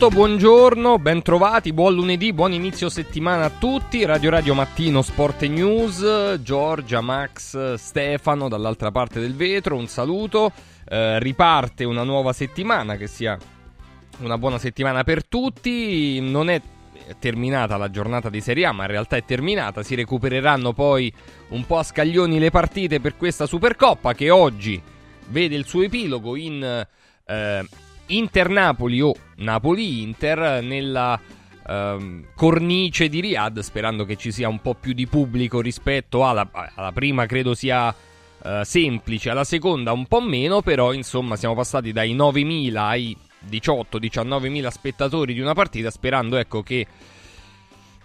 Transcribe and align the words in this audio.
8 0.00 0.06
in 0.06 0.08
punto, 0.08 0.08
buongiorno, 0.08 0.98
bentrovati, 0.98 1.74
buon 1.74 1.92
lunedì, 1.92 2.32
buon 2.32 2.54
inizio 2.54 2.88
settimana 2.88 3.44
a 3.44 3.50
tutti. 3.50 4.02
Radio 4.06 4.30
Radio 4.30 4.54
Mattino 4.54 5.02
Sport 5.02 5.42
News, 5.42 6.40
Giorgia, 6.40 7.02
Max, 7.02 7.74
Stefano 7.74 8.48
dall'altra 8.48 8.90
parte 8.90 9.20
del 9.20 9.34
vetro, 9.34 9.76
un 9.76 9.88
saluto. 9.88 10.52
Eh, 10.88 11.18
riparte 11.18 11.84
una 11.84 12.02
nuova 12.02 12.32
settimana, 12.32 12.96
che 12.96 13.08
sia 13.08 13.36
una 14.20 14.38
buona 14.38 14.58
settimana 14.58 15.04
per 15.04 15.26
tutti. 15.26 16.18
Non 16.20 16.48
è 16.48 16.62
terminata 17.18 17.76
la 17.76 17.90
giornata 17.90 18.30
di 18.30 18.40
Serie 18.40 18.64
A, 18.64 18.72
ma 18.72 18.84
in 18.84 18.90
realtà 18.90 19.16
è 19.16 19.24
terminata. 19.26 19.82
Si 19.82 19.94
recupereranno 19.94 20.72
poi 20.72 21.12
un 21.48 21.66
po' 21.66 21.76
a 21.76 21.82
scaglioni 21.82 22.38
le 22.38 22.50
partite 22.50 23.00
per 23.00 23.18
questa 23.18 23.44
Supercoppa 23.44 24.14
che 24.14 24.30
oggi 24.30 24.80
vede 25.28 25.56
il 25.56 25.66
suo 25.66 25.82
epilogo 25.82 26.36
in... 26.36 26.86
Eh, 27.26 27.88
Inter-Napoli 28.10 29.00
o 29.00 29.14
Napoli-Inter 29.36 30.62
nella 30.62 31.20
ehm, 31.66 32.26
cornice 32.34 33.08
di 33.08 33.20
Riyadh, 33.20 33.60
sperando 33.60 34.04
che 34.04 34.16
ci 34.16 34.32
sia 34.32 34.48
un 34.48 34.60
po' 34.60 34.74
più 34.74 34.92
di 34.92 35.06
pubblico 35.06 35.60
rispetto 35.60 36.26
alla, 36.26 36.48
alla 36.74 36.92
prima, 36.92 37.26
credo 37.26 37.54
sia 37.54 37.94
eh, 38.42 38.62
semplice, 38.64 39.30
alla 39.30 39.44
seconda 39.44 39.92
un 39.92 40.06
po' 40.06 40.20
meno, 40.20 40.62
però 40.62 40.92
insomma 40.92 41.36
siamo 41.36 41.54
passati 41.54 41.92
dai 41.92 42.14
9.000 42.14 42.76
ai 42.76 43.16
18-19.000 43.48 44.68
spettatori 44.68 45.34
di 45.34 45.40
una 45.40 45.54
partita, 45.54 45.90
sperando 45.90 46.36
ecco 46.36 46.62
che 46.62 46.86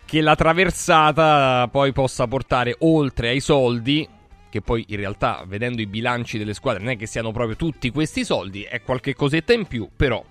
che 0.06 0.22
la 0.22 0.36
traversata 0.36 1.68
poi 1.72 1.92
possa 1.92 2.28
portare 2.28 2.76
oltre 2.82 3.30
ai 3.30 3.40
soldi 3.40 4.08
che 4.56 4.62
poi 4.62 4.86
in 4.88 4.96
realtà 4.96 5.44
vedendo 5.46 5.82
i 5.82 5.86
bilanci 5.86 6.38
delle 6.38 6.54
squadre 6.54 6.82
non 6.82 6.94
è 6.94 6.96
che 6.96 7.08
siano 7.08 7.34
proprio 7.34 7.58
tutti 7.58 7.92
questi 7.92 8.24
soldi, 8.24 8.64
è 8.64 8.82
qualche 8.82 9.14
cosetta 9.14 9.52
in 9.52 9.66
più, 9.66 9.90
però 9.94 10.24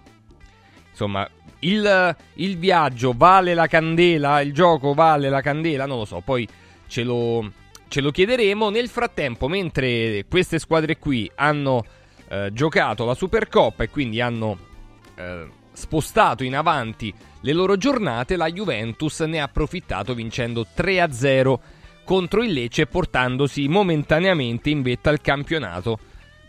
insomma 0.89 1.29
il, 1.59 2.17
il 2.37 2.57
viaggio 2.57 3.13
vale 3.15 3.53
la 3.53 3.67
candela, 3.67 4.41
il 4.41 4.55
gioco 4.55 4.95
vale 4.95 5.29
la 5.29 5.43
candela, 5.43 5.85
non 5.85 5.99
lo 5.99 6.05
so, 6.07 6.23
poi 6.25 6.49
ce 6.87 7.03
lo, 7.03 7.53
ce 7.89 8.01
lo 8.01 8.11
chiederemo. 8.11 8.71
Nel 8.71 8.89
frattempo, 8.89 9.47
mentre 9.47 10.25
queste 10.27 10.59
squadre 10.59 10.97
qui 10.97 11.31
hanno 11.35 11.85
eh, 12.29 12.49
giocato 12.51 13.05
la 13.05 13.15
Supercoppa 13.15 13.83
e 13.83 13.91
quindi 13.91 14.23
hanno 14.23 14.57
eh, 15.17 15.47
spostato 15.71 16.45
in 16.45 16.57
avanti 16.57 17.13
le 17.43 17.53
loro 17.53 17.77
giornate, 17.77 18.37
la 18.37 18.51
Juventus 18.51 19.21
ne 19.21 19.41
ha 19.41 19.45
approfittato 19.45 20.15
vincendo 20.15 20.67
3-0 20.75 21.59
contro 22.05 22.43
il 22.43 22.53
Lecce 22.53 22.87
portandosi 22.87 23.67
momentaneamente 23.69 24.71
in 24.71 24.83
vetta 24.83 25.11
al 25.11 25.21
campionato 25.21 25.99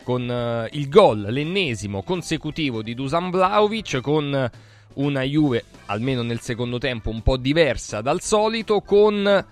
con 0.04 0.28
uh, 0.28 0.68
il 0.76 0.88
gol, 0.88 1.22
l'ennesimo 1.30 2.02
consecutivo 2.02 2.82
di 2.82 2.94
Dusan 2.94 3.30
Vlaovic 3.30 4.00
con 4.00 4.50
una 4.94 5.22
Juve, 5.22 5.64
almeno 5.86 6.22
nel 6.22 6.40
secondo 6.40 6.78
tempo, 6.78 7.10
un 7.10 7.22
po' 7.22 7.36
diversa 7.36 8.00
dal 8.02 8.20
solito, 8.20 8.80
con 8.82 9.44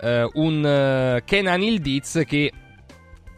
uh, 0.00 0.30
un 0.40 1.16
uh, 1.16 1.24
Kenan 1.24 1.62
Ildiz 1.62 2.22
che 2.26 2.52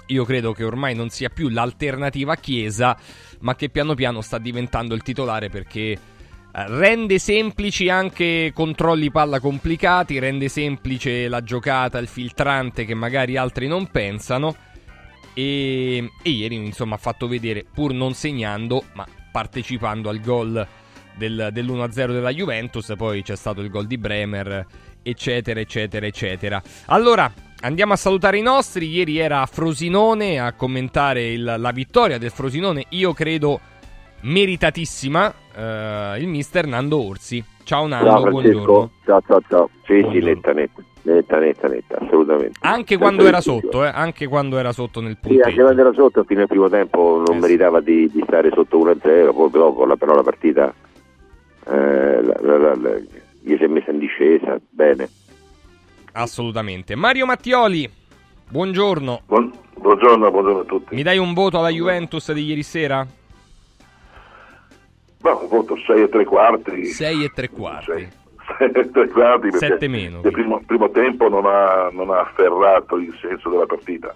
io 0.07 0.25
credo 0.25 0.53
che 0.53 0.65
ormai 0.65 0.95
non 0.95 1.11
sia 1.11 1.29
più 1.29 1.49
l'alternativa 1.49 2.33
a 2.33 2.37
Chiesa, 2.37 2.97
ma 3.41 3.55
che 3.55 3.69
piano 3.69 3.95
piano 3.95 4.21
sta 4.21 4.39
diventando 4.39 4.95
il 4.95 5.03
titolare 5.03 5.49
perché 5.49 5.99
rende 6.53 7.19
semplici 7.19 7.89
anche 7.89 8.53
controlli 8.55 9.11
palla 9.11 9.41
complicati, 9.41 10.19
rende 10.19 10.49
semplice 10.49 11.29
la 11.29 11.43
giocata, 11.43 11.99
il 11.99 12.09
filtrante 12.09 12.85
che 12.85 12.95
magari 12.95 13.37
altri 13.37 13.67
non 13.67 13.89
pensano. 13.89 14.55
E, 15.35 16.11
e 16.23 16.31
ieri 16.31 16.57
insomma 16.57 16.97
ha 16.97 16.99
fatto 16.99 17.27
vedere, 17.27 17.65
pur 17.73 17.95
non 17.95 18.13
segnando, 18.13 18.85
ma 18.93 19.07
partecipando 19.31 20.11
al 20.11 20.21
gol 20.21 20.67
del, 21.17 21.49
dell'1-0 21.51 21.91
della 22.13 22.33
Juventus, 22.33 22.93
poi 22.97 23.23
c'è 23.23 23.37
stato 23.37 23.63
il 23.63 23.71
gol 23.71 23.87
di 23.87 23.97
Bremer, 23.97 24.67
eccetera, 25.03 25.59
eccetera, 25.59 26.05
eccetera. 26.05 26.63
Allora, 26.87 27.33
andiamo 27.61 27.95
a 27.95 27.97
salutare 27.97 28.37
i 28.37 28.43
nostri. 28.43 28.89
Ieri 28.89 29.17
era 29.19 29.47
Frosinone 29.47 30.39
a 30.39 30.53
commentare 30.53 31.33
il, 31.33 31.55
la 31.57 31.71
vittoria 31.73 32.19
del 32.19 32.31
Frosinone, 32.31 32.85
io 32.91 33.15
credo 33.15 33.61
meritatissima 34.21 35.35
uh, 35.55 36.21
il 36.21 36.27
mister 36.29 36.67
Nando 36.67 37.07
Orsi. 37.07 37.43
Ciao 37.65 37.87
Nando, 37.87 38.11
ciao, 38.11 38.31
buongiorno. 38.31 38.91
Ciao, 39.05 39.23
ciao, 39.27 39.41
ciao. 39.49 39.71
Sì, 39.85 40.01
buongiorno. 40.01 40.19
sì, 40.19 40.25
netta, 40.25 40.53
netta, 40.53 40.83
netta, 41.03 41.39
netta, 41.39 41.69
netta, 41.69 41.99
assolutamente. 41.99 42.59
Anche 42.63 42.99
quando 42.99 43.27
era 43.27 43.41
sotto, 43.41 43.85
eh? 43.85 43.91
anche 43.93 44.27
quando 44.27 44.59
era 44.59 44.73
sotto 44.73 45.01
nel 45.01 45.17
punteggio. 45.19 45.43
Sì, 45.43 45.49
anche 45.49 45.63
quando 45.63 45.81
era 45.81 45.93
sotto, 45.93 46.25
fino 46.25 46.41
al 46.41 46.49
primo 46.49 46.69
tempo 46.69 47.23
non 47.27 47.37
eh, 47.37 47.41
meritava 47.41 47.81
di, 47.81 48.11
di, 48.11 48.23
stare 48.27 48.51
sotto 48.53 48.79
1-0, 48.79 49.35
poi 49.35 49.51
dopo 49.51 49.85
la, 49.85 49.97
però 49.97 50.15
la 50.15 50.23
partita 50.23 50.75
eh, 51.67 52.23
la, 52.23 52.37
la, 52.41 52.75
la, 52.75 52.99
gli 53.41 53.57
si 53.57 53.65
è 53.65 53.67
messa 53.67 53.91
in 53.91 53.99
discesa, 53.99 54.59
bene. 54.69 55.09
Assolutamente. 56.13 56.95
Mario 56.95 57.27
Mattioli, 57.27 57.89
buongiorno. 58.49 59.23
Buon, 59.27 59.53
buongiorno, 59.77 60.31
buongiorno 60.31 60.61
a 60.61 60.65
tutti. 60.65 60.95
Mi 60.95 61.03
dai 61.03 61.19
un 61.19 61.33
voto 61.33 61.59
alla 61.59 61.71
Juventus 61.71 62.33
di 62.33 62.45
ieri 62.45 62.63
sera? 62.63 63.07
No, 65.23 65.41
un 65.41 65.49
voto 65.49 65.77
6 65.77 66.03
e 66.03 66.09
3 66.09 66.25
quarti. 66.25 66.85
6 66.87 67.25
e 67.25 67.31
3 67.33 67.51
quarti. 67.51 67.93
6, 67.93 68.09
6 68.59 68.71
e 68.73 68.91
3 68.91 69.09
quarti 69.09 69.51
perché 69.51 69.67
7 69.67 69.89
meno. 69.89 70.21
Nel 70.23 70.33
primo, 70.33 70.61
primo, 70.67 70.91
tempo 70.91 71.29
non 71.29 71.47
ha, 71.47 71.89
non 71.93 72.11
ha, 72.11 72.21
afferrato 72.21 72.97
il 72.97 73.17
senso 73.21 73.49
della 73.49 73.67
partita. 73.67 74.15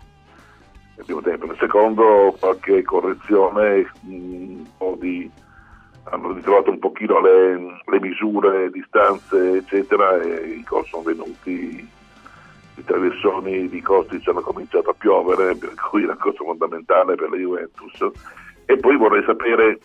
Nel 0.97 1.05
primo 1.05 1.21
tempo. 1.21 1.47
Nel 1.47 1.56
secondo 1.59 2.37
qualche 2.39 2.83
correzione, 2.83 3.89
un 4.03 4.66
po' 4.77 4.97
di, 4.99 5.31
hanno 6.05 6.33
ritrovato 6.33 6.71
un 6.71 6.78
pochino 6.81 7.21
le, 7.21 7.56
le 7.84 8.00
misure, 8.00 8.71
distanze, 8.71 9.59
eccetera, 9.59 10.21
e 10.21 10.56
i 10.59 10.65
gol 10.65 10.84
sono 10.87 11.03
venuti 11.05 11.95
i 12.78 12.84
traversoni 12.84 13.69
di 13.69 13.81
Kostic 13.81 14.28
hanno 14.28 14.41
cominciato 14.41 14.91
a 14.91 14.95
piovere, 14.97 15.56
per 15.56 15.72
cui 15.75 16.03
è 16.03 16.05
una 16.05 16.16
cosa 16.16 16.45
fondamentale 16.45 17.15
per 17.15 17.31
la 17.31 17.37
Juventus. 17.37 18.06
E 18.66 18.77
poi 18.77 18.97
vorrei 18.97 19.22
sapere 19.25 19.78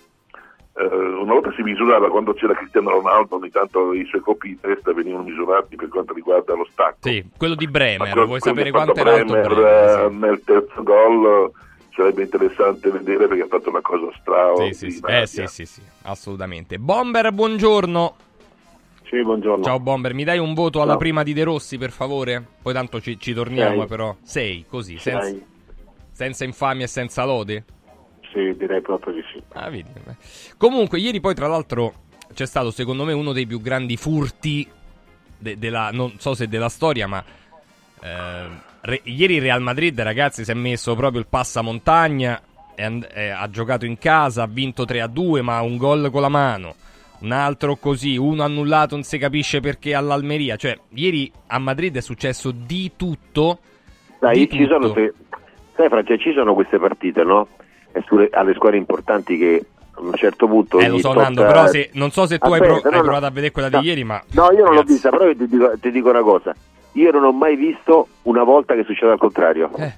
una 0.73 1.33
volta 1.33 1.51
si 1.53 1.61
misurava 1.63 2.09
quando 2.09 2.33
c'era 2.33 2.53
Cristiano 2.53 2.91
Ronaldo, 2.91 3.35
ogni 3.35 3.49
tanto 3.49 3.93
i 3.93 4.05
suoi 4.05 4.21
colpi 4.21 4.49
di 4.49 4.59
testa 4.59 4.93
venivano 4.93 5.23
misurati 5.23 5.75
per 5.75 5.89
quanto 5.89 6.13
riguarda 6.13 6.55
lo 6.55 6.67
stacco. 6.71 6.97
Sì, 7.01 7.23
quello 7.37 7.55
di 7.55 7.67
Bremer, 7.67 8.25
vuoi 8.25 8.39
sapere 8.39 8.71
quanto 8.71 8.99
era 8.99 9.13
alto 9.13 9.33
Bremer? 9.33 10.09
Sì. 10.09 10.17
Nel 10.17 10.41
terzo 10.43 10.83
gol 10.83 11.51
sarebbe 11.93 12.23
interessante 12.23 12.89
vedere 12.89 13.27
perché 13.27 13.43
ha 13.43 13.47
fatto 13.47 13.69
una 13.69 13.81
cosa 13.81 14.07
straordinaria. 14.19 14.73
Sì, 14.73 14.91
sì, 14.91 15.01
eh, 15.05 15.27
sì, 15.27 15.47
sì, 15.47 15.65
sì, 15.65 15.81
assolutamente. 16.03 16.79
Bomber, 16.79 17.31
buongiorno. 17.31 18.15
Sì, 19.03 19.21
buongiorno. 19.21 19.63
Ciao 19.65 19.79
Bomber, 19.81 20.13
mi 20.13 20.23
dai 20.23 20.39
un 20.39 20.53
voto 20.53 20.81
alla 20.81 20.95
prima 20.95 21.21
di 21.21 21.33
De 21.33 21.43
Rossi 21.43 21.77
per 21.77 21.91
favore? 21.91 22.41
Poi 22.61 22.71
tanto 22.71 23.01
ci, 23.01 23.19
ci 23.19 23.33
torniamo 23.33 23.79
Sei. 23.79 23.87
però. 23.87 24.15
Sei, 24.21 24.65
così, 24.69 24.97
Sei. 24.97 25.19
senza, 25.19 25.45
senza 26.11 26.43
infamia 26.45 26.85
e 26.85 26.87
senza 26.87 27.25
lode? 27.25 27.65
Sì, 28.33 28.55
direi 28.57 28.81
proprio 28.81 29.13
di 29.13 29.23
sì. 29.31 29.41
Ah, 29.53 29.69
vedi. 29.69 29.89
Comunque, 30.57 30.99
ieri 30.99 31.19
poi, 31.19 31.35
tra 31.35 31.47
l'altro, 31.47 31.93
c'è 32.33 32.45
stato, 32.45 32.71
secondo 32.71 33.03
me, 33.03 33.13
uno 33.13 33.33
dei 33.33 33.45
più 33.45 33.61
grandi 33.61 33.97
furti 33.97 34.67
de- 35.37 35.57
della, 35.57 35.89
non 35.91 36.13
so 36.17 36.33
se 36.33 36.47
della 36.47 36.69
storia, 36.69 37.07
ma 37.07 37.23
eh, 38.03 38.47
re- 38.81 39.01
ieri 39.03 39.35
il 39.35 39.41
Real 39.41 39.61
Madrid, 39.61 39.99
ragazzi, 40.01 40.43
si 40.45 40.51
è 40.51 40.53
messo 40.53 40.95
proprio 40.95 41.19
il 41.19 41.27
passamontagna, 41.27 42.41
è 42.75 42.83
and- 42.83 43.05
è, 43.05 43.27
ha 43.29 43.49
giocato 43.49 43.85
in 43.85 43.97
casa, 43.97 44.43
ha 44.43 44.47
vinto 44.47 44.85
3-2, 44.85 45.41
ma 45.41 45.61
un 45.61 45.77
gol 45.77 46.09
con 46.11 46.21
la 46.21 46.29
mano. 46.29 46.75
Un 47.19 47.31
altro 47.31 47.75
così, 47.75 48.17
uno 48.17 48.43
annullato, 48.43 48.95
non 48.95 49.03
si 49.03 49.17
capisce 49.19 49.59
perché 49.59 49.93
all'Almeria. 49.93 50.55
Cioè, 50.55 50.77
ieri 50.93 51.31
a 51.47 51.59
Madrid 51.59 51.95
è 51.95 52.01
successo 52.01 52.49
di 52.51 52.93
tutto. 52.95 53.59
Dai, 54.19 54.47
di 54.47 54.49
ci 54.49 54.65
tutto. 54.65 54.93
sono, 54.93 55.11
sai 55.75 55.89
Francesco, 55.89 56.21
ci 56.21 56.33
sono 56.33 56.53
queste 56.55 56.79
partite, 56.79 57.23
no? 57.23 57.47
Sulle, 58.05 58.29
alle 58.31 58.53
squadre 58.53 58.77
importanti 58.77 59.37
che 59.37 59.65
a 59.93 60.01
un 60.01 60.13
certo 60.13 60.47
punto... 60.47 60.79
Eh, 60.79 60.87
lo 60.87 60.97
so, 60.99 61.09
tocca... 61.09 61.21
Nando, 61.23 61.45
però 61.45 61.67
se, 61.67 61.89
non 61.93 62.11
so 62.11 62.25
se 62.25 62.37
tu 62.39 62.51
Aspetta, 62.51 62.63
hai, 62.73 62.79
pro- 62.79 62.89
no, 62.89 62.95
hai 62.95 63.01
no. 63.01 63.03
provato 63.05 63.25
a 63.25 63.29
vedere 63.29 63.51
quella 63.51 63.69
No. 63.69 63.79
di 63.81 63.87
ieri, 63.87 64.03
ma... 64.03 64.21
No, 64.31 64.43
io 64.45 64.49
non 64.51 64.57
l'ho 64.59 64.69
Ragazzi. 64.69 64.93
vista, 64.93 65.09
però 65.09 65.31
ti 65.33 65.47
dico, 65.47 65.71
ti 65.79 65.91
dico 65.91 66.09
una 66.09 66.21
cosa. 66.21 66.55
Io 66.93 67.11
non 67.11 67.23
ho 67.23 67.31
mai 67.31 67.55
visto 67.55 68.07
una 68.23 68.43
volta 68.43 68.73
che 68.75 68.83
succede 68.83 69.11
al 69.11 69.17
contrario. 69.17 69.69
Eh. 69.77 69.93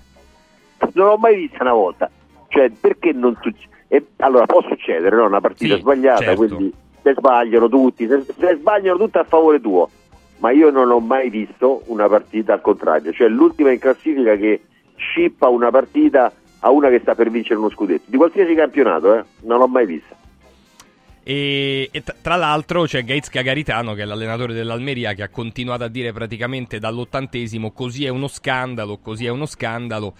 Non 0.93 1.07
l'ho 1.07 1.17
mai 1.17 1.35
vista 1.35 1.59
una 1.61 1.73
volta. 1.73 2.09
Cioè, 2.47 2.69
perché 2.71 3.11
non 3.13 3.37
succede? 3.41 3.71
Allora, 4.17 4.45
può 4.45 4.61
succedere, 4.61 5.15
no? 5.15 5.25
Una 5.25 5.39
partita 5.41 5.75
Sì, 5.75 5.81
sbagliata, 5.81 6.21
certo. 6.23 6.45
quindi 6.45 6.73
se 7.01 7.13
sbagliano 7.17 7.69
tutti, 7.69 8.07
se, 8.07 8.23
se 8.37 8.55
sbagliano 8.59 8.97
tutti 8.97 9.17
a 9.17 9.23
favore 9.23 9.61
tuo. 9.61 9.89
Ma 10.37 10.51
io 10.51 10.69
non 10.71 10.89
ho 10.91 10.99
mai 10.99 11.29
visto 11.29 11.83
una 11.85 12.07
partita 12.07 12.53
al 12.53 12.61
contrario. 12.61 13.11
Cioè, 13.13 13.27
l'ultima 13.27 13.71
in 13.71 13.79
classifica 13.79 14.35
che 14.35 14.61
scippa 14.95 15.47
una 15.47 15.69
partita 15.71 16.31
a 16.65 16.71
una 16.71 16.89
che 16.89 16.99
sta 16.99 17.13
per 17.13 17.29
vincere 17.29 17.59
uno 17.59 17.69
scudetto. 17.69 18.03
Di 18.05 18.17
qualsiasi 18.17 18.55
campionato, 18.55 19.15
eh? 19.15 19.23
Non 19.41 19.59
l'ho 19.59 19.67
mai 19.67 19.85
vista. 19.85 20.15
E, 21.21 21.89
e 21.91 22.03
tra 22.21 22.35
l'altro 22.35 22.83
c'è 22.83 23.03
Gates 23.03 23.29
Cagaritano, 23.29 23.93
che 23.93 24.03
è 24.03 24.05
l'allenatore 24.05 24.53
dell'Almeria, 24.53 25.13
che 25.13 25.23
ha 25.23 25.29
continuato 25.29 25.83
a 25.83 25.87
dire 25.89 26.13
praticamente 26.13 26.79
dall'ottantesimo 26.79 27.71
così 27.71 28.05
è 28.05 28.09
uno 28.09 28.27
scandalo, 28.27 28.97
così 28.97 29.25
è 29.25 29.29
uno 29.29 29.45
scandalo. 29.45 30.13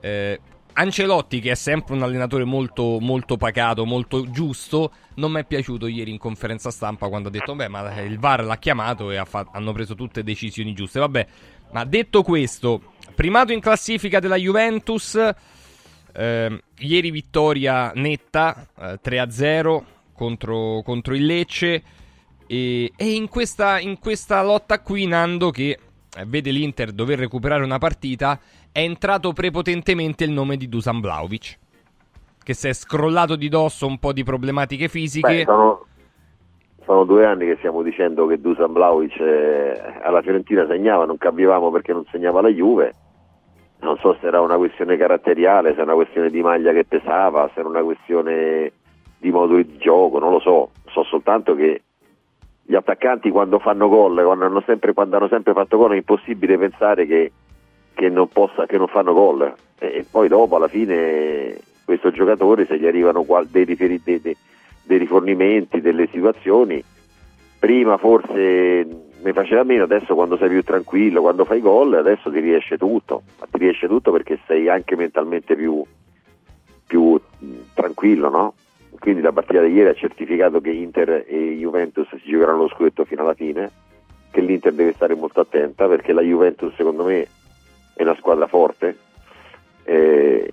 Eh, 0.00 0.40
Ancelotti, 0.76 1.40
che 1.40 1.52
è 1.52 1.54
sempre 1.54 1.94
un 1.94 2.02
allenatore 2.02 2.44
molto, 2.44 2.98
molto 3.00 3.36
pacato, 3.36 3.84
molto 3.84 4.28
giusto, 4.30 4.90
non 5.16 5.32
mi 5.32 5.40
è 5.40 5.44
piaciuto 5.44 5.86
ieri 5.86 6.10
in 6.10 6.18
conferenza 6.18 6.70
stampa 6.70 7.08
quando 7.08 7.28
ha 7.28 7.30
detto: 7.30 7.54
Beh, 7.54 7.68
ma 7.68 8.00
il 8.00 8.18
VAR 8.18 8.42
l'ha 8.42 8.56
chiamato 8.56 9.10
e 9.10 9.22
fa- 9.24 9.48
hanno 9.52 9.72
preso 9.72 9.94
tutte 9.94 10.24
decisioni 10.24 10.72
giuste. 10.72 10.98
Vabbè, 10.98 11.26
ma 11.72 11.84
detto 11.84 12.22
questo, 12.22 12.94
primato 13.14 13.52
in 13.52 13.60
classifica 13.60 14.18
della 14.18 14.36
Juventus, 14.36 15.16
eh, 16.14 16.62
ieri 16.78 17.10
vittoria 17.10 17.92
netta 17.94 18.66
eh, 18.78 19.00
3-0 19.02 19.82
contro, 20.14 20.82
contro 20.84 21.14
il 21.14 21.26
Lecce. 21.26 21.82
E, 22.46 22.92
e 22.96 23.14
in, 23.14 23.28
questa, 23.28 23.80
in 23.80 23.98
questa 23.98 24.42
lotta 24.42 24.80
qui, 24.80 25.06
Nando, 25.06 25.50
che 25.50 25.78
eh, 26.16 26.24
vede 26.26 26.50
l'Inter 26.50 26.92
dover 26.92 27.18
recuperare 27.18 27.64
una 27.64 27.78
partita, 27.78 28.38
è 28.70 28.80
entrato 28.80 29.32
prepotentemente 29.32 30.24
il 30.24 30.30
nome 30.30 30.56
di 30.56 30.68
Dusan 30.68 31.00
Vlaovic, 31.00 31.58
che 32.42 32.54
si 32.54 32.68
è 32.68 32.72
scrollato 32.72 33.36
di 33.36 33.48
dosso 33.48 33.86
un 33.86 33.98
po' 33.98 34.12
di 34.12 34.22
problematiche 34.22 34.88
fisiche. 34.88 35.28
Beh, 35.28 35.44
sono, 35.44 35.86
sono, 36.84 37.04
due 37.04 37.24
anni 37.24 37.46
che 37.46 37.56
stiamo 37.58 37.82
dicendo 37.82 38.26
che 38.26 38.40
Dusan 38.40 38.72
Vlaovic 38.72 39.18
eh, 39.18 40.00
alla 40.02 40.22
Fiorentina 40.22 40.66
segnava, 40.66 41.06
non 41.06 41.18
capivamo 41.18 41.70
perché 41.70 41.92
non 41.92 42.04
segnava 42.10 42.40
la 42.40 42.50
Juve. 42.50 42.92
Non 43.84 43.98
so 43.98 44.16
se 44.18 44.26
era 44.26 44.40
una 44.40 44.56
questione 44.56 44.96
caratteriale, 44.96 45.74
se 45.74 45.82
era 45.82 45.92
una 45.92 46.02
questione 46.02 46.30
di 46.30 46.40
maglia 46.40 46.72
che 46.72 46.86
pesava, 46.86 47.50
se 47.52 47.60
era 47.60 47.68
una 47.68 47.82
questione 47.82 48.72
di 49.18 49.30
modo 49.30 49.56
di 49.56 49.76
gioco, 49.76 50.18
non 50.18 50.30
lo 50.30 50.40
so. 50.40 50.70
So 50.88 51.04
soltanto 51.04 51.54
che 51.54 51.82
gli 52.62 52.74
attaccanti 52.74 53.28
quando 53.28 53.58
fanno 53.58 53.90
gol, 53.90 54.24
quando 54.24 54.46
hanno 54.46 54.62
sempre, 54.64 54.94
quando 54.94 55.16
hanno 55.16 55.28
sempre 55.28 55.52
fatto 55.52 55.76
gol, 55.76 55.92
è 55.92 55.96
impossibile 55.96 56.56
pensare 56.56 57.04
che, 57.04 57.32
che, 57.92 58.08
non, 58.08 58.26
possa, 58.28 58.64
che 58.64 58.78
non 58.78 58.88
fanno 58.88 59.12
gol. 59.12 59.52
E, 59.78 59.86
e, 59.86 60.06
poi 60.10 60.28
dopo 60.28 60.56
alla 60.56 60.68
fine 60.68 61.54
questo 61.84 62.10
giocatore 62.10 62.64
se 62.64 62.78
gli 62.78 62.86
arrivano 62.86 63.26
dei, 63.50 63.66
dei, 63.66 64.00
dei, 64.02 64.36
dei 64.82 64.98
rifornimenti, 64.98 65.82
delle 65.82 66.08
situazioni, 66.10 66.82
prima 67.64 67.96
forse 67.96 68.86
ne 69.22 69.32
faceva 69.32 69.62
meno, 69.62 69.84
adesso 69.84 70.14
quando 70.14 70.36
sei 70.36 70.50
più 70.50 70.62
tranquillo, 70.62 71.22
quando 71.22 71.46
fai 71.46 71.60
gol, 71.62 71.94
adesso 71.94 72.30
ti 72.30 72.38
riesce 72.40 72.76
tutto, 72.76 73.22
ma 73.40 73.46
ti 73.50 73.56
riesce 73.56 73.88
tutto 73.88 74.12
perché 74.12 74.38
sei 74.46 74.68
anche 74.68 74.96
mentalmente 74.96 75.56
più, 75.56 75.82
più 76.86 77.18
tranquillo, 77.72 78.28
no? 78.28 78.54
quindi 78.98 79.22
la 79.22 79.32
partita 79.32 79.62
di 79.62 79.72
ieri 79.72 79.88
ha 79.88 79.94
certificato 79.94 80.60
che 80.60 80.72
Inter 80.72 81.24
e 81.26 81.56
Juventus 81.58 82.06
si 82.16 82.30
giocheranno 82.30 82.64
lo 82.64 82.68
scudetto 82.68 83.06
fino 83.06 83.22
alla 83.22 83.32
fine, 83.32 83.70
che 84.30 84.42
l'Inter 84.42 84.74
deve 84.74 84.92
stare 84.92 85.14
molto 85.14 85.40
attenta 85.40 85.88
perché 85.88 86.12
la 86.12 86.20
Juventus 86.20 86.74
secondo 86.74 87.04
me 87.04 87.26
è 87.94 88.02
una 88.02 88.14
squadra 88.16 88.46
forte 88.46 88.98
eh, 89.84 90.50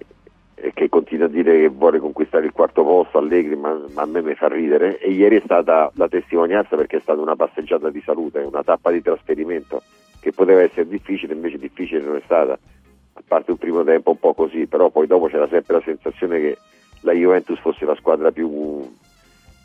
che 0.74 0.90
continua 0.90 1.26
a 1.26 1.30
dire 1.30 1.60
che 1.60 1.70
vuole 1.70 2.00
conquistare 2.00 2.46
il 2.46 2.52
quarto 2.52 2.84
posto 2.84 3.18
Allegri, 3.18 3.56
ma, 3.56 3.80
ma, 3.94 4.04
a 4.04 4.06
me 4.06 4.22
mi 4.22 4.36
fa 4.36 4.48
ridere 4.48 5.00
e 5.00 5.12
ieri 5.12 5.38
è 5.38 5.42
stata 5.44 5.92
la 5.96 6.08
testimonianza 6.08 6.76
perché 6.76 6.98
è 6.98 7.02
stata 7.02 7.20
una 7.20 7.36
passeggiata 7.36 7.90
di 7.90 8.02
salute, 8.02 8.40
una 8.40 8.64
tappa 8.64 8.92
di 8.92 9.02
trasferimento 9.02 9.82
che 10.20 10.32
poteva 10.32 10.62
essere 10.62 10.88
difficile, 10.88 11.34
invece 11.34 11.58
difficile 11.58 12.02
non 12.02 12.16
è 12.16 12.22
stata, 12.24 12.54
a 12.54 13.22
parte 13.28 13.52
un 13.52 13.58
primo 13.58 13.84
tempo 13.84 14.12
un 14.12 14.20
po' 14.20 14.34
così, 14.34 14.68
però 14.68 14.90
poi 14.90 15.08
dopo 15.08 15.28
c'era 15.28 15.48
sempre 15.48 15.76
la 15.76 15.82
sensazione 15.84 16.40
che 16.40 16.58
la 17.02 17.14
Juventus 17.14 17.60
fosse 17.60 17.86
la 17.86 17.96
squadra 17.96 18.32
più, 18.32 18.96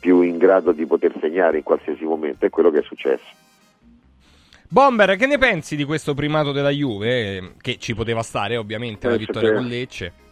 più 0.01 0.23
in 0.23 0.39
grado 0.39 0.73
di 0.73 0.87
poter 0.87 1.13
segnare 1.21 1.59
in 1.59 1.63
qualsiasi 1.63 2.05
momento, 2.05 2.47
è 2.47 2.51
quello 2.51 2.71
che 2.71 2.79
è 2.79 2.83
successo. 2.83 3.45
Bomber, 4.69 5.17
che 5.17 5.27
ne 5.27 5.39
pensi 5.39 5.77
di 5.77 5.85
questo 5.85 6.15
primato 6.15 6.51
della 6.53 6.71
Juve? 6.71 7.55
Che 7.61 7.77
ci 7.79 7.95
poteva 7.95 8.23
stare 8.23 8.57
ovviamente 8.57 9.09
la 9.09 9.17
vittoria 9.17 9.53
con 9.53 9.67
Lecce. 9.67 10.25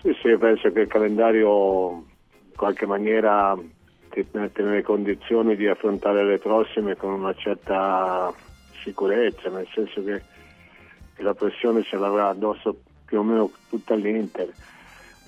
Sì, 0.00 0.16
sì, 0.22 0.36
penso 0.36 0.72
che 0.72 0.80
il 0.80 0.86
calendario 0.88 1.90
in 1.92 2.56
qualche 2.56 2.86
maniera 2.86 3.56
ti 4.10 4.26
mette 4.32 4.62
nelle 4.62 4.82
condizioni 4.82 5.56
di 5.56 5.66
affrontare 5.66 6.24
le 6.24 6.38
prossime 6.38 6.96
con 6.96 7.12
una 7.12 7.34
certa 7.34 8.32
sicurezza, 8.82 9.50
nel 9.50 9.68
senso 9.72 10.02
che, 10.02 10.22
che 11.14 11.22
la 11.22 11.34
pressione 11.34 11.82
ce 11.82 11.96
l'avrà 11.96 12.28
addosso 12.28 12.76
più 13.04 13.18
o 13.18 13.22
meno 13.22 13.50
tutta 13.68 13.94
l'Inter 13.94 14.52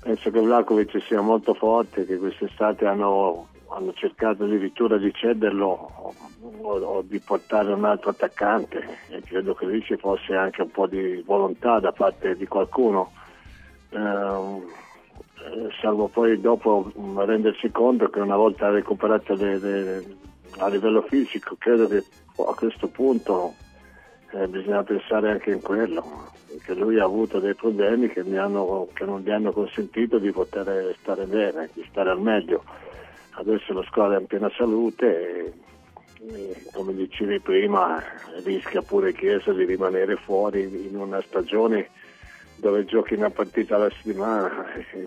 penso 0.02 0.30
che 0.30 0.40
Vlakovic 0.40 1.00
sia 1.00 1.20
molto 1.20 1.54
forte, 1.54 2.04
che 2.04 2.18
quest'estate 2.18 2.86
hanno, 2.86 3.48
hanno 3.68 3.92
cercato 3.92 4.44
addirittura 4.44 4.98
di 4.98 5.12
cederlo 5.14 5.66
o, 5.66 6.14
o, 6.60 7.02
di 7.02 7.20
portare 7.20 7.72
un 7.72 7.84
altro 7.84 8.10
attaccante 8.10 8.84
e 9.08 9.22
credo 9.22 9.54
che 9.54 9.66
lì 9.66 9.80
ci 9.82 9.96
fosse 9.96 10.34
anche 10.34 10.62
un 10.62 10.70
po' 10.70 10.88
di 10.88 11.22
volontà 11.24 11.78
da 11.78 11.92
parte 11.92 12.36
di 12.36 12.46
qualcuno. 12.46 13.12
Ehm, 13.92 14.64
eh, 15.44 15.68
salvo 15.80 16.08
poi 16.08 16.40
dopo 16.40 16.90
rendersi 17.16 17.70
conto 17.70 18.08
che 18.08 18.20
una 18.20 18.36
volta 18.36 18.70
recuperato 18.70 19.34
le, 19.34 19.58
le, 19.58 20.16
a 20.58 20.68
livello 20.68 21.02
fisico 21.02 21.56
credo 21.58 21.88
che 21.88 22.04
a 22.36 22.54
questo 22.54 22.88
punto 22.88 23.54
eh, 24.32 24.46
bisogna 24.48 24.82
pensare 24.82 25.32
anche 25.32 25.50
in 25.50 25.60
quello 25.60 26.30
che 26.64 26.74
lui 26.74 26.98
ha 26.98 27.04
avuto 27.04 27.38
dei 27.38 27.54
problemi 27.54 28.08
che, 28.08 28.20
hanno, 28.38 28.88
che, 28.92 29.04
non 29.04 29.20
gli 29.20 29.30
hanno 29.30 29.52
consentito 29.52 30.18
di 30.18 30.30
poter 30.30 30.94
stare 31.00 31.24
bene, 31.24 31.68
di 31.72 31.84
stare 31.90 32.10
al 32.10 32.20
meglio. 32.20 32.62
Adesso 33.32 33.72
la 33.72 33.82
squadra 33.84 34.16
è 34.16 34.20
in 34.20 34.26
piena 34.26 34.50
salute 34.56 35.06
e, 35.06 35.52
e 36.28 36.62
come 36.72 36.94
dicevi 36.94 37.40
prima 37.40 38.02
rischia 38.44 38.82
pure 38.82 39.12
Chiesa 39.12 39.52
di 39.52 39.64
rimanere 39.64 40.16
fuori 40.16 40.86
in 40.86 40.96
una 40.96 41.20
stagione 41.22 41.88
dove 42.62 42.84
giochi 42.84 43.14
una 43.14 43.30
partita 43.30 43.74
alla 43.74 43.90
settimana 43.90 44.48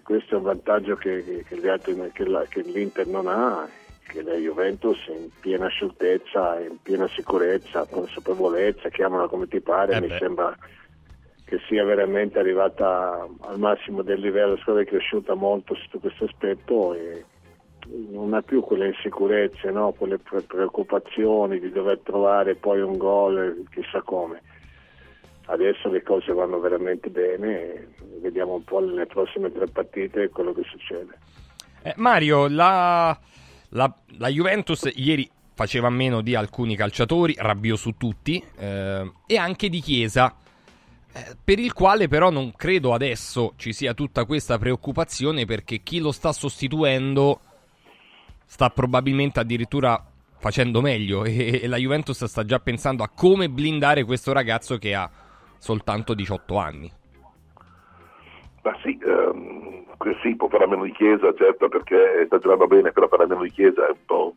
questo 0.03 0.35
è 0.35 0.37
un 0.37 0.43
vantaggio 0.43 0.97
che, 0.97 1.45
che, 1.47 1.69
altri, 1.69 1.95
che, 2.11 2.25
la, 2.25 2.43
che 2.49 2.59
l'Inter 2.59 3.07
non 3.07 3.27
ha 3.27 3.65
che 4.09 4.21
la 4.23 4.33
Juventus 4.33 4.97
è 5.07 5.11
in 5.11 5.29
piena 5.39 5.67
scioltezza, 5.67 6.59
in 6.59 6.77
piena 6.83 7.07
sicurezza, 7.07 7.87
consapevolezza, 7.89 8.89
chiamala 8.89 9.27
come 9.27 9.47
ti 9.47 9.61
pare, 9.61 9.95
eh 9.95 10.01
mi 10.01 10.09
sembra 10.19 10.55
che 11.45 11.59
sia 11.67 11.85
veramente 11.85 12.39
arrivata 12.39 13.25
al 13.39 13.57
massimo 13.57 14.01
del 14.01 14.19
livello, 14.19 14.55
la 14.55 14.57
squadra 14.57 14.81
è 14.81 14.85
cresciuta 14.85 15.33
molto 15.33 15.75
sotto 15.75 15.99
questo 15.99 16.25
aspetto 16.25 16.93
e 16.93 17.23
non 18.11 18.33
ha 18.33 18.41
più 18.41 18.61
quelle 18.61 18.87
insicurezze, 18.87 19.71
no? 19.71 19.93
quelle 19.93 20.17
preoccupazioni 20.17 21.59
di 21.59 21.71
dover 21.71 21.99
trovare 22.03 22.55
poi 22.55 22.81
un 22.81 22.97
gol 22.97 23.63
chissà 23.71 24.01
come. 24.01 24.41
Adesso 25.47 25.89
le 25.89 26.01
cose 26.01 26.33
vanno 26.33 26.59
veramente 26.59 27.09
bene 27.09 27.93
vediamo 28.25 28.55
un 28.55 28.63
po' 28.63 28.79
nelle 28.79 29.05
prossime 29.05 29.51
tre 29.51 29.67
partite 29.67 30.29
quello 30.29 30.53
che 30.53 30.63
succede. 30.63 31.17
Eh, 31.83 31.93
Mario, 31.97 32.47
la, 32.47 33.17
la, 33.69 33.95
la, 34.17 34.27
Juventus 34.29 34.89
ieri 34.95 35.29
faceva 35.53 35.89
meno 35.89 36.21
di 36.21 36.33
alcuni 36.33 36.75
calciatori, 36.75 37.35
rabbio 37.37 37.75
su 37.75 37.91
tutti, 37.95 38.43
eh, 38.57 39.11
e 39.27 39.37
anche 39.37 39.69
di 39.69 39.79
Chiesa 39.79 40.35
eh, 41.13 41.35
per 41.41 41.59
il 41.59 41.71
quale 41.73 42.07
però 42.07 42.29
non 42.29 42.51
credo 42.55 42.93
adesso 42.93 43.53
ci 43.55 43.71
sia 43.71 43.93
tutta 43.93 44.25
questa 44.25 44.57
preoccupazione 44.57 45.45
perché 45.45 45.81
chi 45.81 45.99
lo 45.99 46.11
sta 46.11 46.33
sostituendo 46.33 47.39
sta 48.43 48.69
probabilmente 48.69 49.39
addirittura 49.39 50.03
facendo 50.37 50.81
meglio 50.81 51.23
e, 51.25 51.61
e 51.63 51.67
la 51.67 51.77
Juventus 51.77 52.25
sta 52.25 52.43
già 52.43 52.59
pensando 52.59 53.03
a 53.03 53.07
come 53.07 53.47
blindare 53.47 54.03
questo 54.03 54.33
ragazzo 54.33 54.77
che 54.77 54.93
ha 54.93 55.09
soltanto 55.57 56.13
18 56.13 56.57
anni. 56.57 56.91
Ma 58.63 58.75
sì, 58.81 58.97
ehm, 59.05 59.83
sì, 60.21 60.35
può 60.35 60.47
fare 60.47 60.63
a 60.63 60.67
meno 60.67 60.83
di 60.83 60.91
Chiesa, 60.91 61.33
certo, 61.35 61.69
perché 61.69 62.23
sta 62.25 62.39
giocando 62.39 62.67
bene, 62.67 62.91
però 62.91 63.07
fare 63.07 63.23
a 63.23 63.27
meno 63.27 63.43
di 63.43 63.51
Chiesa 63.51 63.85
è 63.85 63.91
un 63.91 64.05
po', 64.05 64.33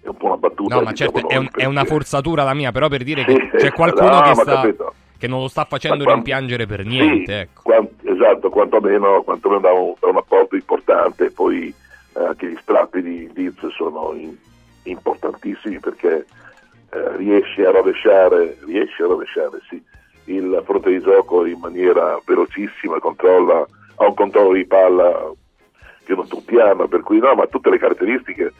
è 0.00 0.08
un 0.08 0.16
po 0.16 0.26
una 0.26 0.36
battuta. 0.36 0.74
No, 0.74 0.82
ma 0.82 0.92
certo, 0.92 1.28
è, 1.28 1.36
un, 1.36 1.44
perché... 1.44 1.62
è, 1.62 1.66
una 1.66 1.84
forzatura 1.84 2.42
la 2.42 2.54
mia, 2.54 2.72
però 2.72 2.88
per 2.88 3.04
dire 3.04 3.24
che 3.24 3.50
c'è 3.56 3.70
qualcuno 3.72 4.10
no, 4.10 4.22
che 4.22 4.34
sta... 4.34 4.92
Che 5.16 5.28
non 5.28 5.40
lo 5.40 5.48
sta 5.48 5.64
facendo 5.64 6.02
quando, 6.02 6.14
rimpiangere 6.14 6.66
per 6.66 6.84
niente. 6.84 7.32
Sì, 7.32 7.38
ecco. 7.38 7.60
quant, 7.62 7.90
esatto, 8.02 8.50
quantomeno, 8.50 9.22
quantomeno 9.22 9.60
da, 9.60 9.72
un, 9.72 9.94
da 9.98 10.08
un 10.08 10.16
apporto 10.16 10.56
importante. 10.56 11.30
Poi 11.30 11.72
eh, 12.14 12.24
anche 12.24 12.50
gli 12.50 12.56
strappi 12.60 13.00
di 13.00 13.30
Diz 13.32 13.66
sono 13.68 14.12
in, 14.14 14.36
importantissimi 14.84 15.78
perché 15.78 16.26
eh, 16.90 17.16
riesce 17.16 17.64
a 17.64 17.70
rovesciare, 17.70 18.58
riesce 18.66 19.02
a 19.02 19.06
rovesciare 19.06 19.60
sì, 19.68 19.82
il 20.26 20.62
fronte 20.64 20.90
di 20.90 21.00
gioco 21.00 21.44
in 21.44 21.58
maniera 21.58 22.20
velocissima, 22.24 22.98
controlla, 22.98 23.66
ha 23.96 24.06
un 24.06 24.14
controllo 24.14 24.52
di 24.52 24.66
palla 24.66 25.32
che 26.04 26.14
non 26.14 26.28
tutti 26.28 26.58
hanno, 26.58 26.86
per 26.86 27.02
cui 27.02 27.18
no, 27.18 27.34
ma 27.34 27.46
tutte 27.46 27.70
le 27.70 27.78
caratteristiche 27.78 28.52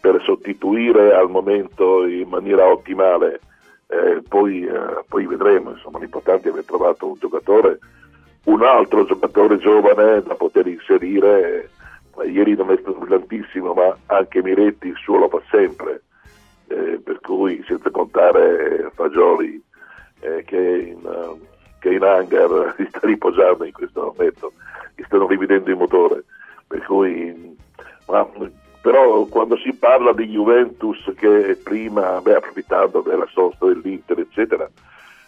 per 0.00 0.22
sostituire 0.22 1.14
al 1.14 1.28
momento 1.28 2.06
in 2.06 2.28
maniera 2.28 2.66
ottimale 2.66 3.40
eh, 3.88 4.22
poi, 4.28 4.64
eh, 4.64 5.04
poi, 5.08 5.26
vedremo, 5.26 5.70
insomma 5.70 5.98
l'importante 5.98 6.48
è 6.48 6.50
aver 6.50 6.64
trovato 6.64 7.06
un 7.06 7.14
giocatore, 7.18 7.78
un 8.44 8.62
altro 8.62 9.04
giocatore 9.04 9.58
giovane 9.58 10.22
da 10.22 10.34
poter 10.34 10.66
inserire, 10.66 11.70
eh, 12.18 12.28
ieri 12.28 12.54
non 12.54 12.70
è 12.70 12.78
stato 12.80 12.98
brillantissimo 12.98 13.74
ma 13.74 13.96
anche 14.06 14.42
Miretti 14.42 14.88
il 14.88 14.96
suo 14.96 15.18
lo 15.18 15.28
fa 15.28 15.40
sempre, 15.50 16.02
eh, 16.68 17.00
per 17.02 17.20
cui 17.20 17.62
senza 17.66 17.90
contare 17.90 18.90
Fagioli 18.94 19.62
eh, 20.20 20.44
che 20.44 20.56
in, 20.56 21.38
che, 21.78 21.90
è 21.90 21.92
in, 21.92 22.02
hangar 22.02 22.74
si 22.78 22.86
sta 22.88 23.00
riposando 23.02 23.64
in 23.64 23.72
questo 23.72 24.12
momento, 24.16 24.52
gli 24.94 25.02
stanno 25.04 25.26
rivedendo 25.26 25.70
il 25.70 25.76
motore, 25.76 26.24
per 26.66 26.82
cui, 26.84 27.56
ma, 28.08 28.28
però 28.80 29.24
quando 29.24 29.56
si 29.56 29.72
parla 29.74 30.12
di 30.12 30.26
Juventus 30.26 31.12
che 31.16 31.58
prima, 31.62 32.20
beh, 32.20 32.36
approfittando 32.36 33.00
della 33.00 33.26
sosta 33.32 33.66
dell'Inter, 33.66 34.20
eccetera, 34.20 34.70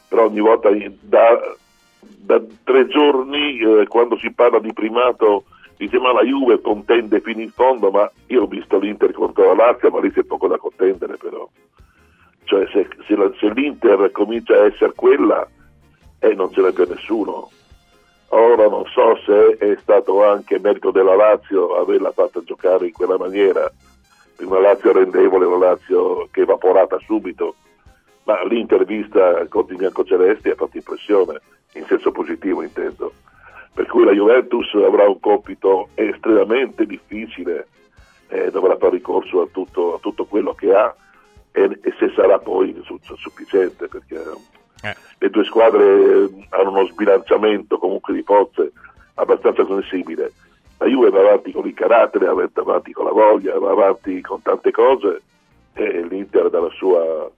però 0.08 0.26
ogni 0.26 0.40
volta 0.40 0.70
da, 1.00 1.56
da 2.00 2.42
tre 2.64 2.86
giorni 2.86 3.58
eh, 3.58 3.86
quando 3.88 4.16
si 4.16 4.32
parla 4.32 4.58
di 4.58 4.72
primato 4.72 5.44
dice 5.78 5.98
ma 5.98 6.12
la 6.12 6.22
Juve 6.22 6.60
contende 6.60 7.20
fino 7.20 7.40
in 7.40 7.50
fondo, 7.50 7.90
ma 7.90 8.10
io 8.26 8.42
ho 8.42 8.46
visto 8.46 8.78
l'Inter 8.78 9.12
contro 9.12 9.46
la 9.46 9.66
Lazio, 9.66 9.90
ma 9.90 10.00
lì 10.00 10.12
c'è 10.12 10.24
poco 10.24 10.48
da 10.48 10.58
contendere 10.58 11.16
però. 11.16 11.48
Cioè 12.48 12.66
se, 12.72 12.88
se, 13.06 13.14
se 13.38 13.50
l'Inter 13.50 14.10
comincia 14.10 14.54
a 14.54 14.64
essere 14.64 14.94
quella, 14.94 15.46
eh, 16.18 16.32
non 16.32 16.50
ce 16.50 16.62
n'è 16.62 16.72
più 16.72 16.86
nessuno. 16.88 17.50
Ora 18.28 18.68
non 18.68 18.84
so 18.86 19.18
se 19.26 19.58
è 19.58 19.76
stato 19.82 20.24
anche 20.24 20.58
merito 20.58 20.90
della 20.90 21.14
Lazio 21.14 21.76
averla 21.76 22.10
fatta 22.10 22.42
giocare 22.42 22.86
in 22.86 22.92
quella 22.92 23.18
maniera, 23.18 23.70
una 24.38 24.60
Lazio 24.60 24.92
rendevole, 24.92 25.44
una 25.44 25.66
Lazio 25.66 26.26
che 26.30 26.40
evaporata 26.40 26.98
subito, 27.00 27.56
ma 28.24 28.42
l'intervista 28.44 29.46
con 29.48 29.66
i 29.68 29.74
biancocelesti 29.74 30.48
ha 30.48 30.54
fatto 30.54 30.78
impressione, 30.78 31.42
in 31.74 31.84
senso 31.84 32.12
positivo 32.12 32.62
intendo. 32.62 33.12
Per 33.74 33.84
cui 33.84 34.04
la 34.04 34.12
Juventus 34.12 34.72
avrà 34.72 35.06
un 35.06 35.20
compito 35.20 35.90
estremamente 35.94 36.86
difficile, 36.86 37.68
eh, 38.28 38.50
dovrà 38.50 38.78
fare 38.78 38.92
ricorso 38.92 39.42
a 39.42 39.48
tutto, 39.52 39.96
a 39.96 39.98
tutto, 39.98 40.24
quello 40.24 40.54
che 40.54 40.72
ha 40.74 40.94
e, 41.52 41.78
e 41.82 41.94
se 41.98 42.12
sarà 42.14 42.38
poi 42.38 42.78
su, 42.84 42.98
sufficiente, 43.16 43.88
perché 43.88 44.22
eh. 44.82 44.96
le 45.18 45.30
due 45.30 45.44
squadre 45.44 46.28
hanno 46.50 46.70
uno 46.70 46.86
sbilanciamento 46.86 47.78
comunque 47.78 48.14
di 48.14 48.22
forze 48.22 48.72
abbastanza 49.14 49.66
sensibile. 49.66 50.32
La 50.78 50.86
Juve 50.86 51.10
va 51.10 51.20
avanti 51.20 51.50
con 51.50 51.66
il 51.66 51.74
carattere, 51.74 52.26
va 52.26 52.48
avanti 52.54 52.92
con 52.92 53.04
la 53.04 53.12
voglia, 53.12 53.58
va 53.58 53.72
avanti 53.72 54.20
con 54.20 54.40
tante 54.42 54.70
cose 54.70 55.22
e 55.74 56.06
l'Inter 56.08 56.50
dalla 56.50 56.70
sua 56.70 57.28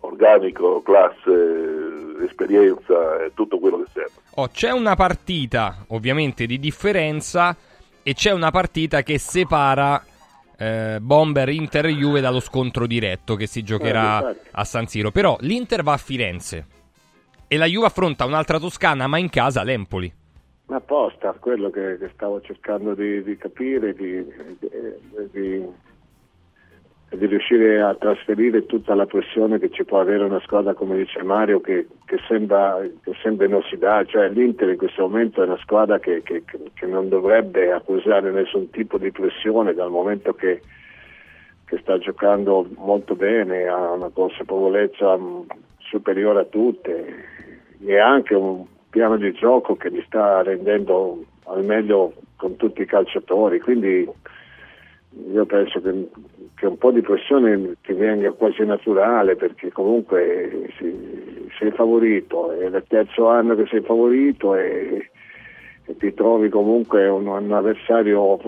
organico, 0.00 0.82
classe, 0.82 2.24
esperienza 2.24 3.22
e 3.22 3.32
tutto 3.34 3.58
quello 3.58 3.78
che 3.78 3.90
serve. 3.92 4.12
Oh, 4.34 4.48
c'è 4.48 4.70
una 4.70 4.94
partita 4.96 5.84
ovviamente 5.88 6.46
di 6.46 6.58
differenza 6.58 7.56
e 8.02 8.14
c'è 8.14 8.32
una 8.32 8.50
partita 8.50 9.02
che 9.02 9.18
separa 9.18 10.02
eh, 10.60 10.98
Bomber 11.00 11.48
Inter 11.48 11.86
Juve 11.86 12.20
dallo 12.20 12.40
scontro 12.40 12.86
diretto 12.86 13.34
che 13.34 13.46
si 13.46 13.62
giocherà 13.62 14.30
eh, 14.30 14.36
a 14.50 14.64
San 14.64 14.86
Siro. 14.86 15.10
Però 15.10 15.38
l'Inter 15.40 15.82
va 15.82 15.94
a 15.94 15.96
Firenze 15.96 16.66
e 17.48 17.56
la 17.56 17.64
Juve 17.64 17.86
affronta 17.86 18.26
un'altra 18.26 18.58
Toscana 18.58 19.06
ma 19.06 19.16
in 19.16 19.30
casa 19.30 19.62
l'Empoli. 19.62 20.12
Apposta, 20.66 21.34
quello 21.40 21.70
che, 21.70 21.96
che 21.98 22.10
stavo 22.14 22.40
cercando 22.42 22.94
di, 22.94 23.22
di 23.24 23.36
capire, 23.36 23.92
di, 23.94 24.24
di, 24.60 24.68
di 25.32 25.66
riuscire 27.10 27.80
a 27.80 27.94
trasferire 27.94 28.66
tutta 28.66 28.94
la 28.94 29.06
pressione 29.06 29.58
che 29.58 29.70
ci 29.70 29.84
può 29.84 30.00
avere 30.00 30.24
una 30.24 30.40
squadra 30.40 30.74
come 30.74 30.96
dice 30.96 31.22
Mario 31.22 31.60
che, 31.60 31.88
che 32.04 32.18
sembra, 32.28 32.78
che 33.02 33.12
sembra 33.20 33.46
inossidata, 33.46 34.04
cioè 34.04 34.28
l'Inter 34.28 34.68
in 34.68 34.76
questo 34.76 35.02
momento 35.02 35.42
è 35.42 35.46
una 35.46 35.58
squadra 35.58 35.98
che, 35.98 36.22
che, 36.22 36.44
che, 36.44 36.86
non 36.86 37.08
dovrebbe 37.08 37.72
accusare 37.72 38.30
nessun 38.30 38.70
tipo 38.70 38.96
di 38.96 39.10
pressione 39.10 39.74
dal 39.74 39.90
momento 39.90 40.34
che, 40.34 40.62
sta 41.82 41.98
giocando 41.98 42.68
molto 42.78 43.14
bene, 43.14 43.68
ha 43.68 43.92
una 43.92 44.08
consapevolezza 44.08 45.16
superiore 45.78 46.40
a 46.40 46.44
tutte. 46.44 47.24
E 47.84 47.98
anche 47.98 48.34
un 48.34 48.64
piano 48.90 49.16
di 49.16 49.32
gioco 49.32 49.76
che 49.76 49.88
li 49.88 50.02
sta 50.04 50.42
rendendo 50.42 51.24
al 51.44 51.64
meglio 51.64 52.12
con 52.36 52.56
tutti 52.56 52.82
i 52.82 52.86
calciatori, 52.86 53.60
quindi 53.60 54.08
io 55.32 55.44
penso 55.44 55.80
che, 55.80 56.08
che, 56.54 56.66
un 56.66 56.78
po' 56.78 56.92
di 56.92 57.00
pressione 57.00 57.76
ti 57.82 57.92
venga 57.92 58.30
quasi 58.32 58.64
naturale 58.64 59.34
perché 59.34 59.72
comunque 59.72 60.70
si, 60.78 61.48
sei 61.58 61.70
favorito, 61.72 62.52
è 62.52 62.66
il 62.66 62.84
terzo 62.86 63.28
anno 63.28 63.56
che 63.56 63.66
sei 63.66 63.80
favorito 63.80 64.54
e, 64.54 65.10
e 65.84 65.96
ti 65.96 66.14
trovi 66.14 66.48
comunque 66.48 67.08
un, 67.08 67.26
un, 67.26 67.52
avversario 67.52 68.38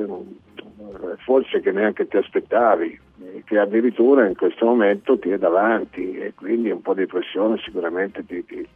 forse 1.24 1.60
che 1.60 1.72
neanche 1.72 2.06
ti 2.06 2.16
aspettavi, 2.16 3.00
che 3.44 3.58
addirittura 3.58 4.26
in 4.26 4.36
questo 4.36 4.64
momento 4.64 5.18
ti 5.18 5.30
è 5.30 5.38
davanti 5.38 6.16
e 6.16 6.32
quindi 6.34 6.70
un 6.70 6.80
po' 6.80 6.94
di 6.94 7.06
pressione 7.06 7.58
sicuramente 7.58 8.24
ti, 8.24 8.44
ti, 8.44 8.66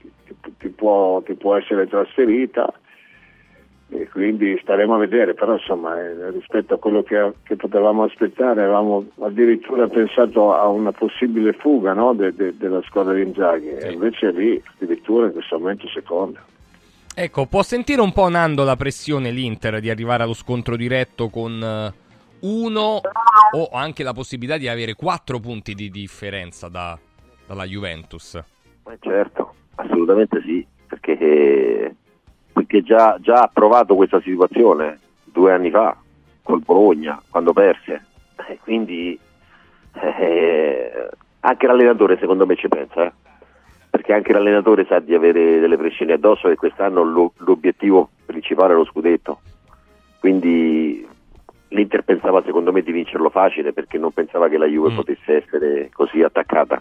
ti, 0.59 0.69
può, 0.71 1.23
ti 1.23 1.35
può 1.35 1.55
essere 1.55 1.87
trasferita 1.87 2.73
e 3.89 4.09
quindi 4.09 4.59
staremo 4.61 4.95
a 4.95 4.99
vedere, 4.99 5.35
però 5.35 5.53
insomma 5.53 5.99
eh, 6.01 6.31
rispetto 6.33 6.75
a 6.75 6.79
quello 6.79 7.03
che, 7.03 7.33
che, 7.45 7.55
potevamo 7.55 8.03
aspettare 8.03 8.63
avevamo 8.63 9.07
addirittura 9.21 9.87
pensato 9.87 10.55
a 10.55 10.67
una 10.67 10.91
possibile 10.91 11.53
fuga 11.53 11.93
no, 11.93 12.13
de, 12.13 12.35
de, 12.35 12.57
della 12.57 12.83
squadra 12.83 13.13
di 13.15 13.23
Inzaghi 13.23 13.77
sì. 13.79 13.87
e 13.87 13.93
invece 13.93 14.31
lì 14.33 14.61
addirittura 14.75 15.27
in 15.27 15.33
questo 15.33 15.59
momento 15.59 15.89
seconda. 15.89 16.45
Ecco, 17.15 17.47
può 17.47 17.63
sentire 17.63 18.01
un 18.01 18.13
po' 18.13 18.29
Nando 18.29 18.65
la 18.65 18.77
pressione 18.77 19.31
l'Inter 19.31 19.81
di 19.81 19.89
arrivare 19.89 20.25
allo 20.25 20.35
scontro 20.35 20.77
diretto 20.77 21.29
con 21.29 21.63
eh, 21.63 21.95
uno 22.41 23.01
o 23.53 23.69
anche 23.73 24.03
la 24.03 24.13
possibilità 24.13 24.59
di 24.59 24.69
avere 24.69 24.95
quattro 24.95 25.39
punti 25.39 25.75
di 25.75 25.91
differenza 25.91 26.69
da, 26.69 26.99
dalla 27.47 27.65
Juventus? 27.65 28.35
Eh 28.35 28.99
certo, 29.01 29.55
assolutamente 29.77 30.43
sì, 30.43 30.67
perché 30.87 31.95
perché 32.57 32.83
già, 32.83 33.19
già 33.21 33.43
ha 33.43 33.51
provato 33.53 33.95
questa 33.95 34.19
situazione 34.23 34.99
due 35.25 35.53
anni 35.53 35.69
fa 35.69 35.95
col 36.43 36.63
Bologna 36.63 37.21
quando 37.29 37.53
perse. 37.53 38.07
Eh, 38.49 38.59
quindi 38.63 39.19
eh, 39.93 41.09
anche 41.41 41.67
l'allenatore 41.67 42.17
secondo 42.19 42.47
me 42.47 42.57
ci 42.57 42.67
pensa, 42.69 43.05
eh? 43.05 43.13
perché 43.91 44.15
anche 44.15 44.33
l'allenatore 44.33 44.87
sa 44.87 45.01
di 45.01 45.13
avere 45.13 45.61
delle 45.61 45.77
pressioni 45.77 46.13
addosso 46.13 46.49
e 46.49 46.57
quest'anno 46.57 47.03
lo, 47.03 47.35
l'obiettivo 47.37 48.09
principale 48.25 48.73
è 48.73 48.77
lo 48.77 48.87
scudetto. 48.87 49.41
Quindi 50.19 51.07
l'Inter 51.69 52.05
pensava 52.05 52.43
secondo 52.43 52.73
me 52.73 52.81
di 52.81 52.91
vincerlo 52.91 53.29
facile 53.29 53.75
perché 53.75 53.99
non 53.99 54.13
pensava 54.13 54.49
che 54.49 54.57
la 54.57 54.67
Juve 54.67 54.93
mm. 54.93 54.97
potesse 54.97 55.45
essere 55.45 55.91
così 55.93 56.23
attaccata. 56.23 56.81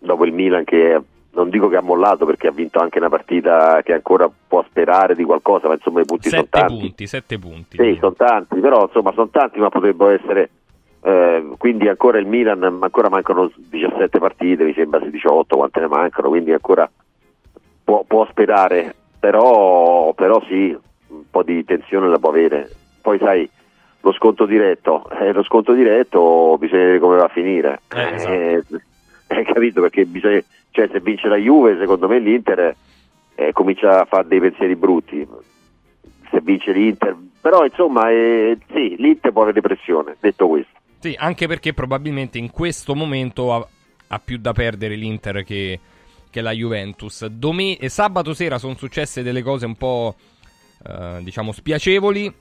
Dopo 0.00 0.26
il 0.26 0.34
Milan 0.34 0.64
che 0.64 1.00
non 1.34 1.48
dico 1.48 1.68
che 1.68 1.76
ha 1.76 1.82
mollato 1.82 2.26
perché 2.26 2.48
ha 2.48 2.52
vinto 2.52 2.78
anche 2.78 2.98
una 2.98 3.08
partita 3.08 3.80
che 3.82 3.94
ancora 3.94 4.30
può 4.46 4.64
sperare 4.68 5.14
di 5.14 5.24
qualcosa, 5.24 5.68
ma 5.68 5.74
insomma 5.74 6.00
i 6.00 6.04
punti 6.04 6.28
sette 6.28 6.48
sono 6.50 6.66
tanti. 6.66 6.86
Punti, 6.86 7.06
sette 7.06 7.38
punti. 7.38 7.76
Sì, 7.78 7.96
sono 7.98 8.14
tanti, 8.14 8.60
però 8.60 8.82
insomma 8.82 9.12
sono 9.12 9.28
tanti, 9.28 9.58
ma 9.58 9.68
potrebbero 9.68 10.10
essere. 10.10 10.50
Eh, 11.04 11.54
quindi 11.58 11.88
ancora 11.88 12.18
il 12.18 12.26
Milan, 12.26 12.62
ancora 12.62 13.08
mancano 13.08 13.50
17 13.54 14.18
partite, 14.18 14.64
mi 14.64 14.74
sembra 14.74 15.00
18 15.00 15.56
quante 15.56 15.80
ne 15.80 15.88
mancano, 15.88 16.28
quindi 16.28 16.52
ancora 16.52 16.88
può, 17.82 18.04
può 18.06 18.26
sperare, 18.30 18.94
però, 19.18 20.12
però, 20.12 20.40
sì, 20.46 20.76
un 21.08 21.24
po' 21.30 21.42
di 21.42 21.64
tensione 21.64 22.08
la 22.08 22.18
può 22.18 22.28
avere. 22.28 22.70
Poi 23.00 23.18
sai, 23.18 23.48
lo 24.00 24.12
sconto 24.12 24.44
diretto, 24.44 25.08
eh, 25.18 25.32
lo 25.32 25.42
sconto 25.42 25.72
diretto 25.72 26.56
bisogna 26.58 26.82
vedere 26.82 26.98
come 26.98 27.16
va 27.16 27.24
a 27.24 27.28
finire. 27.28 27.80
Eh, 27.88 28.14
esatto. 28.14 28.32
eh, 28.32 28.64
hai 29.28 29.44
capito? 29.44 29.80
Perché 29.80 30.04
bisogna 30.04 30.42
cioè 30.72 30.88
se 30.90 31.00
vince 31.00 31.28
la 31.28 31.36
Juve 31.36 31.78
secondo 31.78 32.08
me 32.08 32.18
l'Inter 32.18 32.76
eh, 33.34 33.52
comincia 33.52 34.00
a 34.00 34.04
fare 34.04 34.26
dei 34.26 34.40
pensieri 34.40 34.76
brutti, 34.76 35.26
se 36.30 36.40
vince 36.40 36.72
l'Inter, 36.72 37.16
però 37.40 37.64
insomma 37.64 38.10
eh, 38.10 38.58
sì, 38.72 38.96
l'Inter 38.98 39.32
può 39.32 39.42
avere 39.42 39.60
pressione, 39.60 40.16
detto 40.20 40.48
questo. 40.48 40.70
Sì, 40.98 41.14
anche 41.18 41.46
perché 41.46 41.72
probabilmente 41.72 42.38
in 42.38 42.50
questo 42.50 42.94
momento 42.94 43.52
ha, 43.52 43.66
ha 44.08 44.18
più 44.18 44.38
da 44.38 44.52
perdere 44.52 44.94
l'Inter 44.94 45.44
che, 45.44 45.80
che 46.30 46.40
la 46.40 46.52
Juventus. 46.52 47.26
Dome- 47.26 47.76
sabato 47.88 48.34
sera 48.34 48.58
sono 48.58 48.76
successe 48.76 49.22
delle 49.22 49.42
cose 49.42 49.66
un 49.66 49.74
po' 49.76 50.14
eh, 50.86 51.18
diciamo 51.22 51.52
spiacevoli, 51.52 52.32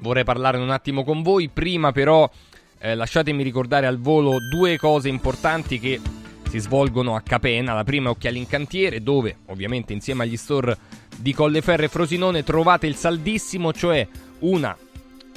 vorrei 0.00 0.24
parlare 0.24 0.58
un 0.58 0.70
attimo 0.70 1.04
con 1.04 1.22
voi, 1.22 1.48
prima 1.48 1.92
però 1.92 2.28
eh, 2.80 2.94
lasciatemi 2.94 3.42
ricordare 3.42 3.86
al 3.86 3.98
volo 3.98 4.36
due 4.50 4.76
cose 4.76 5.08
importanti 5.08 5.78
che 5.78 6.00
si 6.48 6.58
svolgono 6.58 7.14
a 7.14 7.20
Capena. 7.20 7.74
La 7.74 7.84
prima 7.84 8.10
è 8.10 8.46
Cantiere, 8.46 9.02
dove 9.02 9.36
ovviamente 9.46 9.92
insieme 9.92 10.24
agli 10.24 10.36
store 10.36 10.76
di 11.16 11.34
Colleferro 11.34 11.84
e 11.84 11.88
Frosinone 11.88 12.42
trovate 12.42 12.86
il 12.86 12.94
saldissimo, 12.94 13.72
cioè 13.72 14.06
una 14.40 14.76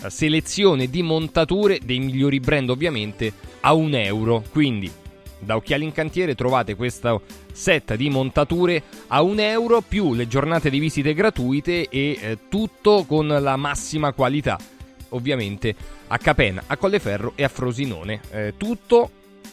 eh, 0.04 0.10
selezione 0.10 0.90
di 0.90 1.02
montature 1.02 1.80
dei 1.84 2.00
migliori 2.00 2.40
brand 2.40 2.70
ovviamente 2.70 3.34
a 3.62 3.74
un 3.74 3.94
euro. 3.94 4.44
Quindi 4.52 4.92
da 5.40 5.56
Occhiali 5.56 5.84
in 5.84 5.92
Cantiere 5.92 6.36
trovate 6.36 6.76
questo 6.76 7.24
set 7.52 7.96
di 7.96 8.10
montature 8.10 8.82
a 9.08 9.22
un 9.22 9.40
euro 9.40 9.82
più 9.82 10.14
le 10.14 10.28
giornate 10.28 10.70
di 10.70 10.80
visite 10.80 11.14
gratuite 11.14 11.90
e 11.90 12.18
eh, 12.22 12.38
tutto 12.48 13.04
con 13.06 13.28
la 13.28 13.56
massima 13.58 14.14
qualità. 14.14 14.58
Ovviamente 15.10 15.76
a 16.08 16.18
Capena, 16.18 16.64
a 16.68 16.78
Colleferro 16.78 17.34
e 17.36 17.44
a 17.44 17.50
Frosinone. 17.50 18.22
Eh, 18.32 18.54
tutto 18.56 19.12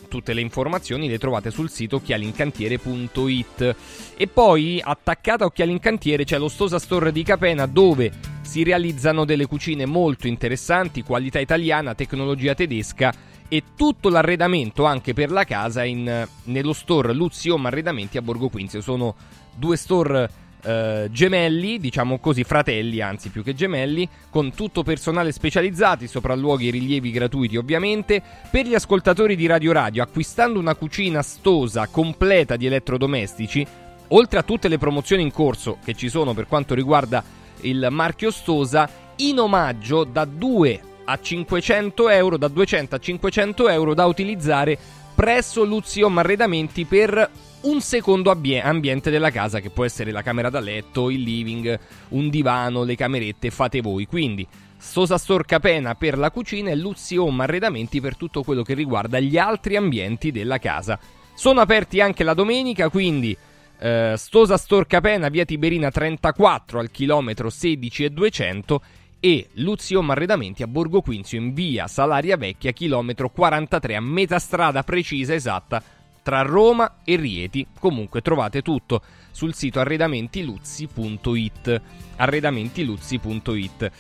tutte 0.09 0.33
le 0.33 0.41
informazioni 0.41 1.09
le 1.09 1.19
trovate 1.19 1.51
sul 1.51 1.71
sito 1.71 1.97
occhialincantiere.it 1.97 3.77
e 4.17 4.27
poi 4.27 4.81
attaccata 4.83 5.45
a 5.45 5.47
Occhialincantiere 5.47 6.25
c'è 6.25 6.39
lo 6.39 6.49
Stosa 6.49 6.79
Store 6.79 7.13
di 7.13 7.23
Capena 7.23 7.67
dove 7.67 8.11
si 8.41 8.65
realizzano 8.65 9.25
delle 9.25 9.47
cucine 9.47 9.87
molto 9.87 10.27
interessanti, 10.27 11.03
qualità 11.03 11.39
italiana, 11.39 11.95
tecnologia 11.95 12.55
tedesca 12.55 13.13
e 13.47 13.63
tutto 13.77 14.09
l'arredamento 14.09 14.85
anche 14.85 15.15
per 15.15 15.31
la 15.31 15.45
casa 15.45 15.85
in, 15.85 16.27
nello 16.45 16.73
store 16.73 17.13
Luzzi 17.13 17.51
Home 17.51 17.69
Arredamenti 17.69 18.17
a 18.17 18.23
Borgo 18.23 18.49
Quinzio. 18.49 18.81
Sono 18.81 19.15
due 19.55 19.77
store 19.77 20.31
eh, 20.63 21.09
gemelli, 21.11 21.79
diciamo 21.79 22.19
così, 22.19 22.45
fratelli, 22.45 23.01
anzi 23.01 23.31
più 23.31 23.43
che 23.43 23.55
gemelli, 23.55 24.09
con 24.31 24.53
tutto 24.55 24.83
personale 24.83 25.33
specializzato, 25.33 26.07
sopralluoghi 26.07 26.69
e 26.69 26.71
rilievi 26.71 27.11
gratuiti 27.11 27.57
ovviamente. 27.57 28.23
Per 28.51 28.67
gli 28.67 28.75
ascoltatori 28.75 29.37
di 29.37 29.47
Radio 29.47 29.73
Radio, 29.73 30.03
acquistando 30.03 30.59
una 30.59 30.75
cucina 30.75 31.23
stosa 31.23 31.87
completa 31.87 32.57
di 32.57 32.67
elettrodomestici, 32.67 33.67
oltre 34.09 34.39
a 34.39 34.43
tutte 34.43 34.69
le 34.69 34.79
promozioni 34.79 35.23
in 35.23 35.33
corso 35.33 35.79
che 35.85 35.95
ci 35.95 36.09
sono 36.09 36.35
per 36.35 36.47
quanto 36.47 36.75
riguarda 36.75 37.23
il 37.63 37.89
marchio 37.91 38.31
Stosa, 38.31 38.89
in 39.17 39.39
omaggio 39.39 40.05
da 40.05 40.25
2 40.25 40.81
a 41.05 41.19
500 41.19 42.09
euro, 42.11 42.37
da 42.37 42.49
200 42.49 42.95
a 42.95 42.99
500 42.99 43.69
euro 43.69 43.95
da 43.95 44.07
utilizzare 44.07 44.79
presso 45.15 45.65
Luziom 45.65 46.19
Arredamenti 46.19 46.85
per 46.85 47.29
un 47.69 47.81
secondo 47.83 48.31
ambiente 48.31 49.11
della 49.11 49.31
casa 49.31 49.61
che 49.61 49.69
può 49.69 49.85
essere 49.85 50.11
la 50.11 50.23
camera 50.23 50.49
da 50.49 50.59
letto, 50.59 51.11
il 51.11 51.21
living, 51.21 51.79
un 52.09 52.31
divano, 52.31 52.83
le 52.83 52.97
camerette, 52.97 53.51
fate 53.51 53.81
voi. 53.83 54.07
Quindi 54.07 54.47
Sosa 54.79 55.19
Store 55.19 55.45
Capena 55.45 55.95
per 55.95 56.17
la 56.17 56.31
cucina 56.31 56.71
e 56.71 56.77
Luzzi 56.77 57.17
Home 57.17 57.43
Arredamenti 57.43 58.01
per 58.01 58.17
tutto 58.17 58.43
quello 58.43 58.63
che 58.63 58.75
riguarda 58.75 59.21
gli 59.21 59.37
altri 59.37 59.77
ambienti 59.77 60.33
della 60.33 60.59
casa. 60.59 60.99
Sono 61.35 61.61
aperti 61.61 62.01
anche 62.01 62.25
la 62.25 62.35
domenica, 62.35 62.89
quindi 62.89 63.37
eh, 63.81 64.15
Stosa 64.17 64.57
Store 64.57 64.87
Capena, 64.87 65.29
via 65.29 65.45
Tiberina 65.45 65.91
34 65.91 66.79
al 66.79 66.91
chilometro 66.91 67.51
16 67.51 68.05
e 68.05 68.11
200 68.11 68.83
e 69.21 69.49
Luziom 69.55 70.09
Arredamenti 70.11 70.63
a 70.63 70.69
Borgo 70.69 71.03
Quinzio 71.03 71.39
in 71.39 71.53
via 71.53 71.87
Salaria 71.87 72.37
Vecchia, 72.37 72.73
chilometro 72.73 73.29
43, 73.29 73.97
a 73.97 74.01
metà 74.01 74.39
strada 74.39 74.83
precisa 74.83 75.35
esatta 75.35 75.83
tra 76.29 76.43
Roma 76.43 76.97
e 77.05 77.17
Rieti. 77.17 77.67
Comunque 77.81 78.21
trovate 78.21 78.61
tutto 78.61 79.01
sul 79.31 79.55
sito 79.55 79.81
arredamentiluzzi.it. 79.81 81.81
Arredamentiluzzi.it. 82.17 83.83
Eh, 83.83 83.91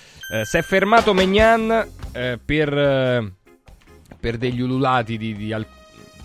si 0.44 0.56
è 0.58 0.60
fermato 0.60 1.14
Megnan 1.14 1.88
eh, 2.12 2.38
per, 2.44 2.76
eh, 2.76 3.32
per, 4.20 4.36
degli 4.36 4.60
ululati 4.60 5.16
di, 5.16 5.34
di 5.36 5.54
al- 5.54 5.66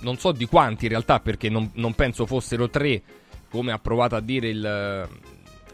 non 0.01 0.17
so 0.17 0.33
di 0.33 0.45
quanti 0.45 0.83
in 0.83 0.89
realtà, 0.89 1.21
perché 1.21 1.47
non, 1.47 1.71
non 1.75 1.93
penso 1.93 2.25
fossero 2.25 2.69
tre, 2.69 3.01
come 3.49 3.71
ha 3.71 3.79
provato 3.79 4.17
a 4.17 4.19
dire 4.19 4.49
il, 4.49 5.07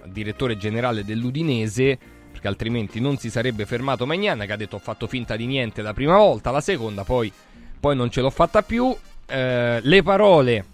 il 0.05 0.11
direttore 0.11 0.57
generale 0.57 1.03
dell'Udinese 1.03 1.97
perché 2.29 2.47
altrimenti 2.47 2.99
non 2.99 3.17
si 3.17 3.31
sarebbe 3.31 3.65
fermato 3.65 4.05
Magnan 4.05 4.43
che 4.45 4.53
ha 4.53 4.55
detto 4.55 4.75
ho 4.75 4.79
fatto 4.79 5.07
finta 5.07 5.35
di 5.35 5.47
niente 5.47 5.81
la 5.81 5.93
prima 5.93 6.17
volta, 6.17 6.51
la 6.51 6.61
seconda 6.61 7.03
poi, 7.03 7.33
poi 7.79 7.95
non 7.95 8.11
ce 8.11 8.21
l'ho 8.21 8.29
fatta 8.29 8.61
più. 8.61 8.95
Eh, 9.29 9.79
le 9.81 10.01
parole 10.01 10.65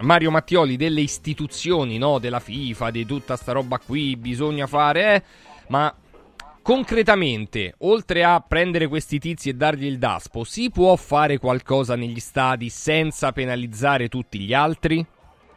Mario 0.00 0.30
Mattioli 0.30 0.76
delle 0.76 1.00
istituzioni, 1.00 1.98
no? 1.98 2.18
della 2.18 2.40
FIFA, 2.40 2.90
di 2.90 3.06
tutta 3.06 3.36
sta 3.36 3.52
roba 3.52 3.78
qui, 3.78 4.16
bisogna 4.16 4.66
fare, 4.66 5.14
eh? 5.14 5.22
ma 5.68 5.92
concretamente, 6.62 7.74
oltre 7.78 8.24
a 8.24 8.40
prendere 8.40 8.86
questi 8.88 9.18
tizi 9.18 9.48
e 9.48 9.54
dargli 9.54 9.86
il 9.86 9.98
daspo, 9.98 10.44
si 10.44 10.70
può 10.70 10.94
fare 10.96 11.38
qualcosa 11.38 11.96
negli 11.96 12.20
stadi 12.20 12.68
senza 12.68 13.32
penalizzare 13.32 14.08
tutti 14.08 14.38
gli 14.38 14.54
altri? 14.54 15.04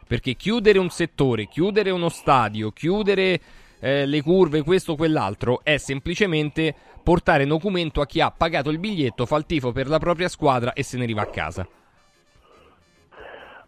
Perché 0.06 0.34
chiudere 0.34 0.78
un 0.78 0.90
settore, 0.90 1.48
chiudere 1.48 1.90
uno 1.90 2.08
stadio, 2.08 2.70
chiudere 2.70 3.40
eh, 3.80 4.06
le 4.06 4.22
curve, 4.22 4.62
questo 4.62 4.92
o 4.92 4.96
quell'altro, 4.96 5.60
è 5.62 5.76
semplicemente 5.76 6.74
portare 7.02 7.46
documento 7.46 8.00
a 8.00 8.06
chi 8.06 8.20
ha 8.20 8.30
pagato 8.30 8.70
il 8.70 8.78
biglietto, 8.78 9.26
fa 9.26 9.36
il 9.36 9.46
tifo 9.46 9.72
per 9.72 9.88
la 9.88 9.98
propria 9.98 10.28
squadra 10.28 10.72
e 10.72 10.82
se 10.82 10.96
ne 10.96 11.04
riva 11.04 11.22
a 11.22 11.26
casa. 11.26 11.68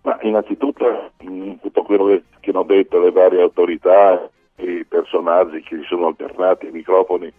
Ma 0.03 0.19
innanzitutto 0.23 1.13
tutto 1.61 1.83
quello 1.83 2.21
che, 2.41 2.51
hanno 2.51 2.63
detto 2.63 3.01
le 3.01 3.11
varie 3.11 3.43
autorità 3.43 4.31
e 4.57 4.71
i 4.71 4.85
personaggi 4.85 5.61
che 5.63 5.77
si 5.77 5.85
sono 5.85 6.07
alternati 6.09 6.67
ai 6.67 6.73
microfoni 6.73 7.33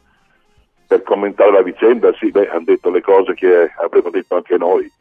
per 0.88 1.04
commentare 1.04 1.52
la 1.52 1.62
vicenda, 1.62 2.14
sì, 2.14 2.32
beh, 2.32 2.50
hanno 2.50 2.66
detto 2.66 2.90
le 2.90 3.02
cose 3.02 3.34
che 3.34 3.72
avremmo 3.78 4.10
detto 4.10 4.36
anche 4.36 4.58
noi. 4.58 4.92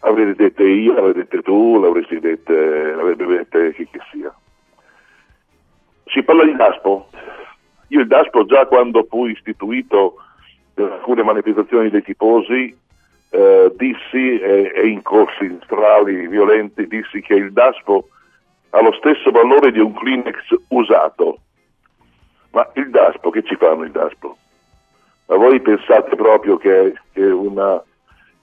Avrete 0.00 0.34
dette 0.34 0.64
io, 0.64 0.94
l'avrete 0.94 1.18
dette 1.18 1.42
tu, 1.42 1.78
l'avreste 1.78 2.18
dette, 2.18 2.94
l'avrebbe 2.94 3.26
dette 3.26 3.74
chi 3.74 3.86
che 3.86 4.00
sia. 4.10 4.34
Si 6.06 6.22
parla 6.22 6.44
di 6.44 6.56
DASPO. 6.56 7.08
Io 7.88 8.00
il 8.00 8.06
DASPO 8.06 8.46
già 8.46 8.66
quando 8.66 9.06
fu 9.08 9.26
istituito 9.26 10.16
per 10.72 10.90
alcune 10.92 11.22
manifestazioni 11.22 11.90
dei 11.90 12.02
tifosi 12.02 12.74
eh, 13.34 13.72
dissi, 13.74 14.38
e, 14.38 14.72
e 14.72 14.86
in 14.86 15.02
corsi 15.02 15.58
strali 15.64 16.28
violenti, 16.28 16.86
dissi 16.86 17.20
che 17.20 17.34
il 17.34 17.52
DASPO 17.52 18.08
ha 18.70 18.80
lo 18.80 18.92
stesso 18.92 19.32
valore 19.32 19.72
di 19.72 19.80
un 19.80 19.92
Kleenex 19.92 20.36
usato. 20.68 21.38
Ma 22.52 22.70
il 22.74 22.90
DASPO, 22.90 23.30
che 23.30 23.42
ci 23.42 23.56
fanno 23.56 23.82
il 23.82 23.90
DASPO? 23.90 24.36
Ma 25.26 25.36
voi 25.36 25.60
pensate 25.60 26.14
proprio 26.14 26.56
che, 26.58 26.94
che, 27.12 27.24
una, 27.24 27.82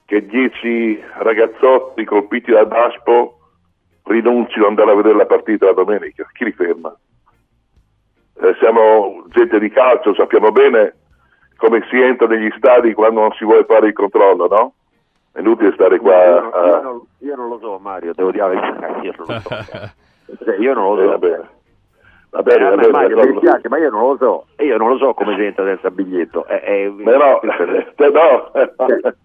che 0.04 0.26
dieci 0.26 1.02
ragazzotti 1.20 2.04
colpiti 2.04 2.50
da 2.50 2.64
DASPO 2.64 3.38
rinunciano 4.04 4.64
ad 4.64 4.70
andare 4.70 4.90
a 4.90 4.96
vedere 4.96 5.16
la 5.16 5.26
partita 5.26 5.66
la 5.66 5.72
domenica? 5.72 6.28
Chi 6.34 6.44
li 6.44 6.52
ferma? 6.52 6.94
Eh, 8.42 8.54
siamo 8.58 9.24
gente 9.28 9.58
di 9.58 9.70
calcio, 9.70 10.14
sappiamo 10.14 10.52
bene 10.52 10.96
come 11.56 11.82
si 11.88 11.98
entra 11.98 12.26
negli 12.26 12.52
stadi 12.58 12.92
quando 12.92 13.20
non 13.20 13.32
si 13.38 13.44
vuole 13.44 13.64
fare 13.64 13.86
il 13.86 13.92
controllo, 13.94 14.48
no? 14.48 14.74
È 15.32 15.40
inutile 15.40 15.72
stare 15.72 15.98
qua. 15.98 16.24
Io, 16.24 16.50
a... 16.50 16.66
io, 16.66 16.82
non, 16.82 17.00
io 17.18 17.36
non, 17.36 17.48
lo 17.48 17.58
so, 17.58 17.78
Mario, 17.78 18.12
devo 18.14 18.30
dire 18.30 18.54
la 18.54 19.00
io 19.00 19.12
non 19.16 19.26
lo 19.26 19.40
so. 19.40 19.48
cioè, 20.44 20.56
io 20.58 20.74
non 20.74 20.94
lo 20.94 20.96
so. 20.96 21.02
Eh, 21.02 21.06
vabbè. 21.06 21.40
Va 22.32 22.42
bene, 22.42 22.72
eh, 22.72 22.90
Mario, 22.90 23.16
mi 23.16 23.32
dispiace, 23.32 23.68
ma 23.68 23.78
io 23.78 23.90
non 23.90 24.08
lo 24.08 24.16
so. 24.18 24.64
Io 24.64 24.76
non 24.76 24.88
lo 24.88 24.96
so 24.98 25.14
come 25.14 25.34
si 25.36 25.44
entra 25.44 25.64
senza 25.64 25.90
biglietto. 25.90 26.46
Eh, 26.46 26.62
eh, 26.64 26.90
Beh, 26.90 27.16
no, 27.16 27.40
eh, 27.42 27.48
no. 28.10 28.50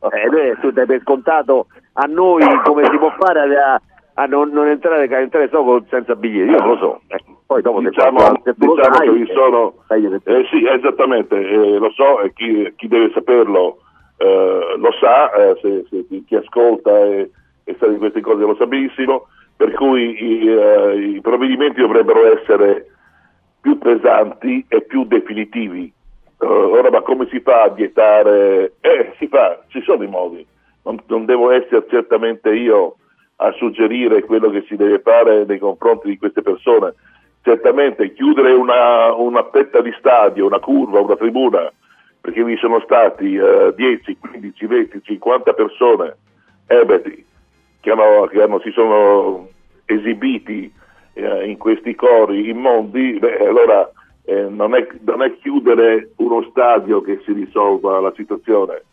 Cioè, 0.10 0.50
eh, 0.50 0.60
tu 0.60 0.72
dai 0.72 0.86
per 0.86 1.02
scontato 1.02 1.68
a 1.94 2.06
noi 2.06 2.44
come 2.64 2.84
si 2.86 2.98
può 2.98 3.14
fare 3.18 3.40
a, 3.58 3.82
a 4.14 4.26
non, 4.26 4.50
non, 4.50 4.68
entrare, 4.68 5.08
a 5.08 5.20
entrare 5.20 5.50
solo 5.50 5.86
senza 5.90 6.16
biglietto. 6.16 6.52
Io 6.52 6.58
non 6.58 6.68
lo 6.68 6.78
so. 6.78 7.02
Eh, 7.08 7.24
poi 7.46 7.62
dopo 7.62 7.80
diciamo, 7.80 8.20
se 8.44 8.54
diciamo 8.56 8.94
sai, 8.94 9.08
che 9.08 9.14
vi 9.14 9.32
sono... 9.34 9.74
Eh, 9.88 10.46
sì, 10.52 10.68
esattamente, 10.68 11.38
lo 11.38 11.90
so, 11.92 12.20
e 12.22 12.34
chi, 12.34 12.74
chi 12.76 12.90
deve 12.90 13.10
saperlo 13.14 13.78
eh, 14.18 14.76
lo 14.78 14.92
sa, 15.00 15.32
eh, 15.34 15.58
se, 15.62 15.86
se, 15.90 16.24
chi 16.26 16.36
ascolta 16.36 16.92
e, 17.06 17.30
e, 17.64 17.76
sa 17.80 17.88
di 17.88 17.98
queste 17.98 18.22
cose 18.22 18.44
lo 18.44 18.56
sa 18.56 18.66
benissimo, 18.66 19.28
per 19.56 19.74
cui 19.74 20.24
i, 20.24 20.48
eh, 20.48 20.96
i, 21.16 21.22
provvedimenti 21.22 21.82
dovrebbero 21.82 22.38
essere 22.38 22.88
più 23.62 23.78
pesanti 23.78 24.66
e 24.68 24.82
più 24.82 25.06
definitivi. 25.06 25.92
ora, 26.40 26.90
ma 26.90 27.02
come 27.02 27.28
si 27.30 27.40
fa 27.42 27.64
a 27.64 27.70
vietare? 27.70 28.74
Eh, 28.82 29.14
si 29.18 29.28
fa, 29.28 29.62
ci 29.68 29.82
sono 29.82 30.04
i 30.04 30.08
modi, 30.08 30.46
non, 30.84 31.00
non 31.08 31.26
devo 31.26 31.52
essere 31.52 31.86
certamente 31.90 32.50
io 32.54 32.96
a 33.38 33.52
suggerire 33.54 34.24
quello 34.24 34.50
che 34.50 34.64
si 34.68 34.76
deve 34.76 35.00
fare 35.00 35.46
nei 35.46 35.60
confronti 35.60 36.10
di 36.10 36.18
queste 36.18 36.42
persone. 36.42 36.94
Certamente 37.44 38.14
chiudere 38.14 38.52
una, 38.54 39.14
una 39.14 39.48
fetta 39.52 39.82
di 39.82 39.94
stadio, 40.00 40.46
una 40.46 40.60
curva, 40.60 41.00
una 41.00 41.16
tribuna, 41.16 41.72
perché 42.28 42.44
vi 42.44 42.58
sono 42.58 42.82
stati 42.82 43.36
eh, 43.36 43.74
10, 43.74 44.18
15, 44.20 44.66
20, 44.66 45.02
50 45.02 45.54
persone 45.54 46.18
ebeti 46.68 47.26
che, 47.80 47.90
hanno, 47.90 48.26
che 48.26 48.42
hanno, 48.42 48.60
si 48.60 48.70
sono 48.72 49.48
esibiti 49.86 50.70
eh, 51.14 51.50
in 51.50 51.58
questi 51.58 51.96
cori 51.96 52.50
immondi, 52.50 53.18
beh, 53.18 53.48
allora 53.48 53.90
eh, 54.26 54.42
non, 54.50 54.76
è, 54.76 54.86
non, 55.06 55.22
è, 55.22 55.38
chiudere 55.38 56.10
uno 56.18 56.46
stadio 56.50 57.00
che 57.00 57.22
si 57.24 57.32
risolva 57.32 58.02
la 58.02 58.12
situazione. 58.14 58.84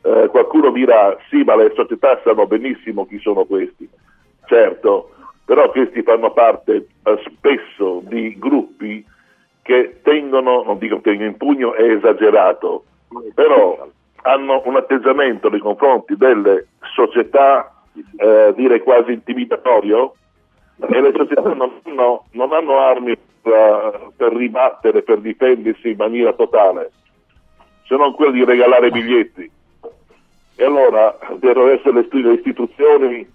Eh, 0.00 0.28
qualcuno 0.30 0.70
dirà 0.70 1.14
sì, 1.28 1.42
ma 1.42 1.56
le 1.56 1.70
società 1.74 2.18
sanno 2.24 2.46
benissimo 2.46 3.04
chi 3.04 3.18
sono 3.18 3.44
questi. 3.44 3.86
Certo, 4.46 5.10
però 5.44 5.70
questi 5.72 6.00
fanno 6.00 6.32
parte 6.32 6.86
eh, 7.02 7.22
spesso 7.36 8.00
di 8.06 8.34
gruppi 8.38 9.04
che 9.68 10.00
tengono, 10.02 10.62
non 10.62 10.78
dico 10.78 10.98
tengono 11.02 11.28
in 11.28 11.36
pugno, 11.36 11.74
è 11.74 11.82
esagerato, 11.82 12.84
però 13.34 13.86
hanno 14.22 14.62
un 14.64 14.76
atteggiamento 14.76 15.50
nei 15.50 15.60
confronti 15.60 16.16
delle 16.16 16.68
società, 16.94 17.82
eh, 18.16 18.54
dire 18.56 18.82
quasi 18.82 19.12
intimidatorio, 19.12 20.14
e 20.80 21.00
le 21.02 21.12
società 21.14 21.52
non 21.52 21.80
hanno, 21.84 22.24
non 22.30 22.52
hanno 22.54 22.78
armi 22.78 23.14
per, 23.42 24.12
per, 24.16 24.32
ribattere, 24.32 25.02
per 25.02 25.18
difendersi 25.18 25.90
in 25.90 25.96
maniera 25.98 26.32
totale, 26.32 26.90
se 27.84 27.94
non 27.94 28.14
quello 28.14 28.32
di 28.32 28.44
regalare 28.46 28.88
biglietti. 28.88 29.50
E 30.56 30.64
allora 30.64 31.14
devono 31.34 31.68
essere 31.68 32.06
le 32.08 32.32
istituzioni 32.32 33.30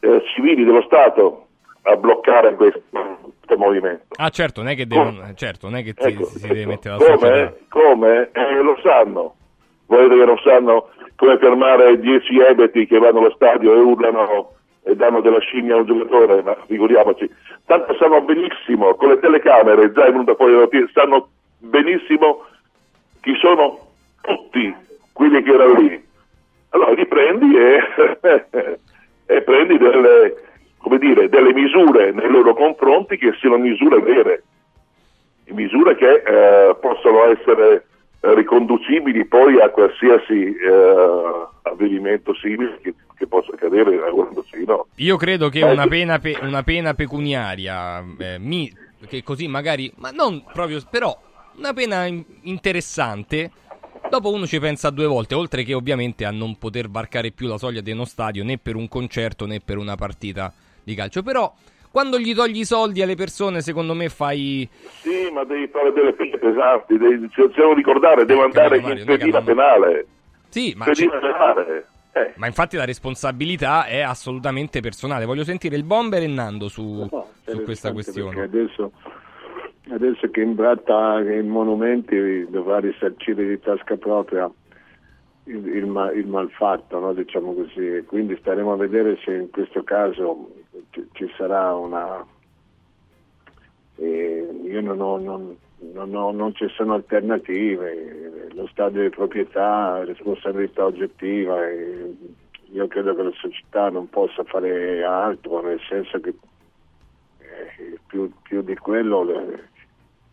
eh, 0.00 0.22
civili 0.34 0.62
dello 0.62 0.82
Stato 0.82 1.43
a 1.86 1.96
bloccare 1.96 2.54
questo, 2.54 2.82
questo, 2.90 3.56
movimento. 3.56 4.04
Ah 4.16 4.30
certo, 4.30 4.62
non 4.62 4.70
è 4.70 4.76
che, 4.76 4.86
devono, 4.86 5.32
certo, 5.34 5.68
non 5.68 5.78
è 5.78 5.82
che 5.82 5.94
ecco, 5.96 6.24
si, 6.24 6.38
si 6.38 6.48
deve 6.48 6.66
mettere 6.66 6.96
la 6.96 7.14
come. 7.14 7.54
Come? 7.68 8.30
Eh, 8.32 8.62
lo 8.62 8.78
sanno. 8.82 9.34
Volete 9.86 10.16
che 10.16 10.24
non 10.24 10.38
sanno 10.38 10.88
come 11.16 11.38
fermare 11.38 11.98
10 11.98 12.40
ebeti 12.40 12.86
che 12.86 12.98
vanno 12.98 13.18
allo 13.18 13.32
stadio 13.34 13.74
e 13.74 13.78
urlano 13.78 14.52
e 14.82 14.96
danno 14.96 15.20
della 15.20 15.38
scimmia 15.40 15.74
a 15.74 15.78
un 15.78 15.86
giocatore, 15.86 16.42
ma 16.42 16.56
figuriamoci. 16.66 17.30
Tanto 17.66 17.94
sanno 17.96 18.20
benissimo, 18.22 18.94
con 18.94 19.10
le 19.10 19.18
telecamere, 19.18 19.92
già 19.92 20.06
è 20.06 20.10
venuta 20.10 20.34
fuori 20.34 20.52
la 20.52 20.60
notizia, 20.60 20.88
sanno 20.92 21.28
benissimo 21.58 22.44
chi 23.20 23.34
sono 23.36 23.78
tutti 24.20 24.74
quelli 25.12 25.42
che 25.42 25.52
erano 25.52 25.80
lì. 25.80 26.02
Allora 26.70 26.92
li 26.92 27.06
prendi 27.06 27.56
e, 27.56 27.78
e 29.26 29.42
prendi 29.42 29.78
delle, 29.78 30.43
dire, 30.98 31.28
delle, 31.28 31.52
misure 31.52 32.12
nei 32.12 32.30
loro 32.30 32.54
confronti 32.54 33.16
che 33.16 33.34
siano 33.40 33.58
misure 33.58 34.00
vere, 34.00 34.42
misure 35.48 35.96
che 35.96 36.22
eh, 36.24 36.76
possono 36.80 37.24
essere 37.24 37.86
riconducibili 38.20 39.26
poi 39.26 39.60
a 39.60 39.68
qualsiasi 39.68 40.56
eh, 40.56 41.46
avvenimento 41.62 42.34
simile 42.34 42.78
che, 42.80 42.94
che, 43.16 43.26
possa 43.26 43.52
accadere 43.52 44.00
no. 44.66 44.86
Io 44.96 45.16
credo 45.16 45.50
che 45.50 45.62
una 45.62 45.86
pena, 45.86 46.18
pe- 46.18 46.38
una 46.40 46.62
pena 46.62 46.94
pecuniaria, 46.94 48.02
eh, 48.18 48.38
mi, 48.38 48.72
che 49.06 49.22
così 49.22 49.46
magari, 49.46 49.92
ma 49.96 50.10
non 50.10 50.42
proprio, 50.52 50.80
però 50.90 51.16
una 51.56 51.74
pena 51.74 52.06
interessante. 52.42 53.50
Dopo 54.08 54.32
uno 54.32 54.46
ci 54.46 54.60
pensa 54.60 54.90
due 54.90 55.06
volte, 55.06 55.34
oltre 55.34 55.62
che 55.62 55.74
ovviamente 55.74 56.24
a 56.24 56.30
non 56.30 56.56
poter 56.56 56.88
varcare 56.88 57.30
più 57.30 57.46
la 57.46 57.58
soglia 57.58 57.80
di 57.80 57.90
uno 57.90 58.04
stadio 58.04 58.44
né 58.44 58.58
per 58.58 58.76
un 58.76 58.86
concerto 58.86 59.46
né 59.46 59.60
per 59.60 59.78
una 59.78 59.96
partita 59.96 60.52
di 60.84 60.94
calcio. 60.94 61.22
Però 61.22 61.52
quando 61.94 62.18
gli 62.18 62.34
togli 62.34 62.58
i 62.58 62.64
soldi 62.64 63.02
alle 63.02 63.14
persone, 63.14 63.60
secondo 63.60 63.94
me 63.94 64.08
fai. 64.08 64.68
Sì, 65.00 65.30
ma 65.32 65.44
devi 65.44 65.68
fare 65.68 65.92
delle 65.92 66.12
pene 66.12 66.36
pesanti, 66.38 66.98
devi, 66.98 67.30
ce, 67.30 67.48
ce 67.52 67.60
lo 67.60 67.72
ricordare, 67.72 68.24
devo 68.24 68.42
andare 68.42 68.80
Mario, 68.80 68.98
in 68.98 69.06
pedina 69.06 69.38
non... 69.38 69.44
penale. 69.44 70.06
Sì, 70.48 70.74
ma. 70.76 70.86
Pedina 70.86 71.18
penale. 71.18 71.86
Eh. 72.10 72.32
Ma 72.34 72.46
infatti 72.46 72.76
la 72.76 72.84
responsabilità 72.84 73.86
è 73.86 74.00
assolutamente 74.00 74.80
personale. 74.80 75.24
Voglio 75.24 75.44
sentire 75.44 75.76
il 75.76 75.84
bomber 75.84 76.24
e 76.24 76.26
Nando 76.26 76.66
su, 76.66 77.08
no, 77.08 77.28
su 77.44 77.62
questa 77.62 77.92
questione. 77.92 78.42
Adesso, 78.42 78.90
adesso, 79.90 80.30
che 80.30 80.40
imbratta 80.40 81.20
i 81.20 81.44
monumenti 81.44 82.44
dovrà 82.50 82.80
risarcire 82.80 83.46
di 83.46 83.60
tasca 83.60 83.96
propria 83.96 84.50
il, 85.44 85.64
il, 85.64 86.12
il 86.16 86.26
malfatto, 86.26 86.98
no? 86.98 87.12
diciamo 87.12 87.54
così. 87.54 88.02
Quindi 88.04 88.36
staremo 88.40 88.72
a 88.72 88.76
vedere 88.76 89.16
se 89.24 89.32
in 89.32 89.50
questo 89.50 89.84
caso 89.84 90.50
ci 91.12 91.32
sarà 91.36 91.74
una... 91.74 92.24
Eh, 93.96 94.60
io 94.64 94.80
non, 94.80 95.00
ho, 95.00 95.18
non, 95.18 95.56
non, 95.92 96.14
ho, 96.14 96.32
non, 96.32 96.54
ci 96.54 96.66
sono 96.68 96.94
alternative, 96.94 98.48
lo 98.52 98.66
stadio 98.66 99.02
di 99.02 99.10
proprietà, 99.10 100.02
responsabilità 100.04 100.84
oggettiva, 100.84 101.58
io 102.72 102.88
credo 102.88 103.14
che 103.14 103.22
la 103.22 103.32
società 103.34 103.88
non 103.90 104.08
possa 104.08 104.42
fare 104.42 105.04
altro, 105.04 105.62
nel 105.62 105.80
senso 105.88 106.18
che 106.18 106.30
eh, 107.38 107.98
più, 108.08 108.32
più, 108.42 108.62
di 108.62 108.74
quello 108.74 109.30
eh, 109.30 109.62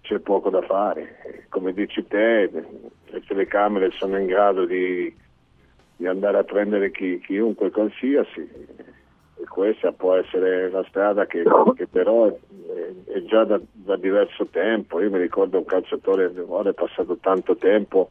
c'è 0.01 0.17
poco 0.19 0.49
da 0.49 0.63
fare. 0.63 1.45
Come 1.49 1.71
dici 1.73 2.03
te, 2.07 2.49
le 2.49 3.21
telecamere 3.27 3.91
sono 3.91 4.17
in 4.17 4.25
grado 4.25 4.65
di, 4.65 5.13
di 5.97 6.07
andare 6.07 6.39
a 6.39 6.43
prendere 6.43 6.89
chi, 6.89 7.19
chiunque 7.19 7.69
qualsiasi 7.69 8.49
e 9.41 9.47
questa 9.47 9.91
può 9.91 10.15
essere 10.15 10.69
la 10.69 10.83
strada 10.87 11.25
che, 11.25 11.43
che 11.75 11.87
però 11.87 12.27
è, 12.27 13.11
è 13.11 13.23
già 13.23 13.43
da, 13.43 13.59
da, 13.71 13.97
diverso 13.97 14.45
tempo. 14.45 15.01
Io 15.01 15.09
mi 15.09 15.19
ricordo 15.19 15.57
un 15.57 15.65
calciatore, 15.65 16.31
ora 16.47 16.69
è 16.69 16.73
passato 16.73 17.17
tanto 17.17 17.55
tempo 17.55 18.09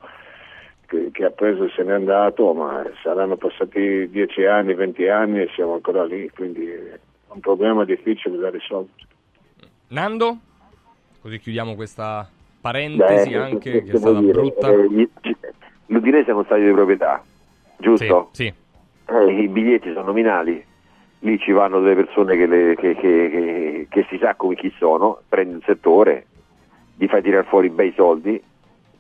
che, 0.86 1.10
che, 1.12 1.24
ha 1.24 1.30
preso 1.30 1.64
e 1.64 1.72
se 1.76 1.84
n'è 1.84 1.92
andato, 1.92 2.52
ma 2.52 2.82
saranno 3.02 3.36
passati 3.36 4.08
10 4.10 4.44
anni, 4.44 4.74
20 4.74 5.08
anni 5.08 5.42
e 5.42 5.50
siamo 5.54 5.74
ancora 5.74 6.04
lì, 6.04 6.28
quindi 6.30 6.68
è 6.68 6.98
un 7.28 7.40
problema 7.40 7.84
difficile 7.84 8.36
da 8.36 8.50
risolvere. 8.50 9.06
Nando? 9.88 10.38
Così 11.20 11.38
chiudiamo 11.38 11.76
questa 11.76 12.28
parentesi 12.60 13.30
Beh, 13.30 13.36
anche 13.36 13.70
che, 13.70 13.82
che 13.84 13.92
è 13.92 13.96
stata 13.98 14.18
dire, 14.18 14.32
brutta. 14.32 14.68
Eh, 14.68 15.08
L'Udinese 15.86 16.30
è 16.30 16.32
uno 16.32 16.44
stadio 16.44 16.66
di 16.66 16.72
proprietà, 16.72 17.22
giusto? 17.76 18.30
Sì. 18.32 18.44
sì. 18.44 18.54
Eh, 19.12 19.42
I 19.42 19.48
biglietti 19.48 19.92
sono 19.92 20.06
nominali, 20.06 20.64
lì 21.20 21.38
ci 21.38 21.52
vanno 21.52 21.80
delle 21.80 21.96
persone 21.96 22.37
che, 22.37 22.46
le, 22.46 22.74
che, 22.76 22.94
che, 22.94 23.87
che, 23.88 24.06
si 24.09 24.18
sa 24.18 24.35
come 24.35 24.54
chi 24.54 24.72
sono, 24.78 25.20
prendi 25.28 25.54
un 25.54 25.62
settore, 25.62 26.26
gli 26.96 27.06
fai 27.06 27.22
tirare 27.22 27.46
fuori 27.46 27.68
bei 27.68 27.92
soldi, 27.94 28.40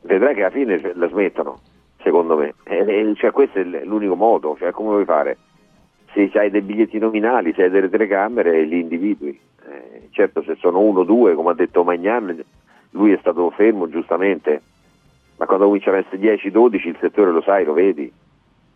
vedrai 0.02 0.34
che 0.34 0.40
alla 0.40 0.50
fine 0.50 0.92
la 0.94 1.08
smettono, 1.08 1.60
secondo 2.02 2.36
me. 2.36 2.54
E, 2.64 3.12
cioè, 3.16 3.30
questo 3.30 3.58
è 3.58 3.64
l'unico 3.84 4.16
modo, 4.16 4.56
cioè, 4.58 4.70
come 4.72 4.90
vuoi 4.90 5.04
fare? 5.04 5.38
Se 6.12 6.30
hai 6.34 6.50
dei 6.50 6.62
biglietti 6.62 6.98
nominali, 6.98 7.52
se 7.54 7.64
hai 7.64 7.70
delle 7.70 7.88
telecamere, 7.88 8.62
li 8.64 8.80
individui. 8.80 9.38
Eh, 9.66 10.08
certo, 10.10 10.42
se 10.42 10.56
sono 10.56 10.80
uno 10.80 11.00
o 11.00 11.04
due, 11.04 11.34
come 11.34 11.50
ha 11.50 11.54
detto 11.54 11.84
Magnan, 11.84 12.42
lui 12.90 13.12
è 13.12 13.18
stato 13.20 13.48
fermo 13.50 13.88
giustamente, 13.88 14.60
ma 15.36 15.46
quando 15.46 15.66
cominciano 15.66 15.96
a 15.96 16.00
essere 16.00 16.18
10-12 16.18 16.88
il 16.88 16.96
settore 17.00 17.30
lo 17.30 17.40
sai, 17.42 17.64
lo 17.64 17.72
vedi 17.72 18.12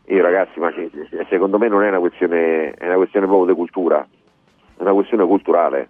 io 0.07 0.23
ragazzi, 0.23 0.61
ma 0.61 0.71
secondo 1.29 1.59
me 1.59 1.69
non 1.69 1.83
è 1.83 1.89
una 1.89 1.99
questione, 1.99 2.73
è 2.73 2.87
una 2.87 2.97
questione 2.97 3.27
proprio 3.27 3.53
di 3.53 3.59
cultura, 3.59 4.07
è 4.77 4.83
una 4.83 4.93
questione 4.93 5.25
culturale. 5.25 5.89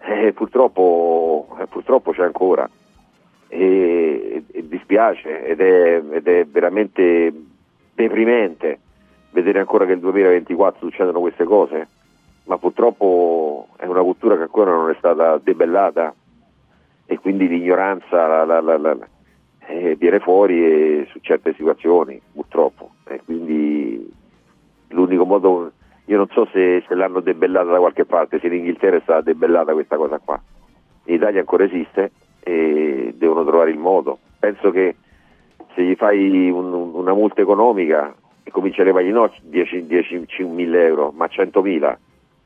E 0.00 0.32
purtroppo, 0.32 1.56
purtroppo 1.68 2.12
c'è 2.12 2.24
ancora. 2.24 2.68
E, 3.50 4.44
e 4.52 4.68
dispiace 4.68 5.46
ed 5.46 5.60
è, 5.60 6.02
ed 6.10 6.26
è, 6.28 6.44
veramente 6.44 7.32
deprimente 7.94 8.78
vedere 9.30 9.60
ancora 9.60 9.86
che 9.86 9.92
nel 9.92 10.00
2024 10.00 10.86
succedono 10.86 11.20
queste 11.20 11.44
cose, 11.44 11.88
ma 12.44 12.58
purtroppo 12.58 13.68
è 13.76 13.86
una 13.86 14.02
cultura 14.02 14.36
che 14.36 14.42
ancora 14.42 14.72
non 14.72 14.90
è 14.90 14.94
stata 14.98 15.38
debellata 15.38 16.14
e 17.06 17.18
quindi 17.18 17.48
l'ignoranza 17.48 18.44
la, 18.44 18.60
la, 18.60 18.76
la, 18.76 18.98
eh, 19.68 19.96
viene 19.96 20.18
fuori 20.18 21.06
su 21.10 21.18
certe 21.20 21.52
situazioni, 21.54 22.20
purtroppo. 22.32 22.92
E 23.06 23.20
quindi 23.24 24.10
l'unico 24.88 25.24
modo, 25.26 25.72
io 26.06 26.16
non 26.16 26.28
so 26.32 26.48
se, 26.52 26.82
se, 26.88 26.94
l'hanno 26.94 27.20
debellata 27.20 27.72
da 27.72 27.78
qualche 27.78 28.06
parte, 28.06 28.40
se 28.40 28.46
in 28.46 28.54
Inghilterra 28.54 28.96
è 28.96 29.00
stata 29.02 29.20
debellata 29.20 29.74
questa 29.74 29.96
cosa 29.96 30.18
qua. 30.24 30.40
In 31.04 31.14
Italia 31.14 31.40
ancora 31.40 31.64
esiste 31.64 32.12
e 32.40 33.14
devono 33.16 33.44
trovare 33.44 33.70
il 33.70 33.78
modo. 33.78 34.18
Penso 34.38 34.70
che 34.70 34.96
se 35.74 35.82
gli 35.82 35.94
fai 35.96 36.48
un, 36.48 36.72
una 36.72 37.12
multa 37.12 37.42
economica 37.42 38.14
e 38.42 38.50
cominci 38.50 38.80
a 38.80 38.84
levargli 38.84 39.10
no 39.10 39.30
10, 39.42 39.86
10, 39.86 40.26
10.000 40.40 40.74
euro, 40.76 41.12
ma 41.14 41.26
100.000, 41.26 41.96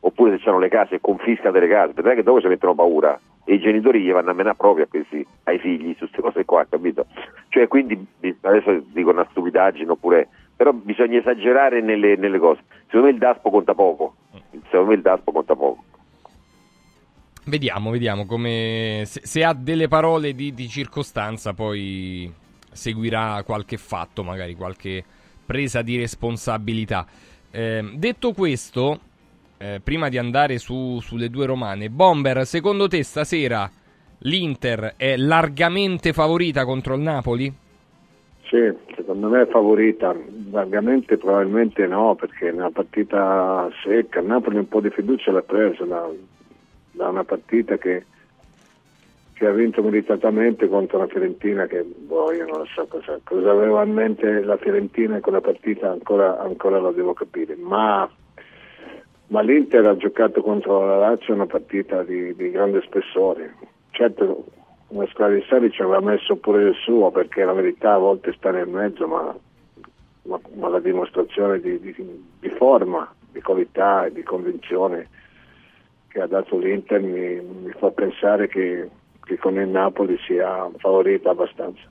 oppure 0.00 0.38
se 0.38 0.48
hanno 0.48 0.58
le 0.58 0.68
case 0.68 1.00
confisca 1.00 1.52
delle 1.52 1.68
case, 1.68 1.92
che 1.94 2.22
dopo 2.24 2.40
ci 2.40 2.48
mettono 2.48 2.74
paura 2.74 3.16
e 3.44 3.54
i 3.54 3.60
genitori 3.60 4.00
gli 4.00 4.10
vanno 4.10 4.30
a 4.30 4.34
menare 4.34 4.56
proprio 4.56 4.84
a 4.84 4.88
questi, 4.88 5.26
ai 5.44 5.58
figli 5.58 5.94
su 5.98 6.08
queste 6.08 6.20
cose 6.20 6.44
qua, 6.44 6.66
capito? 6.68 7.06
Cioè 7.48 7.68
quindi 7.68 8.06
adesso 8.42 8.82
dico 8.92 9.10
una 9.10 9.26
stupidaggine 9.30 9.90
oppure 9.90 10.28
però 10.54 10.72
bisogna 10.72 11.18
esagerare 11.18 11.80
nelle, 11.80 12.16
nelle 12.16 12.38
cose. 12.38 12.62
Secondo 12.86 13.06
me 13.06 13.12
il 13.12 13.18
DASPO 13.18 13.50
conta 13.50 13.74
poco. 13.74 14.14
Secondo 14.70 14.86
me 14.86 14.94
il 14.94 15.02
DASPO 15.02 15.32
conta 15.32 15.56
poco. 15.56 15.84
Vediamo, 17.44 17.90
vediamo 17.90 18.26
come 18.26 19.02
se, 19.06 19.22
se 19.24 19.42
ha 19.42 19.52
delle 19.52 19.88
parole 19.88 20.32
di, 20.32 20.54
di, 20.54 20.68
circostanza 20.68 21.52
poi 21.52 22.32
seguirà 22.70 23.42
qualche 23.44 23.76
fatto, 23.76 24.22
magari 24.22 24.54
qualche 24.54 25.04
presa 25.44 25.82
di 25.82 25.96
responsabilità. 25.96 27.04
Eh, 27.50 27.90
detto 27.96 28.32
questo, 28.32 29.00
eh, 29.62 29.80
prima 29.82 30.08
di 30.08 30.18
andare 30.18 30.58
su, 30.58 30.98
sulle 31.00 31.30
due 31.30 31.46
romane, 31.46 31.88
Bomber, 31.88 32.44
secondo 32.44 32.88
te 32.88 33.04
stasera 33.04 33.70
l'Inter 34.24 34.94
è 34.96 35.16
largamente 35.16 36.12
favorita 36.12 36.64
contro 36.64 36.94
il 36.94 37.00
Napoli? 37.00 37.52
Sì, 38.42 38.72
secondo 38.96 39.28
me 39.28 39.42
è 39.42 39.46
favorita, 39.46 40.14
largamente 40.50 41.16
probabilmente 41.16 41.86
no, 41.86 42.16
perché 42.16 42.48
è 42.48 42.52
una 42.52 42.70
partita 42.70 43.68
secca, 43.84 44.18
il 44.18 44.26
Napoli 44.26 44.56
un 44.56 44.68
po' 44.68 44.80
di 44.80 44.90
fiducia 44.90 45.30
l'ha 45.30 45.42
presa 45.42 45.84
da, 45.84 46.10
da 46.90 47.08
una 47.08 47.24
partita 47.24 47.78
che, 47.78 48.04
che, 49.32 49.46
ha 49.46 49.52
vinto 49.52 49.80
meritatamente 49.80 50.68
contro 50.68 50.98
la 50.98 51.06
Fiorentina 51.06 51.66
che 51.66 51.82
boh, 51.82 52.32
io 52.32 52.46
non 52.46 52.66
so 52.66 52.84
cosa, 52.88 53.18
cosa 53.22 53.52
aveva 53.52 53.84
in 53.84 53.92
mente 53.92 54.42
la 54.42 54.56
Fiorentina 54.56 55.14
in 55.14 55.22
quella 55.22 55.40
partita, 55.40 55.90
ancora, 55.90 56.40
ancora 56.40 56.78
lo 56.78 56.90
devo 56.90 57.14
capire, 57.14 57.56
ma, 57.56 58.10
ma 59.32 59.40
l'Inter 59.40 59.86
ha 59.86 59.96
giocato 59.96 60.42
contro 60.42 60.84
la 60.86 60.98
Lazio 60.98 61.32
una 61.32 61.46
partita 61.46 62.02
di, 62.02 62.36
di 62.36 62.50
grande 62.50 62.82
spessore, 62.82 63.54
certo 63.90 64.44
una 64.88 65.06
squadra 65.06 65.36
di 65.36 65.44
Sari 65.48 65.70
ci 65.70 65.80
aveva 65.80 66.00
messo 66.00 66.36
pure 66.36 66.68
il 66.68 66.74
suo 66.74 67.10
perché 67.10 67.42
la 67.42 67.54
verità 67.54 67.94
a 67.94 67.98
volte 67.98 68.34
sta 68.34 68.50
nel 68.50 68.68
mezzo 68.68 69.06
ma 69.06 69.34
ma, 70.24 70.38
ma 70.54 70.68
la 70.68 70.80
dimostrazione 70.80 71.60
di, 71.60 71.80
di, 71.80 71.94
di, 72.38 72.48
forma, 72.50 73.12
di 73.32 73.40
qualità 73.40 74.06
e 74.06 74.12
di 74.12 74.22
convinzione 74.22 75.08
che 76.08 76.20
ha 76.20 76.26
dato 76.26 76.58
l'Inter 76.58 77.00
mi, 77.00 77.40
mi 77.40 77.72
fa 77.72 77.90
pensare 77.90 78.46
che, 78.46 78.88
che 79.24 79.38
con 79.38 79.56
il 79.56 79.66
Napoli 79.66 80.16
sia 80.26 80.70
favorita 80.76 81.30
abbastanza. 81.30 81.82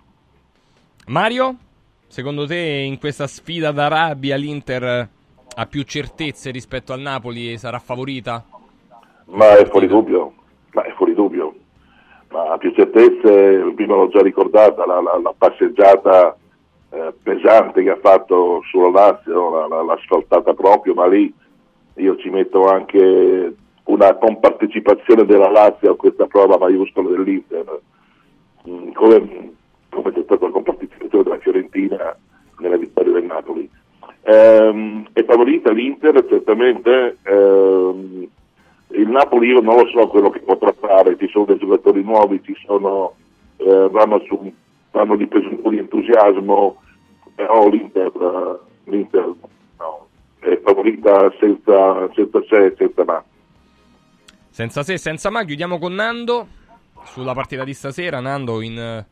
Mario, 1.07 1.55
secondo 2.07 2.45
te 2.45 2.55
in 2.55 2.99
questa 2.99 3.27
sfida 3.27 3.71
d'Arabia 3.71 4.37
l'Inter 4.37 5.09
ha 5.55 5.65
più 5.65 5.83
certezze 5.83 6.51
rispetto 6.51 6.93
al 6.93 6.99
Napoli 6.99 7.51
e 7.51 7.57
sarà 7.57 7.79
favorita? 7.79 8.43
Ma 9.25 9.57
è 9.57 9.65
fuori 9.67 9.87
dubbio, 9.87 10.33
ma 10.73 10.83
è 10.83 10.91
fuori 10.93 11.13
dubbio. 11.13 11.55
Ma 12.29 12.53
ha 12.53 12.57
più 12.57 12.71
certezze, 12.71 13.71
prima 13.75 13.95
l'ho 13.95 14.07
già 14.07 14.21
ricordata, 14.21 14.85
la, 14.85 15.01
la, 15.01 15.19
la 15.21 15.33
passeggiata 15.37 16.35
eh, 16.89 17.13
pesante 17.21 17.83
che 17.83 17.89
ha 17.89 17.99
fatto 18.01 18.61
sulla 18.69 18.89
Lazio, 18.89 19.67
la, 19.67 19.81
l'ha 19.81 19.93
asfaltata 19.93 20.53
proprio, 20.53 20.93
ma 20.93 21.07
lì 21.07 21.33
io 21.95 22.17
ci 22.17 22.29
metto 22.29 22.67
anche 22.67 23.55
una 23.83 24.15
compartecipazione 24.15 25.25
della 25.25 25.49
Lazio 25.49 25.91
a 25.91 25.95
questa 25.97 26.25
prova 26.27 26.57
maiuscola 26.57 27.09
dell'Inter, 27.09 27.81
mm, 28.69 28.91
come, 28.93 29.53
come 29.89 30.11
c'è 30.13 30.23
stata 30.23 30.45
la 30.45 30.51
compartecipazione 30.51 31.23
della 31.23 31.39
Fiorentina 31.39 32.17
nella 32.59 32.77
vittoria 32.77 33.13
del 33.13 33.25
Napoli. 33.25 33.69
Ehm, 34.23 35.07
è 35.13 35.23
favorita 35.23 35.71
l'Inter, 35.71 36.25
certamente. 36.27 37.17
Ehm, 37.23 38.27
il 38.93 39.07
Napoli 39.07 39.47
io 39.47 39.61
non 39.61 39.77
lo 39.77 39.87
so 39.87 40.07
quello 40.07 40.29
che 40.29 40.39
potrà 40.39 40.73
fare, 40.73 41.17
ci 41.17 41.27
sono 41.29 41.45
dei 41.45 41.57
giocatori 41.57 42.03
nuovi, 42.03 42.41
ci 42.43 42.55
sono, 42.65 43.13
eh, 43.57 43.87
vanno, 43.89 44.21
su, 44.27 44.53
vanno 44.91 45.15
di 45.15 45.27
preso 45.27 45.49
un 45.49 45.61
po' 45.61 45.69
di 45.69 45.77
entusiasmo, 45.77 46.81
però 47.35 47.69
l'Inter, 47.69 48.59
l'Inter 48.85 49.33
no, 49.79 50.07
è 50.39 50.59
favorita 50.63 51.31
senza, 51.39 52.09
senza 52.13 52.41
se 52.47 52.65
e 52.65 52.73
senza 52.77 53.03
ma. 53.05 53.23
Senza 54.49 54.83
se, 54.83 54.97
senza 54.97 55.29
ma, 55.29 55.45
chiudiamo 55.45 55.79
con 55.79 55.93
Nando 55.93 56.47
sulla 57.05 57.33
partita 57.33 57.63
di 57.63 57.73
stasera. 57.73 58.19
Nando 58.19 58.61
in, 58.61 59.05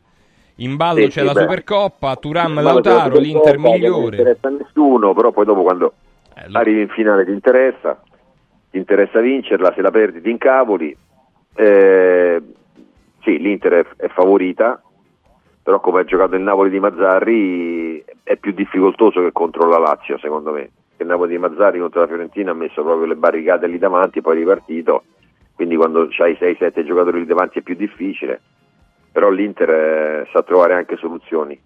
in 0.62 0.76
ballo 0.76 1.00
sì, 1.00 1.08
c'è 1.08 1.20
sì, 1.20 1.26
la 1.26 1.32
beh. 1.32 1.40
Supercoppa, 1.40 2.16
Turam, 2.16 2.60
Lautaro, 2.60 3.18
l'Inter 3.18 3.58
migliore. 3.58 4.16
Non 4.16 4.26
interessa 4.26 4.48
a 4.48 4.50
nessuno, 4.50 5.14
però 5.14 5.30
poi 5.30 5.44
dopo 5.44 5.62
quando 5.62 5.92
eh, 6.34 6.48
lo... 6.48 6.58
arrivi 6.58 6.82
in 6.82 6.88
finale 6.88 7.24
ti 7.24 7.30
interessa, 7.30 8.00
ti 8.70 8.78
interessa 8.78 9.20
vincerla, 9.20 9.72
se 9.74 9.82
la 9.82 9.90
perdi 9.90 10.20
ti 10.20 10.30
incavoli. 10.30 10.96
Eh, 11.54 12.42
sì, 13.22 13.38
l'Inter 13.38 13.72
è, 13.72 14.04
è 14.04 14.08
favorita, 14.08 14.82
però 15.62 15.80
come 15.80 16.00
ha 16.00 16.04
giocato 16.04 16.36
il 16.36 16.42
Napoli 16.42 16.70
di 16.70 16.80
Mazzarri 16.80 18.04
è 18.22 18.36
più 18.36 18.52
difficoltoso 18.52 19.20
che 19.20 19.32
contro 19.32 19.68
la 19.68 19.78
Lazio 19.78 20.18
secondo 20.18 20.52
me 20.52 20.70
il 20.96 21.06
Napoli 21.06 21.30
di 21.30 21.38
Mazzarri 21.38 21.78
contro 21.78 22.00
la 22.00 22.06
Fiorentina 22.06 22.50
ha 22.50 22.54
messo 22.54 22.82
proprio 22.82 23.06
le 23.06 23.16
barricate 23.16 23.66
lì 23.66 23.78
davanti 23.78 24.20
poi 24.20 24.36
ripartito 24.36 25.04
quindi 25.60 25.76
quando 25.76 26.08
hai 26.20 26.38
6-7 26.40 26.86
giocatori 26.86 27.18
lì 27.18 27.26
davanti 27.26 27.58
è 27.58 27.62
più 27.62 27.74
difficile, 27.74 28.40
però 29.20 29.28
l'Inter 29.28 29.68
eh, 29.68 30.28
sa 30.32 30.42
trovare 30.42 30.72
anche 30.72 30.96
soluzioni 30.96 31.60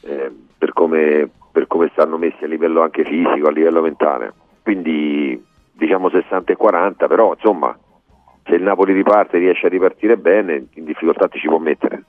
eh, 0.00 0.32
per, 0.56 0.72
come, 0.72 1.28
per, 1.52 1.66
come, 1.66 1.90
stanno 1.92 2.16
messi 2.16 2.42
a 2.42 2.46
livello 2.46 2.80
anche 2.80 3.04
fisico, 3.04 3.48
a 3.48 3.50
livello 3.50 3.82
mentale. 3.82 4.32
Quindi 4.62 5.44
diciamo 5.72 6.08
60 6.08 6.52
e 6.52 6.56
40, 6.56 7.06
però 7.06 7.34
insomma 7.34 7.78
se 8.44 8.54
il 8.54 8.62
Napoli 8.62 8.94
riparte 8.94 9.36
e 9.36 9.40
riesce 9.40 9.66
a 9.66 9.68
ripartire 9.68 10.16
bene, 10.16 10.68
in 10.72 10.84
difficoltà 10.86 11.28
ti 11.28 11.38
ci 11.38 11.48
può 11.48 11.58
mettere. 11.58 12.02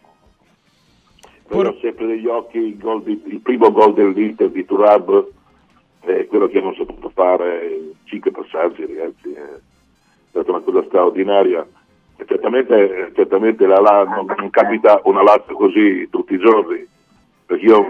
Vedo 1.50 1.78
sempre 1.82 2.06
negli 2.06 2.28
occhi 2.28 2.58
il, 2.58 3.02
di, 3.04 3.22
il 3.26 3.42
primo 3.42 3.74
gol 3.74 3.94
dell'Inter 3.94 4.50
di 4.52 4.64
Turab, 4.64 5.28
eh, 6.06 6.28
quello 6.28 6.48
che 6.48 6.60
hanno 6.60 6.74
saputo 6.76 7.10
fare, 7.10 7.92
5 8.06 8.32
passaggi 8.32 8.86
ragazzi. 8.86 9.34
Eh 9.34 9.74
stata 10.36 10.52
una 10.52 10.60
cosa 10.60 10.84
straordinaria. 10.88 11.66
Certamente, 12.18 13.12
certamente 13.14 13.66
la, 13.66 13.80
la, 13.80 14.04
non, 14.04 14.26
non, 14.26 14.50
capita 14.50 15.02
una 15.04 15.22
Lazio 15.22 15.56
così 15.56 16.08
tutti 16.10 16.34
i 16.34 16.40
giorni, 16.40 16.86
perché 17.46 17.66
io, 17.66 17.88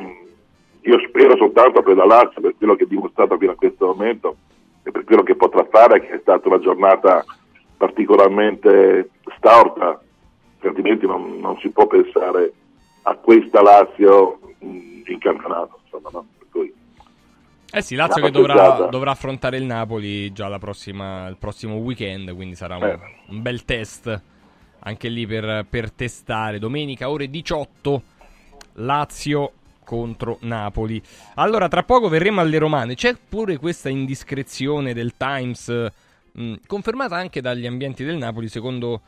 io 0.82 1.00
spero 1.08 1.36
soltanto 1.38 1.82
per 1.84 1.96
la 1.96 2.06
Lazio, 2.06 2.42
per 2.42 2.56
quello 2.58 2.76
che 2.76 2.84
ha 2.84 2.88
dimostrato 2.88 3.38
fino 3.38 3.52
a 3.52 3.56
questo 3.56 3.86
momento 3.86 4.38
e 4.84 4.92
per 4.92 5.04
quello 5.04 5.24
che 5.24 5.36
potrà 5.36 5.66
fare, 5.70 6.02
che 6.02 6.10
è 6.10 6.20
stata 6.20 6.48
una 6.48 6.60
giornata 6.60 7.24
particolarmente 7.78 9.10
storta, 9.38 10.02
altrimenti 10.62 11.06
non, 11.06 11.38
non 11.40 11.58
si 11.60 11.70
può 11.70 11.86
pensare 11.86 12.52
a 13.04 13.16
questa 13.16 13.62
Lazio 13.62 14.40
in 14.60 15.18
campionato. 15.20 15.80
Insomma, 15.84 16.10
no? 16.12 16.26
Eh 17.78 17.82
sì, 17.82 17.96
Lazio 17.96 18.24
che 18.24 18.32
dovrà, 18.32 18.88
dovrà, 18.90 19.12
affrontare 19.12 19.58
il 19.58 19.66
Napoli 19.66 20.32
già 20.32 20.58
prossima, 20.60 21.28
il 21.28 21.36
prossimo 21.36 21.76
weekend, 21.76 22.34
quindi 22.34 22.56
sarà 22.56 22.78
un, 22.78 22.84
eh. 22.84 23.00
un 23.28 23.42
bel 23.42 23.66
test 23.66 24.22
anche 24.80 25.10
lì 25.10 25.28
per, 25.28 25.66
per, 25.70 25.92
testare. 25.92 26.58
Domenica 26.58 27.10
ore 27.10 27.30
18, 27.30 28.02
Lazio 28.76 29.52
contro 29.84 30.38
Napoli. 30.44 31.04
Allora, 31.34 31.68
tra 31.68 31.84
poco 31.84 32.08
verremo 32.08 32.40
alle 32.40 32.60
romane. 32.60 32.96
C'è 32.96 33.14
pure 33.28 33.58
questa 33.58 33.90
indiscrezione 33.90 34.94
del 34.94 35.18
Times, 35.18 35.92
mh, 36.32 36.54
confermata 36.68 37.18
anche 37.18 37.42
dagli 37.42 37.66
ambienti 37.66 38.06
del 38.06 38.16
Napoli, 38.16 38.48
secondo 38.48 39.02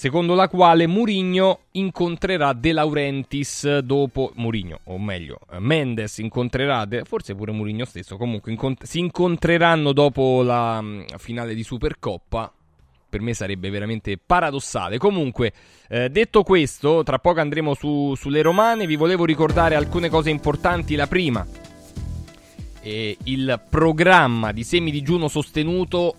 secondo 0.00 0.34
la 0.34 0.48
quale 0.48 0.86
Murigno 0.86 1.64
incontrerà 1.72 2.54
De 2.54 2.72
Laurentiis 2.72 3.80
dopo 3.80 4.32
Murigno, 4.36 4.80
o 4.84 4.98
meglio, 4.98 5.40
Mendes 5.58 6.16
incontrerà, 6.16 6.86
De, 6.86 7.04
forse 7.04 7.34
pure 7.34 7.52
Murigno 7.52 7.84
stesso, 7.84 8.16
comunque 8.16 8.50
incont- 8.50 8.82
si 8.84 8.98
incontreranno 8.98 9.92
dopo 9.92 10.40
la 10.40 10.80
mh, 10.80 11.04
finale 11.18 11.54
di 11.54 11.62
Supercoppa. 11.62 12.50
Per 13.10 13.20
me 13.20 13.34
sarebbe 13.34 13.68
veramente 13.68 14.16
paradossale. 14.16 14.96
Comunque, 14.96 15.52
eh, 15.88 16.08
detto 16.08 16.44
questo, 16.44 17.02
tra 17.02 17.18
poco 17.18 17.40
andremo 17.40 17.74
su, 17.74 18.14
sulle 18.14 18.40
romane. 18.40 18.86
Vi 18.86 18.96
volevo 18.96 19.26
ricordare 19.26 19.74
alcune 19.74 20.08
cose 20.08 20.30
importanti. 20.30 20.94
La 20.94 21.08
prima, 21.08 21.46
eh, 22.80 23.18
il 23.24 23.60
programma 23.68 24.52
di 24.52 24.64
semi 24.64 24.90
digiuno 24.90 25.28
sostenuto 25.28 26.14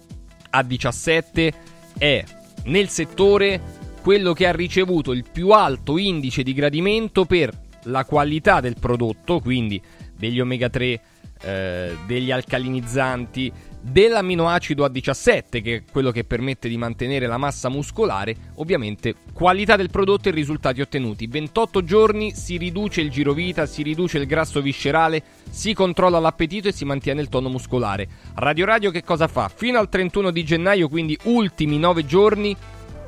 a 0.51 0.61
17 0.61 1.53
è 1.97 2.23
nel 2.65 2.89
settore 2.89 3.79
quello 4.01 4.33
che 4.33 4.47
ha 4.47 4.51
ricevuto 4.51 5.11
il 5.11 5.25
più 5.31 5.49
alto 5.49 5.97
indice 5.97 6.43
di 6.43 6.53
gradimento 6.53 7.25
per 7.25 7.51
la 7.83 8.05
qualità 8.05 8.59
del 8.59 8.75
prodotto, 8.79 9.39
quindi 9.39 9.81
degli 10.17 10.39
omega 10.39 10.69
3, 10.69 11.01
eh, 11.41 11.97
degli 12.05 12.31
alcalinizzanti, 12.31 13.51
dell'aminoacido 13.81 14.85
A17, 14.85 15.61
che 15.61 15.75
è 15.75 15.83
quello 15.91 16.11
che 16.11 16.23
permette 16.23 16.69
di 16.69 16.77
mantenere 16.77 17.25
la 17.25 17.37
massa 17.37 17.69
muscolare, 17.69 18.35
ovviamente 18.55 19.15
qualità 19.33 19.75
del 19.75 19.89
prodotto 19.89 20.29
e 20.29 20.31
risultati 20.31 20.81
ottenuti. 20.81 21.27
28 21.27 21.83
giorni 21.83 22.33
si 22.35 22.57
riduce 22.57 23.01
il 23.01 23.09
girovita, 23.09 23.65
si 23.65 23.81
riduce 23.81 24.19
il 24.19 24.27
grasso 24.27 24.61
viscerale, 24.61 25.23
si 25.49 25.73
controlla 25.73 26.19
l'appetito 26.19 26.67
e 26.67 26.73
si 26.73 26.85
mantiene 26.85 27.21
il 27.21 27.29
tono 27.29 27.49
muscolare. 27.49 28.07
Radio 28.35 28.65
Radio 28.65 28.91
che 28.91 29.03
cosa 29.03 29.27
fa? 29.27 29.49
Fino 29.53 29.79
al 29.79 29.89
31 29.89 30.31
di 30.31 30.43
gennaio, 30.43 30.87
quindi 30.87 31.17
ultimi 31.23 31.79
9 31.79 32.05
giorni, 32.05 32.55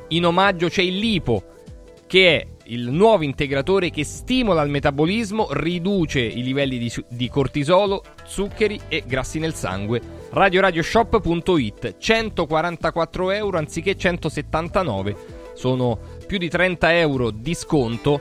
in 0.08 0.26
omaggio 0.26 0.68
c'è 0.68 0.82
il 0.82 0.98
lipo, 0.98 1.42
che 2.06 2.36
è 2.36 2.46
il 2.66 2.90
nuovo 2.90 3.24
integratore 3.24 3.90
che 3.90 4.04
stimola 4.04 4.62
il 4.62 4.70
metabolismo, 4.70 5.48
riduce 5.50 6.20
i 6.20 6.42
livelli 6.42 6.78
di, 6.78 6.92
di 7.08 7.28
cortisolo, 7.28 8.02
zuccheri 8.24 8.80
e 8.88 9.04
grassi 9.06 9.38
nel 9.38 9.54
sangue. 9.54 10.00
RadioRadioShop.it 10.30 11.96
144 11.98 13.30
euro 13.32 13.58
anziché 13.58 13.96
179, 13.96 15.16
sono 15.54 15.98
più 16.26 16.38
di 16.38 16.48
30 16.48 16.98
euro 16.98 17.30
di 17.30 17.54
sconto 17.54 18.20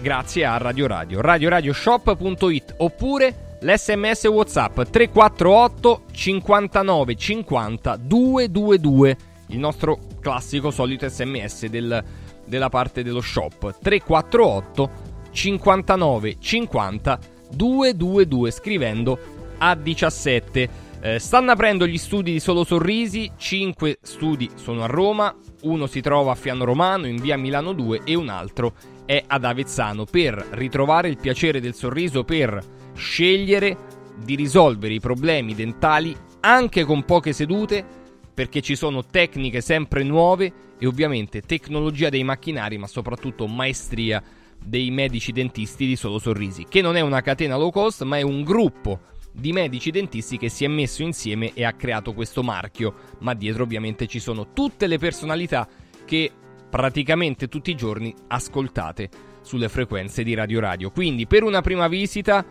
grazie 0.00 0.44
a 0.44 0.56
Radio 0.56 0.86
Radio. 0.86 1.20
RadioRadioShop.it 1.20 2.74
oppure 2.78 3.58
l'SMS 3.60 4.24
WhatsApp 4.24 4.82
348 4.82 6.02
59 6.10 7.14
50 7.14 7.96
222, 7.96 9.16
il 9.48 9.58
nostro 9.58 9.98
classico 10.20 10.70
solito 10.70 11.08
SMS 11.08 11.66
del 11.66 12.04
della 12.46 12.68
parte 12.68 13.02
dello 13.02 13.20
shop. 13.20 13.78
348 13.80 14.90
59 15.30 16.36
50 16.38 17.18
222 17.50 18.50
scrivendo 18.50 19.18
a 19.58 19.74
17 19.74 20.84
eh, 21.00 21.18
stanno 21.18 21.50
aprendo 21.50 21.86
gli 21.86 21.98
studi 21.98 22.32
di 22.32 22.40
Solo 22.40 22.64
Sorrisi 22.64 23.30
5 23.36 23.98
studi 24.02 24.50
sono 24.54 24.82
a 24.82 24.86
Roma 24.86 25.34
uno 25.62 25.86
si 25.86 26.00
trova 26.00 26.32
a 26.32 26.34
Fiano 26.34 26.64
Romano 26.64 27.06
in 27.06 27.16
via 27.16 27.36
Milano 27.36 27.72
2 27.72 28.00
e 28.04 28.14
un 28.14 28.28
altro 28.28 28.74
è 29.04 29.22
ad 29.26 29.44
Avezzano 29.44 30.04
per 30.04 30.34
ritrovare 30.52 31.08
il 31.08 31.18
piacere 31.18 31.60
del 31.60 31.74
sorriso 31.74 32.24
per 32.24 32.60
scegliere 32.94 33.76
di 34.24 34.34
risolvere 34.34 34.94
i 34.94 35.00
problemi 35.00 35.54
dentali 35.54 36.16
anche 36.40 36.84
con 36.84 37.04
poche 37.04 37.32
sedute 37.32 37.84
perché 38.32 38.60
ci 38.60 38.74
sono 38.74 39.04
tecniche 39.04 39.60
sempre 39.60 40.02
nuove 40.02 40.52
e 40.78 40.86
ovviamente 40.86 41.42
tecnologia 41.42 42.08
dei 42.08 42.24
macchinari, 42.24 42.78
ma 42.78 42.86
soprattutto 42.86 43.46
maestria 43.46 44.22
dei 44.62 44.90
medici 44.90 45.32
dentisti 45.32 45.86
di 45.86 45.96
Solo 45.96 46.18
Sorrisi, 46.18 46.64
che 46.68 46.80
non 46.80 46.96
è 46.96 47.00
una 47.00 47.20
catena 47.20 47.56
low 47.56 47.70
cost, 47.70 48.02
ma 48.02 48.18
è 48.18 48.22
un 48.22 48.42
gruppo 48.42 49.00
di 49.32 49.52
medici 49.52 49.90
dentisti 49.90 50.38
che 50.38 50.48
si 50.48 50.64
è 50.64 50.68
messo 50.68 51.02
insieme 51.02 51.52
e 51.52 51.64
ha 51.64 51.72
creato 51.72 52.14
questo 52.14 52.42
marchio, 52.42 52.94
ma 53.20 53.34
dietro 53.34 53.64
ovviamente 53.64 54.06
ci 54.06 54.18
sono 54.18 54.52
tutte 54.52 54.86
le 54.86 54.98
personalità 54.98 55.68
che 56.04 56.30
praticamente 56.68 57.48
tutti 57.48 57.70
i 57.70 57.76
giorni 57.76 58.14
ascoltate 58.28 59.08
sulle 59.42 59.68
frequenze 59.68 60.22
di 60.24 60.34
Radio 60.34 60.60
Radio. 60.60 60.90
Quindi 60.90 61.26
per 61.26 61.42
una 61.42 61.60
prima 61.60 61.86
visita 61.86 62.44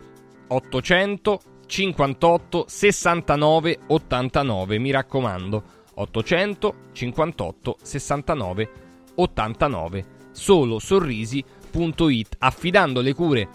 800 0.48 1.40
58 1.66 2.64
69 2.68 3.78
89, 3.88 4.78
mi 4.78 4.90
raccomando, 4.92 5.64
800 5.98 6.74
58 6.92 7.76
69 7.82 8.70
89, 9.16 10.04
solo 10.32 10.78
sorrisi.it, 10.78 12.36
affidando 12.38 13.00
le 13.00 13.14
cure 13.14 13.48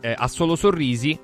eh, 0.00 0.14
a 0.16 0.28
solo 0.28 0.56
sorrisi 0.56 1.18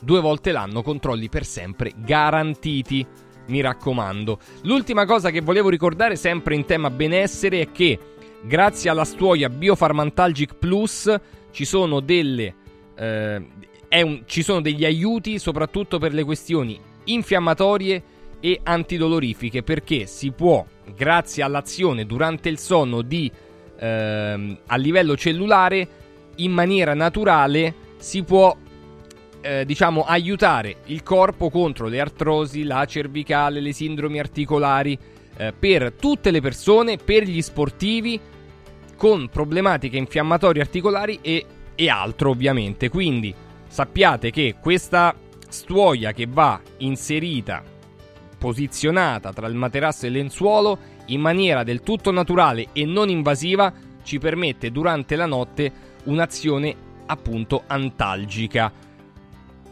due 0.00 0.20
volte 0.20 0.52
l'anno, 0.52 0.82
controlli 0.82 1.28
per 1.28 1.44
sempre 1.44 1.92
garantiti. 1.96 3.06
Mi 3.46 3.60
raccomando. 3.60 4.38
L'ultima 4.62 5.04
cosa 5.04 5.30
che 5.30 5.42
volevo 5.42 5.68
ricordare 5.68 6.16
sempre 6.16 6.54
in 6.54 6.64
tema 6.64 6.88
benessere 6.88 7.60
è 7.60 7.72
che 7.72 7.98
grazie 8.42 8.88
alla 8.88 9.04
stuoia 9.04 9.50
Biofarmantalgic 9.50 10.54
Plus 10.54 11.14
ci 11.50 11.66
sono 11.66 12.00
delle 12.00 12.54
eh, 12.96 13.46
un, 14.02 14.22
ci 14.24 14.42
sono 14.42 14.62
degli 14.62 14.84
aiuti 14.86 15.38
soprattutto 15.38 15.98
per 15.98 16.14
le 16.14 16.24
questioni 16.24 16.80
infiammatorie 17.04 18.02
e 18.44 18.60
antidolorifiche 18.62 19.62
perché 19.62 20.04
si 20.04 20.30
può, 20.30 20.62
grazie 20.94 21.42
all'azione 21.42 22.04
durante 22.04 22.50
il 22.50 22.58
sonno 22.58 23.00
di, 23.00 23.32
eh, 23.78 24.58
a 24.66 24.76
livello 24.76 25.16
cellulare, 25.16 25.88
in 26.36 26.52
maniera 26.52 26.92
naturale 26.92 27.74
si 27.96 28.22
può 28.22 28.54
eh, 29.40 29.64
diciamo 29.64 30.02
aiutare 30.02 30.76
il 30.86 31.02
corpo 31.02 31.48
contro 31.48 31.88
le 31.88 32.00
artrosi, 32.00 32.64
la 32.64 32.84
cervicale, 32.84 33.60
le 33.60 33.72
sindromi 33.72 34.18
articolari 34.18 34.98
eh, 35.38 35.54
per 35.58 35.92
tutte 35.92 36.30
le 36.30 36.42
persone, 36.42 36.98
per 36.98 37.22
gli 37.22 37.40
sportivi 37.40 38.20
con 38.94 39.30
problematiche 39.30 39.96
infiammatorie 39.96 40.60
articolari 40.60 41.18
e, 41.22 41.46
e 41.74 41.88
altro 41.88 42.28
ovviamente. 42.28 42.90
Quindi 42.90 43.34
sappiate 43.68 44.30
che 44.30 44.56
questa 44.60 45.14
stuoia 45.48 46.12
che 46.12 46.26
va 46.28 46.60
inserita, 46.78 47.72
posizionata 48.44 49.32
tra 49.32 49.46
il 49.46 49.54
materasso 49.54 50.04
e 50.04 50.08
il 50.08 50.16
lenzuolo 50.16 50.76
in 51.06 51.22
maniera 51.22 51.62
del 51.62 51.80
tutto 51.80 52.10
naturale 52.10 52.66
e 52.74 52.84
non 52.84 53.08
invasiva 53.08 53.72
ci 54.02 54.18
permette 54.18 54.70
durante 54.70 55.16
la 55.16 55.24
notte 55.24 55.72
un'azione 56.04 56.76
appunto 57.06 57.62
antalgica. 57.66 58.70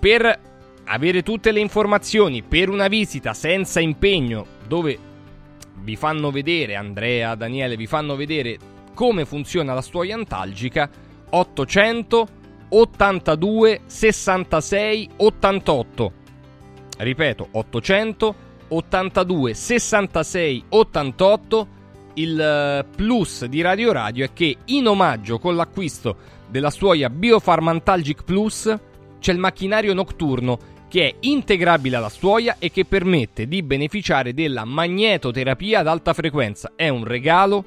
Per 0.00 0.40
avere 0.85 1.22
tutte 1.22 1.52
le 1.52 1.61
informazioni 1.61 2.42
per 2.42 2.70
una 2.70 2.88
visita 2.88 3.35
senza 3.35 3.78
impegno 3.78 4.46
dove 4.66 4.98
vi 5.82 5.94
fanno 5.96 6.30
vedere 6.30 6.74
Andrea, 6.74 7.35
Daniele, 7.35 7.76
vi 7.76 7.87
fanno 7.87 8.16
vedere 8.16 8.56
come 8.94 9.26
funziona 9.26 9.74
la 9.74 9.82
stuoia 9.82 10.14
antalgica 10.14 10.88
800 11.28 12.28
82 12.70 13.80
66 13.85 15.11
88. 15.16 16.12
Ripeto, 16.96 17.48
800 17.50 18.50
82 18.72 19.54
66 19.54 20.64
88. 20.68 21.68
Il 22.14 22.38
eh, 22.38 22.85
plus 22.94 23.46
di 23.46 23.62
Radio 23.62 23.90
Radio 23.92 24.24
è 24.24 24.32
che 24.32 24.56
in 24.66 24.87
omaggio 24.87 25.38
con 25.38 25.56
l'acquisto 25.56 26.16
della 26.48 26.70
stuoia 26.70 27.08
Biofarmantalgic 27.08 28.24
Plus 28.24 28.74
c'è 29.18 29.32
il 29.32 29.38
macchinario 29.38 29.94
notturno 29.94 30.58
che 30.88 31.08
è 31.08 31.14
integrabile 31.20 31.96
alla 31.96 32.11
stuoia 32.11 32.56
e 32.58 32.70
che 32.70 32.85
permette 32.85 33.48
di 33.48 33.62
beneficiare 33.62 34.35
della 34.35 34.66
magnetoterapia 34.66 35.78
ad 35.78 35.87
alta 35.87 36.12
frequenza. 36.12 36.72
È 36.76 36.88
un 36.88 37.04
regalo, 37.04 37.64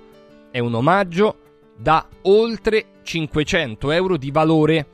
è 0.51 0.59
un 0.59 0.75
omaggio 0.75 1.37
da 1.75 2.07
oltre 2.23 2.85
500 3.01 3.89
euro 3.89 4.17
di 4.17 4.29
valore. 4.29 4.85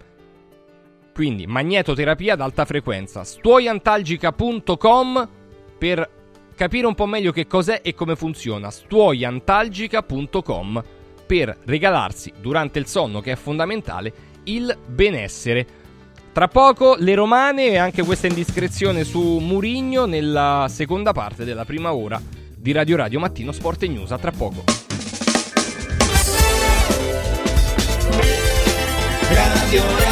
Quindi 1.13 1.45
magnetoterapia 1.45 2.33
ad 2.33 2.41
alta 2.41 2.63
frequenza. 2.63 3.25
Stuoiantalgica.com 3.25 5.40
per 5.81 6.07
capire 6.55 6.85
un 6.85 6.93
po' 6.93 7.07
meglio 7.07 7.31
che 7.31 7.47
cos'è 7.47 7.81
e 7.83 7.95
come 7.95 8.15
funziona. 8.15 8.69
Stuoiantalgica.com 8.69 10.83
per 11.25 11.57
regalarsi 11.65 12.31
durante 12.39 12.77
il 12.77 12.85
sonno, 12.85 13.19
che 13.19 13.31
è 13.31 13.35
fondamentale, 13.35 14.13
il 14.43 14.77
benessere. 14.85 15.65
Tra 16.31 16.47
poco 16.47 16.95
le 16.99 17.15
romane 17.15 17.69
e 17.69 17.77
anche 17.77 18.03
questa 18.03 18.27
indiscrezione 18.27 19.03
su 19.03 19.39
Murigno 19.39 20.05
nella 20.05 20.67
seconda 20.69 21.13
parte 21.13 21.45
della 21.45 21.65
prima 21.65 21.93
ora 21.93 22.21
di 22.55 22.71
Radio 22.71 22.97
Radio 22.97 23.19
Mattino 23.19 23.51
Sport 23.51 23.81
e 23.81 23.87
News. 23.87 24.11
A 24.11 24.19
tra 24.19 24.29
poco. 24.29 24.63
Radio 29.31 29.81
Radio 29.81 30.10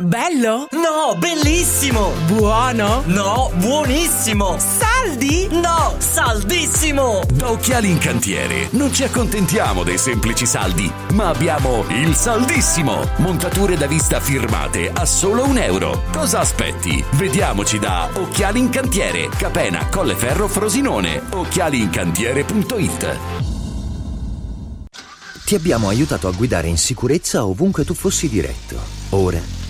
Bello? 0.00 0.68
No, 0.70 1.16
bellissimo! 1.18 2.12
Buono? 2.28 3.02
No, 3.06 3.50
buonissimo! 3.56 4.56
Saldi? 4.56 5.48
No, 5.50 5.96
saldissimo! 5.98 7.22
Da 7.32 7.50
Occhiali 7.50 7.90
in 7.90 7.98
Cantiere 7.98 8.68
non 8.72 8.94
ci 8.94 9.02
accontentiamo 9.02 9.82
dei 9.82 9.98
semplici 9.98 10.46
saldi, 10.46 10.88
ma 11.14 11.30
abbiamo 11.30 11.84
il 11.88 12.14
saldissimo! 12.14 13.10
Montature 13.16 13.76
da 13.76 13.88
vista 13.88 14.20
firmate 14.20 14.88
a 14.92 15.04
solo 15.04 15.44
un 15.44 15.58
euro. 15.58 16.04
Cosa 16.12 16.38
aspetti? 16.38 17.04
Vediamoci 17.14 17.80
da 17.80 18.08
Occhiali 18.12 18.60
in 18.60 18.68
Cantiere, 18.68 19.28
Capena, 19.30 19.88
Colleferro, 19.88 20.46
Frosinone. 20.46 21.22
Occhialiincantiere.it 21.28 23.18
Ti 25.44 25.54
abbiamo 25.56 25.88
aiutato 25.88 26.28
a 26.28 26.32
guidare 26.32 26.68
in 26.68 26.78
sicurezza 26.78 27.44
ovunque 27.44 27.84
tu 27.84 27.94
fossi 27.94 28.28
diretto. 28.28 28.76
Ora 29.08 29.66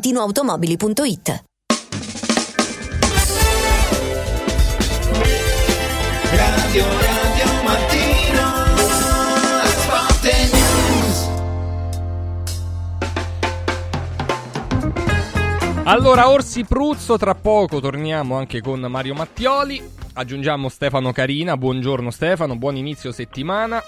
valentinoautomobili.it 0.00 1.44
Radio 6.32 6.84
Radio 6.84 7.46
Mattino 7.64 8.46
Sport 9.66 10.24
News 10.52 11.28
Allora, 15.84 16.30
Orsi 16.30 16.64
Pruzzo, 16.64 17.18
tra 17.18 17.34
poco 17.34 17.80
torniamo 17.80 18.36
anche 18.38 18.60
con 18.60 18.80
Mario 18.80 19.14
Mattioli. 19.14 19.82
Aggiungiamo 20.14 20.68
Stefano 20.68 21.10
Carina. 21.12 21.56
Buongiorno 21.56 22.10
Stefano, 22.10 22.56
buon 22.56 22.76
inizio 22.76 23.12
settimana. 23.12 23.82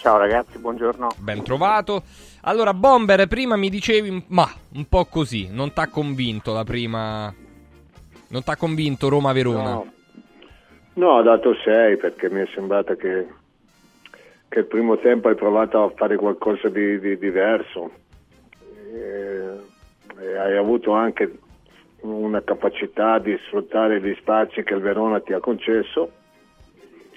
Ciao 0.00 0.16
ragazzi, 0.16 0.58
buongiorno. 0.58 1.08
Ben 1.18 1.42
trovato. 1.42 2.02
Allora, 2.42 2.72
Bomber, 2.72 3.26
prima 3.26 3.56
mi 3.56 3.68
dicevi, 3.68 4.24
ma 4.28 4.48
un 4.74 4.86
po' 4.88 5.04
così, 5.06 5.48
non 5.50 5.72
t'ha 5.72 5.88
convinto 5.88 6.52
la 6.52 6.64
prima. 6.64 7.34
Non 8.30 8.44
t'ha 8.44 8.56
convinto 8.56 9.08
Roma-Verona? 9.08 9.70
No. 9.70 9.92
No, 10.98 11.10
ho 11.10 11.22
dato 11.22 11.54
6 11.54 11.96
perché 11.96 12.28
mi 12.28 12.40
è 12.40 12.48
sembrato 12.52 12.96
che, 12.96 13.26
che 14.48 14.58
il 14.58 14.64
primo 14.66 14.98
tempo 14.98 15.28
hai 15.28 15.36
provato 15.36 15.84
a 15.84 15.92
fare 15.94 16.16
qualcosa 16.16 16.68
di, 16.68 16.98
di 16.98 17.16
diverso 17.16 17.92
e, 18.92 19.58
e 20.18 20.36
hai 20.36 20.56
avuto 20.56 20.92
anche 20.92 21.38
una 22.00 22.42
capacità 22.42 23.20
di 23.20 23.38
sfruttare 23.46 24.00
gli 24.00 24.12
spazi 24.18 24.64
che 24.64 24.74
il 24.74 24.80
Verona 24.80 25.20
ti 25.20 25.32
ha 25.32 25.38
concesso. 25.38 26.10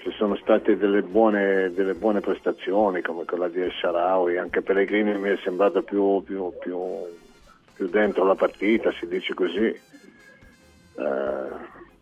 Ci 0.02 0.10
sono 0.16 0.34
state 0.34 0.76
delle 0.76 1.02
buone, 1.02 1.72
delle 1.72 1.94
buone 1.94 2.18
prestazioni 2.18 3.02
come 3.02 3.24
quella 3.24 3.46
di 3.46 3.60
El 3.60 3.70
Sharawi, 3.70 4.36
anche 4.36 4.60
Pellegrini 4.60 5.16
mi 5.16 5.28
è 5.28 5.36
sembrato 5.44 5.84
più, 5.84 6.20
più, 6.24 6.52
più, 6.58 6.76
più 7.72 7.88
dentro 7.88 8.24
la 8.24 8.34
partita, 8.34 8.90
si 8.90 9.06
dice 9.06 9.32
così. 9.32 9.66
Eh, 9.66 9.80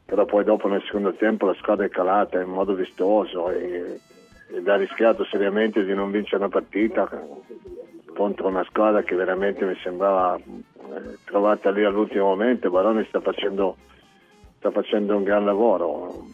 però 0.06 0.24
poi 0.24 0.44
dopo 0.44 0.66
nel 0.66 0.82
secondo 0.86 1.12
tempo 1.12 1.44
la 1.44 1.54
squadra 1.58 1.84
è 1.84 1.90
calata 1.90 2.40
in 2.40 2.48
modo 2.48 2.72
vistoso 2.72 3.50
e, 3.50 4.00
ed 4.48 4.66
ha 4.66 4.76
rischiato 4.76 5.24
seriamente 5.24 5.84
di 5.84 5.92
non 5.92 6.10
vincere 6.10 6.38
una 6.38 6.48
partita 6.48 7.06
contro 8.14 8.48
una 8.48 8.64
squadra 8.64 9.02
che 9.02 9.14
veramente 9.14 9.66
mi 9.66 9.76
sembrava 9.82 10.36
eh, 10.38 11.18
trovata 11.26 11.70
lì 11.70 11.84
all'ultimo 11.84 12.24
momento. 12.24 12.70
Baroni 12.70 13.04
sta 13.04 13.20
facendo, 13.20 13.76
sta 14.56 14.70
facendo 14.70 15.16
un 15.16 15.22
gran 15.22 15.44
lavoro. 15.44 16.24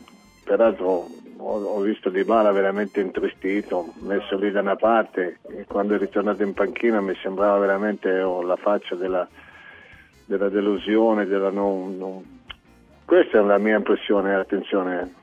Peraltro 0.45 1.16
ho, 1.47 1.77
ho 1.77 1.81
visto 1.81 2.11
Di 2.11 2.25
Bala 2.25 2.51
veramente 2.51 3.01
intristito, 3.01 3.93
messo 4.01 4.37
lì 4.37 4.51
da 4.51 4.61
una 4.61 4.77
parte 4.77 5.39
e 5.49 5.65
quando 5.67 5.95
è 5.95 5.99
ritornato 5.99 6.43
in 6.43 6.53
panchina 6.53 7.01
mi 7.01 7.15
sembrava 7.23 7.59
veramente 7.59 8.21
oh, 8.21 8.43
la 8.43 8.57
faccia 8.57 8.95
della, 8.95 9.27
della 10.25 10.49
delusione, 10.49 11.27
della 11.27 11.51
non, 11.51 11.97
non 11.97 12.35
questa 13.07 13.39
è 13.39 13.41
la 13.41 13.59
mia 13.59 13.77
impressione, 13.77 14.35
attenzione, 14.35 15.15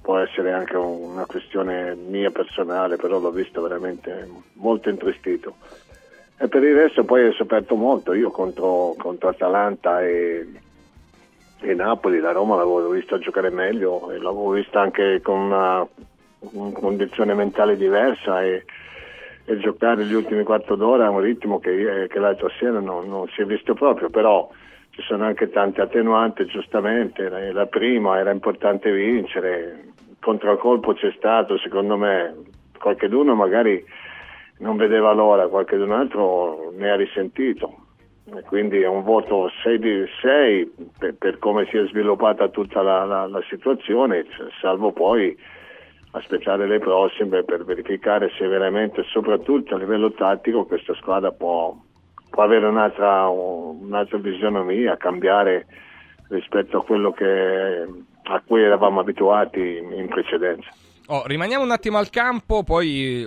può 0.00 0.18
essere 0.18 0.52
anche 0.52 0.76
una 0.76 1.26
questione 1.26 1.96
mia 1.96 2.30
personale, 2.30 2.94
però 2.94 3.18
l'ho 3.18 3.32
visto 3.32 3.60
veramente 3.60 4.28
molto 4.52 4.88
intristito. 4.88 5.56
E 6.36 6.46
per 6.46 6.62
il 6.62 6.76
resto 6.76 7.02
poi 7.02 7.26
ho 7.26 7.32
sofferto 7.32 7.74
molto, 7.74 8.12
io 8.12 8.30
contro, 8.30 8.94
contro 8.96 9.30
Atalanta 9.30 10.00
e, 10.04 10.46
e, 11.60 11.74
Napoli, 11.74 12.20
la 12.20 12.32
Roma 12.32 12.56
l'avevo 12.56 12.88
visto 12.90 13.18
giocare 13.18 13.50
meglio 13.50 14.10
e 14.10 14.18
l'avevo 14.18 14.50
vista 14.50 14.80
anche 14.80 15.20
con 15.20 15.38
una, 15.38 15.86
una 16.52 16.72
condizione 16.72 17.34
mentale 17.34 17.76
diversa 17.76 18.42
e, 18.42 18.64
e, 19.44 19.58
giocare 19.58 20.04
gli 20.04 20.14
ultimi 20.14 20.44
quarto 20.44 20.76
d'ora 20.76 21.06
a 21.06 21.10
un 21.10 21.20
ritmo 21.20 21.58
che, 21.58 22.06
che 22.08 22.18
l'altra 22.18 22.48
sera 22.58 22.80
non, 22.80 23.08
non 23.08 23.26
si 23.28 23.42
è 23.42 23.44
visto 23.44 23.74
proprio, 23.74 24.08
però 24.08 24.48
ci 24.90 25.02
sono 25.02 25.24
anche 25.24 25.50
tante 25.50 25.80
attenuanti, 25.80 26.44
giustamente, 26.46 27.28
la 27.28 27.66
prima 27.66 28.18
era 28.18 28.30
importante 28.30 28.90
vincere, 28.92 29.84
il 30.08 30.16
contraccolpo 30.20 30.92
c'è 30.94 31.12
stato, 31.16 31.58
secondo 31.58 31.96
me, 31.96 32.34
qualcheduno 32.78 33.34
magari 33.34 33.84
non 34.58 34.76
vedeva 34.76 35.12
l'ora, 35.12 35.48
qualcun 35.48 35.92
altro 35.92 36.72
ne 36.76 36.90
ha 36.90 36.96
risentito, 36.96 37.87
quindi 38.46 38.80
è 38.80 38.88
un 38.88 39.02
voto 39.02 39.50
6 39.62 39.78
di 39.78 40.04
6 40.20 40.72
per, 40.98 41.14
per 41.14 41.38
come 41.38 41.66
si 41.70 41.76
è 41.76 41.86
sviluppata 41.86 42.48
tutta 42.48 42.82
la, 42.82 43.04
la, 43.04 43.26
la 43.26 43.42
situazione, 43.48 44.26
salvo 44.60 44.92
poi 44.92 45.36
aspettare 46.12 46.66
le 46.66 46.78
prossime 46.78 47.42
per 47.44 47.64
verificare 47.64 48.30
se 48.38 48.46
veramente, 48.46 49.02
soprattutto 49.04 49.74
a 49.74 49.78
livello 49.78 50.12
tattico, 50.12 50.64
questa 50.64 50.94
squadra 50.94 51.32
può, 51.32 51.76
può 52.30 52.42
avere 52.42 52.66
un'altra, 52.66 53.28
un'altra 53.28 54.18
visionomia, 54.18 54.96
cambiare 54.96 55.66
rispetto 56.28 56.78
a 56.78 56.84
quello 56.84 57.12
che, 57.12 57.86
a 58.24 58.42
cui 58.46 58.62
eravamo 58.62 59.00
abituati 59.00 59.76
in 59.76 60.08
precedenza. 60.08 60.70
Oh, 61.08 61.22
rimaniamo 61.26 61.64
un 61.64 61.70
attimo 61.70 61.98
al 61.98 62.10
campo, 62.10 62.62
poi 62.62 63.26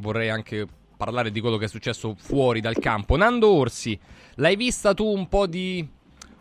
vorrei 0.00 0.30
anche 0.30 0.66
parlare 0.96 1.30
di 1.30 1.40
quello 1.40 1.56
che 1.56 1.66
è 1.66 1.68
successo 1.68 2.14
fuori 2.16 2.60
dal 2.60 2.78
campo. 2.78 3.16
Nando 3.16 3.50
Orsi, 3.50 3.98
l'hai 4.36 4.56
vista 4.56 4.94
tu 4.94 5.06
un 5.06 5.28
po' 5.28 5.46
di, 5.46 5.86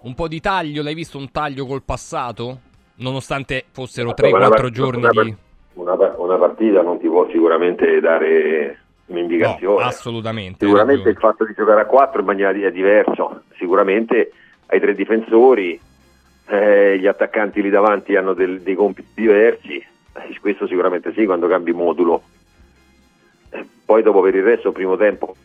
un 0.01 0.13
po' 0.13 0.27
di 0.27 0.39
taglio? 0.39 0.83
L'hai 0.83 0.93
visto 0.93 1.17
un 1.17 1.31
taglio 1.31 1.65
col 1.65 1.83
passato? 1.83 2.59
Nonostante 2.95 3.65
fossero 3.71 4.13
3-4 4.15 4.69
giorni 4.69 5.03
una, 5.03 5.23
di... 5.23 5.35
Una, 5.73 5.93
una 6.17 6.37
partita 6.37 6.81
non 6.81 6.99
ti 6.99 7.07
può 7.07 7.27
sicuramente 7.31 7.99
dare 7.99 8.79
un'indicazione. 9.07 9.81
No, 9.81 9.87
assolutamente. 9.87 10.65
Sicuramente 10.65 11.09
il 11.09 11.17
fatto 11.17 11.45
di 11.45 11.53
giocare 11.55 11.81
a 11.81 11.85
4 11.85 12.19
in 12.19 12.25
maniera 12.25 12.51
è 12.51 12.71
diverso. 12.71 13.43
Sicuramente 13.57 14.31
hai 14.67 14.79
tre 14.79 14.93
difensori, 14.93 15.79
eh, 16.47 16.97
gli 16.99 17.07
attaccanti 17.07 17.61
lì 17.61 17.69
davanti 17.69 18.15
hanno 18.15 18.33
del- 18.33 18.61
dei 18.61 18.75
compiti 18.75 19.09
diversi, 19.13 19.75
eh, 19.77 20.39
questo 20.39 20.67
sicuramente 20.67 21.13
sì 21.13 21.25
quando 21.25 21.47
cambi 21.47 21.71
modulo. 21.71 22.21
Poi 23.85 24.01
dopo 24.01 24.21
per 24.21 24.35
il 24.35 24.43
resto 24.43 24.71
primo 24.71 24.97
tempo, 24.97 25.35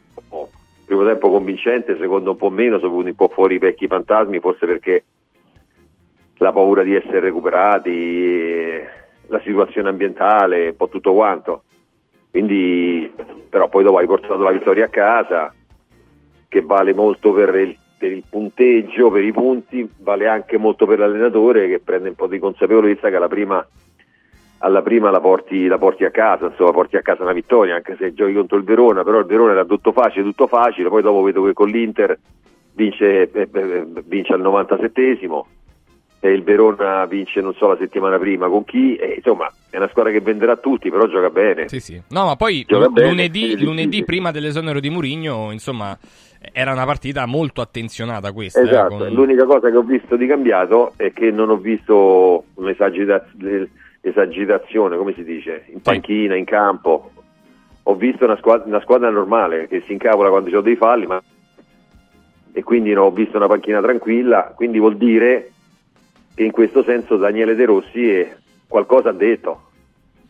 primo 0.84 1.04
tempo 1.04 1.30
convincente, 1.30 1.98
secondo 1.98 2.30
un 2.30 2.36
po' 2.36 2.50
meno, 2.50 2.78
sono 2.78 2.90
venuti 2.90 3.10
un 3.10 3.14
po' 3.16 3.28
fuori 3.28 3.56
i 3.56 3.58
vecchi 3.58 3.86
fantasmi, 3.86 4.40
forse 4.40 4.66
perché 4.66 5.04
la 6.38 6.52
paura 6.52 6.82
di 6.82 6.94
essere 6.94 7.20
recuperati, 7.20 8.80
la 9.26 9.40
situazione 9.40 9.88
ambientale, 9.88 10.68
un 10.68 10.76
po' 10.76 10.88
tutto 10.88 11.12
quanto. 11.12 11.64
Quindi, 12.30 13.12
però 13.48 13.68
poi 13.68 13.84
dopo 13.84 13.98
hai 13.98 14.06
portato 14.06 14.42
la 14.42 14.52
vittoria 14.52 14.86
a 14.86 14.88
casa, 14.88 15.52
che 16.48 16.62
vale 16.62 16.94
molto 16.94 17.32
per 17.32 17.54
il, 17.56 17.76
per 17.98 18.12
il 18.12 18.24
punteggio, 18.28 19.10
per 19.10 19.24
i 19.24 19.32
punti, 19.32 19.88
vale 19.98 20.26
anche 20.26 20.56
molto 20.56 20.86
per 20.86 20.98
l'allenatore 20.98 21.68
che 21.68 21.80
prende 21.80 22.10
un 22.10 22.14
po' 22.14 22.26
di 22.26 22.38
consapevolezza 22.38 23.10
che 23.10 23.16
alla 23.16 23.28
prima, 23.28 23.66
alla 24.58 24.82
prima 24.82 25.10
la, 25.10 25.20
porti, 25.20 25.66
la 25.66 25.78
porti 25.78 26.04
a 26.04 26.10
casa, 26.10 26.46
insomma 26.46 26.72
porti 26.72 26.96
a 26.96 27.02
casa 27.02 27.22
una 27.22 27.32
vittoria, 27.32 27.76
anche 27.76 27.96
se 27.98 28.12
giochi 28.14 28.34
contro 28.34 28.56
il 28.56 28.64
Verona, 28.64 29.04
però 29.04 29.18
il 29.18 29.26
Verona 29.26 29.52
era 29.52 29.64
tutto 29.64 29.92
facile, 29.92 30.24
tutto 30.24 30.46
facile, 30.46 30.88
poi 30.88 31.02
dopo 31.02 31.22
vedo 31.22 31.44
che 31.44 31.52
con 31.52 31.68
l'Inter 31.68 32.18
vince, 32.72 33.30
eh, 33.30 33.48
eh, 33.52 33.86
vince 34.04 34.32
al 34.32 34.40
97esimo 34.40 35.42
e 36.20 36.32
il 36.32 36.42
Verona 36.42 37.04
vince 37.06 37.40
non 37.40 37.54
so 37.54 37.68
la 37.68 37.76
settimana 37.76 38.18
prima 38.18 38.48
con 38.48 38.64
chi, 38.64 38.96
e, 38.96 39.14
insomma 39.16 39.48
è 39.70 39.76
una 39.76 39.88
squadra 39.88 40.10
che 40.10 40.20
venderà 40.20 40.56
tutti, 40.56 40.90
però 40.90 41.06
gioca 41.06 41.30
bene. 41.30 41.68
Sì, 41.68 41.78
sì. 41.78 42.02
No, 42.08 42.24
ma 42.24 42.36
poi 42.36 42.64
lu- 42.66 42.90
bene, 42.90 43.08
lunedì, 43.08 43.62
lunedì 43.62 44.02
prima 44.02 44.32
dell'esonero 44.32 44.80
di 44.80 44.90
Murigno, 44.90 45.52
insomma, 45.52 45.96
era 46.52 46.72
una 46.72 46.84
partita 46.84 47.26
molto 47.26 47.60
attenzionata 47.60 48.32
questa. 48.32 48.60
eh, 48.60 48.64
Esatto, 48.64 48.96
con- 48.96 49.08
l'unica 49.08 49.44
cosa 49.44 49.70
che 49.70 49.76
ho 49.76 49.82
visto 49.82 50.16
di 50.16 50.26
cambiato 50.26 50.94
è 50.96 51.12
che 51.12 51.30
non 51.30 51.50
ho 51.50 51.56
visto 51.56 52.44
un'esagitazione, 54.00 54.96
come 54.96 55.14
si 55.14 55.24
dice, 55.24 55.64
in 55.68 55.80
panchina, 55.80 56.36
in 56.36 56.44
campo. 56.44 57.12
Ho 57.84 57.94
visto 57.94 58.24
una 58.24 58.36
squadra, 58.36 58.66
una 58.66 58.80
squadra 58.80 59.10
normale 59.10 59.66
che 59.66 59.82
si 59.86 59.92
incavola 59.92 60.28
quando 60.28 60.50
c'ho 60.50 60.60
dei 60.60 60.76
falli, 60.76 61.06
ma... 61.06 61.22
e 62.52 62.62
quindi 62.62 62.92
non 62.92 63.04
ho 63.04 63.10
visto 63.10 63.36
una 63.36 63.46
panchina 63.46 63.80
tranquilla, 63.80 64.52
quindi 64.54 64.78
vuol 64.78 64.96
dire 64.96 65.52
che 66.34 66.44
in 66.44 66.50
questo 66.50 66.82
senso 66.82 67.16
Daniele 67.16 67.54
De 67.54 67.64
Rossi 67.64 68.10
è- 68.10 68.36
qualcosa 68.66 69.08
ha 69.08 69.12
detto. 69.14 69.62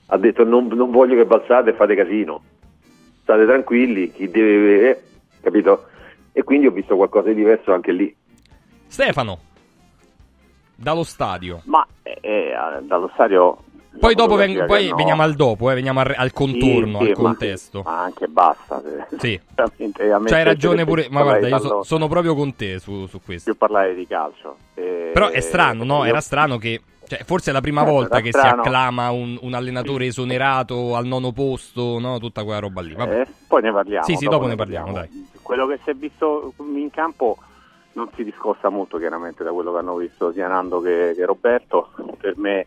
Ha 0.06 0.16
detto 0.16 0.44
non, 0.44 0.68
non 0.68 0.90
voglio 0.90 1.16
che 1.16 1.26
balzate 1.26 1.70
e 1.70 1.74
fate 1.74 1.94
casino, 1.94 2.42
state 3.22 3.44
tranquilli, 3.44 4.12
chi 4.12 4.30
deve... 4.30 4.90
eh, 4.90 5.02
capito? 5.42 5.86
E 6.32 6.44
quindi 6.44 6.66
ho 6.68 6.70
visto 6.70 6.96
qualcosa 6.96 7.28
di 7.28 7.34
diverso 7.34 7.72
anche 7.72 7.92
lì. 7.92 8.14
Stefano, 8.86 9.38
dallo 10.78 11.02
stadio. 11.02 11.62
Ma 11.64 11.84
eh, 12.02 12.18
eh, 12.22 12.52
dallo 12.82 13.10
stadio... 13.14 13.58
Poi 13.98 14.14
dopo 14.14 14.36
veng- 14.36 14.64
poi 14.66 14.88
no- 14.90 14.94
veniamo 14.94 15.22
al 15.22 15.34
dopo, 15.34 15.70
eh, 15.72 15.74
veniamo 15.74 15.98
al, 15.98 16.14
al 16.16 16.32
contorno, 16.32 16.98
Sì, 16.98 17.04
sì, 17.06 17.10
al 17.10 17.16
ma- 17.16 17.22
contesto. 17.22 17.82
Ma, 17.84 18.02
anche 18.02 18.28
basta. 18.28 18.80
Sì. 19.18 19.40
C'hai 20.26 20.44
ragione 20.44 20.84
pure, 20.84 21.08
ma 21.10 21.22
guarda, 21.22 21.48
io 21.48 21.58
so- 21.58 21.82
sono 21.82 22.06
proprio 22.06 22.36
con 22.36 22.54
te 22.54 22.78
su, 22.78 23.06
su 23.06 23.20
questo. 23.20 23.50
più 23.50 23.58
parlare 23.58 23.96
di 23.96 24.06
calcio. 24.06 24.56
Eh, 24.74 25.10
Però 25.12 25.28
è 25.30 25.40
strano, 25.40 25.82
no? 25.82 26.04
Era 26.04 26.20
strano 26.20 26.58
che. 26.58 26.80
Cioè, 27.08 27.24
forse 27.24 27.50
è 27.50 27.52
la 27.52 27.60
prima 27.62 27.82
Eh, 27.88 27.90
volta 27.90 28.20
che 28.20 28.28
strano. 28.30 28.62
si 28.62 28.68
acclama 28.68 29.10
un, 29.10 29.36
un 29.40 29.54
allenatore 29.54 30.06
esonerato 30.06 30.94
al 30.94 31.06
nono 31.06 31.32
posto, 31.32 31.98
no? 31.98 32.18
Tutta 32.20 32.44
quella 32.44 32.60
roba 32.60 32.82
lì. 32.82 32.94
Vabbè. 32.94 33.20
Eh, 33.22 33.26
poi 33.48 33.62
ne 33.62 33.72
parliamo. 33.72 34.04
Sì, 34.04 34.14
sì, 34.14 34.26
dopo 34.28 34.46
ne 34.46 34.54
parliamo, 34.54 34.92
dai. 34.92 35.08
Quello 35.42 35.66
che 35.66 35.80
si 35.82 35.90
è 35.90 35.94
visto 35.94 36.52
in 36.58 36.90
campo 36.90 37.36
non 37.98 38.08
si 38.14 38.22
discosta 38.22 38.68
molto 38.68 38.96
chiaramente 38.96 39.42
da 39.42 39.50
quello 39.52 39.72
che 39.72 39.78
hanno 39.78 39.96
visto 39.96 40.32
sia 40.32 40.46
Nando 40.46 40.80
che, 40.80 41.12
che 41.16 41.26
Roberto. 41.26 41.90
Per 42.18 42.36
me 42.36 42.66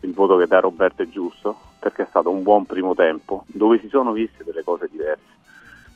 il 0.00 0.12
voto 0.12 0.36
che 0.36 0.46
dà 0.46 0.60
Roberto 0.60 1.02
è 1.02 1.08
giusto 1.08 1.58
perché 1.78 2.02
è 2.02 2.06
stato 2.08 2.30
un 2.30 2.42
buon 2.42 2.66
primo 2.66 2.94
tempo 2.94 3.44
dove 3.46 3.78
si 3.80 3.88
sono 3.88 4.12
viste 4.12 4.44
delle 4.44 4.62
cose 4.62 4.88
diverse. 4.90 5.34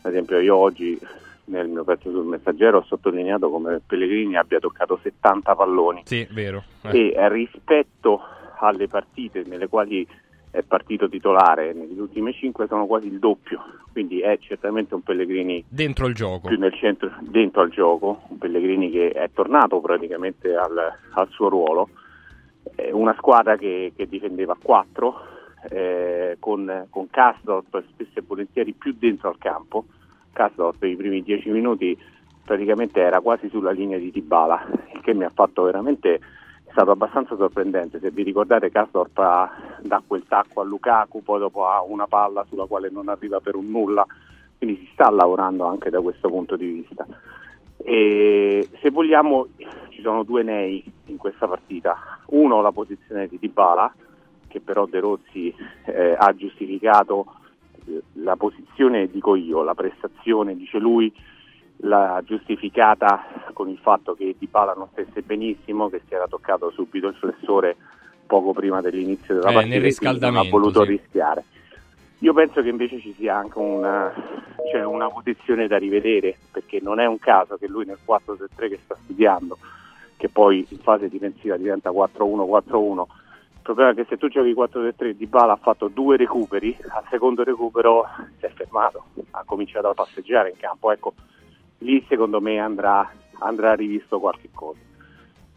Ad 0.03 0.13
esempio 0.13 0.39
io 0.39 0.57
oggi 0.57 0.99
nel 1.45 1.69
mio 1.69 1.85
pezzo 1.85 2.11
sul 2.11 2.25
messaggero 2.25 2.79
ho 2.79 2.85
sottolineato 2.85 3.51
come 3.51 3.81
Pellegrini 3.85 4.37
abbia 4.37 4.59
toccato 4.59 4.99
70 5.03 5.55
palloni 5.55 6.03
Sì, 6.05 6.27
vero. 6.31 6.63
Eh. 6.83 7.13
e 7.15 7.29
rispetto 7.29 8.23
alle 8.61 8.89
partite 8.89 9.43
nelle 9.47 9.69
quali 9.69 10.07
è 10.51 10.63
partito 10.63 11.09
titolare 11.09 11.73
nelle 11.73 12.01
ultime 12.01 12.33
5 12.33 12.67
sono 12.67 12.87
quasi 12.87 13.07
il 13.07 13.19
doppio, 13.19 13.61
quindi 13.93 14.21
è 14.21 14.37
certamente 14.39 14.95
un 14.95 15.03
Pellegrini 15.03 15.65
Dentro 15.69 16.07
il 16.07 16.15
gioco. 16.15 16.49
più 16.49 16.59
nel 16.59 16.75
centro, 16.75 17.13
dentro 17.21 17.63
al 17.63 17.71
gioco, 17.71 18.23
un 18.29 18.39
Pellegrini 18.39 18.91
che 18.91 19.11
è 19.11 19.31
tornato 19.33 19.81
praticamente 19.81 20.55
al, 20.55 20.77
al 21.13 21.29
suo 21.29 21.49
ruolo, 21.49 21.89
Eh, 22.75 22.93
una 22.93 23.15
squadra 23.17 23.57
che, 23.57 23.93
che 23.97 24.07
difendeva 24.07 24.53
a 24.53 24.59
4 24.63 25.15
eh, 25.71 26.37
con, 26.39 26.87
con 26.91 27.09
Karsdorp 27.09 27.85
spesso 27.89 28.19
e 28.19 28.23
volentieri 28.27 28.73
più 28.73 28.95
dentro 28.99 29.29
al 29.29 29.39
campo, 29.39 29.85
Karsdorp 30.33 30.79
per 30.79 30.89
i 30.89 30.97
primi 30.97 31.23
10 31.23 31.51
minuti 31.51 31.97
praticamente 32.45 33.01
era 33.01 33.21
quasi 33.21 33.49
sulla 33.49 33.71
linea 33.71 33.99
di 33.99 34.11
Dybala, 34.11 34.67
il 34.95 35.01
che 35.01 35.15
mi 35.15 35.25
ha 35.25 35.31
fatto 35.33 35.63
veramente 35.63 36.19
è 36.71 36.73
stato 36.73 36.93
abbastanza 36.93 37.35
sorprendente. 37.35 37.99
Se 37.99 38.11
vi 38.13 38.23
ricordate, 38.23 38.71
Karsdorp 38.71 39.19
ha- 39.19 39.51
dà 39.83 40.01
quel 40.07 40.23
tacco 40.29 40.61
a 40.61 40.65
Lukaku, 40.65 41.21
poi 41.21 41.41
dopo 41.41 41.67
ha 41.67 41.83
una 41.83 42.07
palla 42.07 42.47
sulla 42.49 42.67
quale 42.67 42.89
non 42.91 43.09
arriva 43.09 43.41
per 43.41 43.57
un 43.57 43.67
nulla, 43.71 44.07
quindi 44.57 44.77
si 44.77 44.89
sta 44.93 45.11
lavorando 45.11 45.65
anche 45.65 45.91
da 45.91 46.01
questo 46.01 46.29
punto 46.29 46.55
di 46.55 46.67
vista. 46.67 47.05
E 47.77 48.69
se 48.81 48.91
vogliamo, 48.91 49.49
ci 49.89 50.01
sono 50.01 50.23
due 50.23 50.45
nei 50.45 50.85
in 51.07 51.17
questa 51.17 51.49
partita. 51.49 52.21
Uno, 52.27 52.61
la 52.61 52.71
posizione 52.71 53.27
di 53.27 53.39
Dybala, 53.41 53.93
che 54.47 54.61
però 54.61 54.87
De 54.87 55.01
Rossi 55.01 55.53
eh, 55.87 56.15
ha 56.17 56.33
giustificato 56.37 57.35
eh, 57.87 58.01
la 58.13 58.37
posizione, 58.37 59.11
dico 59.11 59.35
io, 59.35 59.65
la 59.65 59.75
prestazione, 59.75 60.55
dice 60.55 60.79
lui, 60.79 61.13
l'ha 61.83 62.23
giustificata 62.25 63.25
con 63.53 63.69
il 63.69 63.79
fatto 63.79 64.15
che 64.15 64.35
Dybala 64.39 64.75
non 64.75 64.89
stesse 64.93 65.23
benissimo, 65.23 65.89
che 65.89 66.03
si 66.07 66.15
era 66.15 66.27
toccato 66.27 66.71
subito 66.71 67.09
il 67.09 67.15
flessore 67.15 67.77
poco 68.27 68.53
prima 68.53 68.81
dell'inizio 68.81 69.35
della 69.35 69.51
Eh, 69.51 69.55
partita 69.55 69.75
nel 69.77 69.87
e 69.87 69.95
quindi 69.95 70.21
non 70.21 70.37
ha 70.37 70.49
voluto 70.49 70.85
sì. 70.85 70.91
rischiare. 70.91 71.45
Io 72.19 72.33
penso 72.35 72.61
che 72.63 72.69
invece 72.69 73.01
ci 73.01 73.15
sia 73.15 73.37
anche 73.37 73.59
una, 73.59 74.13
cioè 74.71 74.85
una 74.85 75.09
posizione 75.09 75.67
da 75.67 75.79
rivedere, 75.79 76.37
perché 76.51 76.79
non 76.83 77.01
è 77.01 77.07
un 77.07 77.19
caso 77.19 77.57
che 77.57 77.67
lui 77.67 77.87
nel 77.87 77.99
4-3-3 78.07 78.69
che 78.69 78.79
sta 78.85 78.97
studiando, 79.05 79.57
che 80.17 80.29
poi 80.29 80.67
in 80.69 80.79
fase 80.79 81.09
difensiva 81.09 81.57
diventa 81.57 81.91
4-1-4-1, 81.91 83.05
il 83.53 83.63
problema 83.63 83.91
è 83.91 83.95
che 83.95 84.07
se 84.09 84.19
tu 84.19 84.29
giochi 84.29 84.53
4-3-3 84.53 85.11
Di 85.13 85.27
Bala 85.27 85.53
ha 85.55 85.59
fatto 85.61 85.89
due 85.89 86.17
recuperi, 86.17 86.77
al 86.89 87.05
secondo 87.09 87.43
recupero 87.43 88.07
si 88.39 88.45
è 88.45 88.51
fermato, 88.51 89.05
ha 89.31 89.43
cominciato 89.45 89.89
a 89.89 89.95
passeggiare 89.95 90.51
in 90.51 90.57
campo, 90.57 90.93
ecco, 90.93 91.15
lì 91.81 92.05
secondo 92.09 92.41
me 92.41 92.59
andrà, 92.59 93.11
andrà 93.39 93.75
rivisto 93.75 94.19
qualche 94.19 94.49
cosa. 94.53 94.79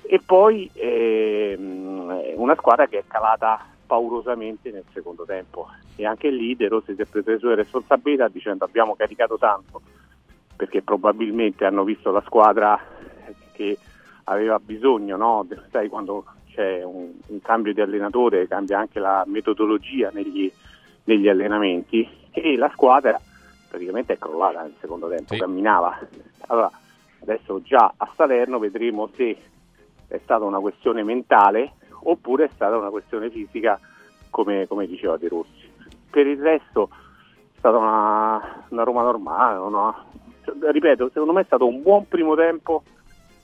E 0.01 0.21
poi 0.23 0.69
ehm, 0.73 2.33
una 2.35 2.55
squadra 2.55 2.87
che 2.87 2.99
è 2.99 3.03
calata 3.07 3.65
paurosamente 3.85 4.71
nel 4.71 4.83
secondo 4.91 5.23
tempo 5.23 5.67
e 5.95 6.05
anche 6.05 6.29
lì 6.29 6.55
De 6.55 6.67
Rossi 6.67 6.95
si 6.95 7.01
è 7.01 7.05
preso 7.05 7.31
le 7.31 7.37
sue 7.37 7.55
responsabilità 7.55 8.27
dicendo 8.27 8.65
abbiamo 8.65 8.95
caricato 8.95 9.37
tanto 9.37 9.81
perché 10.55 10.81
probabilmente 10.81 11.65
hanno 11.65 11.83
visto 11.83 12.11
la 12.11 12.23
squadra 12.25 12.79
che 13.51 13.77
aveva 14.25 14.59
bisogno, 14.59 15.17
no? 15.17 15.45
sai 15.69 15.89
quando 15.89 16.25
c'è 16.49 16.83
un, 16.83 17.11
un 17.27 17.41
cambio 17.41 17.73
di 17.73 17.81
allenatore 17.81 18.47
cambia 18.47 18.79
anche 18.79 18.99
la 18.99 19.23
metodologia 19.27 20.09
negli, 20.13 20.51
negli 21.05 21.27
allenamenti 21.27 22.07
e 22.31 22.55
la 22.55 22.69
squadra 22.73 23.19
praticamente 23.73 24.13
è 24.13 24.17
crollata 24.19 24.61
nel 24.61 24.75
secondo 24.79 25.09
tempo, 25.09 25.35
camminava. 25.35 25.97
Allora 26.47 26.69
adesso 27.21 27.59
già 27.63 27.91
a 27.97 28.07
Salerno 28.15 28.59
vedremo 28.59 29.09
se 29.15 29.35
è 30.07 30.19
stata 30.21 30.45
una 30.45 30.59
questione 30.59 31.01
mentale 31.01 31.73
oppure 32.03 32.45
è 32.45 32.49
stata 32.53 32.77
una 32.77 32.91
questione 32.91 33.31
fisica 33.31 33.79
come, 34.29 34.67
come 34.67 34.85
diceva 34.85 35.17
De 35.17 35.27
Rossi. 35.27 35.71
Per 36.07 36.27
il 36.27 36.39
resto 36.39 36.89
è 36.91 37.57
stata 37.57 37.77
una, 37.77 38.65
una 38.69 38.83
Roma 38.83 39.01
normale, 39.01 39.57
una- 39.57 40.05
cioè, 40.43 40.53
ripeto, 40.71 41.09
secondo 41.11 41.33
me 41.33 41.41
è 41.41 41.45
stato 41.45 41.65
un 41.65 41.81
buon 41.81 42.07
primo 42.07 42.35
tempo 42.35 42.83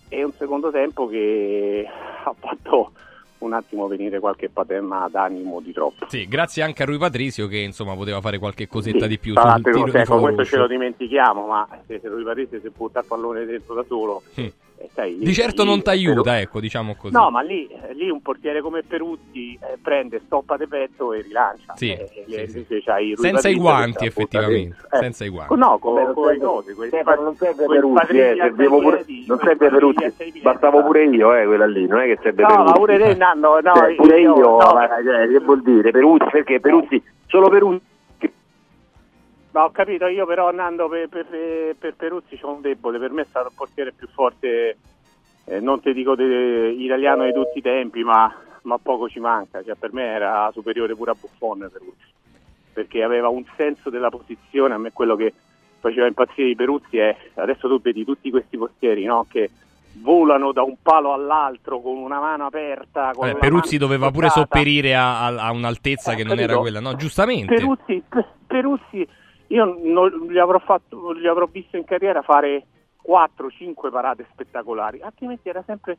e 0.10 0.24
un 0.24 0.32
secondo 0.34 0.70
tempo 0.70 1.08
che 1.08 1.88
ha 2.24 2.36
fatto 2.38 2.92
un 3.40 3.54
attimo 3.54 3.88
venire 3.88 4.20
qualche 4.20 4.50
paterna 4.50 5.08
d'animo 5.10 5.60
di 5.60 5.72
troppo. 5.72 6.06
Sì, 6.08 6.28
grazie 6.28 6.64
anche 6.64 6.84
a 6.84 6.86
Rui 6.86 6.98
Patrizio 6.98 7.48
che 7.48 7.58
insomma 7.58 7.96
poteva 7.96 8.22
fare 8.22 8.38
qualche 8.38 8.68
cosetta 8.68 9.08
di 9.08 9.18
più 9.18 9.34
Tra 9.34 9.42
sul 9.42 9.50
l'altro, 9.50 9.98
ecco, 10.00 10.20
questo 10.20 10.46
ce 10.46 10.58
lo 10.58 10.68
dimentichiamo, 10.68 11.46
ma 11.46 11.68
se, 11.88 12.00
se 12.02 12.08
lui 12.08 12.24
Patrizio 12.24 12.60
si 12.60 12.70
butta 12.76 13.00
il 13.00 13.06
pallone 13.06 13.46
dentro 13.46 13.74
da 13.74 13.84
solo, 13.88 14.22
Mm. 14.40 14.48
Eh, 14.82 14.90
sai, 14.94 15.18
lì- 15.18 15.26
Di 15.26 15.34
certo 15.34 15.64
lì- 15.64 15.70
non 15.70 15.82
ti 15.82 15.90
aiuta, 15.90 16.40
ecco, 16.40 16.60
diciamo 16.60 16.96
così. 16.96 17.14
No, 17.14 17.30
ma 17.30 17.42
lì, 17.42 17.68
eh, 17.68 17.94
lì 17.94 18.10
un 18.10 18.22
portiere 18.22 18.62
come 18.62 18.82
Peruzzi 18.84 19.54
eh, 19.62 19.78
prende, 19.82 20.22
stoppa 20.26 20.56
de 20.58 20.68
petto 20.68 21.12
e 21.14 21.22
rilancia. 21.22 21.74
Sì, 21.76 21.92
Eh, 21.92 22.08
sì, 22.26 22.34
eh, 22.34 22.48
sì. 22.48 22.66
Rui 22.70 23.16
Senza 23.18 23.50
i 23.50 23.56
guanti, 23.56 24.06
effettivamente, 24.06 24.76
dentro. 24.82 24.98
senza 25.00 25.26
i 25.26 25.30
guanti. 25.30 25.56
No, 25.56 25.80
non 25.82 26.14
con 26.14 26.38
cosi, 26.40 26.74
quei 26.74 26.88
Stefano, 26.88 27.22
non 27.24 27.36
serve 27.36 27.66
Peruzzi, 27.66 28.18
eh, 28.18 28.36
servivo 28.38 28.80
pure, 28.80 29.06
non 29.28 29.40
serve 29.40 29.70
piedi. 30.16 30.40
bastavo 30.42 30.84
pure 30.84 31.04
io, 31.06 31.36
eh, 31.36 31.46
quella 31.46 31.66
lì, 31.68 31.86
non 31.88 32.00
è 32.00 32.06
che 32.06 32.20
serve 32.22 32.42
No, 32.44 32.48
Peruzzi. 32.48 32.66
ma 32.66 32.72
pure 32.74 32.98
te, 32.98 33.14
Nando, 33.16 33.60
no, 33.62 33.74
Cioè, 33.76 33.96
pure 33.96 34.20
io, 34.22 34.36
no, 34.38 34.58
ma, 34.58 34.88
cioè, 35.04 35.28
che 35.28 35.40
vuol 35.40 35.62
dire? 35.62 35.92
Peruzzi, 35.92 36.26
perché 36.32 36.60
Peruzzi, 36.60 37.04
solo 37.28 37.50
Peruzzi. 37.50 37.82
Ma 39.52 39.64
ho 39.64 39.72
capito, 39.72 40.06
io 40.08 40.26
però 40.28 40.52
Nando 40.52 40.88
per, 40.88 41.10
per, 41.10 41.76
per 41.78 41.96
Peruzzi 41.96 42.38
c'ho 42.38 42.52
un 42.52 42.62
debole, 42.62 43.00
per 43.00 43.12
me 43.12 43.24
è 43.24 43.26
stato 43.26 43.48
il 43.48 43.54
portiere 43.56 43.92
più 43.94 44.08
forte, 44.08 44.78
eh, 45.46 45.60
non 45.60 45.82
ti 45.82 45.92
dico 45.94 46.14
de- 46.16 46.70
italiano 46.78 47.26
di 47.26 47.34
tutti 47.34 47.58
i 47.58 47.62
tempi, 47.62 48.04
ma, 48.04 48.32
ma 48.64 48.78
poco 48.78 49.10
ci 49.10 49.20
manca, 49.20 49.64
cioè, 49.64 49.76
per 49.76 49.92
me 49.92 50.04
era 50.06 50.50
superiore 50.54 50.96
pure 50.96 51.12
a 51.12 51.16
Buffon 51.20 51.68
Peruzzi, 51.72 52.14
perché 52.74 53.02
aveva 53.04 53.30
un 53.30 53.44
senso 53.58 53.90
della 53.90 54.10
posizione, 54.10 54.76
a 54.76 54.78
me 54.78 54.92
quello 54.92 55.16
che 55.16 55.34
faceva 55.80 56.06
impazzire 56.06 56.50
di 56.50 56.56
Peruzzi 56.56 56.98
è, 56.98 57.16
adesso 57.36 57.68
tu 57.68 57.82
vedi 57.82 58.06
tutti 58.06 58.30
questi 58.30 58.56
portieri 58.56 59.06
no, 59.06 59.26
che 59.28 59.50
volano 59.94 60.52
da 60.52 60.62
un 60.62 60.76
palo 60.80 61.12
all'altro 61.14 61.82
con 61.82 61.98
una 61.98 62.20
mano 62.20 62.46
aperta. 62.46 63.12
La 63.20 63.34
Peruzzi 63.34 63.78
doveva 63.80 64.12
pure 64.12 64.30
sopperire 64.30 64.94
a, 64.96 65.26
a- 65.26 65.48
a 65.48 65.52
un'altezza 65.52 66.12
Eh, 66.12 66.16
che 66.18 66.24
non 66.24 66.36
capito? 66.36 66.52
era 66.52 66.60
quella, 66.62 66.80
no? 66.80 66.96
Giustamente. 66.96 67.56
Peruzzi, 67.56 68.04
Pe- 68.08 68.26
Peruzzi, 68.46 69.08
io 69.50 69.78
non, 69.84 70.28
gli, 70.30 70.38
avrò 70.38 70.60
fatto, 70.60 71.16
gli 71.16 71.28
avrò 71.28 71.48
visto 71.52 71.78
in 71.78 71.84
carriera 71.84 72.22
fare 72.22 72.66
4-5 73.06 73.90
parate 73.90 74.28
spettacolari, 74.32 75.02
altrimenti 75.02 75.50
era 75.50 75.64
sempre 75.66 75.98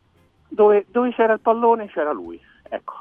dove, 0.48 0.86
dove 0.88 1.12
c'era 1.12 1.32
il 1.32 1.40
pallone 1.40 1.88
c'era 1.88 2.12
lui. 2.12 2.40
Ecco. 2.68 2.94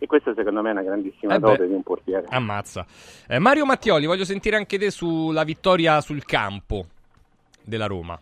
E 0.00 0.06
questa 0.06 0.32
secondo 0.34 0.62
me 0.62 0.68
è 0.68 0.72
una 0.72 0.82
grandissima 0.82 1.34
Eh 1.34 1.38
dote 1.40 1.66
di 1.66 1.74
un 1.74 1.82
portiere. 1.82 2.26
Ammazza. 2.28 2.86
Eh, 3.26 3.40
Mario 3.40 3.66
Mattioli, 3.66 4.06
voglio 4.06 4.24
sentire 4.24 4.54
anche 4.56 4.78
te 4.78 4.90
sulla 4.90 5.42
vittoria 5.42 6.00
sul 6.00 6.24
campo 6.24 6.86
della 7.64 7.86
Roma. 7.86 8.16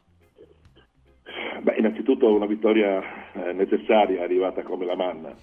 Beh, 1.60 1.74
innanzitutto 1.76 2.32
una 2.34 2.46
vittoria 2.46 3.02
eh, 3.32 3.52
necessaria, 3.52 4.22
arrivata 4.22 4.62
come 4.62 4.86
la 4.86 4.96
manna. 4.96 5.34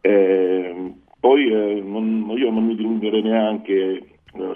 Eh, 0.00 0.92
poi 1.20 1.52
eh, 1.52 1.80
non- 1.80 2.32
io 2.36 2.50
non 2.50 2.66
mi 2.66 2.74
dilungherei 2.74 3.22
neanche 3.22 4.11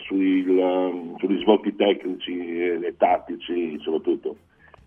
sui, 0.07 0.55
la- 0.55 0.91
sugli 1.19 1.41
svolti 1.41 1.75
tecnici 1.77 2.61
e, 2.61 2.95
tattici 2.97 3.79
soprattutto, 3.81 4.37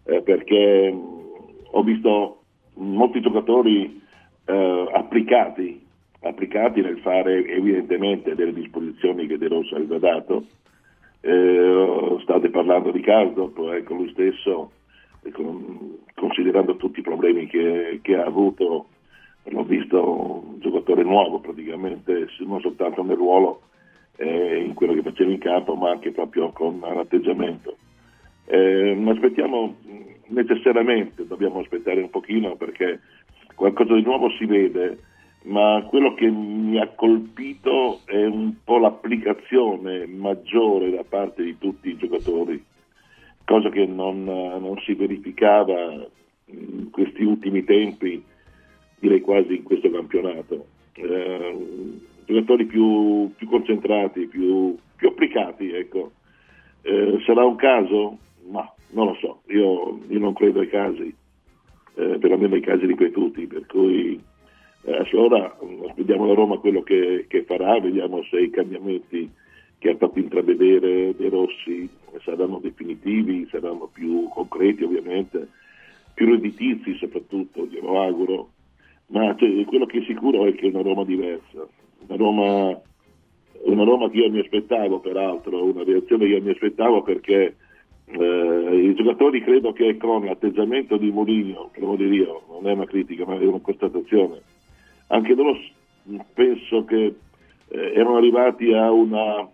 eh, 0.06 0.22
perché 0.22 0.92
mh, 0.92 1.28
ho 1.72 1.84
visto 1.84 2.42
molti 2.76 3.22
giocatori 3.22 4.02
eh, 4.46 4.90
applicati, 4.94 5.86
applicati 6.22 6.82
nel 6.82 7.00
fare 7.00 7.46
evidentemente 7.48 8.36
delle 8.36 8.54
disposizioni 8.54 9.28
che 9.28 9.38
De 9.38 9.48
Rosso 9.48 9.76
aveva 9.76 10.00
dato. 10.00 10.46
Eh, 11.22 12.18
state 12.22 12.50
parlando 12.50 12.92
di 12.92 13.02
Caldo, 13.02 13.52
ecco 13.74 13.94
lui 13.94 14.10
stesso, 14.12 14.72
e 15.22 15.32
con- 15.32 15.98
considerando 16.16 16.78
tutti 16.78 17.00
i 17.00 17.04
problemi 17.04 17.46
che, 17.48 18.00
che 18.02 18.16
ha 18.16 18.24
avuto, 18.24 18.88
l'ho 19.44 19.64
visto 19.64 20.44
un 20.48 20.60
giocatore 20.60 21.04
nuovo 21.04 21.40
praticamente, 21.40 22.28
non 22.40 22.62
soltanto 22.62 23.04
nel 23.04 23.18
ruolo, 23.18 23.62
eh, 24.20 24.64
in 24.66 24.74
quello 24.74 24.94
che 24.94 25.02
faceva 25.02 25.32
in 25.32 25.40
campo, 25.40 25.76
ma 25.76 25.92
anche 25.92 26.12
proprio 26.12 26.52
con 26.52 26.80
l'atteggiamento. 26.80 27.78
Eh, 28.46 28.94
ma 28.96 29.12
aspettiamo 29.12 29.78
mh, 29.82 30.34
necessariamente, 30.34 31.26
dobbiamo 31.26 31.60
aspettare 31.60 32.02
un 32.02 32.10
pochino 32.10 32.56
perché 32.56 33.00
qualcosa 33.56 33.94
di 33.94 34.02
nuovo 34.02 34.30
si 34.32 34.46
vede, 34.46 35.00
ma 35.44 35.86
quello 35.88 36.14
che 36.16 36.30
mi 36.30 36.80
ha 36.80 36.88
colpito 36.90 38.02
è 38.06 38.26
un 38.26 38.56
po' 38.64 38.78
l'applicazione 38.78 40.06
maggiore 40.06 40.92
da 40.92 41.04
parte 41.08 41.44
di 41.44 41.58
tutti 41.58 41.90
i 41.90 41.98
giocatori, 41.98 42.62
cosa 43.46 43.70
che 43.70 43.86
non, 43.86 44.28
eh, 44.28 44.60
non 44.60 44.78
si 44.84 44.96
verificava 44.96 46.06
in 46.48 46.90
questi 46.90 47.24
ultimi 47.24 47.64
tempi, 47.64 48.22
direi 49.00 49.22
quasi 49.22 49.56
in 49.56 49.64
questo 49.64 49.90
campionato. 49.90 50.66
Eh, 50.94 52.08
giocatori 52.34 52.66
più, 52.66 53.32
più 53.36 53.48
concentrati, 53.48 54.28
più, 54.28 54.76
più 54.96 55.08
applicati, 55.08 55.72
ecco. 55.72 56.12
Eh, 56.82 57.22
sarà 57.26 57.44
un 57.44 57.56
caso? 57.56 58.18
Ma 58.50 58.72
non 58.92 59.08
lo 59.08 59.18
so, 59.20 59.42
io, 59.48 60.00
io 60.08 60.20
non 60.20 60.34
credo 60.34 60.60
ai 60.60 60.70
casi, 60.70 61.14
eh, 61.96 62.18
perlomeno 62.20 62.56
ai 62.56 62.62
casi 62.62 62.86
ripetuti, 62.86 63.48
per 63.48 63.66
cui 63.66 64.20
eh, 64.84 65.16
ora 65.16 65.58
mm, 65.64 65.84
aspettiamo 65.90 66.28
da 66.28 66.34
Roma 66.34 66.58
quello 66.58 66.82
che, 66.82 67.26
che 67.28 67.44
farà, 67.44 67.80
vediamo 67.80 68.24
se 68.24 68.40
i 68.40 68.50
cambiamenti 68.50 69.30
che 69.78 69.90
ha 69.90 69.96
fatto 69.96 70.20
intravedere 70.20 71.16
De 71.16 71.30
Rossi 71.30 71.90
saranno 72.24 72.60
definitivi, 72.60 73.48
saranno 73.50 73.90
più 73.92 74.28
concreti 74.30 74.84
ovviamente, 74.84 75.48
più 76.14 76.28
redditizi 76.30 76.96
soprattutto, 76.96 77.66
glielo 77.66 78.02
auguro, 78.02 78.50
ma 79.08 79.36
cioè, 79.38 79.64
quello 79.66 79.86
che 79.86 80.00
è 80.00 80.04
sicuro 80.04 80.46
è 80.46 80.54
che 80.54 80.68
è 80.68 80.70
una 80.70 80.82
Roma 80.82 81.06
diversa, 81.06 81.68
una 82.08 82.18
Roma, 82.18 82.82
una 83.64 83.84
Roma 83.84 84.10
che 84.10 84.18
io 84.18 84.30
mi 84.32 84.40
aspettavo 84.40 85.00
peraltro, 85.00 85.64
una 85.64 85.84
reazione 85.84 86.26
che 86.26 86.34
io 86.34 86.42
mi 86.42 86.52
aspettavo 86.52 87.02
perché 87.04 87.56
eh, 88.06 88.76
i 88.76 88.96
giocatori 88.96 89.42
credo 89.44 89.72
che 89.74 89.98
con 89.98 90.26
l'atteggiamento 90.26 90.98
di 90.98 91.12
Mourinho, 91.12 91.70
che 91.72 91.80
devo 91.80 91.96
dire 91.96 92.16
io, 92.16 92.42
non 92.50 92.68
è 92.68 92.74
una 92.74 92.86
critica 92.86 93.26
ma 93.26 93.36
è 93.38 93.46
una 93.46 93.60
constatazione, 93.60 94.42
anche 95.08 95.34
loro 95.34 95.58
penso 96.34 96.86
che 96.86 97.16
eh, 97.68 97.92
erano 97.94 98.18
arrivati 98.18 98.74
a 98.74 98.92
una, 98.92 99.48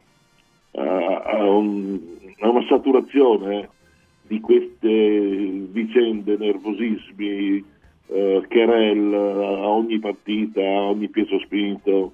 a, 0.71 1.21
a 1.23 1.49
un- 1.49 2.13
a 2.39 2.49
una 2.49 2.65
saturazione 2.67 3.69
di 4.27 4.39
queste 4.39 4.89
vicende, 5.71 6.35
nervosismi, 6.37 7.63
eh, 8.07 8.43
querel 8.47 9.13
a 9.13 9.69
ogni 9.69 9.99
partita, 9.99 10.61
a 10.61 10.89
ogni 10.89 11.07
peso 11.09 11.39
spinto. 11.39 12.13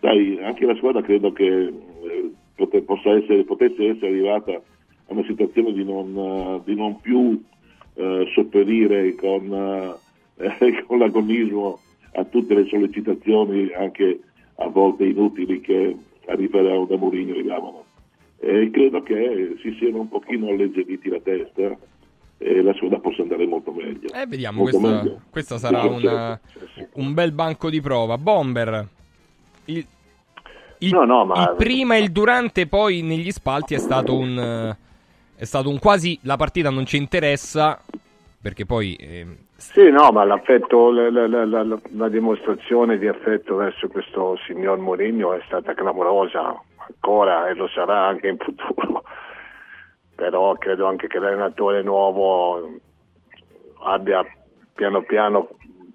Dai, 0.00 0.38
anche 0.42 0.64
la 0.66 0.74
squadra 0.76 1.02
credo 1.02 1.32
che 1.32 1.44
eh, 1.46 2.82
possa 2.82 3.10
essere, 3.10 3.44
potesse 3.44 3.88
essere 3.90 4.08
arrivata 4.08 4.52
a 4.52 4.60
una 5.08 5.24
situazione 5.24 5.72
di 5.72 5.84
non, 5.84 6.16
eh, 6.16 6.60
di 6.64 6.74
non 6.74 7.00
più 7.00 7.42
eh, 7.94 8.30
sopperire 8.34 9.14
con, 9.14 9.98
eh, 10.38 10.82
con 10.86 10.98
l'agonismo 10.98 11.78
a 12.14 12.24
tutte 12.24 12.54
le 12.54 12.66
sollecitazioni, 12.66 13.70
anche 13.72 14.20
a 14.56 14.68
volte 14.68 15.04
inutili, 15.04 15.60
che 15.60 15.94
arrivavano 16.26 16.86
da 16.86 16.96
Mourinho 16.96 17.32
arrivavano. 17.32 17.84
E 18.38 18.70
credo 18.72 19.02
che 19.02 19.56
si 19.62 19.74
siano 19.78 20.00
un 20.00 20.08
pochino 20.08 20.48
alleggeriti 20.48 21.08
la 21.10 21.20
testa 21.20 21.76
e 22.38 22.62
la 22.62 22.72
squadra 22.74 22.98
possa 23.00 23.20
andare 23.20 23.46
molto 23.46 23.70
meglio. 23.70 24.08
Eh, 24.14 24.26
vediamo, 24.26 24.62
Molto 24.62 24.78
questa, 24.78 24.96
meglio. 25.02 25.20
questa 25.30 25.58
sarà 25.58 25.82
una- 25.84 26.40
un 26.94 27.12
bel 27.12 27.32
banco 27.32 27.68
di 27.68 27.80
prova. 27.82 28.16
Bomber, 28.16 28.88
il, 29.66 29.86
il- 30.78 30.92
No, 30.92 31.04
no, 31.04 31.24
ma- 31.24 31.50
il 31.50 31.54
prima 31.56 31.94
e 31.96 32.00
il 32.00 32.10
durante 32.12 32.66
poi 32.66 33.02
negli 33.02 33.30
spalti 33.30 33.74
è 33.74 33.78
stato 33.78 34.16
un, 34.16 34.38
eh, 34.38 34.76
è 35.36 35.44
stato 35.44 35.68
un 35.68 35.78
quasi 35.78 36.18
la 36.22 36.36
partita 36.36 36.70
non 36.70 36.86
ci 36.86 36.96
interessa 36.96 37.80
perché 38.40 38.64
poi 38.64 38.94
eh, 38.96 39.26
Sì, 39.56 39.90
no, 39.90 40.10
ma 40.10 40.24
l'affetto, 40.24 40.90
la, 40.90 41.10
la- 41.10 41.26
la- 41.26 41.62
la- 41.64 41.78
la 41.90 42.08
dimostrazione 42.08 42.96
di 42.98 43.06
affetto 43.06 43.56
verso 43.56 43.88
questo 43.88 44.38
signor 44.46 44.78
Mourinho 44.78 45.34
è 45.34 45.42
stata 45.46 45.74
clamorosa 45.74 46.58
ancora 46.78 47.48
e 47.48 47.54
lo 47.54 47.68
sarà 47.68 48.06
anche 48.06 48.28
in 48.28 48.38
futuro. 48.38 49.02
Però 50.16 50.54
credo 50.54 50.86
anche 50.86 51.06
che 51.06 51.18
l'allenatore 51.18 51.82
nuovo 51.82 52.78
abbia 53.84 54.24
piano 54.74 55.02
piano 55.02 55.48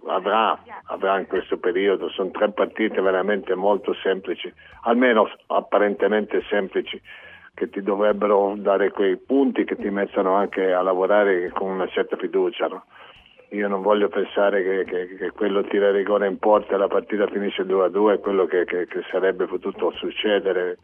avrà, 0.08 0.58
avrà 0.86 1.20
in 1.20 1.28
questo 1.28 1.58
periodo. 1.58 2.10
Sono 2.10 2.32
tre 2.32 2.52
partite 2.52 3.02
veramente 3.02 3.56
molto 3.56 3.94
semplici, 3.94 4.52
almeno 4.84 5.30
apparentemente 5.48 6.42
semplici, 6.50 7.02
che 7.54 7.70
ti 7.70 7.82
dovrebbero 7.82 8.54
dare 8.58 8.92
quei 8.92 9.18
punti 9.18 9.64
che 9.64 9.76
ti 9.78 9.90
mettano 9.90 10.34
anche 10.36 10.74
a 10.74 10.82
lavorare 10.82 11.50
con 11.50 11.70
una 11.70 11.88
certa 11.88 12.18
fiducia. 12.18 12.68
no? 12.68 12.84
Io 13.52 13.68
non 13.68 13.82
voglio 13.82 14.10
pensare 14.10 14.62
che, 14.64 14.84
che- 14.86 15.16
che 15.16 15.32
quello 15.32 15.64
tira 15.64 15.92
rigore 15.92 16.28
in 16.28 16.38
porta 16.40 16.76
e 16.76 16.78
la 16.78 16.88
partita 16.88 17.28
finisce 17.28 17.64
2-2, 17.64 18.16
è 18.16 18.20
quello 18.20 18.46
che, 18.46 18.66
che- 18.66 18.88
che 18.88 19.02
sarebbe 19.10 19.46
potuto 19.46 19.92
succedere, 19.92 20.78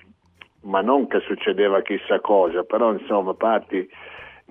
ma 0.61 0.79
non 0.81 1.07
che 1.07 1.19
succedeva 1.21 1.81
chissà 1.81 2.19
cosa, 2.21 2.63
però 2.63 2.93
insomma 2.93 3.33
parti 3.33 3.89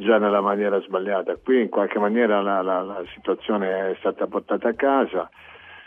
già 0.00 0.18
nella 0.18 0.40
maniera 0.40 0.80
sbagliata. 0.80 1.36
Qui 1.36 1.60
in 1.62 1.68
qualche 1.68 1.98
maniera 1.98 2.40
la, 2.40 2.62
la- 2.62 2.82
la 2.82 3.02
situazione 3.14 3.90
è 3.90 3.94
stata 3.98 4.26
portata 4.26 4.68
a 4.68 4.74
casa, 4.74 5.30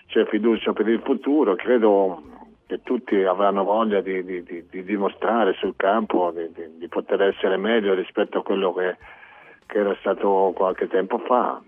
c'è 0.08 0.26
fiducia 0.26 0.72
per 0.74 0.88
il 0.88 1.02
futuro, 1.04 1.56
credo 1.56 2.22
che 2.68 2.82
tutti 2.84 3.22
avranno 3.24 3.64
voglia 3.64 4.02
di, 4.02 4.24
di- 4.24 4.44
di- 4.44 4.66
di 4.70 4.84
dimostrare 4.84 5.54
sul 5.54 5.74
campo 5.76 6.32
di, 6.34 6.88
poter 6.88 7.22
essere 7.24 7.58
meglio 7.58 7.94
rispetto 7.94 8.40
a 8.40 8.44
quello 8.44 8.74
che, 8.74 8.98
che 9.66 9.80
era 9.80 9.96
stato 10.00 10.54
qualche 10.56 10.88
tempo 10.88 11.18
fa. 11.20 11.62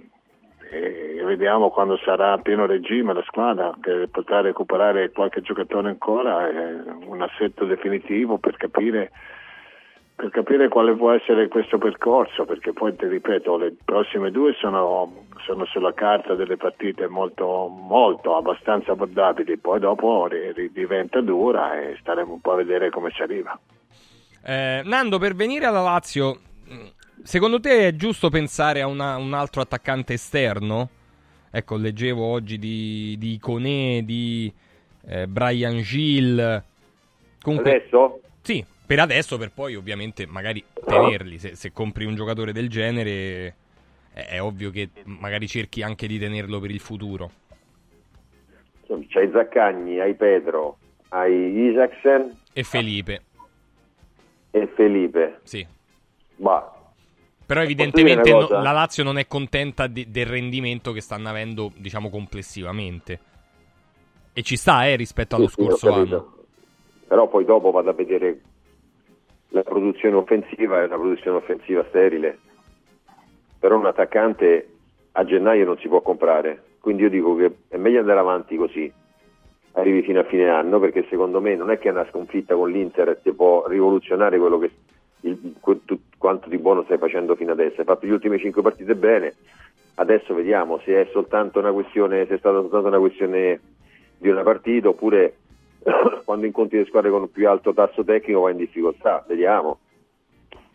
E 0.71 1.21
vediamo 1.23 1.69
quando 1.69 1.97
sarà 1.97 2.33
a 2.33 2.37
pieno 2.39 2.65
regime 2.65 3.13
la 3.13 3.21
squadra, 3.23 3.73
che 3.81 4.07
potrà 4.11 4.41
recuperare 4.41 5.11
qualche 5.11 5.41
giocatore 5.41 5.89
ancora, 5.89 6.47
un 7.05 7.21
assetto 7.21 7.65
definitivo 7.65 8.37
per 8.39 8.57
capire 8.57 9.11
per 10.16 10.30
capire 10.30 10.70
quale 10.70 10.95
può 10.95 11.11
essere 11.11 11.49
questo 11.49 11.78
percorso, 11.78 12.45
perché 12.45 12.72
poi 12.72 12.95
ti 12.95 13.05
ripeto, 13.05 13.57
le 13.57 13.76
prossime 13.84 14.32
due 14.32 14.53
sono, 14.53 15.26
sono 15.45 15.66
sulla 15.66 15.93
carta 15.93 16.36
delle 16.36 16.55
partite 16.55 17.07
molto, 17.07 17.68
molto 17.68 18.38
abbastanza 18.38 18.93
abbordabili, 18.93 19.57
poi 19.57 19.80
dopo 19.80 20.28
ri- 20.28 20.53
ri- 20.53 20.72
diventa 20.72 21.20
dura 21.20 21.82
e 21.82 21.97
staremo 21.99 22.32
un 22.32 22.39
po' 22.39 22.53
a 22.53 22.55
vedere 22.55 22.89
come 22.89 23.11
ci 23.11 23.22
arriva. 23.22 23.59
Eh, 24.45 24.82
Nando, 24.86 25.20
per 25.20 25.36
venire 25.36 25.66
alla 25.66 25.82
Lazio, 25.82 26.39
secondo 27.22 27.59
te 27.59 27.89
è 27.89 27.95
giusto 27.95 28.30
pensare 28.30 28.80
a 28.82 28.88
una- 28.88 29.18
un 29.18 29.34
altro 29.34 29.61
attaccante 29.61 30.13
esterno? 30.13 30.89
Ecco, 31.51 31.76
leggevo 31.76 32.24
oggi 32.24 32.57
di, 32.57 33.16
di 33.18 33.34
Iconé, 33.34 34.03
di 34.05 34.51
eh, 35.07 35.28
Brian 35.28 35.80
Gill. 35.82 36.63
Comunque, 37.41 37.76
Adesso? 37.76 38.20
Sì, 38.41 38.63
per 38.86 38.99
adesso, 38.99 39.38
per 39.38 39.51
poi 39.51 39.75
ovviamente 39.75 40.25
magari 40.25 40.63
tenerli. 40.86 41.39
Se, 41.39 41.55
se 41.55 41.71
compri 41.71 42.05
un 42.05 42.15
giocatore 42.15 42.51
del 42.53 42.69
genere, 42.69 43.55
è, 44.13 44.25
è 44.27 44.41
ovvio 44.41 44.69
che 44.71 44.89
magari 45.05 45.47
cerchi 45.47 45.81
anche 45.81 46.07
di 46.07 46.19
tenerlo 46.19 46.59
per 46.59 46.71
il 46.71 46.79
futuro. 46.79 47.31
C'hai 49.09 49.29
Zaccagni, 49.31 49.99
hai 49.99 50.13
Pedro, 50.13 50.77
hai 51.09 51.33
Isaacsen 51.69 52.38
E 52.53 52.63
Felipe, 52.63 53.21
e 54.51 54.67
Felipe. 54.75 55.39
sì. 55.43 55.65
Ma 56.38 56.71
Però 57.45 57.61
evidentemente 57.61 58.31
no- 58.31 58.47
la 58.49 58.71
Lazio 58.71 59.03
non 59.03 59.17
è 59.17 59.27
contenta 59.27 59.88
di- 59.88 60.09
del 60.09 60.25
rendimento 60.25 60.91
che 60.91 61.01
stanno 61.01 61.29
avendo, 61.29 61.71
diciamo, 61.75 62.09
complessivamente. 62.09 63.19
E 64.33 64.41
ci 64.43 64.55
sta, 64.55 64.86
eh, 64.88 64.95
rispetto 64.95 65.36
allo 65.36 65.47
Sì, 65.47 65.53
sì, 65.53 65.61
scorso 65.63 65.88
capito. 65.89 66.15
anno. 66.15 66.33
però 67.07 67.27
poi 67.27 67.45
dopo 67.45 67.69
vado 67.71 67.91
a 67.91 67.93
vedere 67.93 68.41
la 69.56 69.64
produzione 69.64 70.18
offensiva, 70.18 70.82
è 70.82 70.86
una 70.86 70.97
produzione 70.97 71.38
offensiva 71.38 71.86
sterile. 71.88 72.38
Però 73.58 73.78
un 73.78 73.86
attaccante 73.86 74.68
a 75.14 75.24
gennaio 75.24 75.64
non 75.64 75.78
si 75.78 75.88
può 75.88 76.01
comprare. 76.01 76.62
Quindi 76.82 77.03
io 77.03 77.10
dico 77.10 77.36
che 77.38 77.51
è 77.70 77.78
meglio 77.78 78.01
andare 78.01 78.20
avanti 78.20 78.58
così, 78.58 78.91
arrivi 79.72 80.01
fino 80.01 80.20
a 80.20 80.26
fine 80.26 80.49
anno, 80.49 80.78
perché 80.80 81.06
secondo 81.10 81.39
me 81.39 81.56
non 81.56 81.72
è 81.72 81.80
che 81.80 81.89
una 81.89 82.06
sconfitta 82.10 82.53
con 82.53 82.70
l'Inter 82.70 83.18
ti 83.24 83.32
può 83.32 83.66
rivoluzionare 83.66 84.38
quello 84.38 84.60
che 84.60 84.72
il- 85.22 85.56
tu- 85.86 86.01
quanto 86.18 86.49
di 86.49 86.58
buono 86.58 86.84
stai 86.84 86.97
facendo 86.97 87.36
fino 87.36 87.53
adesso. 87.53 87.80
Hai 87.80 87.86
fatto 87.86 88.06
le 88.06 88.12
ultime 88.12 88.38
cinque 88.38 88.62
partite 88.62 88.93
bene, 88.93 89.36
adesso 89.95 90.34
vediamo 90.34 90.80
se 90.80 91.01
è 91.01 91.10
soltanto 91.14 91.60
una 91.60 91.72
questione, 91.72 92.26
se 92.28 92.36
è 92.36 92.38
stata 92.38 92.60
soltanto 92.60 92.88
una 92.88 92.99
questione 92.99 93.62
di 94.18 94.28
una 94.28 94.43
partita 94.43 94.89
oppure 94.89 95.38
quando 96.25 96.45
incontri 96.45 96.79
le 96.79 96.86
squadre 96.86 97.11
con 97.11 97.21
un 97.21 97.31
più 97.31 97.47
alto 97.47 97.73
tasso 97.73 98.03
tecnico 98.03 98.41
vai 98.41 98.53
in 98.53 98.57
difficoltà, 98.57 99.23
vediamo. 99.27 99.79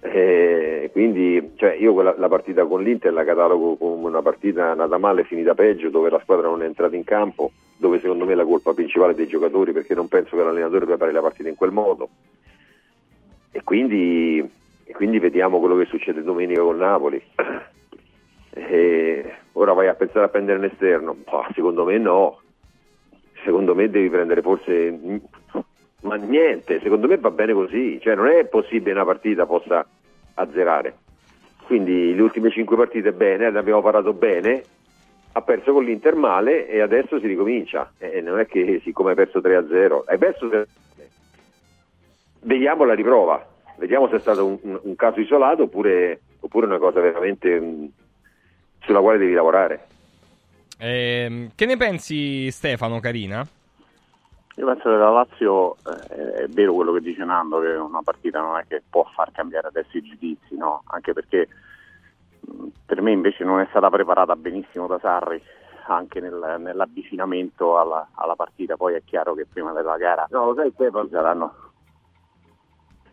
Eh, 0.03 0.89
quindi 0.93 1.53
cioè, 1.57 1.75
io 1.75 1.93
quella, 1.93 2.15
la 2.17 2.29
partita 2.29 2.65
con 2.65 2.83
l'Inter 2.83 3.13
la 3.13 3.25
catalogo 3.25 3.77
come 3.77 4.07
una 4.07 4.23
partita 4.23 4.73
nata 4.75 4.99
male, 4.99 5.25
finita 5.25 5.55
peggio, 5.55 5.91
dove 5.91 6.09
la 6.09 6.21
squadra 6.23 6.49
non 6.49 6.63
è 6.63 6.67
entrata 6.67 6.97
in 6.97 7.05
campo, 7.05 7.51
dove 7.77 8.01
secondo 8.01 8.25
me 8.25 8.35
la 8.35 8.45
colpa 8.45 8.73
principale 8.73 9.13
è 9.13 9.15
dei 9.15 9.27
giocatori, 9.27 9.73
perché 9.73 9.95
non 9.95 10.09
penso 10.09 10.37
che 10.37 10.43
l'allenatore 10.43 10.87
prepari 10.87 11.13
la 11.13 11.21
partita 11.21 11.49
in 11.49 11.57
quel 11.57 11.73
modo. 11.73 12.09
E 13.53 13.63
quindi, 13.65 14.39
e 14.85 14.93
quindi 14.93 15.19
vediamo 15.19 15.59
quello 15.59 15.77
che 15.77 15.87
succede 15.87 16.23
domenica 16.23 16.63
con 16.63 16.77
Napoli. 16.77 17.23
E 18.53 19.33
ora 19.53 19.73
vai 19.75 19.87
a 19.87 19.95
pensare 19.95 20.25
a 20.25 20.29
prendere 20.29 20.59
un 20.59 20.65
esterno? 20.65 21.15
Boh, 21.15 21.47
secondo 21.55 21.85
me 21.85 21.99
no. 21.99 22.41
Secondo 23.45 23.75
me 23.75 23.89
devi 23.89 24.09
prendere 24.09 24.43
forse. 24.43 25.21
Ma 26.03 26.15
niente, 26.17 26.81
secondo 26.81 27.07
me 27.07 27.19
va 27.19 27.31
bene 27.31 27.53
così. 27.53 28.01
Cioè, 28.01 28.15
non 28.15 28.29
è 28.29 28.45
possibile 28.47 28.93
una 28.93 29.05
partita 29.05 29.47
possa 29.47 29.87
azzerare. 30.35 30.97
Quindi 31.65 32.15
le 32.15 32.23
ultime 32.23 32.51
cinque 32.51 32.77
partite 32.77 33.13
bene, 33.13 33.51
ne 33.51 33.59
abbiamo 33.59 33.83
parlato 33.83 34.13
bene. 34.13 34.63
Ha 35.33 35.43
perso 35.43 35.73
con 35.73 35.85
l'Inter 35.85 36.17
male 36.17 36.67
e 36.69 36.81
adesso 36.81 37.21
si 37.21 37.27
ricomincia. 37.27 37.93
E 37.99 38.21
non 38.21 38.41
è 38.41 38.47
che 38.47 38.81
siccome 38.83 39.11
hai 39.11 39.17
perso 39.17 39.39
3-0, 39.39 40.03
hai 40.07 40.19
perso 40.19 40.49
3 40.49 40.67
Vediamo 42.43 42.85
la 42.85 42.95
riprova, 42.95 43.47
vediamo 43.77 44.09
se 44.09 44.17
è 44.17 44.19
stato 44.19 44.47
un, 44.47 44.79
un- 44.83 44.97
caso 44.97 45.21
isolato 45.21 45.65
oppure, 45.65 46.23
oppure 46.41 46.65
una 46.65 46.79
cosa 46.79 47.01
veramente 47.01 47.61
mm, 47.61 47.85
sulla 48.81 49.01
quale 49.01 49.19
devi 49.19 49.35
lavorare. 49.35 49.89
Ehm, 50.81 51.51
che 51.55 51.67
ne 51.67 51.77
pensi, 51.77 52.51
Stefano 52.51 53.01
Carina? 53.01 53.47
Io 54.57 54.67
penso 54.67 54.83
che 54.83 54.97
la 54.97 55.11
Lazio 55.11 55.77
eh, 55.77 56.45
è 56.45 56.47
vero 56.49 56.75
quello 56.75 56.93
che 56.93 57.01
dice 57.01 57.25
Nando, 57.25 57.61
che 57.61 57.69
una 57.69 58.03
partita 58.03 58.41
non 58.41 58.59
è 58.59 58.65
che 58.67 58.83
può 58.89 59.05
far 59.15 59.31
cambiare 59.33 59.69
adesso 59.69 59.97
i 59.97 60.03
giudizi, 60.03 60.57
no? 60.57 60.83
Anche 60.87 61.13
perché 61.13 61.49
mh, 62.41 62.67
per 62.87 63.01
me 63.03 63.13
invece 63.13 63.45
non 63.45 63.61
è 63.61 63.67
stata 63.71 63.89
preparata 63.91 64.35
benissimo 64.37 64.87
da 64.87 64.99
Sarri 64.99 65.41
anche 65.87 66.21
nel- 66.21 66.57
nell'avvicinamento 66.59 67.79
alla, 67.79 68.09
alla 68.15 68.35
partita. 68.35 68.77
Poi 68.77 68.95
è 68.95 69.03
chiaro 69.05 69.35
che 69.35 69.47
prima 69.47 69.73
della 69.73 69.97
gara 69.97 70.27
No, 70.31 70.47
lo 70.47 70.55
sai 70.55 70.71
Stefano, 70.73 71.05
ci 71.05 71.13
saranno 71.13 71.55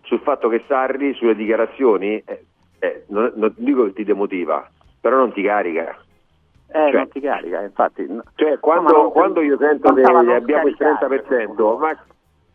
sul 0.04 0.22
fatto 0.22 0.48
che 0.48 0.64
Sarri 0.68 1.14
sulle 1.16 1.36
dichiarazioni, 1.36 2.22
eh, 2.26 2.46
eh, 2.80 3.04
non, 3.10 3.32
non 3.36 3.54
dico 3.58 3.84
che 3.86 3.94
ti 3.94 4.04
demotiva, 4.06 4.70
però 5.00 5.18
non 5.18 5.34
ti 5.34 5.42
carica. 5.44 5.98
Eh, 6.70 6.74
Cioè- 6.74 6.92
non 6.92 7.10
ti 7.10 7.20
carica, 7.22 7.62
infatti. 7.62 8.08
Cioè, 8.36 8.60
quando, 8.60 8.94
No, 9.04 9.10
quando 9.12 9.42
io 9.42 9.58
sento 9.58 9.94
che 9.94 10.02
abbiamo 10.02 10.68
il 10.68 10.76
scaricare, 10.76 11.24
30%, 11.26 11.78
ma 11.78 11.98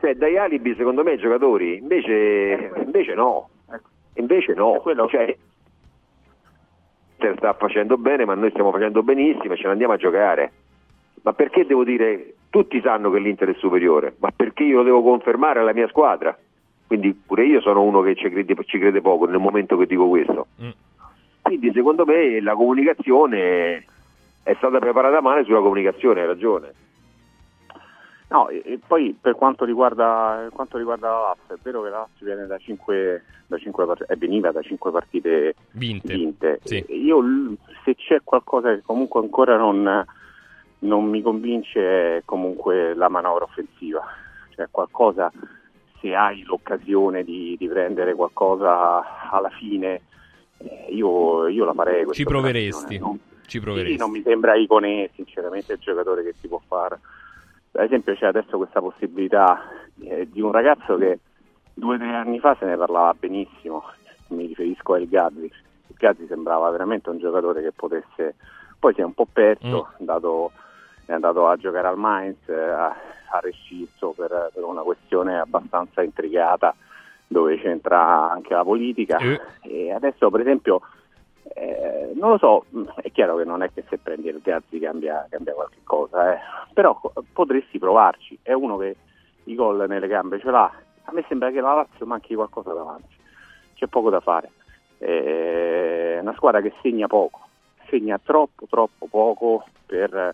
cioè, 0.01 0.15
dai 0.15 0.37
alibi 0.37 0.75
secondo 0.77 1.03
me 1.03 1.13
ai 1.13 1.19
giocatori, 1.19 1.77
invece, 1.79 2.73
invece 2.85 3.15
no, 3.15 3.49
invece 4.15 4.53
no. 4.55 4.83
Cioè, 5.09 5.37
Inter 7.17 7.37
sta 7.37 7.53
facendo 7.55 7.97
bene, 7.97 8.25
ma 8.25 8.35
noi 8.35 8.51
stiamo 8.51 8.73
facendo 8.73 9.03
benissimo 9.03 9.55
e 9.55 9.57
ce 9.57 9.65
ne 9.67 9.73
andiamo 9.73 9.93
a 9.95 9.97
giocare. 9.97 10.53
Ma 11.23 11.33
perché 11.33 11.65
devo 11.65 11.85
dire, 11.85 12.35
tutti 12.51 12.81
sanno 12.81 13.11
che 13.13 13.21
l'Inter 13.21 13.51
è 13.51 13.55
superiore, 13.55 14.15
ma 14.19 14.31
perché 14.35 14.65
io 14.65 14.79
lo 14.79 14.83
devo 14.83 15.03
confermare 15.03 15.61
alla 15.61 15.73
mia 15.73 15.87
squadra? 15.89 16.37
Quindi 16.87 17.15
pure 17.15 17.45
io 17.47 17.61
sono 17.61 17.83
uno 17.83 18.03
che 18.03 18.17
ci 18.17 18.29
crede, 18.29 18.57
ci 18.65 18.79
crede 18.79 19.01
poco 19.01 19.27
nel 19.27 19.39
momento 19.39 19.77
che 19.77 19.87
dico 19.87 20.09
questo. 20.09 20.49
Quindi 21.43 21.71
secondo 21.73 22.05
me 22.05 22.41
la 22.41 22.55
comunicazione 22.55 23.85
è 24.43 24.55
stata 24.57 24.79
preparata 24.79 25.21
male 25.21 25.45
sulla 25.45 25.61
comunicazione, 25.61 26.21
hai 26.21 26.27
ragione. 26.27 26.75
No, 28.33 28.49
e, 28.49 28.81
poi 28.85 29.15
per 29.19 29.35
quanto 29.35 29.67
riguarda, 29.67 30.39
per 30.41 30.53
quanto 30.53 30.79
riguarda 30.79 31.11
la 31.11 31.21
Lazio, 31.21 31.55
è 31.55 31.59
vero 31.63 31.83
che 31.83 31.91
la 31.91 31.99
Lazio 31.99 32.25
viene 32.25 32.47
da 32.47 32.57
5, 32.57 33.25
da 33.47 33.59
cinque 33.59 33.85
part- 33.85 34.11
eh, 34.11 34.17
veniva 34.17 34.51
da 34.51 34.63
5 34.63 34.91
partite 34.91 35.55
Vinte. 36.17 36.61
Sì. 36.65 36.79
E 36.79 36.97
Io 36.97 37.23
se 37.85 37.95
c'è 37.95 38.21
qualcosa 38.25 38.75
che 38.75 38.81
comunque 38.81 39.21
ancora 39.21 39.59
non, 39.59 40.05
non 40.79 41.05
mi 41.05 41.21
convince 41.21 42.17
è 42.17 42.23
comunque 42.25 42.95
la 42.95 43.11
manovra 43.11 43.45
offensiva. 43.45 44.03
Cioè 44.55 44.69
qualcosa, 44.71 45.31
se 46.01 46.15
hai 46.15 46.43
l'occasione 46.45 47.25
di, 47.25 47.55
di 47.59 47.69
prendere 47.69 48.15
qualcosa 48.15 49.29
alla 49.31 49.51
fine, 49.51 50.01
eh, 50.57 50.87
io, 50.89 51.49
io 51.49 51.67
la 51.67 51.75
farei. 51.75 52.07
Ci 52.13 52.25
proveresti. 52.25 52.95
operazione, 52.95 53.21
no? 53.21 53.31
Ci 53.53 53.59
Sì, 53.59 53.61
proveresti. 53.61 53.99
non 53.99 54.11
mi 54.11 54.23
sembra 54.23 54.55
Icone, 54.55 55.11
sinceramente, 55.15 55.75
il 55.75 55.79
giocatore 55.79 56.23
che 56.23 56.33
si 56.41 56.49
può 56.49 56.59
fare. 56.67 56.99
Per 57.71 57.83
esempio 57.83 58.15
c'è 58.15 58.25
adesso 58.25 58.57
questa 58.57 58.81
possibilità 58.81 59.61
eh, 60.01 60.27
di 60.31 60.41
un 60.41 60.53
ragazzo 60.53 60.97
che 60.97 61.19
due 61.75 61.97
o 61.97 61.99
tre 61.99 62.15
anni 62.15 62.39
fa 62.39 62.57
se 62.59 62.65
ne 62.65 62.79
parlava 62.79 63.15
benissimo, 63.19 63.85
mi 64.29 64.47
riferisco 64.47 64.95
a 64.95 64.99
El 64.99 65.09
Gazzi. 65.09 65.45
Il 65.45 65.97
Gazzi 65.99 66.27
sembrava 66.29 66.71
veramente 66.71 67.11
un 67.11 67.19
giocatore 67.19 67.61
che 67.61 67.73
potesse, 67.73 68.37
poi 68.79 68.95
si 68.95 69.01
è 69.01 69.05
un 69.05 69.13
po' 69.13 69.27
perso, 69.31 69.89
è, 69.91 69.97
andato, 69.99 70.53
è 71.05 71.13
andato 71.13 71.47
a 71.47 71.57
giocare 71.57 71.89
al 71.89 71.99
Mainz, 71.99 72.49
eh, 72.49 72.55
ha 72.55 72.97
rescisso 73.43 74.15
per, 74.17 74.51
per 74.55 74.65
una 74.65 74.81
questione 74.81 75.39
abbastanza 75.39 76.03
intrigata 76.03 76.75
dove 77.27 77.59
c'entra 77.59 78.31
anche 78.31 78.55
la 78.55 78.65
politica 78.65 79.19
e 79.63 79.91
adesso 79.93 80.31
per 80.31 80.41
esempio 80.41 80.81
eh, 81.55 82.13
non 82.15 82.31
lo 82.31 82.39
so, 82.39 82.65
è 82.97 83.11
chiaro 83.11 83.37
che 83.37 83.45
non 83.45 83.63
è 83.63 83.71
che 83.73 83.85
se 83.89 83.99
prendi 83.99 84.29
il 84.29 84.41
Gazzi 84.43 84.79
cambia, 84.79 85.27
cambia 85.31 85.55
qualche 85.55 85.81
cosa, 85.85 86.35
eh. 86.35 86.39
però 86.73 87.01
potresti 87.33 87.79
provarci, 87.79 88.39
è 88.43 88.53
uno 88.53 88.77
che 88.77 88.97
i 89.45 89.55
gol 89.55 89.87
nelle 89.89 90.07
gambe 90.09 90.39
ce 90.39 90.51
l'ha, 90.51 90.73
a 91.05 91.13
me 91.13 91.25
sembra 91.29 91.51
che 91.51 91.61
la 91.61 91.75
Lazio 91.75 92.07
manchi 92.07 92.35
qualcosa 92.35 92.73
davanti, 92.73 93.15
c'è 93.75 93.87
poco 93.87 94.11
da 94.11 94.21
fare, 94.21 94.51
è 94.99 96.19
una 96.21 96.35
squadra 96.35 96.61
che 96.61 96.73
segna 96.81 97.07
poco, 97.09 97.41
segna 97.89 98.19
troppo 98.23 98.67
troppo 98.71 99.07
poco 99.11 99.65
per, 99.85 100.33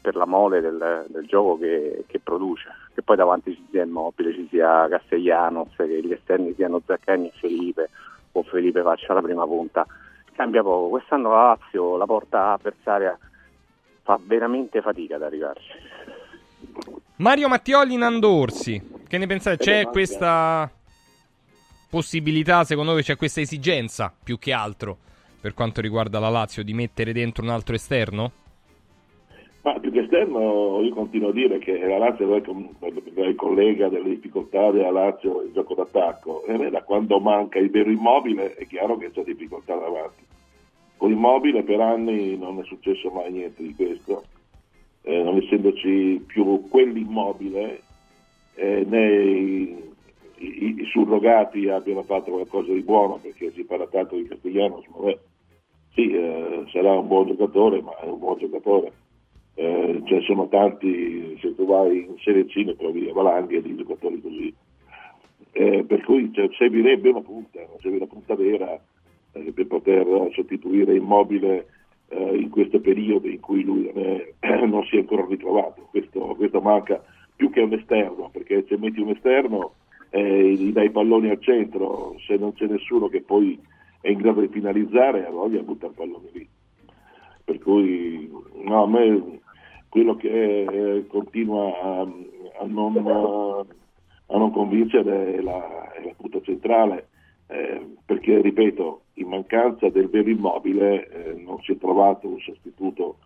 per 0.00 0.16
la 0.16 0.26
mole 0.26 0.60
del, 0.60 1.04
del 1.08 1.26
gioco 1.26 1.58
che, 1.58 2.04
che 2.06 2.18
produce. 2.18 2.68
Che 2.94 3.02
poi 3.02 3.16
davanti 3.16 3.54
ci 3.54 3.66
sia 3.70 3.82
Immobile, 3.82 4.32
ci 4.32 4.46
sia 4.48 4.88
Castellanos, 4.88 5.74
che 5.76 6.02
gli 6.02 6.12
esterni 6.12 6.54
siano 6.54 6.80
Zaccagni 6.84 7.28
e 7.28 7.32
Felipe, 7.38 7.90
o 8.32 8.42
Felipe 8.42 8.82
faccia 8.82 9.12
la 9.12 9.20
prima 9.20 9.44
punta. 9.44 9.86
Cambia 10.36 10.62
poco. 10.62 10.90
Quest'anno 10.90 11.30
la 11.30 11.42
Lazio, 11.58 11.96
la 11.96 12.06
porta 12.06 12.52
avversaria, 12.52 13.18
fa 14.02 14.20
veramente 14.22 14.82
fatica 14.82 15.16
ad 15.16 15.22
arrivarci. 15.22 15.72
Mario 17.16 17.48
Mattioli 17.48 17.96
Nandorsi, 17.96 18.80
che 19.08 19.16
ne 19.16 19.26
pensate? 19.26 19.56
C'è 19.56 19.86
questa 19.86 20.70
possibilità, 21.88 22.64
secondo 22.64 22.92
voi 22.92 23.02
c'è 23.02 23.16
questa 23.16 23.40
esigenza 23.40 24.14
più 24.22 24.38
che 24.38 24.52
altro 24.52 24.98
per 25.40 25.54
quanto 25.54 25.80
riguarda 25.80 26.18
la 26.18 26.28
Lazio 26.28 26.62
di 26.62 26.74
mettere 26.74 27.12
dentro 27.12 27.42
un 27.42 27.50
altro 27.50 27.74
esterno? 27.74 28.32
Ma 29.62 29.78
più 29.78 29.90
che 29.90 30.00
esterno 30.00 30.80
io 30.82 30.92
continuo 30.92 31.30
a 31.30 31.32
dire 31.32 31.58
che 31.58 31.78
la 31.78 31.98
Lazio 31.98 32.34
è 32.34 32.42
il 33.28 33.34
collega 33.36 33.88
delle 33.88 34.08
difficoltà 34.10 34.70
della 34.70 34.90
Lazio 34.90 35.42
il 35.42 35.52
gioco 35.52 35.74
d'attacco 35.74 36.44
e 36.44 36.70
da 36.70 36.82
quando 36.82 37.18
manca 37.20 37.58
il 37.58 37.70
vero 37.70 37.90
immobile 37.90 38.54
è 38.54 38.66
chiaro 38.66 38.96
che 38.96 39.10
c'è 39.10 39.22
difficoltà 39.22 39.74
davanti. 39.74 40.25
Con 40.96 41.10
immobile 41.10 41.62
per 41.62 41.80
anni 41.80 42.36
non 42.36 42.58
è 42.58 42.64
successo 42.64 43.10
mai 43.10 43.32
niente 43.32 43.62
di 43.62 43.74
questo, 43.74 44.24
eh, 45.02 45.22
non 45.22 45.36
essendoci 45.36 46.22
più 46.26 46.66
quell'immobile 46.68 47.82
eh, 48.54 48.84
né 48.88 49.12
i, 49.14 49.92
i, 50.38 50.76
i, 50.80 50.84
surrogati 50.90 51.68
abbiano 51.68 52.02
fatto 52.02 52.30
qualcosa 52.30 52.72
di 52.72 52.80
buono 52.80 53.18
perché 53.20 53.52
si 53.52 53.64
parla 53.64 53.86
tanto 53.86 54.16
di 54.16 54.26
Castigliano, 54.26 54.82
sì, 55.92 56.10
eh, 56.10 56.64
sarà 56.72 56.98
un 56.98 57.06
buon 57.06 57.26
giocatore, 57.26 57.82
ma 57.82 57.96
è 57.98 58.06
un 58.06 58.18
buon 58.18 58.38
giocatore 58.38 58.92
eh, 59.58 60.02
ce 60.04 60.20
sono 60.20 60.48
tanti, 60.48 61.36
se 61.40 61.54
tu 61.54 61.64
vai 61.64 62.04
in 62.04 62.16
Serie 62.18 62.44
C 62.44 62.56
ne 62.56 62.76
trovi 62.76 63.10
valanghe 63.10 63.62
di 63.62 63.74
giocatori 63.74 64.20
così. 64.20 64.54
Eh, 65.52 65.84
per 65.84 66.04
cui 66.04 66.30
cioè, 66.34 66.48
servirebbe 66.52 67.08
una 67.08 67.22
punta, 67.22 67.60
serve 67.80 67.96
una 67.96 68.06
punta 68.06 68.34
vera 68.34 68.78
eh, 69.36 69.52
per 69.52 69.66
poter 69.66 70.06
sostituire 70.32 70.96
Immobile 70.96 71.66
eh, 72.08 72.36
in 72.36 72.50
questo 72.50 72.80
periodo 72.80 73.28
in 73.28 73.40
cui 73.40 73.62
lui 73.62 73.90
non, 73.92 74.84
si 74.84 74.96
è 74.96 75.00
ancora 75.00 75.26
ritrovato. 75.28 75.88
Questo, 75.90 76.20
questo, 76.36 76.60
manca 76.60 77.02
più 77.34 77.50
che 77.50 77.60
un 77.60 77.72
esterno, 77.72 78.30
perché 78.32 78.64
se 78.68 78.76
metti 78.78 79.00
un 79.00 79.10
esterno 79.10 79.74
eh, 80.10 80.52
gli 80.52 80.72
dai 80.72 80.90
palloni 80.90 81.30
al 81.30 81.40
centro, 81.40 82.16
se 82.26 82.36
non 82.36 82.54
c'è 82.54 82.66
nessuno 82.66 83.08
che 83.08 83.20
poi 83.20 83.60
è 84.00 84.08
in 84.08 84.18
grado 84.18 84.40
di 84.40 84.48
finalizzare, 84.48 85.26
allora 85.26 85.48
gli 85.48 85.58
butta 85.60 85.86
il 85.86 85.92
pallone 85.92 86.28
lì. 86.32 86.48
Per 87.44 87.58
cui 87.58 88.30
no, 88.62 88.82
a 88.82 88.88
me 88.88 89.40
quello 89.88 90.16
che 90.16 90.62
eh, 90.62 91.06
continua 91.06 91.80
a, 91.80 92.00
a, 92.00 92.66
non, 92.66 92.96
a, 92.96 94.36
non, 94.36 94.50
convincere 94.52 95.34
è 95.34 95.40
la, 95.40 95.92
è 95.92 96.04
la 96.04 96.12
punta 96.16 96.40
centrale, 96.42 97.08
eh, 97.48 97.86
perché 98.04 98.40
ripeto, 98.40 99.02
in 99.18 99.28
mancanza 99.28 99.88
del 99.88 100.08
vero 100.08 100.30
immobile 100.30 101.08
eh, 101.08 101.34
non 101.34 101.60
si 101.62 101.72
è 101.72 101.78
trovato 101.78 102.28
un 102.28 102.38
sostituto 102.40 103.18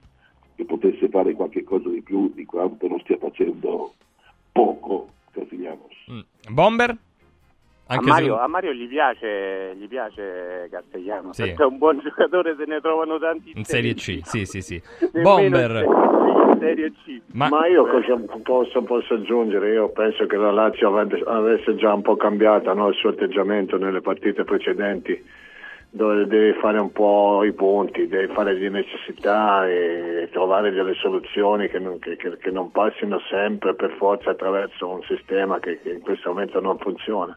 che 0.55 0.65
potesse 0.65 1.09
fare 1.09 1.33
qualche 1.35 1.65
cosa 1.65 1.89
di 1.89 2.03
più 2.03 2.33
di 2.35 2.45
quanto 2.45 2.87
non 2.87 3.01
stia 3.01 3.17
facendo 3.19 3.95
poco 4.53 5.09
Castiglianos. 5.33 5.95
Mm. 6.11 6.21
Bomber? 6.51 6.97
A 7.87 8.01
Mario, 8.01 8.37
se... 8.37 8.41
a 8.41 8.47
Mario, 8.47 8.73
gli 8.73 8.87
piace, 8.87 9.75
gli 9.77 9.89
piace 9.89 10.69
Castellano, 10.71 11.33
sì. 11.33 11.43
è 11.43 11.65
un 11.65 11.77
buon 11.77 11.99
giocatore, 12.05 12.55
se 12.57 12.65
ne 12.65 12.81
trovano 12.81 13.19
tanti 13.19 13.51
in, 13.51 13.59
in 13.59 13.65
Serie 13.65 13.95
C. 13.95 14.21
Sì, 14.23 14.45
sì, 14.45 14.61
sì. 14.61 14.81
Bomber. 15.21 16.19
Serie 16.61 16.93
C. 16.93 17.21
Ma, 17.33 17.49
Ma 17.49 17.67
io 17.67 17.87
cosa 17.87 18.17
posso, 18.43 18.83
posso, 18.83 19.15
aggiungere? 19.15 19.73
Io 19.73 19.89
penso 19.89 20.27
che 20.27 20.37
la 20.37 20.53
Lazio 20.53 20.95
avesse 20.97 21.75
già 21.75 21.93
un 21.93 22.03
po' 22.03 22.17
cambiato 22.17 22.73
no, 22.75 22.89
il 22.89 22.95
suo 22.95 23.11
atteggiamento 23.11 23.77
nelle 23.77 24.01
partite 24.01 24.45
precedenti, 24.45 25.21
dove 25.91 26.27
deve 26.27 26.55
fare 26.61 26.79
un 26.79 26.93
po' 26.93 27.43
i 27.45 27.53
punti, 27.53 28.07
deve 28.07 28.33
fare 28.33 28.57
di 28.57 28.71
necessità 28.71 29.69
e 29.69 30.29
trovare 30.31 30.71
delle 30.71 30.95
soluzioni 30.95 31.69
che 31.69 31.81
non, 31.81 31.99
che, 31.99 32.17
che, 32.17 32.51
non 32.51 32.71
passino 32.71 33.19
sempre 33.29 33.75
per 33.75 33.91
forza 33.99 34.31
attraverso 34.31 34.89
un 34.89 35.03
sistema 35.03 35.59
che, 35.59 35.81
che 35.83 35.91
in 35.91 36.01
questo 36.01 36.31
momento 36.31 36.61
non 36.61 36.79
funziona. 36.79 37.37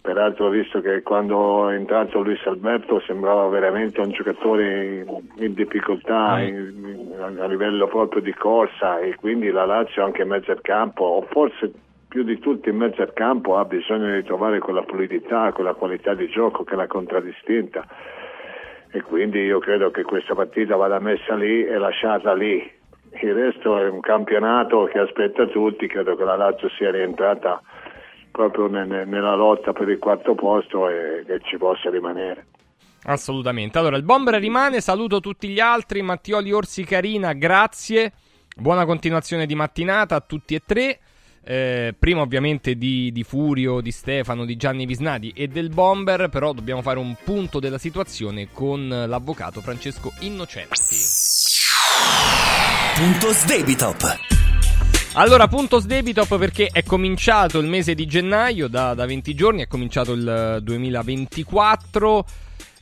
Peraltro 0.00 0.46
ho 0.46 0.50
visto 0.50 0.80
che 0.80 1.02
quando 1.02 1.68
è 1.68 1.74
entrato 1.76 2.20
Luis 2.20 2.44
Alberto 2.44 3.00
sembrava 3.06 3.48
veramente 3.48 4.00
un 4.00 4.10
giocatore 4.10 5.06
in, 5.36 5.54
difficoltà 5.54 6.36
mm. 6.36 6.40
in, 6.42 7.38
a 7.40 7.46
livello 7.46 7.86
proprio 7.86 8.20
di 8.20 8.34
corsa 8.34 8.98
e 8.98 9.14
quindi 9.14 9.50
la 9.50 9.64
Lazio 9.64 10.04
anche 10.04 10.22
in 10.22 10.28
mezzo 10.28 10.50
al 10.50 10.60
campo, 10.60 11.04
o 11.04 11.22
forse 11.30 11.72
più 12.14 12.22
di 12.22 12.38
tutti 12.38 12.68
in 12.68 12.76
mezzo 12.76 13.02
al 13.02 13.12
campo, 13.12 13.58
ha 13.58 13.64
bisogno 13.64 14.14
di 14.14 14.22
trovare 14.22 14.60
quella 14.60 14.84
fluidità, 14.84 15.50
quella 15.50 15.74
qualità 15.74 16.14
di 16.14 16.28
gioco 16.28 16.62
che 16.62 16.76
la 16.76 16.86
contraddistinta. 16.86 17.84
E 18.92 19.02
quindi 19.02 19.40
io 19.40 19.58
credo 19.58 19.90
che 19.90 20.04
questa 20.04 20.32
partita 20.32 20.76
vada 20.76 21.00
messa 21.00 21.34
lì 21.34 21.66
e 21.66 21.76
lasciata 21.76 22.32
lì. 22.32 22.70
Il 23.20 23.34
resto 23.34 23.76
è 23.80 23.88
un 23.88 23.98
campionato 23.98 24.84
che 24.84 25.00
aspetta 25.00 25.46
tutti, 25.46 25.88
credo 25.88 26.14
che 26.14 26.22
la 26.22 26.36
Lazio 26.36 26.68
sia 26.78 26.92
rientrata 26.92 27.60
proprio 28.30 28.68
ne, 28.68 28.84
nella 28.84 29.34
lotta 29.34 29.72
per 29.72 29.88
il 29.88 29.98
quarto 29.98 30.36
posto 30.36 30.88
e 30.88 31.24
che 31.26 31.40
ci 31.42 31.56
possa 31.56 31.90
rimanere. 31.90 32.46
Assolutamente. 33.06 33.76
Allora, 33.76 33.96
il 33.96 34.04
bomber 34.04 34.34
rimane, 34.34 34.80
saluto 34.80 35.18
tutti 35.18 35.48
gli 35.48 35.58
altri, 35.58 36.00
Mattioli 36.00 36.52
Orsi 36.52 36.84
Carina, 36.84 37.32
grazie. 37.32 38.12
Buona 38.54 38.84
continuazione 38.84 39.46
di 39.46 39.56
mattinata 39.56 40.14
a 40.14 40.20
tutti 40.20 40.54
e 40.54 40.62
tre. 40.64 41.00
Eh, 41.46 41.94
prima 41.98 42.22
ovviamente 42.22 42.74
di, 42.76 43.12
di, 43.12 43.22
Furio, 43.22 43.82
di 43.82 43.90
Stefano, 43.90 44.46
di 44.46 44.56
Gianni 44.56 44.86
Visnadi 44.86 45.32
e 45.36 45.46
del 45.48 45.68
Bomber, 45.68 46.28
però 46.30 46.52
dobbiamo 46.52 46.80
fare 46.80 46.98
un 46.98 47.14
punto 47.22 47.60
della 47.60 47.78
situazione 47.78 48.48
con 48.50 48.88
l'avvocato 48.88 49.60
Francesco 49.60 50.12
Innocenti. 50.20 50.96
Punto 52.96 53.32
Sdebitop. 53.32 54.32
Allora, 55.16 55.46
punto 55.46 55.78
sdebitop 55.78 56.38
perché 56.38 56.68
è 56.72 56.82
cominciato 56.82 57.60
il 57.60 57.68
mese 57.68 57.94
di 57.94 58.04
gennaio, 58.04 58.66
da, 58.66 58.94
da 58.94 59.06
20 59.06 59.34
giorni, 59.34 59.62
è 59.62 59.68
cominciato 59.68 60.12
il 60.12 60.58
2024. 60.60 62.26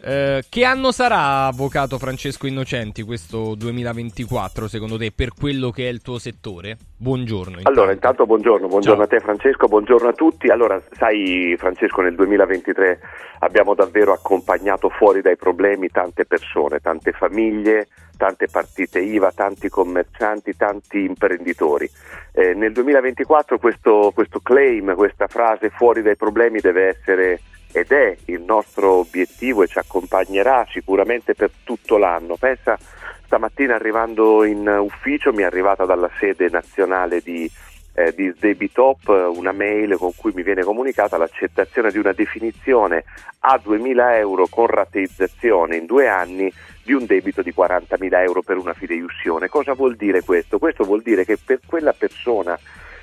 Eh, 0.05 0.43
che 0.49 0.65
anno 0.65 0.91
sarà, 0.91 1.47
avvocato 1.47 1.97
Francesco 1.97 2.49
Innocenti, 2.49 3.03
questo 3.03 3.55
2024, 3.55 4.67
secondo 4.67 4.99
te, 4.99 5.13
per 5.15 5.31
quello 5.33 5.71
che 5.71 5.87
è 5.87 5.93
il 5.93 6.03
tuo 6.03 6.19
settore? 6.19 6.77
Buongiorno. 6.97 7.59
Intanto. 7.59 7.71
Allora, 7.71 7.93
intanto 7.93 8.27
buongiorno, 8.27 8.67
buongiorno 8.67 9.07
Ciao. 9.07 9.17
a 9.17 9.19
te 9.19 9.25
Francesco, 9.25 9.69
buongiorno 9.69 10.09
a 10.09 10.13
tutti. 10.13 10.49
Allora, 10.49 10.83
sai 10.91 11.55
Francesco, 11.57 12.01
nel 12.01 12.17
2023 12.17 12.99
abbiamo 13.41 13.75
davvero 13.75 14.13
accompagnato 14.13 14.89
fuori 14.89 15.21
dai 15.21 15.37
problemi 15.37 15.89
tante 15.89 16.25
persone, 16.25 16.81
tante 16.81 17.13
famiglie, 17.13 17.87
tante 18.17 18.49
partite 18.51 18.99
IVA, 18.99 19.31
tanti 19.31 19.69
commercianti, 19.69 20.57
tanti 20.57 21.05
imprenditori. 21.05 21.89
Eh, 22.33 22.55
nel 22.55 22.73
2024 22.73 23.59
questo, 23.59 24.11
questo 24.13 24.41
claim, 24.41 24.97
questa 24.97 25.29
frase 25.29 25.71
fuori 25.71 26.03
dai 26.03 26.17
problemi 26.17 26.59
deve 26.59 26.89
essere 26.89 27.41
ed 27.73 27.91
è 27.91 28.17
il 28.27 28.43
nostro 28.43 28.93
obiettivo 28.93 29.63
e 29.63 29.67
ci 29.67 29.79
accompagnerà 29.79 30.67
sicuramente 30.71 31.35
per 31.35 31.51
tutto 31.65 31.97
l'anno. 31.97 32.37
Pensa, 32.37 32.79
stamattina 33.25 33.75
arrivando 33.75 34.45
in 34.45 34.67
ufficio 34.69 35.33
mi 35.33 35.43
è 35.43 35.47
arrivata 35.47 35.85
dalla 35.87 36.11
sede 36.19 36.49
nazionale 36.51 37.21
di, 37.21 37.51
eh, 37.95 38.13
di 38.15 38.33
Debitop 38.39 39.31
una 39.35 39.53
mail 39.53 39.97
con 39.97 40.13
cui 40.15 40.33
mi 40.35 40.43
viene 40.43 40.63
comunicata 40.63 41.17
l'accettazione 41.17 41.91
di 41.91 41.99
una 41.99 42.13
definizione 42.13 43.05
a 43.41 43.61
2.000 43.63 44.17
euro 44.19 44.47
con 44.49 44.67
rateizzazione 44.67 45.77
in 45.77 45.87
due 45.87 46.09
anni 46.09 46.53
di 46.85 46.93
un 46.93 47.07
debito 47.07 47.43
di 47.43 47.55
40.000 47.57 48.23
euro 48.23 48.43
per 48.43 48.59
una 48.59 48.75
fideiussione. 48.75 49.49
Cosa 49.49 49.73
vuol 49.73 49.97
dire 49.97 50.23
questo? 50.23 50.59
Questo 50.59 50.85
vuol 50.85 51.01
dire 51.01 51.25
che 51.25 51.39
per 51.43 51.61
quella 51.65 51.93
persona 51.93 52.59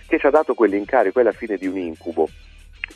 che 0.08 0.20
ci 0.20 0.26
ha 0.26 0.32
dato 0.32 0.54
quell'incarico 0.54 1.20
è 1.20 1.24
la 1.24 1.32
fine 1.32 1.58
di 1.58 1.68
un 1.68 1.78
incubo 1.78 2.28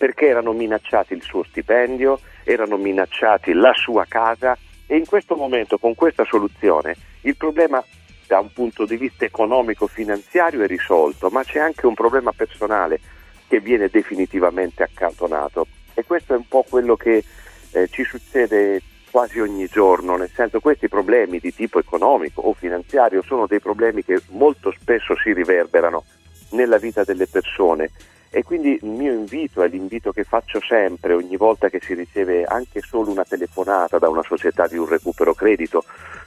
perché 0.03 0.27
erano 0.27 0.51
minacciati 0.51 1.13
il 1.13 1.21
suo 1.21 1.45
stipendio, 1.45 2.19
erano 2.43 2.75
minacciati 2.75 3.53
la 3.53 3.71
sua 3.73 4.03
casa 4.05 4.57
e 4.85 4.97
in 4.97 5.05
questo 5.05 5.37
momento 5.37 5.77
con 5.77 5.95
questa 5.95 6.25
soluzione 6.25 6.93
il 7.21 7.37
problema 7.37 7.81
da 8.27 8.41
un 8.41 8.51
punto 8.51 8.83
di 8.83 8.97
vista 8.97 9.23
economico-finanziario 9.23 10.61
è 10.61 10.67
risolto, 10.67 11.29
ma 11.29 11.41
c'è 11.45 11.59
anche 11.59 11.85
un 11.85 11.93
problema 11.93 12.33
personale 12.33 12.99
che 13.47 13.61
viene 13.61 13.87
definitivamente 13.87 14.83
accantonato. 14.83 15.67
E 15.93 16.03
questo 16.03 16.33
è 16.33 16.35
un 16.35 16.49
po' 16.49 16.65
quello 16.67 16.97
che 16.97 17.23
eh, 17.71 17.87
ci 17.87 18.03
succede 18.03 18.81
quasi 19.09 19.39
ogni 19.39 19.67
giorno, 19.67 20.17
nel 20.17 20.31
senso 20.35 20.59
questi 20.59 20.89
problemi 20.89 21.39
di 21.39 21.53
tipo 21.53 21.79
economico 21.79 22.41
o 22.41 22.51
finanziario 22.51 23.21
sono 23.21 23.47
dei 23.47 23.61
problemi 23.61 24.03
che 24.03 24.19
molto 24.31 24.75
spesso 24.77 25.15
si 25.15 25.31
riverberano 25.31 26.03
nella 26.49 26.77
vita 26.77 27.05
delle 27.05 27.25
persone 27.25 27.89
e 28.36 28.41
quindi 28.41 28.79
il 28.81 28.89
mio 28.89 29.13
invito 29.13 29.61
è 29.61 29.67
l'invito 29.67 30.11
che 30.11 30.23
faccio 30.23 30.59
sempre 30.59 31.13
ogni 31.13 31.38
volta 31.38 31.69
che 31.69 31.79
si 31.79 31.93
riceve 31.93 32.45
anche 32.45 32.81
solo 32.81 33.11
una 33.11 33.23
telefonata 33.23 33.99
da 33.99 34.09
una 34.09 34.23
società 34.23 34.65
di 34.65 34.75
un 34.75 34.88
recupero 34.88 35.36
credito 35.36 35.84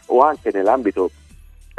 o 0.07 0.21
anche 0.21 0.51
nell'ambito 0.53 1.11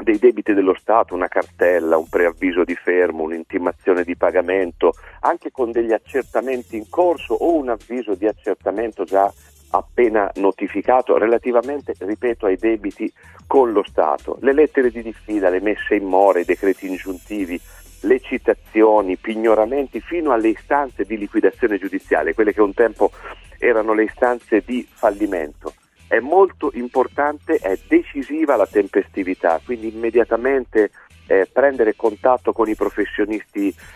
dei 0.03 0.19
debiti 0.19 0.53
dello 0.53 0.75
Stato, 0.77 1.15
una 1.15 1.29
cartella, 1.29 1.97
un 1.97 2.09
preavviso 2.09 2.65
di 2.65 2.75
fermo, 2.75 3.23
un'intimazione 3.23 4.03
di 4.03 4.17
pagamento, 4.17 4.93
anche 5.21 5.49
con 5.49 5.71
degli 5.71 5.93
accertamenti 5.93 6.75
in 6.75 6.89
corso 6.89 7.33
o 7.33 7.55
un 7.55 7.69
avviso 7.69 8.13
di 8.13 8.27
accertamento 8.27 9.05
già 9.05 9.31
appena 9.69 10.29
notificato 10.35 11.17
relativamente, 11.17 11.93
ripeto, 11.97 12.47
ai 12.47 12.57
debiti 12.57 13.11
con 13.47 13.71
lo 13.71 13.83
Stato. 13.83 14.37
Le 14.41 14.51
lettere 14.51 14.91
di 14.91 15.01
diffida, 15.01 15.49
le 15.49 15.61
messe 15.61 15.95
in 15.95 16.03
mora, 16.03 16.39
i 16.39 16.45
decreti 16.45 16.87
ingiuntivi, 16.87 17.59
le 18.01 18.19
citazioni, 18.19 19.17
pignoramenti 19.17 19.99
fino 20.01 20.31
alle 20.31 20.49
istanze 20.49 21.03
di 21.03 21.17
liquidazione 21.17 21.77
giudiziale, 21.77 22.33
quelle 22.33 22.53
che 22.53 22.61
un 22.61 22.73
tempo 22.73 23.11
erano 23.57 23.93
le 23.93 24.03
istanze 24.03 24.63
di 24.65 24.87
fallimento. 24.89 25.73
È 26.07 26.19
molto 26.19 26.71
importante, 26.73 27.55
è 27.55 27.77
decisiva 27.87 28.55
la 28.55 28.67
tempestività, 28.67 29.59
quindi 29.63 29.93
immediatamente 29.93 30.91
eh, 31.27 31.47
prendere 31.51 31.95
contatto 31.95 32.53
con 32.53 32.69
i, 32.69 32.75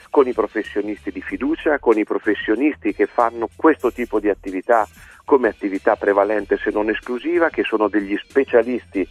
con 0.10 0.28
i 0.28 0.34
professionisti 0.34 1.12
di 1.12 1.22
fiducia, 1.22 1.80
con 1.80 1.98
i 1.98 2.04
professionisti 2.04 2.94
che 2.94 3.06
fanno 3.06 3.50
questo 3.56 3.92
tipo 3.92 4.20
di 4.20 4.30
attività 4.30 4.88
come 5.24 5.48
attività 5.48 5.96
prevalente 5.96 6.58
se 6.58 6.72
non 6.72 6.90
esclusiva, 6.90 7.50
che 7.50 7.64
sono 7.64 7.88
degli 7.88 8.18
specialisti 8.18 9.08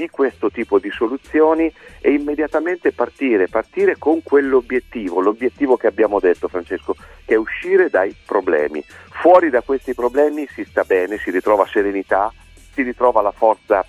di 0.00 0.08
questo 0.08 0.50
tipo 0.50 0.78
di 0.78 0.90
soluzioni 0.90 1.70
e 2.00 2.12
immediatamente 2.12 2.90
partire, 2.92 3.48
partire 3.48 3.98
con 3.98 4.22
quell'obiettivo, 4.22 5.20
l'obiettivo 5.20 5.76
che 5.76 5.88
abbiamo 5.88 6.18
detto 6.20 6.48
Francesco, 6.48 6.96
che 7.26 7.34
è 7.34 7.36
uscire 7.36 7.90
dai 7.90 8.16
problemi. 8.24 8.82
Fuori 9.10 9.50
da 9.50 9.60
questi 9.60 9.92
problemi 9.92 10.48
si 10.54 10.64
sta 10.64 10.84
bene, 10.84 11.18
si 11.18 11.30
ritrova 11.30 11.66
serenità, 11.66 12.32
si 12.72 12.80
ritrova 12.80 13.20
la 13.20 13.30
forza 13.30 13.84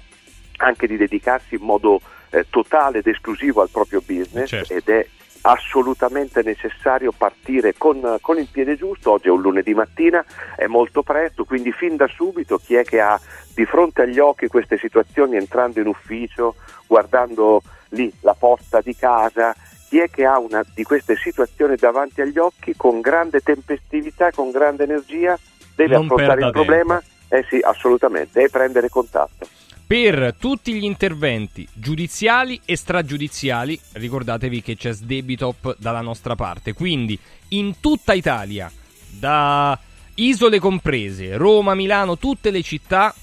anche 0.58 0.86
di 0.86 0.98
dedicarsi 0.98 1.56
in 1.56 1.62
modo 1.62 2.02
eh, 2.32 2.46
totale 2.50 2.98
ed 2.98 3.08
esclusivo 3.08 3.62
al 3.62 3.70
proprio 3.70 4.02
business 4.06 4.50
Certo. 4.50 4.74
ed 4.74 4.90
è 4.90 5.08
assolutamente 5.42 6.44
necessario 6.44 7.12
partire 7.12 7.74
con, 7.78 8.18
con 8.22 8.38
il 8.38 8.48
piede 8.52 8.76
giusto, 8.76 9.12
oggi 9.12 9.28
è 9.28 9.32
un 9.32 9.42
lunedì 9.42 9.74
mattina, 9.74 10.24
è 10.56 10.68
molto 10.68 11.04
presto, 11.04 11.46
quindi 11.46 11.72
fin 11.72 11.96
da 11.96 12.08
subito 12.08 12.58
chi 12.58 12.76
è 12.76 12.84
che 12.84 13.00
ha 13.00 13.20
di 13.54 13.66
fronte 13.66 14.04
agli 14.04 14.20
occhi 14.20 14.48
queste 14.48 14.78
situazioni 14.78 15.36
entrando 15.36 15.80
in 15.80 15.88
ufficio, 15.88 16.56
guardando 16.88 17.62
lì 17.90 18.12
la 18.22 18.36
posta 18.38 18.82
di 18.82 18.96
casa, 18.96 19.56
chi 19.90 20.00
è 20.00 20.10
che 20.10 20.26
ha 20.26 20.40
una 20.40 20.64
di 20.74 20.84
queste 20.84 21.16
situazioni 21.18 21.76
davanti 21.76 22.22
agli 22.22 22.38
occhi 22.38 22.74
con 22.78 23.02
grande 23.02 23.42
tempestività, 23.42 24.32
con 24.32 24.52
grande 24.52 24.84
energia, 24.84 25.38
deve 25.76 25.96
Non 25.96 26.06
affrontare 26.06 26.46
il 26.46 26.52
problema? 26.52 27.02
Eh 27.28 27.46
sì, 27.50 27.60
assolutamente, 27.62 28.42
e 28.42 28.50
prendere 28.50 28.90
contatto. 28.90 29.48
Per 29.92 30.36
tutti 30.40 30.72
gli 30.72 30.86
interventi 30.86 31.68
giudiziali 31.74 32.62
e 32.64 32.78
stragiudiziali, 32.78 33.78
ricordatevi 33.92 34.62
che 34.62 34.78
c'è 34.78 34.94
Sdebitop 34.94 35.76
dalla 35.80 36.00
nostra 36.00 36.34
parte. 36.34 36.72
Quindi 36.72 37.20
in 37.50 37.82
tutta 37.82 38.14
Italia, 38.14 38.72
da 39.10 39.78
isole 40.16 40.60
comprese, 40.60 41.36
Roma, 41.36 41.76
Milano, 41.76 42.18
tutte 42.18 42.52
le 42.52 42.62
città, 42.62 43.14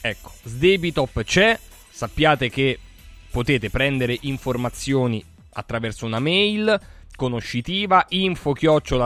ecco, 0.00 0.30
Sdebitop 0.44 1.24
c'è. 1.24 1.58
Sappiate 1.90 2.48
che 2.50 2.78
potete 3.28 3.68
prendere 3.68 4.16
informazioni 4.20 5.24
attraverso 5.54 6.06
una 6.06 6.20
mail 6.20 6.80
conoscitiva 7.16 8.06
info 8.10 8.54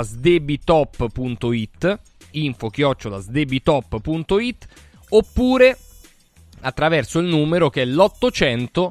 sdebitop.it 0.03 1.99
info 2.33 2.71
sdebitop.it 3.21 4.67
oppure 5.09 5.79
attraverso 6.61 7.19
il 7.19 7.27
numero 7.27 7.71
che 7.71 7.83
è 7.83 7.85
l'800 7.85 8.89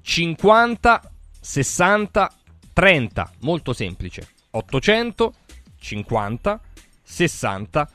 50 0.00 1.12
60 1.40 2.32
30 2.72 3.32
molto 3.40 3.72
semplice. 3.72 4.28
800 4.50 5.34
50 5.78 6.60
60 7.02 7.90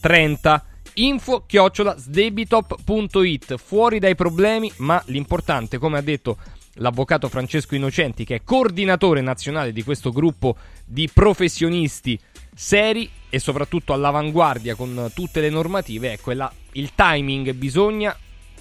30 0.00 0.66
info 0.94 1.44
chiocciola 1.46 1.96
sdebitop.it 1.96 3.56
fuori 3.56 3.98
dai 3.98 4.14
problemi 4.14 4.70
ma 4.78 5.02
l'importante 5.06 5.78
come 5.78 5.98
ha 5.98 6.02
detto 6.02 6.36
l'avvocato 6.74 7.28
Francesco 7.28 7.74
Innocenti 7.74 8.24
che 8.24 8.36
è 8.36 8.42
coordinatore 8.44 9.20
nazionale 9.20 9.72
di 9.72 9.82
questo 9.82 10.10
gruppo 10.10 10.56
di 10.84 11.08
professionisti 11.12 12.18
seri 12.54 13.08
e 13.30 13.38
soprattutto 13.38 13.92
all'avanguardia 13.92 14.74
con 14.74 15.10
tutte 15.14 15.40
le 15.40 15.50
normative 15.50 16.12
ecco 16.12 16.30
è 16.30 16.34
la- 16.34 16.52
il 16.72 16.94
timing. 16.94 17.52
Bisogna 17.52 18.14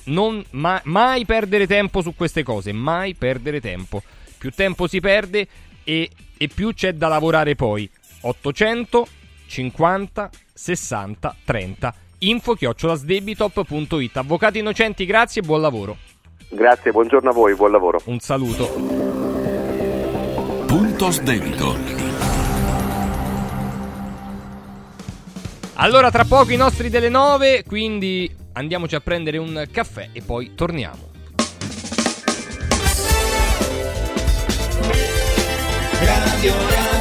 non 0.06 0.43
ma- 0.52 0.82
mai 0.86 1.26
perdere 1.26 1.68
tempo 1.68 2.02
su 2.02 2.16
queste 2.16 2.43
cose, 2.43 2.72
mai 2.72 3.16
perdere 3.16 3.62
tempo. 3.62 4.02
Più 4.38 4.52
tempo 4.52 4.88
si 4.88 4.99
perde 4.99 5.47
e, 5.84 6.10
e 6.38 6.47
più 6.47 6.74
c'è 6.74 6.93
da 6.93 7.08
lavorare 7.08 7.56
poi. 7.56 7.89
800 8.22 9.08
50 9.47 10.30
60 10.54 11.36
30 11.43 11.93
info 12.20 12.54
chiocciolasdebitop.it 12.54 14.18
Avvocati 14.18 14.60
innocenti, 14.60 15.06
grazie 15.06 15.41
e 15.41 15.45
buon 15.45 15.62
lavoro. 15.62 15.97
Grazie, 16.49 16.91
buongiorno 16.91 17.30
a 17.30 17.34
voi, 17.34 17.56
buon 17.56 17.72
lavoro. 17.72 18.02
Un 18.06 18.20
saluto. 18.20 18.68
Punto 20.66 21.12
sdebito. 21.12 21.76
Allora, 25.76 26.12
tra 26.12 26.26
poco 26.26 26.52
i 26.52 26.58
nostri 26.58 26.89
delle 26.89 27.10
9, 27.10 27.64
quindi 27.66 28.30
andiamoci 28.54 28.95
a 28.95 28.99
prendere 28.99 29.38
un 29.38 29.68
caffè 29.72 30.10
e 30.12 30.22
poi 30.22 30.54
torniamo. 30.56 31.10
Radio 35.99 36.54
Radio 36.54 37.01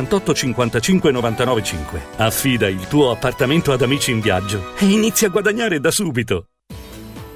55 0.07 1.11
99 1.11 1.63
5. 1.63 2.01
Affida 2.17 2.67
il 2.67 2.87
tuo 2.87 3.11
appartamento 3.11 3.71
ad 3.71 3.81
Amici 3.81 4.11
in 4.11 4.19
Viaggio 4.19 4.73
e 4.77 4.85
inizia 4.85 5.27
a 5.27 5.31
guadagnare 5.31 5.79
da 5.79 5.91
subito. 5.91 6.45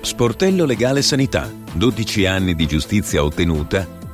Sportello 0.01 0.65
Legale 0.65 1.01
Sanità. 1.01 1.51
12 1.73 2.25
anni 2.25 2.55
di 2.55 2.67
giustizia 2.67 3.23
ottenuta 3.23 4.03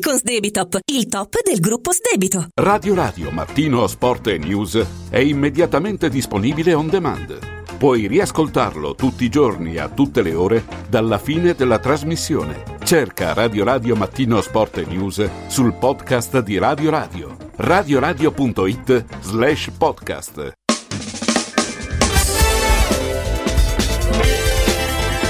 con 0.00 0.16
Sdebitop, 0.16 0.80
il 0.92 1.06
top 1.06 1.42
del 1.44 1.60
gruppo 1.60 1.92
Sdebito. 1.92 2.48
Radio 2.54 2.94
Radio 2.94 3.30
Mattino 3.30 3.86
Sport 3.86 4.26
e 4.28 4.38
News 4.38 4.84
è 5.10 5.18
immediatamente 5.18 6.08
disponibile 6.08 6.74
on 6.74 6.88
demand. 6.88 7.38
Puoi 7.78 8.06
riascoltarlo 8.06 8.94
tutti 8.94 9.24
i 9.24 9.28
giorni 9.28 9.76
a 9.76 9.88
tutte 9.88 10.22
le 10.22 10.34
ore 10.34 10.64
dalla 10.88 11.18
fine 11.18 11.54
della 11.54 11.78
trasmissione. 11.78 12.62
Cerca 12.84 13.32
Radio 13.32 13.64
Radio 13.64 13.94
Mattino 13.96 14.40
Sport 14.40 14.78
e 14.78 14.84
News 14.86 15.28
sul 15.46 15.74
podcast 15.74 16.40
di 16.40 16.58
Radio 16.58 16.90
Radio. 16.90 17.36
radioradio.it 17.56 19.04
slash 19.20 19.70
podcast. 19.76 20.52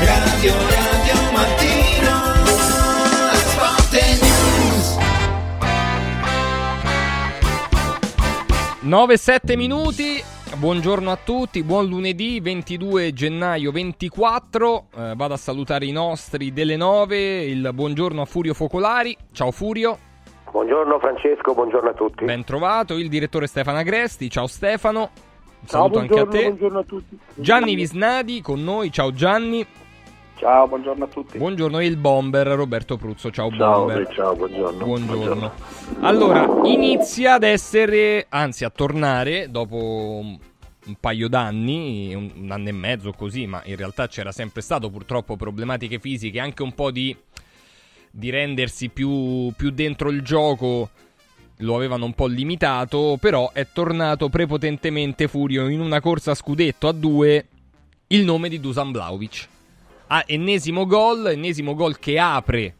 Radio 0.00 0.54
Radio 0.54 0.79
9-7 8.90 9.56
minuti. 9.56 10.20
Buongiorno 10.58 11.12
a 11.12 11.18
tutti, 11.22 11.62
buon 11.62 11.86
lunedì 11.86 12.40
22 12.40 13.12
gennaio 13.12 13.70
24. 13.70 14.86
Eh, 14.92 15.12
vado 15.14 15.34
a 15.34 15.36
salutare 15.36 15.86
i 15.86 15.92
nostri 15.92 16.52
delle 16.52 16.74
9. 16.74 17.44
Il 17.44 17.70
buongiorno 17.72 18.22
a 18.22 18.24
Furio 18.24 18.52
Focolari. 18.52 19.16
Ciao 19.30 19.52
Furio. 19.52 19.96
Buongiorno 20.50 20.98
Francesco, 20.98 21.54
buongiorno 21.54 21.90
a 21.90 21.92
tutti. 21.92 22.24
Ben 22.24 22.42
trovato. 22.42 22.98
Il 22.98 23.08
direttore 23.08 23.46
Stefano 23.46 23.78
Agresti. 23.78 24.28
Ciao 24.28 24.48
Stefano. 24.48 25.00
Un 25.02 25.68
Ciao, 25.68 25.82
saluto 25.82 25.98
anche 26.00 26.18
a 26.18 26.26
te. 26.26 26.42
buongiorno 26.46 26.78
a 26.80 26.84
tutti. 26.84 27.16
Gianni 27.34 27.76
Visnadi 27.76 28.40
con 28.42 28.64
noi. 28.64 28.90
Ciao 28.90 29.12
Gianni. 29.12 29.64
Ciao, 30.40 30.66
buongiorno 30.66 31.04
a 31.04 31.06
tutti. 31.06 31.36
Buongiorno 31.36 31.82
il 31.82 31.98
bomber 31.98 32.46
Roberto 32.46 32.96
Pruzzo. 32.96 33.30
Ciao, 33.30 33.50
Ciao, 33.50 33.84
bomber. 33.84 34.06
beh, 34.06 34.14
ciao, 34.14 34.34
buongiorno. 34.34 34.84
Buongiorno. 34.86 35.52
Allora, 36.00 36.48
inizia 36.64 37.34
ad 37.34 37.42
essere, 37.42 38.24
anzi 38.30 38.64
a 38.64 38.70
tornare 38.70 39.50
dopo 39.50 39.76
un 39.76 40.38
un 40.86 40.94
paio 40.98 41.28
d'anni, 41.28 42.14
un, 42.14 42.30
un 42.34 42.50
anno 42.50 42.70
e 42.70 42.72
mezzo 42.72 43.12
così, 43.12 43.46
ma 43.46 43.60
in 43.66 43.76
realtà 43.76 44.08
c'era 44.08 44.32
sempre 44.32 44.62
stato 44.62 44.88
purtroppo 44.88 45.36
problematiche 45.36 45.98
fisiche, 45.98 46.40
anche 46.40 46.62
un 46.62 46.72
po' 46.72 46.90
di, 46.90 47.14
di 48.10 48.30
rendersi 48.30 48.88
più, 48.88 49.52
più 49.54 49.70
dentro 49.70 50.08
il 50.08 50.22
gioco 50.22 50.88
lo 51.58 51.76
avevano 51.76 52.06
un 52.06 52.14
po' 52.14 52.26
limitato, 52.26 53.18
però 53.20 53.52
è 53.52 53.66
tornato 53.70 54.30
prepotentemente 54.30 55.28
Furio 55.28 55.68
in 55.68 55.80
una 55.80 56.00
corsa 56.00 56.30
a 56.30 56.34
scudetto 56.34 56.88
a 56.88 56.92
due 56.92 57.46
il 58.06 58.24
nome 58.24 58.48
di 58.48 58.58
Dusan 58.58 58.90
Vlaovic. 58.90 59.48
Ah, 60.12 60.24
ennesimo 60.26 60.86
gol, 60.86 61.28
ennesimo 61.28 61.76
gol 61.76 62.00
che 62.00 62.18
apre 62.18 62.74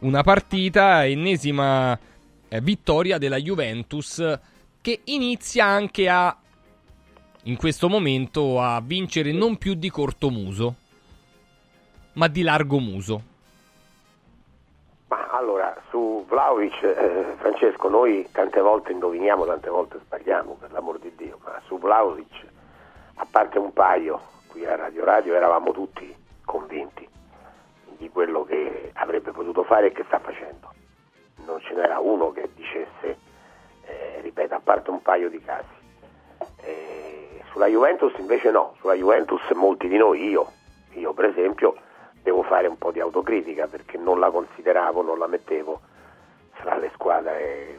una 0.00 0.24
partita, 0.24 1.06
ennesima 1.06 1.96
eh, 2.48 2.60
vittoria 2.60 3.16
della 3.16 3.36
Juventus 3.36 4.40
che 4.80 5.00
inizia 5.04 5.66
anche 5.66 6.08
a 6.08 6.36
in 7.44 7.56
questo 7.56 7.88
momento 7.88 8.60
a 8.60 8.82
vincere 8.84 9.30
non 9.30 9.56
più 9.56 9.74
di 9.74 9.88
corto 9.88 10.30
muso, 10.30 10.74
ma 12.14 12.26
di 12.26 12.42
largo 12.42 12.80
muso. 12.80 13.22
Ma 15.06 15.30
allora, 15.30 15.80
su 15.90 16.24
Vlaovic, 16.26 16.82
eh, 16.82 17.34
Francesco, 17.36 17.88
noi 17.88 18.26
tante 18.32 18.60
volte 18.60 18.90
indoviniamo, 18.90 19.46
tante 19.46 19.70
volte 19.70 20.00
sbagliamo, 20.06 20.56
per 20.58 20.72
l'amor 20.72 20.98
di 20.98 21.12
Dio, 21.14 21.38
ma 21.44 21.60
su 21.66 21.78
Vlaovic, 21.78 22.44
a 23.14 23.26
parte 23.30 23.58
un 23.58 23.72
paio, 23.72 24.20
qui 24.48 24.66
a 24.66 24.74
Radio 24.74 25.04
Radio 25.04 25.36
eravamo 25.36 25.70
tutti 25.70 26.22
convinti 26.44 27.08
di 27.96 28.08
quello 28.10 28.44
che 28.44 28.90
avrebbe 28.94 29.32
potuto 29.32 29.62
fare 29.64 29.88
e 29.88 29.92
che 29.92 30.04
sta 30.04 30.18
facendo. 30.18 30.72
Non 31.46 31.60
ce 31.60 31.74
n'era 31.74 31.98
uno 32.00 32.32
che 32.32 32.50
dicesse, 32.54 33.18
eh, 33.84 34.20
ripeto, 34.20 34.54
a 34.54 34.60
parte 34.62 34.90
un 34.90 35.02
paio 35.02 35.28
di 35.28 35.40
casi. 35.40 35.82
Eh, 36.62 37.42
sulla 37.52 37.66
Juventus 37.66 38.12
invece 38.18 38.50
no, 38.50 38.74
sulla 38.80 38.94
Juventus 38.94 39.40
molti 39.50 39.88
di 39.88 39.96
noi, 39.96 40.28
io, 40.28 40.50
io 40.92 41.12
per 41.12 41.26
esempio, 41.26 41.76
devo 42.22 42.42
fare 42.42 42.66
un 42.66 42.78
po' 42.78 42.90
di 42.90 43.00
autocritica 43.00 43.66
perché 43.66 43.98
non 43.98 44.18
la 44.18 44.30
consideravo, 44.30 45.02
non 45.02 45.18
la 45.18 45.26
mettevo 45.26 45.80
fra 46.52 46.76
le 46.76 46.90
squadre, 46.94 47.78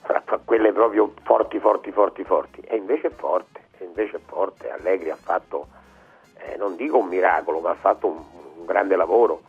fra 0.00 0.38
quelle 0.44 0.72
proprio 0.72 1.12
forti, 1.22 1.58
forti, 1.58 1.90
forti, 1.90 2.24
forti. 2.24 2.60
E 2.60 2.76
invece 2.76 3.08
è 3.08 3.10
forte, 3.10 3.68
e 3.78 3.84
invece 3.84 4.16
è 4.16 4.20
forte. 4.24 4.70
Allegri 4.70 5.10
ha 5.10 5.16
fatto, 5.16 5.66
eh, 6.38 6.56
non 6.56 6.76
dico 6.76 6.98
un 6.98 7.08
miracolo, 7.08 7.60
ma 7.60 7.70
ha 7.70 7.74
fatto 7.74 8.06
un, 8.06 8.22
un 8.58 8.64
grande 8.66 8.96
lavoro 8.96 9.42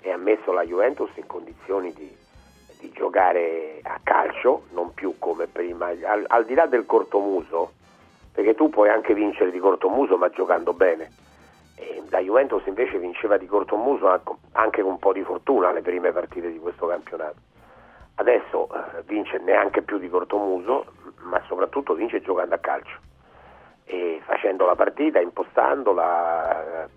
e 0.00 0.10
ha 0.10 0.16
messo 0.16 0.52
la 0.52 0.64
Juventus 0.64 1.10
in 1.16 1.26
condizioni 1.26 1.92
di, 1.92 2.16
di 2.78 2.90
giocare 2.92 3.80
a 3.82 3.98
calcio, 4.02 4.64
non 4.72 4.94
più 4.94 5.16
come 5.18 5.46
prima, 5.46 5.88
al, 5.88 6.24
al 6.26 6.44
di 6.44 6.54
là 6.54 6.66
del 6.66 6.86
cortomuso, 6.86 7.72
perché 8.32 8.54
tu 8.54 8.70
puoi 8.70 8.88
anche 8.88 9.14
vincere 9.14 9.50
di 9.50 9.58
cortomuso 9.58 10.16
ma 10.16 10.30
giocando 10.30 10.72
bene. 10.72 11.12
E 11.76 12.02
la 12.08 12.20
Juventus 12.20 12.64
invece 12.66 12.98
vinceva 12.98 13.36
di 13.36 13.46
cortomuso 13.46 14.08
anche- 14.52 14.82
con 14.82 14.90
un 14.90 14.98
po' 14.98 15.12
di 15.12 15.22
fortuna 15.22 15.72
le 15.72 15.82
prime 15.82 16.12
partite 16.12 16.50
di 16.50 16.58
questo 16.58 16.86
campionato. 16.86 17.36
Adesso 18.16 18.68
eh, 18.68 19.02
vince 19.06 19.38
neanche 19.38 19.82
più 19.82 19.98
di 19.98 20.08
cortomuso, 20.08 20.86
ma 21.22 21.40
soprattutto 21.46 21.94
vince 21.94 22.20
giocando 22.20 22.54
a 22.54 22.58
calcio 22.58 23.08
facendo 24.24 24.66
la 24.66 24.74
partita, 24.74 25.20
impostandola, 25.20 26.88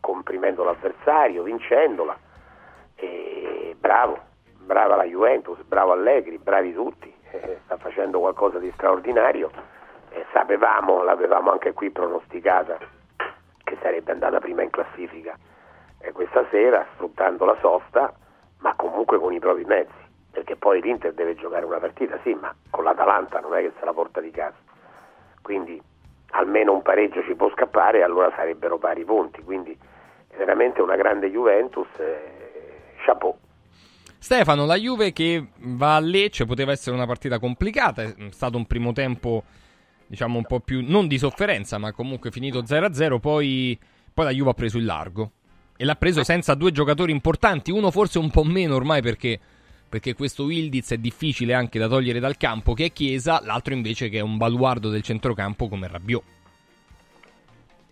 comprimendo 0.00 0.64
l'avversario, 0.64 1.42
vincendola. 1.42 2.16
E, 2.94 3.76
bravo, 3.78 4.18
brava 4.58 4.96
la 4.96 5.04
Juventus, 5.04 5.60
bravo 5.62 5.92
Allegri, 5.92 6.38
bravi 6.38 6.72
tutti, 6.72 7.12
eh, 7.30 7.58
sta 7.64 7.76
facendo 7.76 8.20
qualcosa 8.20 8.58
di 8.58 8.70
straordinario. 8.72 9.50
Eh, 10.10 10.24
sapevamo, 10.32 11.02
l'avevamo 11.02 11.50
anche 11.50 11.72
qui 11.72 11.90
pronosticata, 11.90 12.78
che 13.64 13.76
sarebbe 13.82 14.12
andata 14.12 14.38
prima 14.38 14.62
in 14.62 14.70
classifica 14.70 15.36
eh, 15.98 16.12
questa 16.12 16.46
sera, 16.50 16.86
sfruttando 16.94 17.44
la 17.44 17.56
sosta, 17.60 18.12
ma 18.60 18.74
comunque 18.74 19.18
con 19.18 19.32
i 19.32 19.38
propri 19.38 19.64
mezzi, 19.64 19.92
perché 20.30 20.56
poi 20.56 20.80
l'Inter 20.80 21.12
deve 21.12 21.34
giocare 21.34 21.64
una 21.64 21.78
partita, 21.78 22.18
sì, 22.22 22.34
ma 22.34 22.54
con 22.70 22.84
l'Atalanta 22.84 23.40
non 23.40 23.54
è 23.54 23.60
che 23.60 23.72
se 23.78 23.84
la 23.84 23.92
porta 23.92 24.20
di 24.20 24.30
casa. 24.30 24.56
Quindi 25.42 25.80
almeno 26.36 26.72
un 26.72 26.82
pareggio 26.82 27.22
ci 27.22 27.34
può 27.34 27.50
scappare 27.50 28.02
allora 28.02 28.32
sarebbero 28.36 28.78
pari 28.78 29.04
punti, 29.04 29.42
quindi 29.42 29.76
veramente 30.36 30.82
una 30.82 30.96
grande 30.96 31.30
Juventus, 31.30 31.88
eh, 31.98 32.94
chapeau. 33.04 33.36
Stefano, 34.18 34.66
la 34.66 34.76
Juve 34.76 35.12
che 35.12 35.48
va 35.58 35.96
a 35.96 36.00
Lecce 36.00 36.46
poteva 36.46 36.72
essere 36.72 36.96
una 36.96 37.06
partita 37.06 37.38
complicata, 37.38 38.02
è 38.02 38.14
stato 38.30 38.56
un 38.56 38.66
primo 38.66 38.92
tempo 38.92 39.44
diciamo 40.06 40.38
un 40.38 40.44
po' 40.44 40.60
più 40.60 40.84
non 40.86 41.06
di 41.06 41.18
sofferenza, 41.18 41.78
ma 41.78 41.92
comunque 41.92 42.30
finito 42.30 42.62
0-0, 42.62 43.18
poi, 43.18 43.78
poi 44.12 44.24
la 44.24 44.30
Juve 44.30 44.50
ha 44.50 44.54
preso 44.54 44.78
il 44.78 44.84
largo 44.84 45.32
e 45.76 45.84
l'ha 45.84 45.96
preso 45.96 46.24
senza 46.24 46.54
due 46.54 46.72
giocatori 46.72 47.12
importanti, 47.12 47.70
uno 47.70 47.90
forse 47.90 48.18
un 48.18 48.30
po' 48.30 48.44
meno 48.44 48.74
ormai 48.74 49.02
perché, 49.02 49.38
perché 49.88 50.14
questo 50.14 50.44
Wildiz 50.44 50.92
è 50.92 50.98
difficile 50.98 51.54
anche 51.54 51.78
da 51.78 51.88
togliere 51.88 52.20
dal 52.20 52.36
campo 52.36 52.74
che 52.74 52.86
è 52.86 52.92
Chiesa, 52.92 53.40
l'altro 53.44 53.74
invece 53.74 54.08
che 54.08 54.18
è 54.18 54.22
un 54.22 54.36
baluardo 54.36 54.88
del 54.90 55.02
centrocampo 55.02 55.68
come 55.68 55.88
Rabiot. 55.88 56.22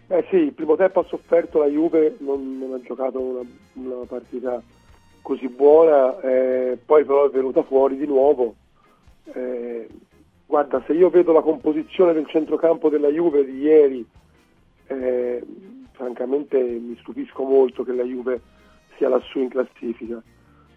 Eh 0.07 0.27
sì, 0.29 0.37
il 0.37 0.53
primo 0.53 0.77
tempo 0.77 1.01
ha 1.01 1.05
sofferto 1.09 1.61
la 1.61 1.67
Juve, 1.67 2.17
non, 2.19 2.59
non 2.59 2.75
ha 2.75 2.81
giocato 2.81 3.21
una, 3.21 3.41
una, 3.73 4.05
partita 4.07 4.63
così 5.23 5.49
buona, 5.49 6.21
eh, 6.21 6.79
poi 6.85 7.05
però 7.05 7.27
è 7.27 7.31
venuta 7.31 7.63
fuori 7.63 7.97
di 7.97 8.07
nuovo. 8.07 8.55
Eh, 9.33 9.89
guarda, 10.45 10.83
se 10.87 10.93
io 10.93 11.09
vedo 11.09 11.33
la 11.33 11.41
composizione 11.41 12.13
del 12.13 12.27
centrocampo 12.27 12.91
della 12.91 13.09
Juve 13.09 13.47
di 13.47 13.59
ieri, 13.61 14.07
eh, 14.89 15.43
francamente 15.93 16.59
mi 16.59 16.97
stupisco 17.01 17.43
molto 17.43 17.83
che 17.83 17.93
la 17.93 18.05
Juve 18.05 18.41
sia 18.97 19.09
lassù 19.09 19.39
in 19.39 19.49
classifica, 19.49 20.23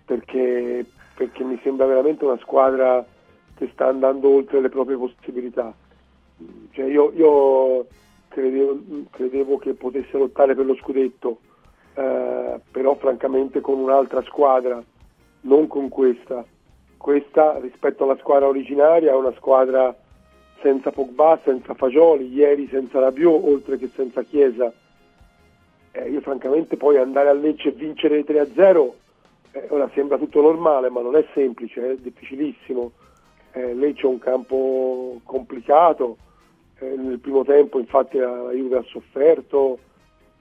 perché, 0.05 0.85
perché 1.17 1.43
mi 1.43 1.59
sembra 1.63 1.87
veramente 1.87 2.23
una 2.23 2.37
squadra 2.37 3.03
che 3.55 3.69
sta 3.73 3.87
andando 3.87 4.29
oltre 4.29 4.61
le 4.61 4.69
proprie 4.69 4.97
possibilità. 4.97 5.73
Cioè 6.71 6.85
io, 6.85 7.11
io 7.15 7.87
credevo, 8.27 8.79
credevo, 9.09 9.57
che 9.57 9.73
potesse 9.73 10.15
lottare 10.15 10.53
per 10.53 10.65
lo 10.65 10.75
scudetto, 10.75 11.39
eh, 11.95 12.59
però 12.69 12.95
francamente 12.97 13.61
con 13.61 13.79
un'altra 13.79 14.21
squadra, 14.21 14.79
non 15.41 15.65
con 15.65 15.89
questa. 15.89 16.45
Questa 16.97 17.57
rispetto 17.59 18.03
alla 18.03 18.17
squadra 18.17 18.47
originaria 18.47 19.11
è 19.11 19.15
una 19.15 19.33
squadra 19.37 19.95
senza 20.61 20.91
Pogba, 20.91 21.39
senza 21.43 21.73
Fagioli, 21.73 22.31
ieri 22.31 22.67
senza 22.67 22.99
Rabiot, 22.99 23.43
oltre 23.43 23.79
che 23.79 23.89
senza 23.95 24.21
Chiesa. 24.21 24.71
Eh, 25.93 26.09
io 26.11 26.21
francamente 26.21 26.77
poi 26.77 26.97
andare 26.97 27.29
a 27.29 27.33
Lecce 27.33 27.69
e 27.69 27.71
vincere 27.71 28.23
3-0, 28.23 28.53
eh, 28.55 29.06
ora 29.69 29.89
sembra 29.93 30.17
tutto 30.17 30.41
normale, 30.41 30.89
ma 30.89 31.01
non 31.01 31.15
è 31.15 31.25
semplice, 31.33 31.91
è 31.91 31.95
difficilissimo. 31.95 32.91
Eh, 33.51 33.73
Lecce 33.73 34.03
è 34.03 34.09
un 34.09 34.19
campo 34.19 35.19
complicato, 35.23 36.17
eh, 36.79 36.95
nel 36.95 37.19
primo 37.19 37.43
tempo 37.43 37.79
infatti 37.79 38.17
la 38.17 38.51
Juve 38.51 38.77
ha 38.77 38.83
sofferto, 38.83 39.79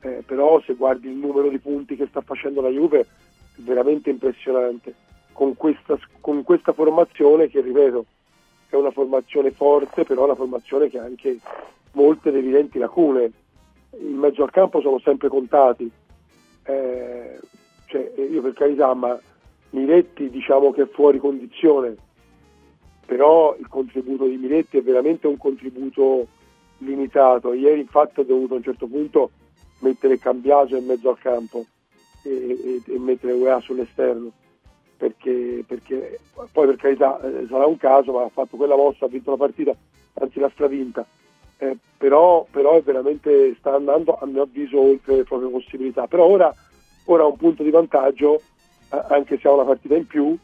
eh, 0.00 0.22
però 0.26 0.60
se 0.60 0.74
guardi 0.74 1.08
il 1.08 1.16
numero 1.16 1.48
di 1.48 1.58
punti 1.58 1.96
che 1.96 2.06
sta 2.08 2.20
facendo 2.20 2.60
la 2.60 2.68
Juve 2.68 3.00
è 3.00 3.06
veramente 3.56 4.10
impressionante. 4.10 4.94
Con 5.32 5.54
questa, 5.56 5.98
con 6.20 6.42
questa 6.44 6.72
formazione 6.72 7.48
che 7.48 7.60
ripeto 7.60 8.04
è 8.68 8.76
una 8.76 8.90
formazione 8.90 9.50
forte, 9.50 10.04
però 10.04 10.24
una 10.24 10.34
formazione 10.34 10.88
che 10.88 10.98
ha 10.98 11.04
anche 11.04 11.38
molte 11.92 12.28
ed 12.28 12.36
evidenti 12.36 12.78
lacune. 12.78 13.30
In 13.98 14.16
mezzo 14.16 14.42
al 14.42 14.50
campo 14.50 14.80
sono 14.80 14.98
sempre 14.98 15.28
contati. 15.28 15.90
Eh, 16.64 17.38
cioè, 17.86 18.12
io 18.30 18.42
per 18.42 18.52
carità, 18.52 18.92
ma 18.94 19.18
Miretti 19.70 20.30
diciamo 20.30 20.72
che 20.72 20.82
è 20.82 20.88
fuori 20.88 21.18
condizione, 21.18 21.96
però 23.04 23.56
il 23.58 23.68
contributo 23.68 24.26
di 24.26 24.36
Miretti 24.36 24.78
è 24.78 24.82
veramente 24.82 25.26
un 25.26 25.36
contributo 25.36 26.26
limitato. 26.78 27.52
Ieri 27.52 27.80
infatti 27.80 28.20
ho 28.20 28.24
dovuto 28.24 28.54
a 28.54 28.56
un 28.58 28.62
certo 28.62 28.86
punto 28.86 29.30
mettere 29.80 30.18
Cambiaso 30.18 30.76
in 30.76 30.86
mezzo 30.86 31.10
al 31.10 31.18
campo 31.18 31.64
e, 32.22 32.82
e, 32.86 32.92
e 32.92 32.98
mettere 32.98 33.32
UEA 33.32 33.60
sull'esterno. 33.60 34.32
Perché, 34.96 35.62
perché, 35.66 36.20
poi 36.52 36.66
per 36.66 36.76
carità 36.76 37.20
eh, 37.20 37.46
sarà 37.48 37.66
un 37.66 37.76
caso, 37.76 38.12
ma 38.12 38.22
ha 38.22 38.30
fatto 38.30 38.56
quella 38.56 38.76
mossa, 38.76 39.04
ha 39.04 39.08
vinto 39.08 39.30
la 39.30 39.36
partita, 39.36 39.76
anzi 40.14 40.40
l'ha 40.40 40.50
stravinta. 40.50 41.06
Eh, 41.58 41.76
però, 41.96 42.46
però 42.50 42.80
veramente 42.80 43.54
sta 43.58 43.74
andando 43.74 44.16
a 44.18 44.26
mio 44.26 44.42
avviso 44.42 44.80
oltre 44.80 45.16
le 45.16 45.24
proprie 45.24 45.50
possibilità. 45.50 46.06
Però 46.06 46.24
ora, 46.24 46.52
ora 47.06 47.24
ha 47.24 47.26
un 47.26 47.36
punto 47.36 47.62
di 47.62 47.70
vantaggio, 47.70 48.40
eh, 48.90 49.02
anche 49.08 49.38
se 49.40 49.48
ha 49.48 49.52
una 49.52 49.64
partita 49.64 49.96
in 49.96 50.06
più, 50.06 50.36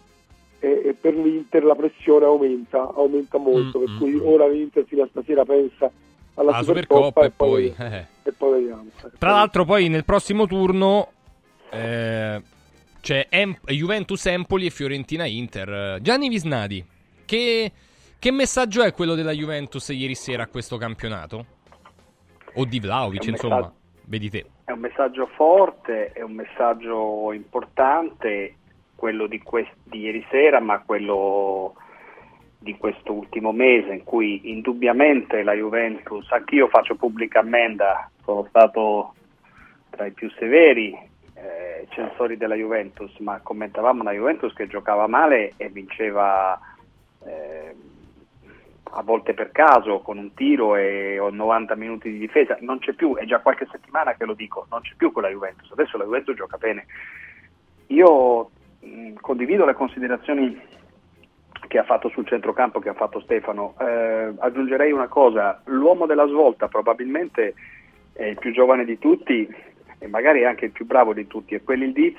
e, 0.59 0.82
e, 0.84 0.94
per 0.94 1.14
l'Inter 1.14 1.64
la 1.64 1.74
pressione 1.74 2.24
aumenta, 2.24 2.93
aumenta 2.94 3.39
molto, 3.39 3.80
mm, 3.80 3.84
per 3.84 3.97
cui 3.98 4.12
mm, 4.14 4.26
ora 4.26 4.48
l'Inter 4.48 4.84
fino 4.84 5.02
a 5.02 5.09
stasera 5.10 5.44
pensa 5.44 5.90
alla 6.34 6.52
la 6.52 6.62
Supercoppa, 6.62 7.24
Supercoppa 7.24 7.24
e, 7.26 7.30
poi, 7.30 7.70
poi, 7.70 7.86
eh. 7.86 8.06
e 8.22 8.32
poi 8.32 8.60
vediamo. 8.60 8.86
Tra 9.18 9.32
l'altro 9.32 9.64
poi 9.64 9.89
nel 9.89 10.05
prossimo 10.05 10.47
turno 10.47 11.09
eh, 11.70 12.43
c'è 13.01 13.26
Em- 13.28 13.59
Juventus 13.66 14.24
Empoli 14.26 14.66
e 14.66 14.70
Fiorentina 14.70 15.26
Inter. 15.26 15.98
Gianni 16.01 16.28
Visnadi, 16.28 16.84
che, 17.24 17.72
che, 18.18 18.30
messaggio 18.30 18.82
è 18.82 18.93
quello 18.93 19.14
della 19.14 19.32
Juventus 19.32 19.89
ieri 19.89 20.14
sera 20.14 20.44
a 20.44 20.47
questo 20.47 20.76
campionato? 20.76 21.47
O 22.55 22.64
di 22.64 22.78
Vlaovic, 22.78 23.26
insomma, 23.26 23.56
messaggio, 23.56 23.74
vedi 24.05 24.30
te. 24.30 24.47
È 24.73 24.74
un 24.74 24.81
messaggio 24.81 25.27
forte, 25.27 26.12
è 26.12 26.23
un 26.23 26.32
messaggio 26.32 27.31
importante, 27.32 28.55
quello 28.97 29.27
di, 29.27 29.39
quest- 29.43 29.77
di 29.82 29.99
ieri 29.99 30.24
sera, 30.31 30.61
ma 30.61 30.81
quello 30.81 31.74
di 32.59 32.78
questo 32.78 33.12
ultimo 33.12 33.53
mese 33.53 33.93
in 33.93 34.03
cui 34.03 34.51
indubbiamente 34.51 35.43
la 35.43 35.53
Juventus, 35.53 36.27
anch'io 36.32 36.69
faccio 36.69 36.94
pubblica 36.94 37.40
ammenda, 37.40 38.11
sono 38.24 38.47
stato 38.49 39.12
tra 39.90 40.07
i 40.07 40.12
più 40.12 40.31
severi 40.39 40.99
eh, 41.35 41.86
censori 41.90 42.39
della 42.39 42.55
Juventus, 42.55 43.15
ma 43.19 43.40
commentavamo 43.43 44.01
una 44.01 44.12
Juventus 44.12 44.55
che 44.55 44.69
giocava 44.69 45.07
male 45.07 45.53
e 45.59 45.69
vinceva 45.69 46.59
eh, 47.27 47.74
a 48.94 49.02
volte 49.02 49.32
per 49.32 49.52
caso 49.52 50.01
con 50.01 50.19
un 50.19 50.35
tiro 50.35 50.77
e 50.77 51.19
90 51.31 51.74
minuti 51.77 52.10
di 52.10 52.19
difesa, 52.19 52.56
non 52.60 52.78
c'è 52.78 52.93
più, 52.93 53.16
è 53.16 53.24
già 53.24 53.40
qualche 53.40 53.66
settimana 53.70 54.14
che 54.14 54.24
lo 54.24 54.35
dico, 54.35 54.66
non 54.70 54.81
c'è 54.82 54.93
più 54.97 55.12
quella 55.12 55.28
Juventus, 55.28 55.70
adesso 55.70 55.97
la 55.97 56.05
Juventus 56.05 56.36
gioca 56.36 56.59
bene. 56.59 56.86
Io 57.89 58.51
mh, 58.81 59.14
condivido 59.20 59.64
le 59.64 59.74
considerazioni 59.74 60.60
che 61.69 61.78
ha 61.78 61.85
fatto 61.85 62.10
sul 62.10 62.27
centrocampo, 62.27 62.81
che 62.81 62.90
ha 62.90 62.94
fatto 62.94 63.20
Stefano, 63.20 63.74
eh, 63.81 64.35
aggiungerei 64.39 64.93
una 64.93 65.09
cosa, 65.09 65.62
l'uomo 65.66 66.05
della 66.05 66.27
svolta 66.27 66.69
probabilmente 66.69 67.55
è 68.12 68.24
il 68.24 68.39
più 68.39 68.52
giovane 68.52 68.85
di 68.85 68.98
tutti 68.98 69.48
e 69.98 70.06
magari 70.09 70.44
anche 70.44 70.66
il 70.66 70.73
più 70.73 70.85
bravo 70.85 71.14
di 71.14 71.27
tutti, 71.27 71.55
è 71.55 71.62
quell'Ildiz 71.62 72.19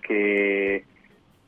che 0.00 0.84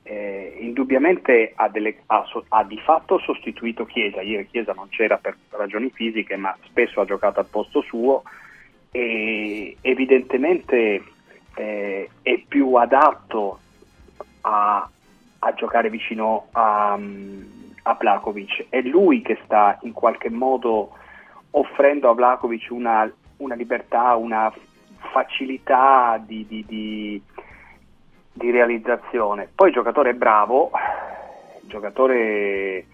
eh, 0.05 0.57
indubbiamente 0.61 1.53
ha, 1.55 1.69
delle, 1.69 2.03
ha, 2.07 2.25
ha, 2.49 2.65
di 2.65 2.79
fatto 2.79 3.19
sostituito 3.19 3.85
Chiesa, 3.85 4.21
ieri 4.21 4.49
Chiesa 4.49 4.73
non 4.73 4.89
c'era 4.89 5.17
per 5.17 5.37
ragioni 5.51 5.91
fisiche 5.91 6.37
ma 6.37 6.57
spesso 6.65 7.01
ha 7.01 7.05
giocato 7.05 7.41
al 7.41 7.47
posto 7.47 7.83
suo. 7.83 8.23
E 8.91 9.77
evidentemente 9.81 11.03
eh, 11.55 12.11
è 12.21 12.43
più 12.47 12.75
adatto 12.75 13.59
a, 14.43 14.89
a 15.39 15.55
giocare 15.55 15.89
vicino 15.89 16.49
a, 16.53 16.99
a 17.83 17.95
Vlakovic, 17.95 18.67
è 18.69 18.81
lui 18.83 19.23
che 19.23 19.39
sta 19.45 19.79
in 19.83 19.93
qualche 19.93 20.31
modo 20.31 20.93
offrendo 21.51 22.11
a 22.11 22.15
Vlakovic 22.15 22.69
una, 22.71 23.11
una 23.39 23.55
libertà, 23.55 24.15
una 24.17 24.53
facilità 25.13 26.23
di, 26.25 26.47
di, 26.47 26.65
di, 26.67 27.23
di, 28.33 28.51
realizzazione. 28.51 29.49
Poi 29.55 29.69
il 29.69 29.75
giocatore 29.75 30.11
è 30.11 30.15
bravo, 30.15 30.71
il 31.63 31.69
giocatore 31.69 32.87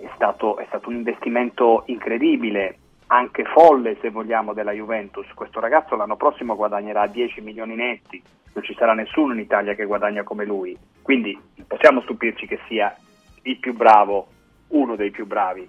è 0.00 0.08
stato, 0.14 0.58
è 0.58 0.64
stato 0.68 0.88
un 0.88 0.96
investimento 0.96 1.84
incredibile, 1.86 2.78
anche 3.08 3.44
folle 3.44 3.96
se 4.00 4.10
vogliamo 4.10 4.52
della 4.52 4.72
Juventus. 4.72 5.26
Questo 5.34 5.60
ragazzo 5.60 5.96
l'anno 5.96 6.16
prossimo 6.16 6.56
guadagnerà 6.56 7.06
10 7.06 7.40
milioni 7.40 7.74
netti, 7.74 8.22
non 8.52 8.64
ci 8.64 8.74
sarà 8.74 8.94
nessuno 8.94 9.32
in 9.32 9.40
Italia 9.40 9.74
che 9.74 9.84
guadagna 9.84 10.22
come 10.22 10.44
lui, 10.44 10.76
quindi 11.02 11.38
possiamo 11.66 12.00
stupirci 12.00 12.46
che 12.46 12.58
sia 12.66 12.96
il 13.42 13.58
più 13.58 13.74
bravo, 13.74 14.28
uno 14.68 14.96
dei 14.96 15.10
più 15.10 15.26
bravi. 15.26 15.68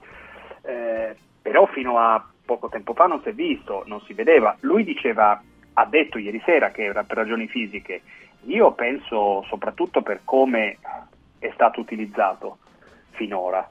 Eh, 0.62 1.16
però 1.42 1.66
fino 1.68 1.98
a 1.98 2.26
poco 2.44 2.70
tempo 2.70 2.94
fa 2.94 3.06
non 3.06 3.22
si 3.22 3.30
è 3.30 3.34
visto, 3.34 3.84
non 3.86 4.02
si 4.02 4.14
vedeva. 4.14 4.56
Lui 4.62 4.84
diceva, 4.84 5.42
ha 5.74 5.86
detto 5.86 6.18
ieri 6.18 6.42
sera 6.44 6.72
che 6.72 6.84
era 6.84 7.04
per 7.04 7.18
ragioni 7.18 7.48
fisiche, 7.48 8.02
io 8.48 8.72
penso 8.74 9.44
soprattutto 9.48 10.02
per 10.02 10.22
come 10.24 10.78
è 11.40 11.50
stato 11.54 11.80
utilizzato 11.80 12.58
finora. 13.12 13.68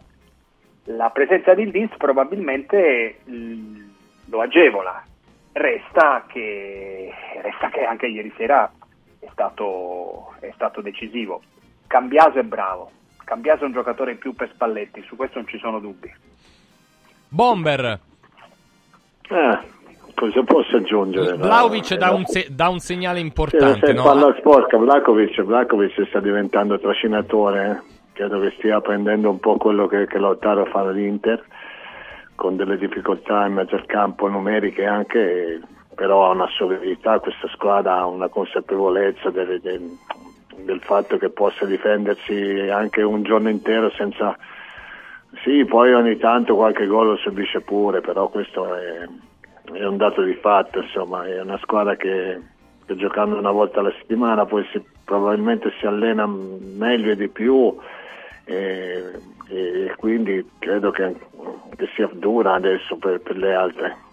La 0.84 1.10
presenza 1.10 1.54
di 1.54 1.62
Ildiz 1.62 1.96
probabilmente 1.96 3.18
mh, 3.24 3.80
lo 4.26 4.40
agevola, 4.40 5.04
resta 5.52 6.24
che, 6.28 7.12
resta 7.40 7.70
che 7.70 7.84
anche 7.84 8.06
ieri 8.06 8.32
sera 8.36 8.70
è 9.18 9.28
stato, 9.32 10.34
è 10.40 10.50
stato 10.54 10.80
decisivo. 10.80 11.42
Cambiaso 11.86 12.38
è 12.38 12.42
bravo, 12.42 12.90
Cambiaso 13.24 13.62
è 13.62 13.66
un 13.66 13.72
giocatore 13.72 14.12
in 14.12 14.18
più 14.18 14.34
per 14.34 14.50
Spalletti, 14.50 15.02
su 15.02 15.16
questo 15.16 15.38
non 15.38 15.48
ci 15.48 15.58
sono 15.58 15.80
dubbi. 15.80 16.12
Bomber. 17.28 18.00
Eh, 19.28 19.58
cosa 20.16 20.42
posso 20.42 20.76
aggiungere? 20.78 21.36
Vlaovic 21.36 21.90
No, 21.92 21.96
dà, 21.98 22.10
un 22.12 22.24
se- 22.24 22.48
dà 22.50 22.68
un 22.68 22.78
segnale 22.80 23.20
importante, 23.20 23.86
se 23.86 23.92
no? 23.92 24.02
palla 24.02 24.34
sporca, 24.38 24.76
Vlakovic, 24.78 25.40
Vlakovic 25.42 26.06
sta 26.08 26.18
diventando 26.20 26.78
trascinatore, 26.80 27.70
eh. 27.70 27.94
credo 28.14 28.40
che 28.40 28.52
stia 28.56 28.80
prendendo 28.80 29.30
un 29.30 29.38
po' 29.38 29.56
quello 29.56 29.86
che, 29.86 30.06
che 30.06 30.18
Lautaro 30.18 30.64
fa 30.64 30.80
all'Inter, 30.80 31.44
con 32.34 32.56
delle 32.56 32.76
difficoltà 32.78 33.46
in 33.46 33.52
mezzo 33.54 33.76
al 33.76 33.86
campo 33.86 34.26
numeriche 34.28 34.84
anche, 34.86 35.60
però 35.94 36.26
ha 36.26 36.30
una 36.30 36.48
solidità, 36.48 37.18
questa 37.20 37.48
squadra 37.48 37.98
ha 37.98 38.06
una 38.06 38.28
consapevolezza 38.28 39.30
del, 39.30 39.60
del- 39.60 39.96
del 40.58 40.80
fatto 40.80 41.18
che 41.18 41.28
possa 41.28 41.66
difendersi 41.66 42.66
anche 42.72 43.02
un 43.02 43.22
giorno 43.22 43.50
intero 43.50 43.90
senza... 43.90 44.34
Sì, 45.44 45.66
poi 45.66 45.92
ogni 45.92 46.16
tanto 46.16 46.56
qualche 46.56 46.86
gol 46.86 47.08
lo 47.08 47.16
subisce 47.16 47.60
pure, 47.60 48.00
però 48.00 48.28
questo 48.28 48.74
è, 48.74 49.06
è 49.72 49.84
un 49.84 49.96
dato 49.96 50.22
di 50.22 50.34
fatto, 50.34 50.80
insomma, 50.80 51.26
è 51.26 51.40
una 51.40 51.58
squadra 51.58 51.96
che, 51.96 52.40
che 52.84 52.96
giocando 52.96 53.36
una 53.36 53.50
volta 53.50 53.80
alla 53.80 53.92
settimana 53.98 54.46
poi 54.46 54.66
si- 54.72 54.84
probabilmente 55.04 55.72
si 55.78 55.86
allena 55.86 56.26
meglio 56.26 57.12
e 57.12 57.16
di 57.16 57.28
più 57.28 57.76
e, 58.44 59.12
e 59.48 59.94
quindi 59.96 60.48
credo 60.58 60.90
che, 60.90 61.14
che 61.76 61.88
sia 61.94 62.08
dura 62.12 62.54
adesso 62.54 62.96
per, 62.96 63.20
per 63.20 63.36
le 63.36 63.54
altre 63.54 64.04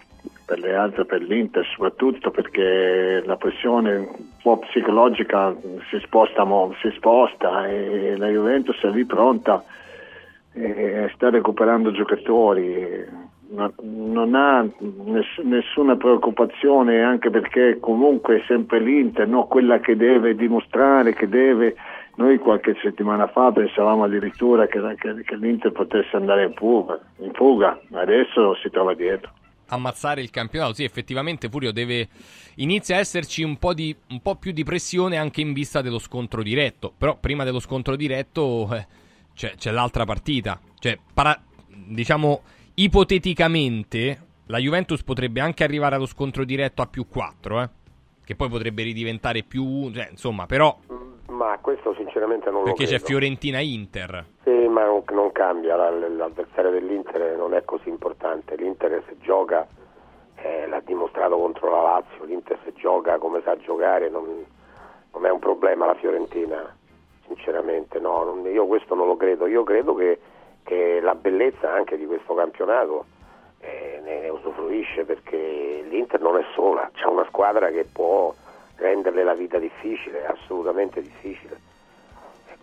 per 0.46 0.60
le 0.60 0.76
altre, 0.76 1.06
per 1.06 1.22
l'Inter 1.22 1.66
soprattutto 1.66 2.30
perché 2.30 3.24
la 3.26 3.38
pressione 3.38 3.96
un 3.96 4.08
po' 4.42 4.58
psicologica 4.58 5.56
si 5.90 6.00
sposta, 6.04 6.46
si 6.82 6.92
sposta 6.96 7.68
e 7.68 8.16
la 8.18 8.28
Juventus 8.28 8.80
è 8.84 8.90
lì 8.90 9.06
pronta 9.06 9.64
e 10.54 11.12
sta 11.16 11.30
recuperando 11.30 11.92
giocatori, 11.92 13.06
non, 13.82 14.36
ha 14.36 14.62
ness- 14.80 15.40
nessuna 15.44 15.96
preoccupazione 15.96 17.02
anche 17.02 17.30
perché 17.30 17.78
comunque 17.80 18.38
è 18.40 18.44
sempre 18.48 18.80
l'Inter, 18.80 19.28
no? 19.28 19.46
quella 19.48 19.80
che 19.80 19.96
deve 19.96 20.36
dimostrare, 20.36 21.14
che 21.14 21.28
deve... 21.28 21.76
Noi 22.16 22.38
qualche 22.38 22.76
settimana 22.84 23.26
fa 23.28 23.52
pensavamo 23.52 24.04
addirittura 24.04 24.68
che, 24.68 24.80
che- 25.00 25.24
che 25.24 25.36
l'Inter 25.36 25.72
potesse 25.72 26.16
andare 26.16 26.46
in 26.46 26.54
fuga, 26.54 27.00
in 27.18 27.32
fuga, 27.34 27.80
adesso 27.94 28.54
si 28.62 28.70
trova 28.70 28.94
dietro. 28.94 29.32
ammazzare 29.70 30.22
il 30.22 30.30
campionato. 30.30 30.74
Sì, 30.74 30.84
effettivamente 30.84 31.50
Furio 31.50 31.72
deve 31.72 32.08
inizia 32.58 32.98
a 32.98 33.00
esserci 33.00 33.42
un 33.42 33.58
po', 33.58 33.74
di, 33.74 33.96
un 34.10 34.22
po' 34.22 34.36
più 34.36 34.52
di 34.52 34.64
pressione 34.64 35.18
anche 35.18 35.42
in 35.42 35.54
vista 35.54 35.82
dello 35.82 35.98
scontro 35.98 36.44
diretto. 36.44 36.94
Però 36.96 37.18
prima 37.20 37.44
dello 37.44 37.60
scontro 37.60 37.96
diretto 37.96 38.70
eh, 38.72 38.86
c'è, 39.34 39.56
c'è 39.56 39.72
l'altra 39.72 40.06
partita. 40.06 40.60
Cioè, 40.78 40.96
para- 41.16 41.42
diciamo 41.68 42.42
ipoteticamente 42.76 44.20
la 44.48 44.58
Juventus 44.58 45.04
potrebbe 45.04 45.40
anche 45.40 45.64
arrivare 45.64 45.96
allo 45.96 46.06
scontro 46.06 46.44
diretto 46.44 46.82
a 46.82 46.88
più 46.88 47.08
4, 47.08 47.62
eh, 47.62 47.70
che 48.26 48.36
poi 48.36 48.50
potrebbe 48.50 48.84
ridiventare 48.84 49.44
più, 49.44 49.92
cioè, 49.92 50.08
insomma, 50.12 50.46
però 50.46 50.76
Ma 51.28 51.58
questo 51.62 51.94
sinceramente 51.96 52.50
non 52.52 52.64
perché 52.64 52.84
lo 52.84 52.90
c'è 52.90 52.96
credo. 52.96 53.06
Fiorentina-Inter. 53.06 54.26
Sì, 54.44 54.68
ma 54.68 54.86
non, 54.86 55.04
non 55.12 55.32
cambia, 55.32 55.76
la- 55.76 55.90
l'avversario 55.90 56.72
dell'Inter 56.72 57.36
non 57.38 57.54
è 57.54 57.64
così 57.66 57.90
importante. 57.90 58.56
L'Inter 58.56 59.04
se 59.08 59.16
gioca, 59.22 59.68
eh, 60.36 60.68
l'ha 60.68 60.82
dimostrato 60.86 61.38
contro 61.38 61.72
la 61.72 61.82
Lazio, 61.82 62.26
l'Inter 62.26 62.60
se 62.64 62.74
gioca 62.76 63.18
come 63.18 63.42
sa 63.44 63.58
giocare 63.58 64.10
non, 64.10 64.26
non 65.14 65.26
è 65.26 65.32
un 65.32 65.40
problema 65.40 65.86
la 65.88 65.96
Fiorentina, 65.96 66.76
sinceramente. 67.28 68.00
No, 68.00 68.24
non- 68.24 68.46
io 68.46 68.68
questo 68.68 68.94
non 68.94 69.08
lo 69.08 69.16
credo. 69.18 69.48
Io 69.48 69.64
credo 69.64 69.96
che, 69.96 70.20
che 70.64 71.00
la 71.02 71.16
bellezza 71.16 71.72
anche 71.72 71.98
di 71.98 72.06
questo 72.06 72.34
campionato 72.34 73.06
eh, 73.60 74.02
ne, 74.04 74.20
ne 74.22 74.30
usufruisce 74.30 75.06
perché 75.06 75.84
l'Inter 75.88 76.22
non 76.22 76.38
è 76.38 76.46
sola, 76.54 76.90
c'è 76.94 77.06
una 77.06 77.26
squadra 77.26 77.70
che 77.70 77.86
può 77.86 78.34
renderle 78.76 79.24
la 79.24 79.34
vita 79.34 79.60
difficile, 79.60 80.26
assolutamente 80.26 81.02
difficile. 81.02 81.72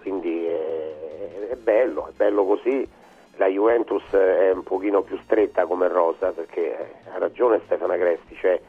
Quindi 0.01 0.44
è, 0.47 1.48
è 1.51 1.56
bello, 1.56 2.09
è 2.09 2.12
bello 2.16 2.44
così. 2.44 2.89
La 3.36 3.47
Juventus 3.47 4.10
è 4.12 4.51
un 4.51 4.62
pochino 4.62 5.02
più 5.02 5.18
stretta 5.24 5.64
come 5.64 5.89
rosa 5.89 6.31
perché 6.32 6.78
eh, 6.78 7.10
ha 7.14 7.18
ragione 7.18 7.60
Stefano 7.64 7.93
Agresti, 7.93 8.35
cioè 8.36 8.60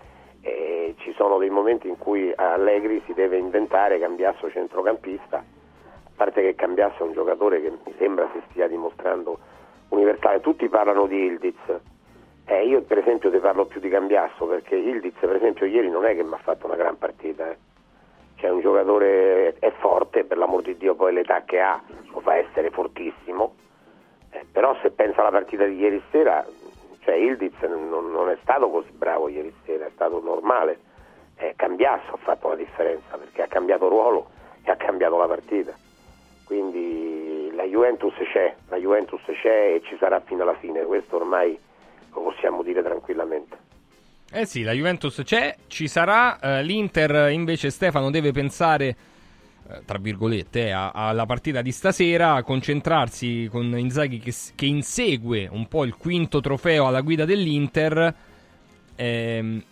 eh, 0.42 0.96
ci 1.00 1.14
sono 1.14 1.38
dei 1.38 1.50
momenti 1.50 1.88
in 1.88 1.98
cui 1.98 2.32
Allegri 2.36 3.02
si 3.06 3.14
deve 3.14 3.38
inventare 3.38 4.00
Cambiasso 4.00 4.50
centrocampista, 4.50 5.44
a 6.12 6.18
parte 6.18 6.42
che 6.42 6.56
Cambiasso 6.56 7.04
è 7.04 7.08
un 7.08 7.14
giocatore 7.14 7.62
che 7.62 7.70
mi 7.70 7.94
sembra 7.98 8.30
si 8.34 8.42
stia 8.50 8.68
dimostrando 8.68 9.40
universale. 9.90 10.42
Tutti 10.42 10.68
parlano 10.70 11.08
di 11.08 11.26
Ildiz, 11.26 11.80
eh, 12.46 12.66
io 12.66 12.82
per 12.82 12.98
esempio 12.98 13.32
ti 13.32 13.38
parlo 13.38 13.66
più 13.66 13.80
di 13.80 13.90
Cambiasso 13.90 14.46
perché 14.46 14.76
Ildiz 14.76 15.18
per 15.20 15.36
esempio 15.36 15.66
ieri 15.66 15.90
non 15.90 16.06
è 16.06 16.16
che 16.16 16.24
mi 16.24 16.34
ha 16.34 16.38
fatto 16.38 16.66
una 16.66 16.76
gran 16.76 16.98
partita, 16.98 17.50
eh. 17.50 17.58
cioè 18.36 18.50
un 18.50 18.62
giocatore 18.62 19.56
è 19.60 19.72
forte, 19.80 20.24
per 20.24 20.38
l'amor 20.38 20.62
di 20.62 20.78
Dio 20.78 20.96
poi 20.96 21.14
l'età 21.14 21.44
che 21.44 21.60
ha 21.60 21.82
lo 22.12 22.20
fa 22.20 22.36
essere 22.36 22.70
fortissimo, 22.70 23.56
eh, 24.32 24.46
però 24.52 24.76
se 24.82 24.92
pensa 24.92 25.22
alla 25.22 25.32
partita 25.32 25.66
di 25.66 25.78
ieri 25.78 26.02
sera, 26.12 26.46
cioè 27.00 27.16
Ildiz 27.16 27.60
non, 27.62 28.12
non 28.12 28.30
è 28.30 28.38
stato 28.42 28.70
così 28.70 28.92
bravo 28.92 29.28
ieri 29.28 29.54
sera, 29.66 29.86
è 29.86 29.92
stato 29.92 30.22
normale, 30.22 30.80
eh, 31.38 31.54
Cambiasso 31.56 32.14
ha 32.14 32.18
fatto 32.18 32.50
la 32.50 32.56
differenza 32.56 33.18
perché 33.18 33.42
ha 33.42 33.48
cambiato 33.48 33.88
ruolo 33.88 34.28
e 34.64 34.72
ha 34.72 34.76
cambiato 34.76 35.18
la 35.18 35.28
partita, 35.28 35.74
quindi 36.52 37.50
la 37.56 37.64
Juventus 37.64 38.12
c'è, 38.34 38.54
la 38.68 38.76
Juventus 38.76 39.22
c'è 39.42 39.76
e 39.76 39.82
ci 39.86 39.96
sarà 39.98 40.20
fino 40.20 40.42
alla 40.42 40.58
fine, 40.60 40.84
questo 40.84 41.16
ormai 41.16 41.58
lo 42.14 42.22
possiamo 42.24 42.62
dire 42.62 42.84
tranquillamente. 42.84 43.58
Eh 44.30 44.46
sì, 44.46 44.64
la 44.64 44.74
Juventus 44.74 45.22
c'è, 45.24 45.56
ci 45.68 45.88
sarà, 45.88 46.38
eh, 46.40 46.64
l'Inter 46.64 47.32
invece 47.32 47.70
Stefano 47.70 48.10
deve 48.12 48.34
pensare, 48.34 48.96
eh, 49.70 49.82
tra 49.86 49.98
virgolette, 49.98 50.68
eh, 50.68 50.72
alla 50.72 51.26
partita 51.26 51.62
di 51.62 51.72
stasera, 51.72 52.44
concentrarsi 52.44 53.48
con 53.50 53.74
Inzaghi 53.78 54.20
che, 54.20 54.34
che 54.54 54.66
insegue 54.66 55.48
un 55.50 55.70
po' 55.70 55.86
il 55.86 55.96
quinto 55.96 56.42
trofeo 56.42 56.86
alla 56.86 57.00
guida 57.00 57.24
dell'Inter, 57.24 58.14
ehm, 58.98 59.64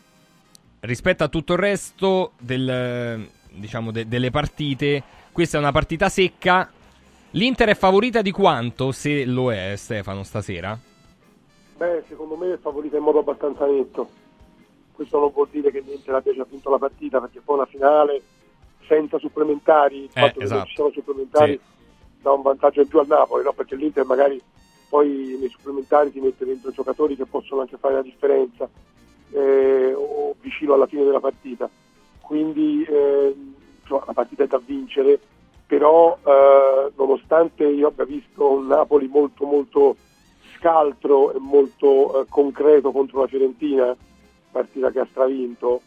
rispetto 0.80 1.26
a 1.26 1.28
tutto 1.28 1.52
il 1.52 1.60
resto 1.60 2.32
del, 2.40 3.28
diciamo, 3.52 3.92
de- 3.92 4.08
delle 4.08 4.30
partite, 4.30 5.04
questa 5.40 5.56
è 5.56 5.62
una 5.62 5.72
partita 5.72 6.10
secca, 6.10 6.70
l'Inter 7.32 7.70
è 7.70 7.74
favorita 7.74 8.22
di 8.22 8.30
quanto, 8.30 8.92
se 8.92 9.24
lo 9.24 9.54
è 9.54 9.74
Stefano 9.78 10.24
stasera? 10.24 10.78
Beh, 11.78 12.04
secondo 12.10 12.36
me 12.36 12.56
è 12.56 12.58
favorita 12.58 12.98
in 12.98 13.04
modo 13.04 13.20
abbastanza 13.20 13.66
netto. 13.66 14.10
Questo 14.92 15.18
non 15.18 15.32
vuol 15.32 15.48
dire 15.50 15.72
che 15.72 15.80
l'Inter 15.80 16.16
abbia 16.16 16.34
già 16.36 16.46
vinto 16.50 16.70
la 16.70 16.78
partita, 16.78 17.22
perché 17.22 17.40
poi 17.40 17.58
la 17.58 17.66
finale 17.68 18.22
senza 18.86 19.18
supplementari, 19.18 20.00
il 20.00 20.10
Eh, 20.14 20.20
fatto 20.20 20.40
che 20.40 20.44
esatto. 20.44 20.58
non 20.60 20.68
ci 20.68 20.76
siano 20.76 20.92
supplementari 20.92 21.52
Sì. 21.54 22.22
dà 22.22 22.32
un 22.34 22.42
vantaggio 22.42 22.82
in 22.82 22.88
più 22.90 23.00
al 23.00 23.08
Napoli, 23.08 23.44
no? 23.46 23.54
perché 23.54 23.78
l'Inter 23.78 24.04
magari 24.04 24.42
poi 24.90 25.38
nei 25.40 25.48
supplementari 25.48 26.12
ti 26.12 26.20
mette 26.20 26.44
dentro 26.44 26.72
giocatori 26.72 27.16
che 27.16 27.26
possono 27.26 27.62
anche 27.62 27.78
fare 27.78 27.94
la 27.94 28.02
differenza 28.02 28.68
eh, 29.32 29.94
o 29.96 30.36
vicino 30.42 30.74
alla 30.74 30.86
fine 30.88 31.06
della 31.06 31.22
partita. 31.22 31.70
Quindi 32.20 32.84
eh, 32.84 33.36
insomma, 33.90 34.04
la 34.06 34.14
partita 34.14 34.44
è 34.44 34.48
da 34.48 34.62
vincere, 34.64 35.20
però 35.66 36.18
eh, 36.24 36.92
nonostante 36.96 37.66
io 37.66 37.88
abbia 37.88 38.06
visto 38.06 38.52
un 38.52 38.68
Napoli 38.68 39.08
molto 39.08 39.46
molto 39.46 39.96
scaltro 40.58 41.34
e 41.34 41.40
molto 41.40 42.22
eh, 42.22 42.26
concreto 42.30 42.92
contro 42.92 43.22
la 43.22 43.28
Fiorentina, 43.28 43.96
partita 44.52 44.92
che 44.92 45.00
ha 45.00 45.08
stravinto, 45.10 45.82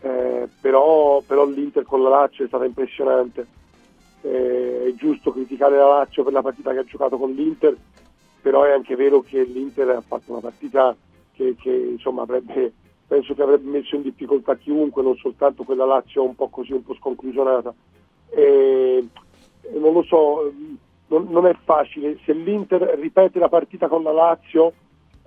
eh, 0.00 0.48
però, 0.60 1.22
però 1.26 1.46
l'Inter 1.46 1.84
con 1.84 2.02
la 2.02 2.08
Lazio 2.08 2.44
è 2.44 2.48
stata 2.48 2.64
impressionante. 2.64 3.46
Eh, 4.22 4.86
è 4.88 4.94
giusto 4.94 5.32
criticare 5.32 5.76
la 5.76 5.98
Lazio 5.98 6.24
per 6.24 6.32
la 6.32 6.42
partita 6.42 6.72
che 6.72 6.78
ha 6.78 6.84
giocato 6.84 7.18
con 7.18 7.32
l'Inter, 7.32 7.76
però 8.40 8.64
è 8.64 8.72
anche 8.72 8.96
vero 8.96 9.20
che 9.20 9.42
l'Inter 9.42 9.90
ha 9.90 10.00
fatto 10.00 10.32
una 10.32 10.40
partita 10.40 10.96
che, 11.32 11.54
che, 11.60 11.70
insomma 11.70 12.22
avrebbe, 12.22 12.72
penso 13.06 13.34
che 13.34 13.42
avrebbe 13.42 13.70
messo 13.70 13.96
in 13.96 14.02
difficoltà 14.02 14.56
chiunque, 14.56 15.02
non 15.02 15.16
soltanto 15.16 15.64
quella 15.64 15.84
Lazio 15.84 16.24
un 16.24 16.34
po' 16.34 16.48
così, 16.48 16.72
un 16.72 16.82
po' 16.82 16.94
sconclusionata. 16.94 17.74
E, 18.30 19.06
non 19.72 19.92
lo 19.92 20.02
so, 20.02 20.52
non, 21.08 21.26
non 21.30 21.46
è 21.46 21.56
facile. 21.64 22.18
Se 22.24 22.32
l'Inter 22.32 22.82
ripete 22.98 23.38
la 23.38 23.48
partita 23.48 23.88
con 23.88 24.02
la 24.02 24.12
Lazio 24.12 24.72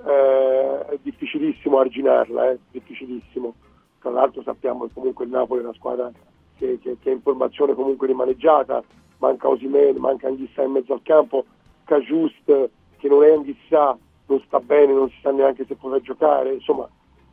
eh, 0.05 0.85
è 0.89 0.97
difficilissimo 1.01 1.79
arginarla, 1.79 2.51
è 2.51 2.57
difficilissimo. 2.71 3.53
Tra 3.99 4.11
l'altro 4.11 4.41
sappiamo 4.41 4.85
che 4.85 4.93
comunque 4.93 5.25
il 5.25 5.31
Napoli 5.31 5.61
è 5.61 5.63
una 5.63 5.73
squadra 5.73 6.11
che, 6.57 6.79
che, 6.81 6.97
che 6.99 7.09
è 7.09 7.13
in 7.13 7.21
formazione 7.21 7.73
comunque 7.73 8.07
rimaneggiata, 8.07 8.83
manca 9.19 9.47
Osimen, 9.47 9.97
manca 9.97 10.27
Anghissà 10.27 10.63
in 10.63 10.71
mezzo 10.71 10.93
al 10.93 11.01
campo, 11.03 11.45
Cajust 11.83 12.69
che 12.97 13.07
non 13.07 13.23
è 13.23 13.31
Anghissà, 13.31 13.97
non 14.27 14.41
sta 14.45 14.59
bene, 14.59 14.93
non 14.93 15.09
si 15.09 15.17
sa 15.21 15.31
neanche 15.31 15.65
se 15.65 15.75
potrà 15.75 15.99
giocare, 15.99 16.53
insomma 16.53 16.87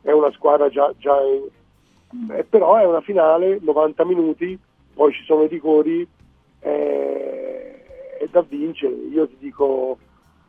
è 0.05 0.11
una 0.11 0.31
squadra 0.33 0.69
già, 0.69 0.93
già 0.97 1.19
in... 1.23 2.29
eh, 2.31 2.43
però 2.43 2.75
è 2.75 2.85
una 2.85 3.01
finale, 3.01 3.57
90 3.59 4.05
minuti, 4.05 4.57
poi 4.93 5.11
ci 5.11 5.23
sono 5.23 5.43
i 5.43 5.47
rigori, 5.47 6.07
eh, 6.59 7.83
è 8.19 8.27
da 8.29 8.41
vincere, 8.47 8.93
io 8.93 9.27
ti 9.27 9.37
dico, 9.39 9.97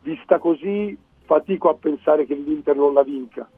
vista 0.03 0.37
così 0.37 0.95
fatico 1.25 1.69
a 1.69 1.73
pensare 1.73 2.27
che 2.27 2.35
l'Inter 2.35 2.75
non 2.75 2.93
la 2.93 3.01
vinca, 3.01 3.49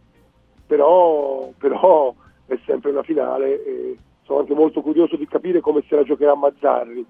però, 0.66 1.52
però 1.58 2.16
è 2.46 2.58
sempre 2.66 2.92
una 2.92 3.04
finale 3.04 3.64
e 3.66 3.98
sono 4.24 4.40
anche 4.40 4.54
molto 4.54 4.82
curioso 4.82 5.18
di 5.18 5.28
capire 5.28 5.60
come 5.60 5.84
se 5.86 5.98
la 5.98 6.04
giocherà 6.04 6.34
Mazzarri, 6.34 7.06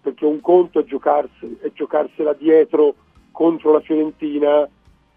perché 0.00 0.24
un 0.24 0.40
conto 0.40 0.80
è, 0.80 0.84
giocarsi, 0.84 1.58
è 1.60 1.70
giocarsela 1.72 2.32
dietro 2.32 2.94
contro 3.30 3.72
la 3.72 3.80
Fiorentina 3.80 4.68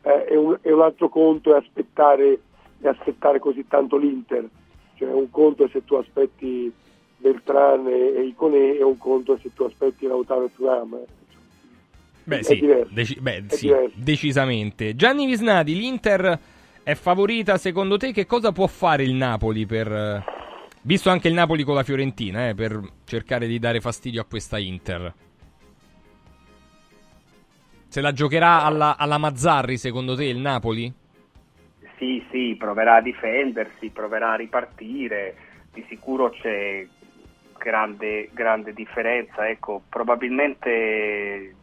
eh, 0.03 0.25
e, 0.29 0.37
un, 0.37 0.55
e, 0.61 0.71
un, 0.71 0.81
altro 0.81 1.09
conto 1.09 1.55
è 1.55 1.57
aspettare, 1.57 2.39
è 2.79 2.87
aspettare, 2.87 3.39
così 3.39 3.65
tanto 3.67 3.97
l'Inter. 3.97 4.47
Cioè 4.95 5.11
un 5.11 5.29
conto 5.29 5.65
è 5.65 5.69
se 5.71 5.83
tu 5.83 5.95
aspetti 5.95 6.71
Beltran 7.17 7.87
e, 7.87 8.15
e 8.15 8.25
Iconè 8.27 8.77
e 8.77 8.83
un 8.83 8.97
conto 8.97 9.35
è 9.35 9.39
se 9.41 9.53
tu 9.53 9.63
aspetti 9.63 10.07
Lautaro 10.07 10.45
e 10.45 10.49
Turam. 10.55 10.97
Beh, 12.23 12.43
sì, 12.43 12.59
deci- 12.89 13.19
beh 13.19 13.43
sì 13.49 13.71
decisamente. 13.93 14.95
Gianni 14.95 15.25
Visnadi, 15.27 15.75
l'Inter 15.75 16.39
è 16.81 16.93
favorita 16.95 17.57
secondo 17.57 17.97
te? 17.97 18.11
Che 18.11 18.25
cosa 18.25 18.51
può 18.51 18.67
fare 18.67 19.03
il 19.03 19.13
Napoli 19.13 19.65
per... 19.65 20.23
Visto 20.81 21.09
anche 21.09 21.27
il 21.27 21.33
Napoli 21.33 21.63
con 21.63 21.73
la 21.73 21.83
Fiorentina, 21.83 22.49
eh, 22.49 22.53
per 22.53 22.79
cercare 23.05 23.47
di 23.47 23.57
dare 23.57 23.81
fastidio 23.81 24.21
a 24.21 24.25
questa 24.25 24.59
Inter. 24.59 25.13
Se 27.87 28.01
la 28.01 28.11
giocherà 28.11 28.63
alla, 28.63 28.95
alla 28.97 29.17
Mazzarri, 29.17 29.77
secondo 29.77 30.15
te, 30.15 30.25
il 30.25 30.37
Napoli? 30.37 30.93
Sì, 31.97 32.25
sì, 32.29 32.55
proverà 32.57 32.95
a 32.95 33.01
difendersi, 33.01 33.89
proverà 33.89 34.31
a 34.31 34.35
ripartire. 34.35 35.35
Di 35.73 35.85
sicuro 35.87 36.29
c'è 36.29 36.85
grande, 37.57 38.29
grande 38.33 38.73
differenza. 38.73 39.47
Ecco, 39.47 39.81
probabilmente 39.87 41.55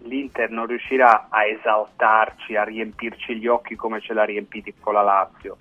l'Inter 0.00 0.50
non 0.50 0.66
riuscirà 0.66 1.28
a 1.30 1.44
esaltarci, 1.46 2.56
a 2.56 2.64
riempirci 2.64 3.36
gli 3.36 3.46
occhi 3.46 3.76
come 3.76 4.00
ce 4.00 4.14
l'ha 4.14 4.24
riempiti 4.24 4.74
con 4.78 4.94
la 4.94 5.02
Lazio. 5.02 5.58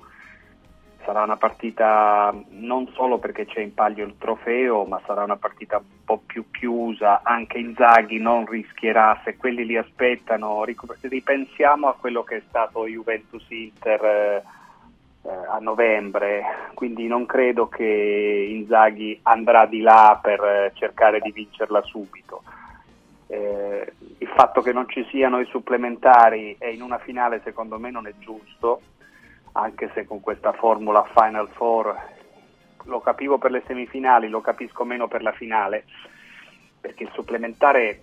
Sarà 1.05 1.21
una 1.21 1.37
partita 1.37 2.33
non 2.49 2.87
solo 2.93 3.19
perché 3.19 3.45
c'è 3.45 3.59
in 3.59 3.75
palio 3.75 4.05
il 4.05 4.17
trofeo, 4.17 4.85
ma 4.85 4.99
sarà 5.05 5.23
una 5.23 5.37
partita 5.37 5.77
un 5.77 6.03
po' 6.03 6.21
più 6.25 6.49
chiusa. 6.49 7.21
Anche 7.23 7.59
Inzaghi 7.59 8.17
non 8.17 8.45
rischierà, 8.45 9.21
se 9.23 9.37
quelli 9.37 9.65
li 9.65 9.77
aspettano, 9.77 10.63
ripensiamo 10.63 11.87
a 11.87 11.93
quello 11.93 12.23
che 12.23 12.37
è 12.37 12.41
stato 12.47 12.87
Juventus-Inter 12.87 14.03
eh, 14.03 14.43
a 15.29 15.59
novembre, 15.59 16.43
quindi 16.73 17.07
non 17.07 17.25
credo 17.25 17.67
che 17.67 18.47
Inzaghi 18.49 19.19
andrà 19.23 19.65
di 19.67 19.81
là 19.81 20.19
per 20.21 20.39
eh, 20.43 20.71
cercare 20.73 21.19
di 21.19 21.31
vincerla 21.31 21.81
subito. 21.83 22.41
Eh, 23.27 23.93
il 24.19 24.27
fatto 24.27 24.61
che 24.61 24.71
non 24.71 24.87
ci 24.87 25.05
siano 25.09 25.39
i 25.39 25.45
supplementari 25.45 26.55
e 26.59 26.73
in 26.73 26.81
una 26.81 26.99
finale 26.99 27.41
secondo 27.43 27.79
me 27.79 27.89
non 27.89 28.05
è 28.07 28.13
giusto, 28.19 28.81
anche 29.57 29.89
se 29.93 30.05
con 30.05 30.19
questa 30.19 30.51
formula 30.53 31.03
Final 31.13 31.47
Four 31.49 31.95
lo 32.85 32.99
capivo 32.99 33.37
per 33.37 33.51
le 33.51 33.63
semifinali, 33.65 34.27
lo 34.27 34.41
capisco 34.41 34.83
meno 34.83 35.07
per 35.07 35.23
la 35.23 35.31
finale, 35.31 35.85
perché 36.79 37.03
il 37.03 37.11
supplementare, 37.13 38.01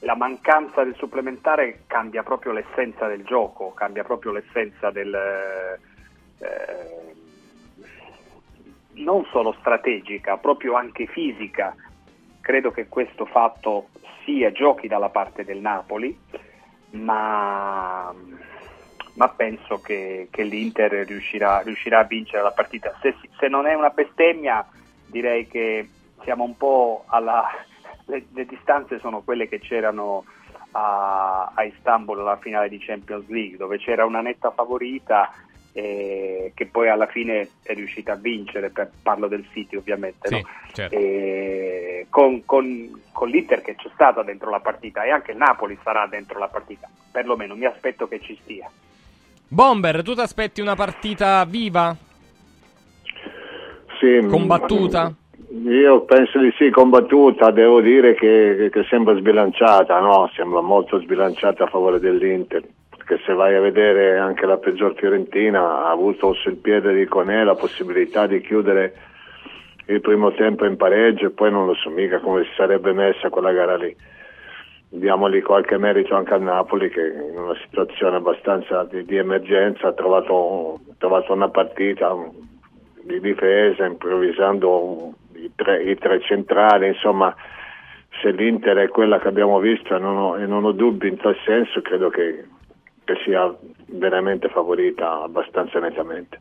la 0.00 0.14
mancanza 0.14 0.84
del 0.84 0.94
supplementare 0.96 1.82
cambia 1.86 2.22
proprio 2.22 2.52
l'essenza 2.52 3.08
del 3.08 3.24
gioco, 3.24 3.72
cambia 3.74 4.04
proprio 4.04 4.32
l'essenza 4.32 4.90
del... 4.90 5.14
Eh, 5.14 7.14
non 8.94 9.26
solo 9.30 9.54
strategica, 9.58 10.38
proprio 10.38 10.74
anche 10.74 11.06
fisica. 11.06 11.74
Credo 12.40 12.70
che 12.70 12.88
questo 12.88 13.26
fatto 13.26 13.88
sia 14.24 14.50
giochi 14.52 14.88
dalla 14.88 15.10
parte 15.10 15.44
del 15.44 15.58
Napoli, 15.58 16.18
ma, 16.92 18.14
ma 19.16 19.28
penso 19.28 19.80
che, 19.80 20.28
che 20.30 20.42
l'Inter 20.42 21.06
riuscirà, 21.06 21.60
riuscirà, 21.60 22.00
a 22.00 22.04
vincere 22.04 22.42
la 22.42 22.52
partita. 22.52 22.94
Se, 23.00 23.14
se, 23.38 23.48
non 23.48 23.66
è 23.66 23.74
una 23.74 23.90
bestemmia, 23.90 24.66
direi 25.06 25.46
che 25.46 25.88
siamo 26.22 26.44
un 26.44 26.56
po' 26.56 27.04
alla... 27.08 27.44
Le, 28.08 28.26
le 28.34 28.46
distanze 28.46 29.00
sono 29.00 29.22
quelle 29.22 29.48
che 29.48 29.58
c'erano 29.58 30.24
a, 30.70 31.50
a 31.52 31.64
Istanbul 31.64 32.20
alla 32.20 32.36
finale 32.36 32.68
di 32.68 32.78
Champions 32.78 33.26
League, 33.26 33.56
dove 33.56 33.78
c'era 33.78 34.04
una 34.04 34.20
netta 34.20 34.52
favorita 34.52 35.28
eh, 35.72 36.52
che 36.54 36.66
poi 36.66 36.88
alla 36.88 37.06
fine 37.06 37.48
è 37.62 37.74
riuscita 37.74 38.12
a 38.12 38.16
vincere, 38.16 38.70
per, 38.70 38.92
parlo 39.02 39.26
del 39.26 39.44
City 39.50 39.74
ovviamente, 39.74 40.28
sì, 40.28 40.34
no? 40.40 40.48
certo. 40.72 40.96
con, 42.10 42.44
con, 42.44 43.02
con, 43.10 43.28
l'Inter 43.28 43.60
che 43.60 43.74
c'è 43.74 43.90
stata 43.92 44.22
dentro 44.22 44.50
la 44.50 44.60
partita 44.60 45.02
e 45.02 45.10
anche 45.10 45.32
il 45.32 45.36
Napoli 45.36 45.76
sarà 45.82 46.06
dentro 46.06 46.38
la 46.38 46.48
partita, 46.48 46.88
perlomeno 47.10 47.56
mi 47.56 47.64
aspetto 47.64 48.06
che 48.06 48.20
ci 48.20 48.38
stia. 48.40 48.70
Bomber, 49.48 50.02
tu 50.02 50.14
ti 50.14 50.20
aspetti 50.20 50.60
una 50.60 50.74
partita 50.74 51.44
viva? 51.44 51.96
Sì, 53.98 54.26
combattuta? 54.28 55.12
Io 55.64 56.02
penso 56.02 56.38
di 56.38 56.52
sì, 56.58 56.70
combattuta, 56.70 57.50
devo 57.50 57.80
dire 57.80 58.14
che, 58.14 58.68
che 58.70 58.84
sembra 58.90 59.16
sbilanciata, 59.16 59.98
no? 60.00 60.30
Sembra 60.34 60.60
molto 60.60 61.00
sbilanciata 61.00 61.64
a 61.64 61.68
favore 61.68 61.98
dell'Inter 61.98 62.62
che 63.06 63.20
se 63.24 63.32
vai 63.32 63.54
a 63.54 63.60
vedere 63.60 64.18
anche 64.18 64.46
la 64.46 64.56
peggior 64.56 64.94
Fiorentina 64.96 65.84
ha 65.84 65.90
avuto 65.90 66.34
sul 66.34 66.56
piede 66.56 66.92
di 66.92 67.06
Conè 67.06 67.44
la 67.44 67.54
possibilità 67.54 68.26
di 68.26 68.40
chiudere 68.40 68.94
il 69.86 70.00
primo 70.00 70.32
tempo 70.32 70.64
in 70.64 70.76
pareggio 70.76 71.26
e 71.26 71.30
poi 71.30 71.52
non 71.52 71.66
lo 71.66 71.74
so 71.74 71.88
mica 71.88 72.18
come 72.18 72.42
si 72.42 72.50
sarebbe 72.56 72.92
messa 72.92 73.30
quella 73.30 73.52
gara 73.52 73.76
lì. 73.76 73.94
Diamogli 74.98 75.42
qualche 75.42 75.78
merito 75.78 76.14
anche 76.14 76.34
al 76.34 76.42
Napoli 76.42 76.88
che 76.88 77.06
in 77.30 77.38
una 77.38 77.56
situazione 77.62 78.16
abbastanza 78.16 78.84
di, 78.84 79.04
di 79.04 79.16
emergenza 79.16 79.88
ha 79.88 79.92
trovato, 79.92 80.80
trovato, 80.98 81.32
una 81.32 81.48
partita 81.48 82.16
di 83.02 83.20
difesa 83.20 83.84
improvvisando 83.84 85.12
i 85.34 85.50
tre, 85.54 85.82
i 85.82 85.96
tre 85.96 86.20
centrali, 86.22 86.88
insomma 86.88 87.34
se 88.22 88.30
l'Inter 88.30 88.78
è 88.78 88.88
quella 88.88 89.18
che 89.18 89.28
abbiamo 89.28 89.58
visto 89.60 89.94
e 89.94 89.98
non 89.98 90.16
ho, 90.16 90.38
e 90.38 90.46
non 90.46 90.64
ho 90.64 90.72
dubbi 90.72 91.08
in 91.08 91.16
tal 91.16 91.36
senso, 91.44 91.82
credo 91.82 92.08
che 92.08 92.44
che 93.06 93.14
sia 93.24 93.56
veramente 93.86 94.48
favorita 94.48 95.22
abbastanza 95.22 95.78
nettamente. 95.78 96.40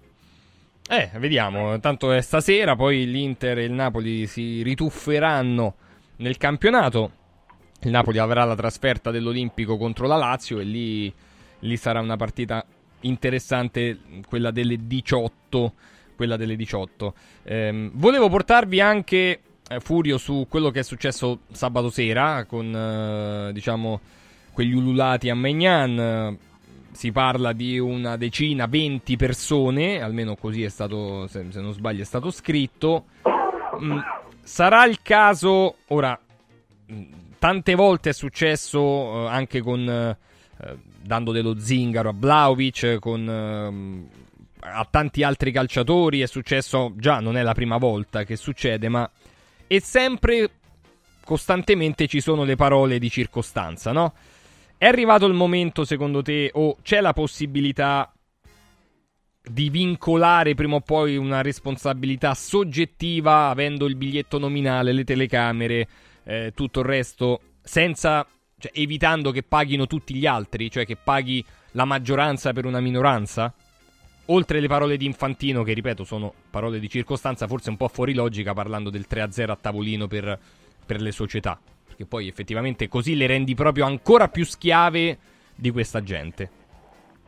Eh, 0.90 1.12
vediamo, 1.18 1.80
tanto 1.80 2.12
è 2.12 2.22
stasera, 2.22 2.76
poi 2.76 3.06
l'Inter 3.06 3.60
e 3.60 3.64
il 3.64 3.72
Napoli 3.72 4.26
si 4.26 4.64
ritufferanno 4.64 5.76
nel 6.18 6.38
campionato. 6.38 7.12
Il 7.86 7.92
Napoli 7.92 8.18
avrà 8.18 8.44
la 8.46 8.56
trasferta 8.56 9.12
dell'Olimpico 9.12 9.78
contro 9.78 10.08
la 10.08 10.16
Lazio 10.16 10.60
e 10.60 10.64
lì, 10.64 11.14
lì 11.60 11.78
sarà 11.78 12.02
una 12.02 12.18
partita 12.18 12.66
interessante, 13.02 14.00
quella 14.28 14.50
delle 14.50 14.88
18. 14.88 15.74
Quella 16.16 16.36
delle 16.36 16.56
18. 16.56 17.14
Eh, 17.44 17.92
volevo 17.94 18.28
portarvi 18.28 18.82
anche 18.82 19.40
eh, 19.70 19.80
Furio 19.82 20.18
su 20.18 20.48
quello 20.50 20.72
che 20.72 20.80
è 20.80 20.84
successo 20.84 21.42
sabato 21.52 21.92
sera 21.92 22.46
con 22.46 22.74
eh, 22.74 23.54
diciamo 23.54 24.00
quegli 24.52 24.74
ululati 24.74 25.30
a 25.30 25.36
Megnan 25.36 26.38
si 26.92 27.12
parla 27.12 27.52
di 27.52 27.78
una 27.78 28.16
decina, 28.16 28.66
20 28.66 29.16
persone, 29.18 30.02
almeno 30.02 30.36
così 30.36 30.64
è 30.64 30.70
stato, 30.70 31.28
se, 31.28 31.46
se 31.50 31.60
non 31.60 31.74
sbaglio, 31.74 32.02
è 32.02 32.06
stato 32.06 32.32
scritto. 32.32 33.06
Mm, 33.80 34.00
sarà 34.42 34.86
il 34.86 35.02
caso, 35.02 35.76
ora, 35.88 36.18
mm, 36.90 37.04
tante 37.46 37.76
volte 37.76 38.10
è 38.10 38.14
successo 38.14 38.80
eh, 38.80 39.30
anche 39.30 39.62
con, 39.62 39.88
eh, 39.88 40.18
dando 41.00 41.32
dello 41.32 41.60
zingaro 41.60 42.10
a 42.10 42.14
Vlaovic, 42.16 42.98
con, 42.98 43.30
eh, 43.30 44.68
a 44.68 44.88
tanti 44.90 45.22
altri 45.22 45.52
calciatori, 45.52 46.22
è 46.22 46.26
successo, 46.26 46.94
già 46.96 47.20
non 47.20 47.38
è 47.38 47.44
la 47.44 47.54
prima 47.54 47.78
volta 47.78 48.24
che 48.24 48.36
succede, 48.36 48.90
ma 48.90 49.08
è 49.68 49.78
sempre, 49.78 50.50
costantemente 51.24 52.08
ci 52.08 52.20
sono 52.20 52.46
le 52.46 52.56
parole 52.56 52.98
di 52.98 53.12
circostanza, 53.12 53.92
no? 53.92 54.14
È 54.76 54.88
arrivato 54.88 55.28
il 55.28 55.34
momento, 55.36 55.86
secondo 55.86 56.24
te, 56.24 56.50
o 56.52 56.78
c'è 56.82 57.00
la 57.00 57.14
possibilità 57.14 58.12
di 59.48 59.70
vincolare 59.70 60.56
prima 60.56 60.78
o 60.78 60.82
poi 60.82 61.16
una 61.16 61.44
responsabilità 61.44 62.34
soggettiva 62.34 63.50
avendo 63.50 63.86
il 63.86 63.96
biglietto 63.96 64.40
nominale, 64.40 64.94
le 64.94 65.04
telecamere, 65.04 65.88
eh, 66.26 66.52
tutto 66.54 66.82
il 66.82 66.86
resto, 66.86 67.40
senza, 67.62 68.26
cioè, 68.58 68.72
evitando 68.76 69.32
che 69.32 69.44
paghino 69.44 69.88
tutti 69.88 70.14
gli 70.14 70.26
altri, 70.26 70.70
cioè 70.70 70.86
che 70.86 70.98
paghi 71.02 71.44
la 71.72 71.86
maggioranza 71.86 72.52
per 72.52 72.66
una 72.66 72.82
minoranza? 72.82 73.54
oltre 74.28 74.60
le 74.60 74.68
parole 74.68 74.98
di 74.98 75.06
Infantino, 75.06 75.64
che 75.64 75.74
ripeto 75.74 76.04
sono 76.04 76.34
parole 76.50 76.80
di 76.80 76.90
circostanza, 76.90 77.48
forse 77.48 77.70
un 77.70 77.78
po' 77.78 77.88
fuori 77.88 78.14
logica 78.14 78.54
parlando 78.54 78.90
del 78.90 79.06
3-0 79.10 79.50
a 79.50 79.58
tavolino 79.60 80.08
per, 80.08 80.38
per 80.86 81.02
le 81.02 81.12
società, 81.12 81.58
perché 81.86 82.06
poi 82.06 82.28
effettivamente 82.28 82.88
così 82.88 83.16
le 83.16 83.28
rendi 83.28 83.54
proprio 83.56 83.86
ancora 83.86 84.28
più 84.28 84.46
schiave 84.46 85.18
di 85.56 85.72
questa 85.72 86.02
gente. 86.02 86.50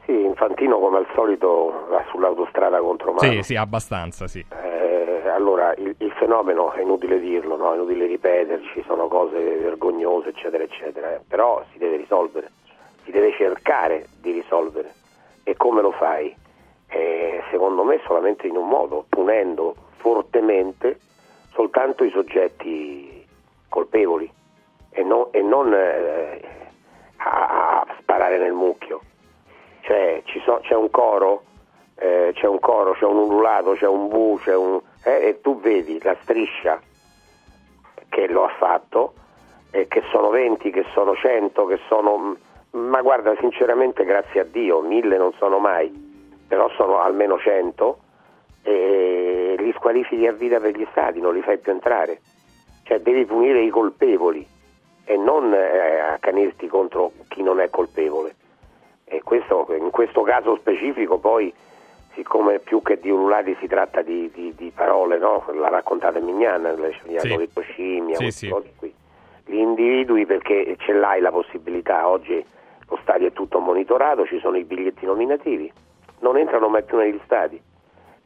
Sì, 0.06 0.14
Infantino 0.14 0.80
come 0.80 0.98
al 0.98 1.08
solito 1.14 1.88
va 1.90 2.04
sull'autostrada 2.12 2.80
contro 2.80 3.14
mano. 3.14 3.32
Sì, 3.32 3.44
sì, 3.44 3.56
abbastanza, 3.56 4.28
sì. 4.28 4.40
Eh, 4.40 5.07
allora, 5.30 5.74
il, 5.78 5.96
il 6.00 6.12
fenomeno 6.14 6.72
è 6.72 6.82
inutile 6.82 7.20
dirlo, 7.20 7.56
no? 7.58 7.72
è 7.72 7.76
inutile 7.76 8.06
ripeterci, 8.06 8.84
sono 8.86 9.08
cose 9.08 9.38
vergognose, 9.38 10.30
eccetera, 10.30 10.64
eccetera, 10.64 11.16
eh. 11.16 11.22
però 11.28 11.64
si 11.72 11.78
deve 11.78 11.98
risolvere, 11.98 12.52
si 13.04 13.12
deve 13.12 13.32
cercare 13.34 14.08
di 14.20 14.32
risolvere. 14.32 14.94
E 15.44 15.56
come 15.56 15.82
lo 15.82 15.92
fai? 15.92 16.36
Eh, 16.90 17.42
secondo 17.52 17.84
me 17.84 18.00
solamente 18.06 18.48
in 18.48 18.56
un 18.56 18.68
modo, 18.68 19.06
punendo 19.10 19.76
fortemente 19.98 21.00
soltanto 21.54 22.04
i 22.04 22.12
soggetti 22.12 23.26
colpevoli 23.70 24.32
e, 24.92 25.04
no- 25.04 25.32
e 25.32 25.42
non 25.42 25.74
eh, 25.74 26.42
a, 27.18 27.80
a 27.82 27.88
sparare 28.00 28.38
nel 28.38 28.54
mucchio. 28.54 29.02
Cioè, 29.82 30.22
ci 30.26 30.40
so- 30.46 30.60
c'è 30.62 30.76
un 30.76 30.90
coro, 30.90 31.44
eh, 31.96 32.32
c'è 32.34 32.48
un 32.48 32.60
coro, 32.60 32.94
c'è 32.94 33.06
un 33.06 33.18
ululato, 33.18 33.72
c'è 33.74 33.88
un 33.88 34.08
bu, 34.08 34.38
c'è 34.42 34.56
un, 34.56 34.80
eh, 35.08 35.28
e 35.28 35.42
tu 35.42 35.60
vedi 35.60 36.00
la 36.04 36.18
striscia 36.22 36.82
che 38.10 38.28
lo 38.28 38.44
ha 38.44 38.54
fatto, 38.58 39.14
e 39.72 39.88
che 39.88 40.04
sono 40.12 40.30
20, 40.30 40.70
che 40.72 40.86
sono 40.94 41.16
100, 41.16 41.66
che 41.66 41.80
sono... 41.88 42.36
Ma 42.72 43.02
guarda, 43.02 43.34
sinceramente, 43.40 44.04
grazie 44.04 44.42
a 44.42 44.44
Dio, 44.44 44.82
mille 44.82 45.18
non 45.18 45.32
sono 45.34 45.60
mai, 45.60 45.90
però 46.48 46.70
sono 46.72 47.00
almeno 47.00 47.40
100, 47.40 48.00
e 48.64 49.56
li 49.58 49.74
squalifichi 49.78 50.28
a 50.28 50.34
vita 50.34 50.60
per 50.60 50.76
gli 50.76 50.86
stati, 50.92 51.22
non 51.22 51.34
li 51.34 51.42
fai 51.42 51.58
più 51.58 51.72
entrare. 51.72 52.20
Cioè, 52.84 53.00
devi 53.00 53.26
punire 53.26 53.62
i 53.62 53.70
colpevoli 53.70 54.46
e 55.06 55.18
non 55.18 55.54
eh, 55.54 56.00
accanirti 56.00 56.68
contro 56.68 57.14
chi 57.30 57.42
non 57.44 57.62
è 57.62 57.70
colpevole. 57.70 58.36
E 59.06 59.22
questo, 59.24 59.66
in 59.78 59.90
questo 59.90 60.22
caso 60.24 60.58
specifico 60.58 61.18
poi, 61.18 61.54
siccome 62.18 62.58
più 62.60 62.82
che 62.82 63.00
di 63.00 63.12
ululati 63.12 63.56
si 63.60 63.68
tratta 63.68 64.02
di, 64.02 64.30
di- 64.34 64.54
di 64.58 64.72
parole, 64.74 65.20
no? 65.20 65.46
l'ha 65.54 65.70
raccontata 65.70 66.20
Mignan, 66.20 66.64
gli 67.06 67.12
hanno 67.16 67.20
Sì. 67.20 67.36
detto 67.38 67.62
scimmia, 67.62 68.16
Sì, 68.18 68.32
sì. 68.32 68.54
qui. 68.76 68.92
Li 69.46 69.60
individui 69.62 70.26
perché 70.26 70.76
ce 70.80 70.94
l'hai 70.94 71.22
la 71.22 71.32
possibilità, 71.32 72.10
oggi 72.10 72.44
lo 72.90 73.00
stadio 73.04 73.28
è 73.28 73.32
tutto 73.34 73.60
monitorato, 73.60 74.26
ci 74.26 74.40
sono 74.40 74.58
i 74.58 74.64
biglietti 74.64 75.06
nominativi, 75.06 75.72
non 76.20 76.38
entrano 76.38 76.68
mai 76.68 76.84
più 76.84 76.98
negli 76.98 77.20
stadi. 77.24 77.62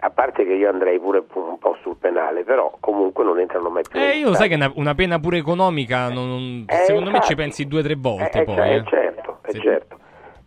A 0.04 0.10
parte 0.10 0.44
che 0.46 0.54
io 0.54 0.68
andrei 0.68 0.98
pure 1.00 1.24
un 1.34 1.60
po' 1.60 1.78
sul 1.84 1.96
penale, 1.98 2.44
però 2.44 2.76
comunque 2.80 3.24
non 3.24 3.40
entrano 3.40 3.70
mai 3.70 3.84
più 3.88 4.00
Eh, 4.00 4.18
io 4.18 4.30
lo 4.30 4.34
sai 4.34 4.48
stadi. 4.52 4.72
che 4.74 4.80
una, 4.80 4.96
pena 4.96 5.20
pure 5.20 5.38
economica, 5.38 6.10
non- 6.10 6.28
non- 6.28 6.66
Eh, 6.68 6.76
secondo 6.86 7.12
me 7.12 7.20
ci 7.22 7.34
infatti. 7.34 7.36
pensi 7.36 7.68
due 7.68 7.82
o 7.82 7.84
tre 7.84 7.96
volte 7.96 8.40
Eh, 8.42 8.44
poi. 8.46 8.58
eh, 8.58 8.76
eh. 8.78 8.84
certo, 8.86 9.38
eh, 9.46 9.54
certo. 9.60 10.00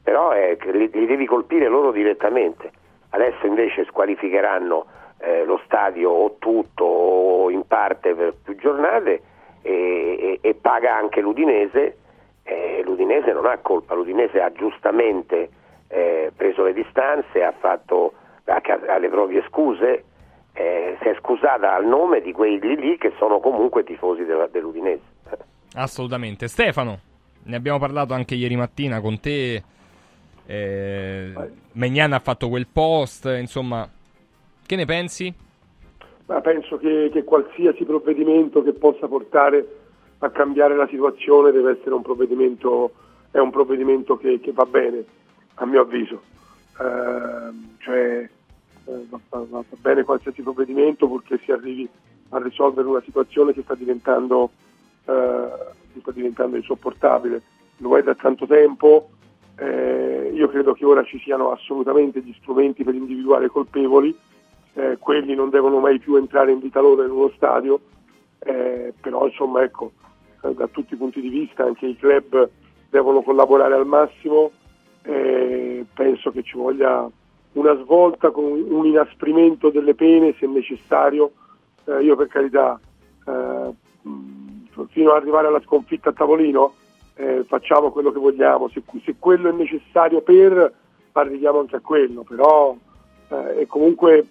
Però 0.02 0.32
eh, 0.32 0.58
li, 0.72 0.90
li 0.92 1.06
devi 1.06 1.24
colpire 1.24 1.68
loro 1.68 1.92
direttamente. 1.92 2.72
Adesso 3.14 3.46
invece 3.46 3.84
squalificheranno 3.84 4.86
eh, 5.20 5.44
lo 5.44 5.60
stadio 5.66 6.10
o 6.10 6.36
tutto 6.40 6.84
o 6.84 7.50
in 7.50 7.64
parte 7.66 8.12
per 8.14 8.34
più 8.42 8.56
giornate 8.56 9.22
e, 9.62 9.70
e- 9.72 10.38
e 10.40 10.54
paga 10.54 10.96
anche 10.96 11.20
l'Udinese. 11.20 11.96
Eh, 12.42 12.82
L'Udinese 12.84 13.32
non 13.32 13.46
ha 13.46 13.56
colpa, 13.58 13.94
l'Udinese 13.94 14.40
ha 14.42 14.50
giustamente 14.52 15.48
eh, 15.88 16.32
preso 16.36 16.64
le 16.64 16.72
distanze, 16.72 17.42
ha 17.44 17.52
fatto 17.58 18.12
ha, 18.46 18.98
le 18.98 19.08
proprie 19.08 19.44
scuse, 19.48 20.04
eh, 20.52 20.96
si 21.00 21.08
è 21.08 21.14
scusata 21.20 21.72
al 21.72 21.86
nome 21.86 22.20
di 22.20 22.32
quelli 22.32 22.74
lì 22.76 22.98
che 22.98 23.12
sono 23.16 23.38
comunque 23.38 23.84
tifosi 23.84 24.24
della- 24.24 24.48
dell'Udinese. 24.48 25.02
Assolutamente. 25.76 26.48
Stefano, 26.48 26.98
ne 27.44 27.56
abbiamo 27.56 27.78
parlato 27.78 28.12
anche 28.12 28.34
ieri 28.34 28.56
mattina 28.56 29.00
con 29.00 29.20
te. 29.20 29.62
Eh, 30.46 31.32
Megnan 31.72 32.12
ha 32.12 32.18
fatto 32.20 32.48
quel 32.48 32.66
post, 32.66 33.26
insomma, 33.38 33.88
che 34.66 34.76
ne 34.76 34.84
pensi? 34.84 35.32
Ma 36.26 36.40
penso 36.40 36.78
che, 36.78 37.10
che 37.12 37.24
qualsiasi 37.24 37.84
provvedimento 37.84 38.62
che 38.62 38.72
possa 38.72 39.06
portare 39.06 39.66
a 40.18 40.30
cambiare 40.30 40.74
la 40.74 40.88
situazione 40.88 41.52
deve 41.52 41.72
essere 41.72 41.94
un 41.94 42.02
provvedimento, 42.02 42.92
è 43.30 43.38
un 43.38 43.50
provvedimento 43.50 44.16
che, 44.16 44.40
che 44.40 44.52
va 44.52 44.64
bene, 44.64 45.04
a 45.54 45.66
mio 45.66 45.82
avviso. 45.82 46.22
Ehm, 46.80 47.76
cioè, 47.78 48.28
eh, 48.86 49.06
va, 49.08 49.20
va- 49.28 49.46
va 49.48 49.64
bene 49.80 50.02
qualsiasi 50.02 50.42
provvedimento 50.42 51.06
purché 51.06 51.38
si 51.44 51.52
arrivi 51.52 51.88
a 52.30 52.38
risolvere 52.42 52.88
una 52.88 53.02
situazione 53.02 53.52
che 53.52 53.62
sta 53.62 53.74
diventando, 53.74 54.50
eh, 55.04 55.48
che 55.92 56.00
sta 56.00 56.10
diventando 56.10 56.56
insopportabile. 56.56 57.42
Lo 57.78 57.96
è 57.98 58.02
da 58.02 58.14
tanto 58.14 58.46
tempo, 58.46 59.10
eh, 59.56 60.30
io 60.32 60.48
credo 60.48 60.74
che 60.74 60.84
ora 60.84 61.02
ci 61.04 61.18
siano 61.20 61.50
assolutamente 61.50 62.20
gli 62.20 62.34
strumenti 62.40 62.84
per 62.84 62.94
individuare 62.94 63.48
colpevoli, 63.48 64.16
eh, 64.74 64.96
quelli 64.98 65.34
non 65.34 65.50
devono 65.50 65.78
mai 65.78 65.98
più 65.98 66.16
entrare 66.16 66.52
in 66.52 66.58
vita 66.58 66.80
loro 66.80 67.04
in 67.04 67.10
uno 67.10 67.30
stadio, 67.36 67.80
eh, 68.40 68.92
però 69.00 69.26
insomma 69.26 69.62
ecco, 69.62 69.92
eh, 70.42 70.54
da 70.54 70.66
tutti 70.66 70.94
i 70.94 70.96
punti 70.96 71.20
di 71.20 71.28
vista 71.28 71.64
anche 71.64 71.86
i 71.86 71.96
club 71.96 72.48
devono 72.90 73.22
collaborare 73.22 73.74
al 73.74 73.86
massimo, 73.86 74.50
eh, 75.02 75.84
penso 75.94 76.30
che 76.30 76.42
ci 76.42 76.56
voglia 76.56 77.08
una 77.52 77.74
svolta 77.82 78.30
con 78.30 78.44
un 78.44 78.84
inasprimento 78.86 79.70
delle 79.70 79.94
pene 79.94 80.34
se 80.38 80.46
necessario, 80.46 81.32
Eh, 81.86 82.02
io 82.02 82.16
per 82.16 82.28
carità 82.28 82.80
fino 84.88 85.10
ad 85.10 85.16
arrivare 85.20 85.48
alla 85.48 85.60
sconfitta 85.60 86.08
a 86.08 86.12
tavolino 86.14 86.72
eh, 87.16 87.44
facciamo 87.44 87.90
quello 87.90 88.10
che 88.12 88.18
vogliamo, 88.18 88.68
se, 88.68 88.82
se 89.04 89.16
quello 89.18 89.48
è 89.48 89.52
necessario 89.52 90.20
per 90.20 90.72
arriviamo 91.12 91.60
anche 91.60 91.76
a 91.76 91.80
quello, 91.80 92.22
però 92.22 92.76
eh, 93.28 93.60
e 93.60 93.66
comunque, 93.66 94.26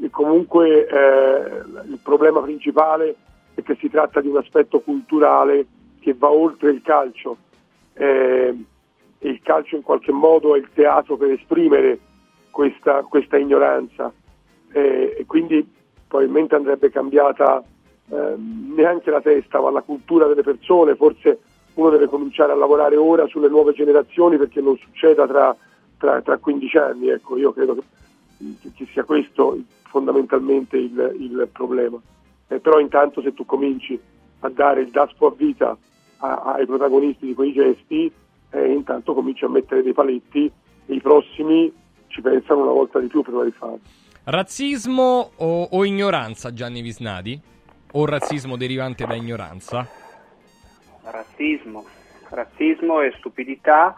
e 0.00 0.10
comunque 0.10 0.86
eh, 0.86 1.62
il 1.88 1.98
problema 2.02 2.40
principale 2.40 3.14
è 3.54 3.62
che 3.62 3.76
si 3.80 3.90
tratta 3.90 4.20
di 4.20 4.28
un 4.28 4.36
aspetto 4.36 4.80
culturale 4.80 5.66
che 6.00 6.14
va 6.16 6.30
oltre 6.30 6.70
il 6.70 6.82
calcio. 6.82 7.36
Eh, 7.94 8.56
il 9.20 9.40
calcio 9.42 9.74
in 9.74 9.82
qualche 9.82 10.12
modo 10.12 10.54
è 10.54 10.58
il 10.58 10.68
teatro 10.72 11.16
per 11.16 11.30
esprimere 11.30 11.98
questa, 12.50 13.02
questa 13.02 13.36
ignoranza. 13.36 14.12
Eh, 14.70 15.16
e 15.18 15.26
quindi 15.26 15.66
probabilmente 16.06 16.54
andrebbe 16.54 16.90
cambiata 16.90 17.62
ehm, 18.10 18.74
neanche 18.76 19.10
la 19.10 19.20
testa 19.20 19.60
ma 19.60 19.70
la 19.70 19.82
cultura 19.82 20.26
delle 20.26 20.42
persone, 20.42 20.94
forse 20.94 21.40
uno 21.78 21.90
deve 21.90 22.08
cominciare 22.08 22.52
a 22.52 22.56
lavorare 22.56 22.96
ora 22.96 23.26
sulle 23.28 23.48
nuove 23.48 23.72
generazioni 23.72 24.36
perché 24.36 24.60
non 24.60 24.76
succeda 24.76 25.26
tra, 25.26 25.56
tra, 25.96 26.20
tra 26.22 26.36
15 26.36 26.76
anni, 26.76 27.08
ecco, 27.08 27.36
io 27.36 27.52
credo 27.52 27.76
che, 27.76 28.70
che 28.74 28.86
sia 28.86 29.04
questo 29.04 29.56
fondamentalmente 29.84 30.76
il, 30.76 31.16
il 31.18 31.48
problema. 31.52 31.96
Eh, 32.48 32.58
però 32.58 32.80
intanto 32.80 33.22
se 33.22 33.32
tu 33.32 33.44
cominci 33.46 33.98
a 34.40 34.48
dare 34.48 34.80
il 34.80 34.90
daspo 34.90 35.28
a 35.28 35.34
vita 35.36 35.76
a- 36.18 36.54
ai 36.56 36.66
protagonisti 36.66 37.26
di 37.26 37.34
quei 37.34 37.52
gesti, 37.52 38.10
eh, 38.50 38.72
intanto 38.72 39.14
cominci 39.14 39.44
a 39.44 39.48
mettere 39.48 39.82
dei 39.82 39.92
paletti 39.92 40.50
e 40.86 40.94
i 40.94 41.00
prossimi 41.00 41.72
ci 42.08 42.20
pensano 42.20 42.62
una 42.62 42.72
volta 42.72 42.98
di 42.98 43.06
più 43.06 43.22
prima 43.22 43.44
di 43.44 43.52
farlo. 43.52 43.78
Razzismo 44.24 45.30
o, 45.36 45.62
o 45.70 45.84
ignoranza, 45.84 46.52
Gianni 46.52 46.82
Visnadi? 46.82 47.40
O 47.92 48.04
razzismo 48.04 48.56
derivante 48.56 49.06
da 49.06 49.14
ignoranza? 49.14 50.07
Razzismo, 51.10 51.84
razzismo 52.30 53.00
e 53.00 53.12
stupidità. 53.18 53.94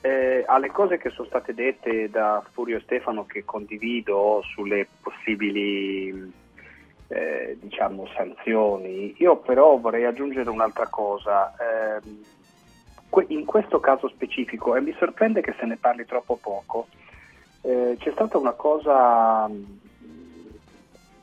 Eh, 0.00 0.44
alle 0.46 0.70
cose 0.70 0.98
che 0.98 1.08
sono 1.08 1.28
state 1.28 1.54
dette 1.54 2.10
da 2.10 2.44
Furio 2.52 2.76
e 2.76 2.80
Stefano 2.80 3.24
che 3.24 3.44
condivido 3.44 4.42
sulle 4.52 4.86
possibili 5.00 6.32
eh, 7.08 7.56
diciamo 7.60 8.06
sanzioni, 8.14 9.14
io 9.18 9.36
però 9.36 9.78
vorrei 9.78 10.04
aggiungere 10.04 10.50
un'altra 10.50 10.88
cosa. 10.88 11.54
Que- 13.08 13.26
in 13.28 13.44
questo 13.44 13.80
caso 13.80 14.08
specifico, 14.08 14.74
e 14.74 14.80
mi 14.80 14.94
sorprende 14.98 15.40
che 15.40 15.54
se 15.58 15.64
ne 15.66 15.76
parli 15.76 16.04
troppo 16.04 16.36
poco, 16.36 16.88
eh, 17.62 17.96
c'è 17.98 18.10
stata 18.10 18.36
una 18.38 18.52
cosa 18.52 19.46
mh, 19.46 19.78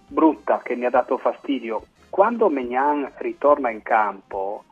brutta 0.07 0.61
che 0.64 0.76
mi 0.76 0.85
ha 0.85 0.89
dato 0.89 1.18
fastidio. 1.18 1.85
Quando 2.10 2.49
Megnan 2.49 3.11
ritorna 3.18 3.69
in 3.69 3.81
campo, 3.84 4.64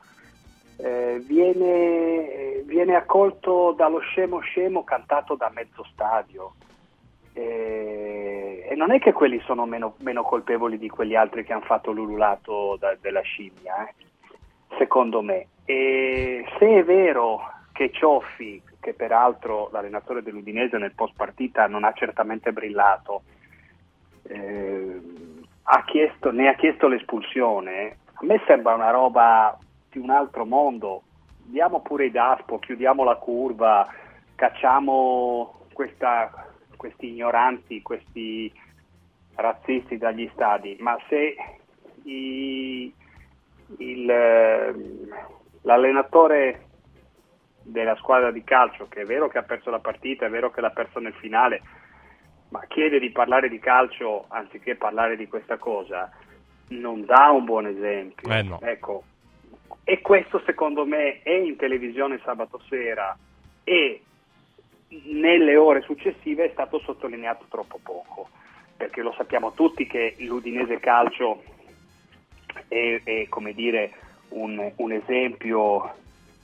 eh, 0.81 1.21
viene, 1.25 2.31
eh, 2.31 2.63
viene 2.65 2.95
accolto 2.95 3.73
dallo 3.73 3.99
scemo 3.99 4.39
scemo 4.39 4.83
cantato 4.83 5.35
da 5.35 5.51
mezzo 5.53 5.83
stadio. 5.91 6.53
Eh, 7.33 8.65
e 8.69 8.75
non 8.75 8.91
è 8.91 8.99
che 8.99 9.11
quelli 9.11 9.39
sono 9.41 9.65
meno, 9.65 9.95
meno 9.99 10.23
colpevoli 10.23 10.77
di 10.77 10.89
quegli 10.89 11.15
altri 11.15 11.43
che 11.43 11.53
hanno 11.53 11.65
fatto 11.65 11.91
l'ululato 11.91 12.77
da- 12.79 12.95
della 12.99 13.21
scimmia, 13.21 13.87
eh, 13.87 13.93
secondo 14.77 15.21
me. 15.21 15.47
E 15.65 16.45
se 16.57 16.79
è 16.79 16.83
vero 16.83 17.41
che 17.73 17.91
Cioffi 17.91 18.61
che 18.79 18.93
peraltro 18.93 19.69
l'allenatore 19.71 20.23
dell'Udinese 20.23 20.77
nel 20.77 20.93
post 20.93 21.13
partita 21.15 21.67
non 21.67 21.83
ha 21.83 21.91
certamente 21.91 22.53
brillato, 22.53 23.23
eh, 24.23 25.01
ha 25.63 25.83
chiesto, 25.83 26.31
ne 26.31 26.47
ha 26.47 26.55
chiesto 26.55 26.87
l'espulsione, 26.87 27.97
a 28.13 28.25
me 28.25 28.41
sembra 28.47 28.73
una 28.73 28.91
roba 28.91 29.57
di 29.89 29.99
un 29.99 30.09
altro 30.09 30.45
mondo. 30.45 31.03
Diamo 31.43 31.81
pure 31.81 32.05
i 32.05 32.11
daspo, 32.11 32.59
chiudiamo 32.59 33.03
la 33.03 33.15
curva, 33.15 33.87
cacciamo 34.35 35.65
questa, 35.73 36.47
questi 36.75 37.09
ignoranti, 37.09 37.81
questi 37.81 38.51
razzisti 39.35 39.97
dagli 39.97 40.29
stadi, 40.33 40.77
ma 40.79 40.97
se 41.07 41.35
i, 42.03 42.93
il, 43.77 44.09
ehm, 44.09 45.07
l'allenatore 45.61 46.65
della 47.63 47.95
squadra 47.95 48.31
di 48.31 48.43
calcio, 48.43 48.87
che 48.87 49.01
è 49.01 49.05
vero 49.05 49.27
che 49.27 49.37
ha 49.37 49.43
perso 49.43 49.69
la 49.69 49.79
partita, 49.79 50.25
è 50.25 50.29
vero 50.29 50.51
che 50.51 50.61
l'ha 50.61 50.71
perso 50.71 50.99
nel 50.99 51.13
finale, 51.13 51.61
ma 52.49 52.63
chiede 52.67 52.99
di 52.99 53.11
parlare 53.11 53.47
di 53.49 53.59
calcio 53.59 54.25
anziché 54.29 54.75
parlare 54.75 55.15
di 55.15 55.27
questa 55.27 55.57
cosa, 55.57 56.11
non 56.69 57.05
dà 57.05 57.29
un 57.31 57.45
buon 57.45 57.67
esempio. 57.67 58.29
Eh 58.29 58.43
no. 58.43 58.59
Ecco, 58.61 59.03
e 59.83 60.01
questo 60.01 60.41
secondo 60.45 60.85
me 60.85 61.21
è 61.21 61.31
in 61.31 61.55
televisione 61.55 62.19
sabato 62.23 62.59
sera 62.67 63.17
e 63.63 64.01
nelle 64.87 65.55
ore 65.55 65.81
successive 65.81 66.45
è 66.45 66.49
stato 66.51 66.79
sottolineato 66.79 67.45
troppo 67.49 67.79
poco, 67.81 68.29
perché 68.75 69.01
lo 69.01 69.13
sappiamo 69.13 69.53
tutti 69.53 69.85
che 69.85 70.15
l'Udinese 70.19 70.79
Calcio 70.79 71.43
è, 72.67 73.01
è 73.03 73.27
come 73.29 73.53
dire, 73.53 73.91
un, 74.29 74.71
un 74.75 74.91
esempio 74.91 75.93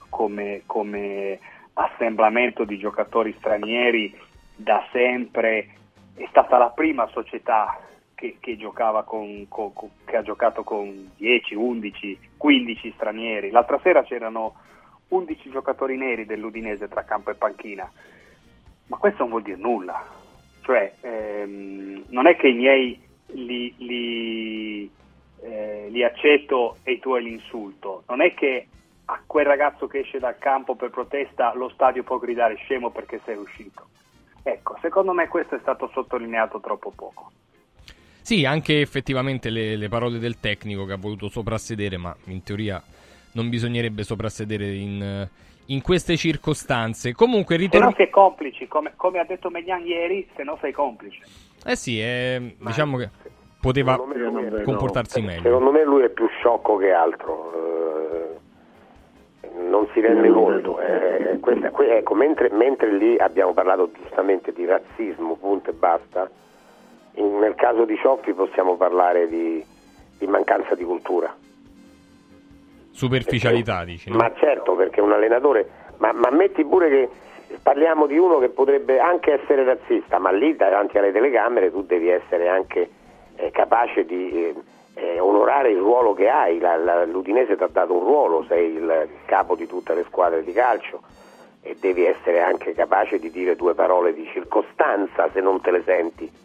come, 0.08 0.62
come 0.66 1.38
assemblamento 1.74 2.64
di 2.64 2.78
giocatori 2.78 3.34
stranieri 3.38 4.16
da 4.54 4.86
sempre, 4.92 5.68
è 6.14 6.26
stata 6.30 6.56
la 6.56 6.70
prima 6.70 7.06
società 7.08 7.78
che, 8.14 8.38
che, 8.40 8.56
con, 9.04 9.46
con, 9.48 9.72
che, 10.04 10.16
ha 10.16 10.22
giocato 10.22 10.62
con 10.62 11.10
10, 11.16 11.54
11, 11.54 12.18
15 12.36 12.92
stranieri. 12.94 13.50
L'altra 13.50 13.78
sera 13.82 14.02
c'erano 14.02 14.54
11 15.08 15.50
giocatori 15.50 15.96
neri 15.96 16.26
dell'Udinese 16.26 16.88
tra 16.88 17.04
campo 17.04 17.30
e 17.30 17.34
panchina, 17.34 17.90
ma 18.86 18.96
questo 18.96 19.20
non 19.22 19.30
vuol 19.30 19.42
dire 19.42 19.56
nulla. 19.56 20.04
Cioè, 20.62 20.94
ehm, 21.00 22.04
non 22.08 22.26
è 22.26 22.36
che 22.36 22.48
i 22.48 22.54
miei 22.54 23.00
li, 23.28 23.74
li, 23.78 24.90
eh, 25.42 25.86
li 25.90 26.02
accetto 26.02 26.78
e 26.82 26.92
i 26.92 26.98
tuoi 26.98 27.22
l'insulto, 27.22 28.02
non 28.08 28.20
è 28.20 28.34
che 28.34 28.66
a 29.08 29.22
quel 29.24 29.46
ragazzo 29.46 29.86
che 29.86 30.00
esce 30.00 30.18
dal 30.18 30.38
campo 30.38 30.74
per 30.74 30.90
protesta 30.90 31.54
lo 31.54 31.68
stadio 31.68 32.02
può 32.02 32.18
gridare 32.18 32.56
scemo 32.56 32.90
perché 32.90 33.20
sei 33.24 33.36
uscito. 33.36 33.86
Ecco, 34.42 34.76
secondo 34.80 35.12
me 35.12 35.28
questo 35.28 35.56
è 35.56 35.58
stato 35.60 35.88
sottolineato 35.92 36.60
troppo 36.60 36.92
poco. 36.94 37.30
Sì, 38.26 38.44
anche 38.44 38.80
effettivamente 38.80 39.50
le, 39.50 39.76
le, 39.76 39.88
parole 39.88 40.18
del 40.18 40.40
tecnico 40.40 40.84
che 40.84 40.94
ha 40.94 40.96
voluto 40.96 41.28
soprassedere, 41.28 41.96
ma 41.96 42.12
in 42.24 42.42
teoria 42.42 42.82
non 43.34 43.48
bisognerebbe 43.48 44.02
soprassedere 44.02 44.66
in, 44.66 45.28
in 45.66 45.80
queste 45.80 46.16
circostanze. 46.16 47.14
Comunque 47.14 47.54
ritorno... 47.54 47.86
Se 47.86 47.92
no 47.92 47.96
sei 47.98 48.10
complici, 48.10 48.66
come, 48.66 48.94
come, 48.96 49.20
ha 49.20 49.24
detto 49.24 49.48
Megnan 49.48 49.86
ieri, 49.86 50.28
se 50.34 50.42
no 50.42 50.58
sei 50.60 50.72
complice. 50.72 51.20
Eh 51.64 51.76
sì, 51.76 52.00
eh, 52.00 52.56
diciamo 52.58 52.96
che 52.96 53.10
poteva 53.60 53.96
comportarsi 53.96 55.20
no. 55.20 55.26
meglio. 55.28 55.42
Secondo 55.42 55.70
me 55.70 55.84
lui 55.84 56.02
è 56.02 56.08
più 56.08 56.26
sciocco 56.40 56.78
che 56.78 56.90
altro. 56.90 57.52
Eh, 59.40 59.50
non 59.70 59.86
si 59.92 60.00
rende 60.00 60.28
conto. 60.30 60.80
Eh, 60.80 61.38
questa, 61.38 61.70
ecco, 61.96 62.14
mentre, 62.16 62.50
mentre 62.50 62.92
lì 62.92 63.16
abbiamo 63.18 63.52
parlato 63.52 63.92
giustamente 63.92 64.52
di 64.52 64.64
razzismo, 64.64 65.36
punto 65.36 65.70
e 65.70 65.74
basta 65.74 66.28
in, 67.16 67.38
nel 67.38 67.54
caso 67.54 67.84
di 67.84 67.96
Cioffi 67.96 68.32
possiamo 68.32 68.76
parlare 68.76 69.28
di, 69.28 69.64
di 70.18 70.26
mancanza 70.26 70.74
di 70.74 70.84
cultura. 70.84 71.34
Superficialità, 72.90 73.78
perché, 73.78 73.90
dici? 73.92 74.10
No? 74.10 74.16
Ma 74.16 74.32
certo, 74.36 74.74
perché 74.74 75.00
un 75.00 75.12
allenatore, 75.12 75.68
ma, 75.98 76.12
ma 76.12 76.30
metti 76.30 76.64
pure 76.64 76.88
che 76.88 77.08
parliamo 77.62 78.06
di 78.06 78.16
uno 78.16 78.38
che 78.38 78.48
potrebbe 78.48 78.98
anche 78.98 79.32
essere 79.32 79.64
razzista, 79.64 80.18
ma 80.18 80.30
lì 80.30 80.56
davanti 80.56 80.98
alle 80.98 81.12
telecamere 81.12 81.70
tu 81.70 81.84
devi 81.84 82.08
essere 82.08 82.48
anche 82.48 82.88
eh, 83.36 83.50
capace 83.50 84.04
di 84.04 84.32
eh, 84.32 84.54
eh, 84.94 85.20
onorare 85.20 85.70
il 85.70 85.78
ruolo 85.78 86.14
che 86.14 86.28
hai. 86.28 86.58
La, 86.58 86.76
la, 86.76 87.04
L'Udinese 87.04 87.56
ti 87.56 87.62
ha 87.62 87.68
dato 87.70 87.92
un 87.92 88.00
ruolo, 88.00 88.44
sei 88.48 88.74
il 88.74 89.08
capo 89.26 89.54
di 89.54 89.66
tutte 89.66 89.94
le 89.94 90.04
squadre 90.04 90.42
di 90.42 90.52
calcio 90.52 91.02
e 91.62 91.76
devi 91.78 92.04
essere 92.04 92.40
anche 92.40 92.74
capace 92.74 93.18
di 93.18 93.30
dire 93.30 93.56
due 93.56 93.74
parole 93.74 94.14
di 94.14 94.26
circostanza 94.32 95.28
se 95.32 95.40
non 95.40 95.60
te 95.60 95.70
le 95.72 95.82
senti 95.84 96.44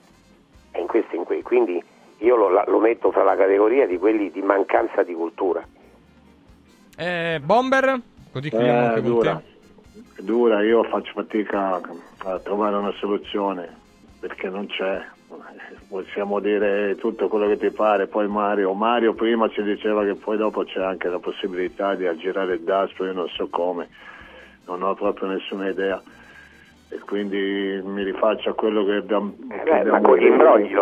e 0.71 0.79
in 0.79 0.87
questo 0.87 1.15
in 1.15 1.23
quei. 1.23 1.41
Quindi 1.41 1.81
io 2.19 2.35
lo, 2.35 2.63
lo, 2.65 2.79
metto 2.79 3.11
fra 3.11 3.23
la 3.23 3.35
categoria 3.35 3.87
di 3.87 3.97
quelli 3.97 4.31
di 4.31 4.41
mancanza 4.41 5.03
di 5.03 5.13
cultura. 5.13 5.65
Eh, 6.97 7.39
Bomber, 7.43 7.99
così 8.31 8.49
chiudiamo 8.49 8.81
eh, 8.81 8.85
anche 8.85 9.01
dura. 9.01 9.41
È 10.15 10.21
dura, 10.21 10.61
io 10.61 10.83
faccio 10.83 11.11
fatica 11.13 11.81
a 12.17 12.39
trovare 12.39 12.75
una 12.75 12.93
soluzione 12.93 13.77
perché 14.19 14.49
non 14.49 14.67
c'è. 14.67 15.03
Possiamo 15.87 16.39
dire 16.39 16.95
tutto 16.97 17.27
quello 17.27 17.47
che 17.47 17.57
ti 17.57 17.69
pare, 17.69 18.07
poi 18.07 18.27
Mario, 18.27 18.73
Mario 18.73 19.13
prima 19.13 19.49
ci 19.49 19.61
diceva 19.63 20.05
che 20.05 20.15
poi 20.15 20.37
dopo 20.37 20.63
c'è 20.63 20.81
anche 20.81 21.09
la 21.09 21.19
possibilità 21.19 21.95
di 21.95 22.05
aggirare 22.05 22.53
il 22.53 22.61
dastro, 22.61 23.05
io 23.05 23.13
non 23.13 23.27
so 23.29 23.47
come, 23.49 23.89
non 24.65 24.83
ho 24.83 24.93
proprio 24.93 25.29
nessuna 25.29 25.69
idea 25.69 26.01
e 26.91 26.99
quindi 27.05 27.81
mi 27.85 28.03
rifaccio 28.03 28.49
a 28.49 28.53
quello 28.53 28.83
che 28.83 28.95
abbiamo, 28.95 29.33
eh 29.49 29.63
beh, 29.63 29.83
ma 29.85 30.01
con 30.01 30.17
gli 30.17 30.25
imbrogli 30.25 30.75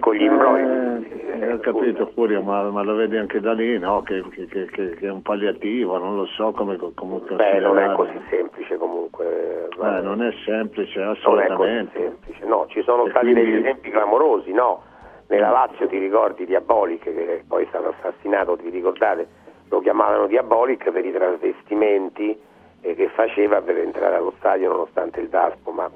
con 0.00 0.14
gli 0.14 0.24
imbrogli. 0.24 1.06
eh, 1.40 1.52
ho 1.54 1.58
capito 1.58 2.10
Furio 2.12 2.42
ma, 2.42 2.68
ma, 2.68 2.82
lo 2.82 2.94
vedi 2.96 3.16
anche 3.16 3.40
da 3.40 3.54
lì 3.54 3.78
no? 3.78 4.02
che, 4.02 4.22
che, 4.28 4.46
che, 4.46 4.66
che, 4.66 4.98
è 5.00 5.10
un 5.10 5.22
palliativo 5.22 5.96
non 5.96 6.16
lo 6.16 6.26
so 6.26 6.52
come, 6.52 6.76
come 6.76 7.20
beh 7.30 7.60
non 7.60 7.78
è 7.78 7.94
così 7.94 8.20
semplice 8.28 8.76
comunque 8.76 9.68
eh, 9.70 10.00
non 10.02 10.22
è 10.22 10.30
semplice 10.44 11.00
assolutamente 11.00 11.58
non 11.58 11.68
è 11.72 11.86
così 11.86 12.02
semplice. 12.02 12.44
No 12.44 12.66
ci 12.68 12.82
sono 12.82 13.06
e 13.06 13.10
stati 13.10 13.32
quindi... 13.32 13.50
degli 13.50 13.60
esempi 13.60 13.90
clamorosi 13.90 14.52
no? 14.52 14.82
Nella 15.28 15.48
Lazio 15.48 15.86
ti 15.86 15.96
ricordi 15.96 16.44
Diabolic 16.44 17.04
che 17.04 17.44
poi 17.48 17.64
è 17.64 17.66
stato 17.68 17.94
assassinato 17.98 18.56
ti 18.56 18.68
ricordate? 18.68 19.26
Lo 19.70 19.80
chiamavano 19.80 20.26
Diabolic 20.26 20.90
per 20.90 21.06
i 21.06 21.10
travestimenti 21.12 22.38
e 22.82 22.94
che 22.94 23.08
faceva 23.08 23.62
per 23.62 23.78
entrare 23.78 24.16
allo 24.16 24.34
stadio 24.38 24.70
nonostante 24.70 25.20
il 25.20 25.28
DASPO. 25.28 25.70
Ma 25.70 25.90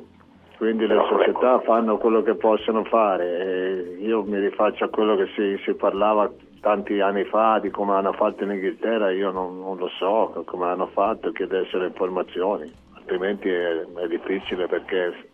quindi 0.56 0.86
le 0.86 1.04
società 1.08 1.60
fanno 1.60 1.98
quello 1.98 2.22
che 2.22 2.34
possono 2.34 2.82
fare 2.84 3.86
io 4.06 4.22
mi 4.22 4.38
rifaccio 4.38 4.84
a 4.84 4.88
quello 4.88 5.16
che 5.16 5.26
si, 5.34 5.60
si, 5.64 5.74
parlava 5.74 6.30
tanti 6.60 7.00
anni 7.00 7.24
fa 7.24 7.58
di 7.58 7.70
come 7.70 7.94
hanno 7.94 8.12
fatto 8.12 8.44
in 8.44 8.50
Inghilterra, 8.50 9.10
io 9.10 9.30
non, 9.30 9.58
non 9.58 9.76
lo 9.76 9.88
so 9.88 10.42
come 10.46 10.66
hanno 10.66 10.86
fatto, 10.86 11.32
chiedessero 11.32 11.84
informazioni, 11.84 12.72
altrimenti 12.94 13.48
è, 13.48 13.84
è 13.84 14.06
difficile 14.06 14.66
perché, 14.66 15.28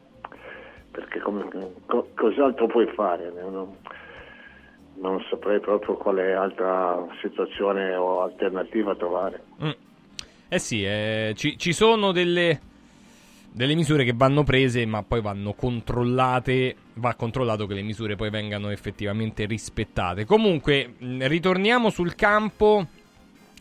perché 0.90 1.20
come, 1.20 1.48
co, 1.86 2.08
cos'altro 2.16 2.66
puoi 2.66 2.86
fare? 2.88 3.30
Non, 3.30 3.76
non, 4.94 5.20
saprei 5.28 5.60
proprio 5.60 5.94
quale 5.96 6.34
altra 6.34 7.06
situazione 7.20 7.94
o 7.94 8.22
alternativa 8.22 8.94
trovare. 8.94 9.42
Mm. 9.62 9.70
Eh 10.52 10.58
sì, 10.58 10.84
eh, 10.84 11.32
ci, 11.34 11.56
ci, 11.56 11.72
sono 11.72 12.12
delle, 12.12 12.60
delle, 13.52 13.74
misure 13.74 14.04
che 14.04 14.12
vanno 14.14 14.44
prese, 14.44 14.84
ma 14.84 15.02
poi 15.02 15.22
vanno 15.22 15.54
controllate. 15.54 16.76
Va 16.96 17.14
controllato 17.14 17.66
che 17.66 17.72
le 17.72 17.80
misure 17.80 18.16
poi 18.16 18.28
vengano 18.28 18.68
effettivamente 18.68 19.46
rispettate. 19.46 20.26
Comunque, 20.26 20.96
ritorniamo 20.98 21.88
sul 21.88 22.14
campo 22.14 22.86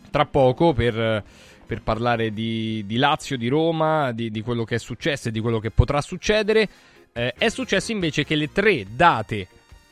tra 0.10 0.26
poco 0.26 0.74
per, 0.74 1.24
per 1.66 1.82
parlare 1.82 2.34
di, 2.34 2.84
di, 2.86 2.98
Lazio, 2.98 3.38
di 3.38 3.48
Roma, 3.48 4.12
di, 4.12 4.30
di, 4.30 4.42
quello 4.42 4.66
che 4.66 4.76
è 4.76 4.80
successo 4.80 5.30
e 5.30 5.32
di 5.32 5.40
quello 5.40 5.60
che 5.60 5.72
potrà 5.72 6.02
succedere. 6.02 6.68
Eh, 7.14 7.36
è 7.38 7.48
successo 7.48 7.94
invece 7.94 8.26
che 8.26 8.36
le 8.36 8.52
tre 8.52 8.86
date 8.94 9.48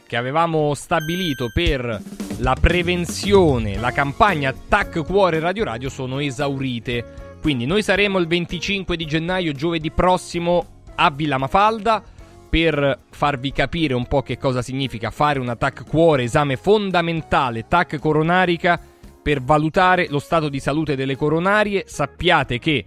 che 0.05 0.17
avevamo 0.17 0.73
stabilito 0.73 1.49
per 1.53 2.18
la 2.39 2.55
prevenzione, 2.59 3.77
la 3.77 3.91
campagna 3.91 4.53
Tac 4.53 5.03
Cuore 5.03 5.39
Radio 5.39 5.65
Radio 5.65 5.89
sono 5.89 6.19
esaurite. 6.19 7.37
Quindi 7.41 7.65
noi 7.65 7.83
saremo 7.83 8.17
il 8.17 8.27
25 8.27 8.95
di 8.95 9.05
gennaio, 9.05 9.51
giovedì 9.51 9.91
prossimo, 9.91 10.83
a 10.95 11.09
Villa 11.11 11.37
Mafalda 11.37 12.03
per 12.49 12.99
farvi 13.09 13.51
capire 13.51 13.93
un 13.93 14.07
po' 14.07 14.21
che 14.21 14.37
cosa 14.37 14.61
significa 14.61 15.11
fare 15.11 15.39
un 15.39 15.53
TAC 15.57 15.85
cuore, 15.85 16.23
esame 16.23 16.55
fondamentale, 16.55 17.67
TAC 17.67 17.99
coronarica, 17.99 18.79
per 19.21 19.41
valutare 19.41 20.07
lo 20.09 20.19
stato 20.19 20.49
di 20.49 20.59
salute 20.59 20.95
delle 20.95 21.15
coronarie. 21.15 21.83
Sappiate 21.87 22.57
che 22.57 22.85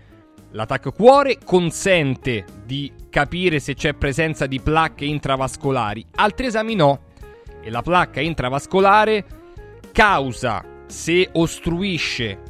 l'attacco 0.50 0.92
cuore 0.92 1.38
consente 1.44 2.44
di 2.64 2.90
capire 3.08 3.60
se 3.60 3.74
c'è 3.74 3.92
presenza 3.92 4.46
di 4.46 4.60
placche 4.60 5.04
intravascolari, 5.04 6.04
altri 6.16 6.46
esami 6.46 6.74
no 6.74 7.00
e 7.62 7.70
la 7.70 7.82
placca 7.82 8.20
intravascolare 8.20 9.40
causa, 9.92 10.64
se 10.86 11.28
ostruisce 11.32 12.40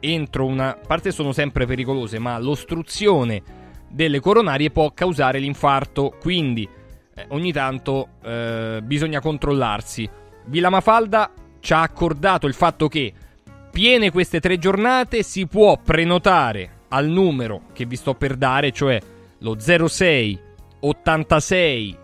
entro 0.00 0.44
una... 0.44 0.78
Parte 0.86 1.10
sono 1.10 1.32
sempre 1.32 1.66
pericolose, 1.66 2.18
ma 2.18 2.38
l'ostruzione 2.38 3.42
delle 3.88 4.20
coronarie 4.20 4.70
può 4.70 4.92
causare 4.92 5.38
l'infarto, 5.38 6.14
quindi 6.20 6.68
eh, 7.14 7.26
ogni 7.30 7.52
tanto 7.52 8.08
eh, 8.22 8.80
bisogna 8.82 9.20
controllarsi. 9.20 10.08
Villa 10.46 10.70
Mafalda 10.70 11.32
ci 11.60 11.72
ha 11.72 11.82
accordato 11.82 12.46
il 12.46 12.54
fatto 12.54 12.88
che 12.88 13.12
piene 13.70 14.10
queste 14.10 14.40
tre 14.40 14.58
giornate 14.58 15.22
si 15.22 15.46
può 15.46 15.78
prenotare 15.78 16.76
al 16.88 17.06
numero 17.06 17.62
che 17.72 17.84
vi 17.84 17.96
sto 17.96 18.14
per 18.14 18.36
dare, 18.36 18.72
cioè 18.72 19.00
lo 19.38 19.56
06 19.58 20.40
86 20.80 21.96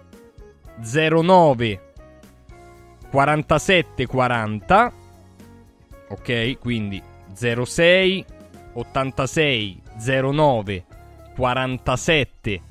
09 0.82 1.92
47 3.14 4.06
40 4.08 4.92
ok 6.08 6.58
quindi 6.58 7.00
06 7.32 8.24
86 8.72 9.82
09 10.32 10.84
47 11.36 12.62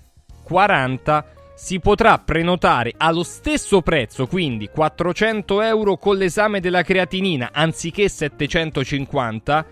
40 0.43 1.25
si 1.55 1.79
potrà 1.79 2.17
prenotare 2.17 2.93
allo 2.97 3.23
stesso 3.23 3.81
prezzo, 3.81 4.27
quindi 4.27 4.67
400 4.67 5.61
euro 5.61 5.95
con 5.95 6.17
l'esame 6.17 6.59
della 6.59 6.81
creatinina 6.81 7.51
anziché 7.53 8.09
750. 8.09 9.65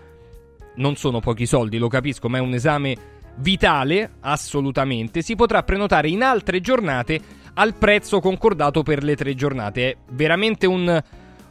Non 0.76 0.96
sono 0.96 1.20
pochi 1.20 1.44
soldi, 1.44 1.76
lo 1.76 1.88
capisco, 1.88 2.30
ma 2.30 2.38
è 2.38 2.40
un 2.40 2.54
esame 2.54 2.96
vitale, 3.36 4.12
assolutamente. 4.20 5.20
Si 5.20 5.34
potrà 5.36 5.62
prenotare 5.64 6.08
in 6.08 6.22
altre 6.22 6.62
giornate 6.62 7.41
al 7.54 7.74
prezzo 7.74 8.20
concordato 8.20 8.82
per 8.82 9.02
le 9.02 9.16
tre 9.16 9.34
giornate. 9.34 9.90
È 9.90 9.96
veramente 10.10 10.66
un, 10.66 11.02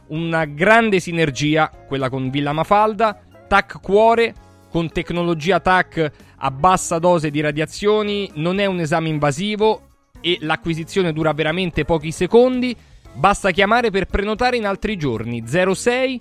una 0.08 0.44
grande 0.44 1.00
sinergia 1.00 1.70
quella 1.86 2.08
con 2.08 2.30
Villa 2.30 2.52
Mafalda. 2.52 3.20
TAC 3.48 3.80
Cuore 3.80 4.34
con 4.70 4.90
tecnologia 4.90 5.60
TAC 5.60 6.12
a 6.38 6.50
bassa 6.50 6.98
dose 6.98 7.30
di 7.30 7.40
radiazioni, 7.40 8.28
non 8.34 8.58
è 8.58 8.66
un 8.66 8.80
esame 8.80 9.10
invasivo 9.10 9.88
e 10.20 10.38
l'acquisizione 10.40 11.12
dura 11.12 11.32
veramente 11.32 11.84
pochi 11.84 12.10
secondi. 12.10 12.74
Basta 13.12 13.50
chiamare 13.50 13.90
per 13.90 14.06
prenotare 14.06 14.56
in 14.56 14.66
altri 14.66 14.96
giorni 14.96 15.44
06 15.46 16.20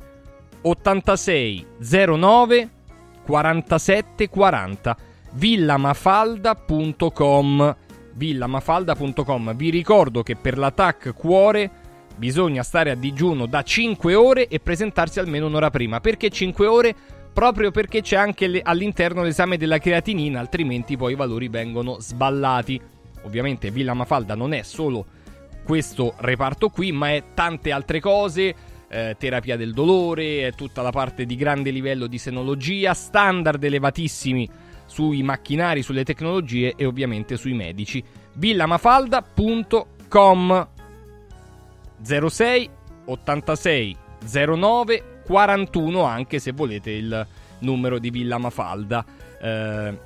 86 0.63 1.65
09 1.79 2.69
47 3.25 4.27
40 4.27 4.97
villamafalda.com 5.31 7.75
villamafalda.com 8.13 9.55
vi 9.55 9.69
ricordo 9.69 10.23
che 10.23 10.35
per 10.35 10.57
l'attack 10.57 11.13
cuore 11.13 11.69
bisogna 12.15 12.63
stare 12.63 12.91
a 12.91 12.95
digiuno 12.95 13.45
da 13.45 13.63
5 13.63 14.13
ore 14.15 14.47
e 14.47 14.59
presentarsi 14.59 15.19
almeno 15.19 15.47
un'ora 15.47 15.69
prima 15.69 15.99
perché 15.99 16.29
5 16.29 16.67
ore 16.67 16.95
proprio 17.33 17.71
perché 17.71 18.01
c'è 18.01 18.17
anche 18.17 18.61
all'interno 18.63 19.23
l'esame 19.23 19.57
della 19.57 19.77
creatinina, 19.77 20.39
altrimenti 20.39 20.97
poi 20.97 21.13
i 21.13 21.15
valori 21.15 21.47
vengono 21.47 21.97
sballati. 21.99 22.79
Ovviamente 23.23 23.71
Villa 23.71 23.93
Mafalda 23.93 24.35
non 24.35 24.53
è 24.53 24.63
solo 24.63 25.05
questo 25.63 26.15
reparto 26.17 26.69
qui, 26.69 26.91
ma 26.91 27.11
è 27.11 27.23
tante 27.33 27.71
altre 27.71 27.99
cose. 27.99 28.55
Eh, 28.89 29.15
terapia 29.17 29.55
del 29.55 29.71
dolore, 29.71 30.47
è 30.47 30.51
tutta 30.53 30.81
la 30.81 30.91
parte 30.91 31.25
di 31.25 31.37
grande 31.37 31.71
livello 31.71 32.07
di 32.07 32.17
senologia, 32.17 32.93
standard 32.93 33.63
elevatissimi 33.63 34.49
sui 34.91 35.23
macchinari, 35.23 35.81
sulle 35.81 36.03
tecnologie 36.03 36.75
e 36.75 36.85
ovviamente 36.85 37.37
sui 37.37 37.53
medici. 37.53 38.03
villamafalda.com 38.33 40.67
06 42.03 42.69
86 43.05 43.97
09 44.29 45.21
41 45.25 46.03
anche 46.03 46.37
se 46.39 46.51
volete 46.51 46.91
il 46.91 47.25
numero 47.59 47.99
di 47.99 48.09
Villa 48.09 48.37
Mafalda. 48.37 49.05
Eh, 49.41 49.97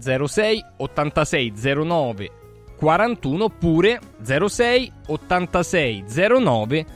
06 0.00 0.64
86 0.78 1.52
09 1.86 2.30
41 2.76 3.44
oppure 3.44 4.00
06 4.20 4.92
86 5.06 6.04
09 6.42 6.86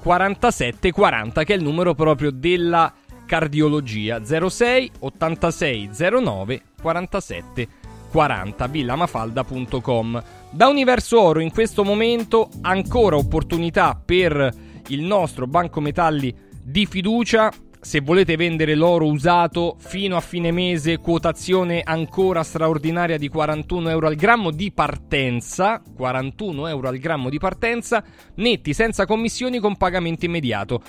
47 0.00 0.92
40 0.92 1.44
che 1.44 1.52
è 1.52 1.56
il 1.56 1.62
numero 1.62 1.94
proprio 1.94 2.30
della 2.30 2.94
cardiologia 3.30 4.24
06 4.24 4.90
86 4.98 5.90
09 6.20 6.62
47 6.82 7.68
40 8.10 8.66
villamafalda.com 8.66 10.22
da 10.50 10.66
Universo 10.66 11.20
Oro 11.20 11.38
in 11.38 11.52
questo 11.52 11.84
momento 11.84 12.48
ancora 12.62 13.14
opportunità 13.14 13.96
per 14.04 14.52
il 14.88 15.02
nostro 15.02 15.46
Banco 15.46 15.80
Metalli 15.80 16.34
di 16.60 16.86
fiducia. 16.86 17.52
Se 17.80 18.00
volete 18.00 18.34
vendere 18.34 18.74
l'oro 18.74 19.06
usato 19.06 19.76
fino 19.78 20.16
a 20.16 20.20
fine 20.20 20.50
mese, 20.50 20.98
quotazione 20.98 21.82
ancora 21.84 22.42
straordinaria 22.42 23.16
di 23.16 23.28
41 23.28 23.90
euro 23.90 24.08
al 24.08 24.16
grammo 24.16 24.50
di 24.50 24.72
partenza. 24.72 25.80
41 25.96 26.66
euro 26.66 26.88
al 26.88 26.98
grammo 26.98 27.30
di 27.30 27.38
partenza, 27.38 28.02
netti 28.34 28.74
senza 28.74 29.06
commissioni 29.06 29.60
con 29.60 29.76
pagamento 29.76 30.24
immediato. 30.24 30.82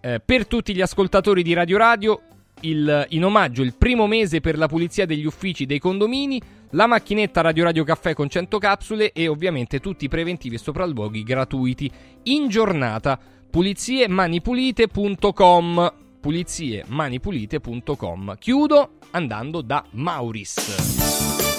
Eh, 0.00 0.18
per 0.18 0.48
tutti 0.48 0.74
gli 0.74 0.80
ascoltatori 0.80 1.44
di 1.44 1.52
Radio 1.52 1.78
Radio, 1.78 2.22
il, 2.62 3.06
in 3.10 3.24
omaggio 3.24 3.62
il 3.62 3.76
primo 3.76 4.06
mese 4.06 4.40
per 4.40 4.56
la 4.58 4.66
pulizia 4.66 5.06
degli 5.06 5.24
uffici 5.24 5.64
dei 5.66 5.78
condomini, 5.78 6.42
la 6.70 6.86
macchinetta 6.86 7.40
Radio 7.40 7.62
Radio 7.64 7.84
Caffè 7.84 8.14
con 8.14 8.28
100 8.28 8.58
capsule 8.58 9.12
e 9.12 9.28
ovviamente 9.28 9.78
tutti 9.80 10.06
i 10.06 10.08
preventivi 10.08 10.56
e 10.56 10.58
sopralluoghi 10.58 11.22
gratuiti 11.22 11.88
in 12.24 12.48
giornata. 12.48 13.16
puliziemani.pulite.com 13.50 15.92
puliziemani.pulite.com 16.20 18.36
Chiudo 18.38 18.90
andando 19.10 19.60
da 19.60 19.84
Mauris. 19.90 21.51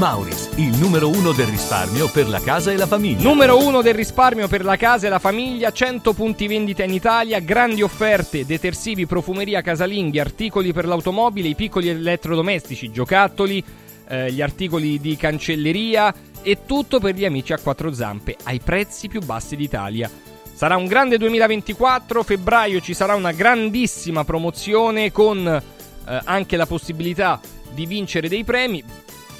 Mauris, 0.00 0.52
il 0.56 0.78
numero 0.78 1.10
uno 1.10 1.32
del 1.32 1.46
risparmio 1.46 2.08
per 2.08 2.26
la 2.26 2.40
casa 2.40 2.72
e 2.72 2.76
la 2.78 2.86
famiglia. 2.86 3.22
Numero 3.22 3.62
uno 3.62 3.82
del 3.82 3.92
risparmio 3.92 4.48
per 4.48 4.64
la 4.64 4.78
casa 4.78 5.06
e 5.06 5.10
la 5.10 5.18
famiglia, 5.18 5.70
100 5.70 6.14
punti 6.14 6.46
vendita 6.46 6.82
in 6.82 6.94
Italia, 6.94 7.38
grandi 7.38 7.82
offerte, 7.82 8.46
detersivi, 8.46 9.04
profumeria, 9.04 9.60
casalinghi, 9.60 10.18
articoli 10.18 10.72
per 10.72 10.86
l'automobile, 10.86 11.48
i 11.48 11.54
piccoli 11.54 11.90
elettrodomestici, 11.90 12.90
giocattoli, 12.90 13.62
eh, 14.08 14.32
gli 14.32 14.40
articoli 14.40 14.98
di 15.00 15.16
cancelleria 15.16 16.14
e 16.40 16.60
tutto 16.64 16.98
per 16.98 17.14
gli 17.14 17.26
amici 17.26 17.52
a 17.52 17.58
quattro 17.58 17.92
zampe, 17.92 18.36
ai 18.44 18.58
prezzi 18.58 19.06
più 19.06 19.20
bassi 19.20 19.54
d'Italia. 19.54 20.10
Sarà 20.54 20.76
un 20.76 20.86
grande 20.86 21.18
2024, 21.18 22.22
febbraio 22.22 22.80
ci 22.80 22.94
sarà 22.94 23.14
una 23.16 23.32
grandissima 23.32 24.24
promozione 24.24 25.12
con 25.12 25.46
eh, 25.46 26.20
anche 26.24 26.56
la 26.56 26.64
possibilità 26.64 27.38
di 27.74 27.84
vincere 27.84 28.28
dei 28.28 28.44
premi 28.44 28.82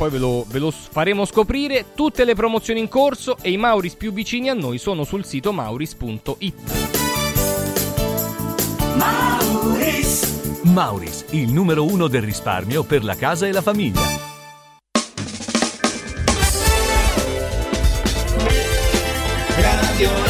poi 0.00 0.08
ve 0.08 0.16
lo, 0.16 0.46
ve 0.48 0.58
lo, 0.58 0.70
faremo 0.70 1.26
scoprire. 1.26 1.92
Tutte 1.94 2.24
le 2.24 2.34
promozioni 2.34 2.80
in 2.80 2.88
corso 2.88 3.36
e 3.42 3.50
i 3.50 3.58
Mauris 3.58 3.96
più 3.96 4.14
vicini 4.14 4.48
a 4.48 4.54
noi 4.54 4.78
sono 4.78 5.04
sul 5.04 5.26
sito 5.26 5.52
mauris.it. 5.52 6.54
Mauris. 8.94 10.62
Mauris, 10.62 11.26
il 11.30 11.52
numero 11.52 11.84
uno 11.84 12.08
del 12.08 12.22
risparmio 12.22 12.82
per 12.82 13.04
la 13.04 13.14
casa 13.14 13.46
e 13.46 13.52
la 13.52 13.60
famiglia. 13.60 14.00
Radio 19.58 20.29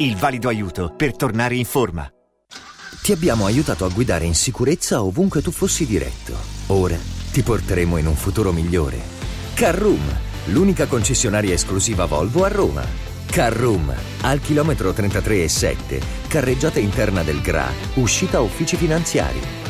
Il 0.00 0.16
valido 0.16 0.48
aiuto 0.48 0.94
per 0.96 1.14
tornare 1.14 1.56
in 1.56 1.66
forma. 1.66 2.10
Ti 3.02 3.12
abbiamo 3.12 3.44
aiutato 3.44 3.84
a 3.84 3.90
guidare 3.90 4.24
in 4.24 4.34
sicurezza 4.34 5.02
ovunque 5.02 5.42
tu 5.42 5.50
fossi 5.50 5.84
diretto. 5.84 6.32
Ora 6.68 6.96
ti 7.30 7.42
porteremo 7.42 7.98
in 7.98 8.06
un 8.06 8.14
futuro 8.14 8.50
migliore. 8.50 8.98
Carroom, 9.52 10.00
l'unica 10.46 10.86
concessionaria 10.86 11.52
esclusiva 11.52 12.06
Volvo 12.06 12.44
a 12.44 12.48
Roma. 12.48 12.82
Carroom, 13.26 13.94
al 14.22 14.40
chilometro 14.40 14.94
33 14.94 15.42
e 15.42 15.48
7, 15.48 16.00
carreggiata 16.28 16.78
interna 16.78 17.22
del 17.22 17.42
GRA, 17.42 17.70
uscita 17.96 18.40
uffici 18.40 18.76
finanziari. 18.76 19.69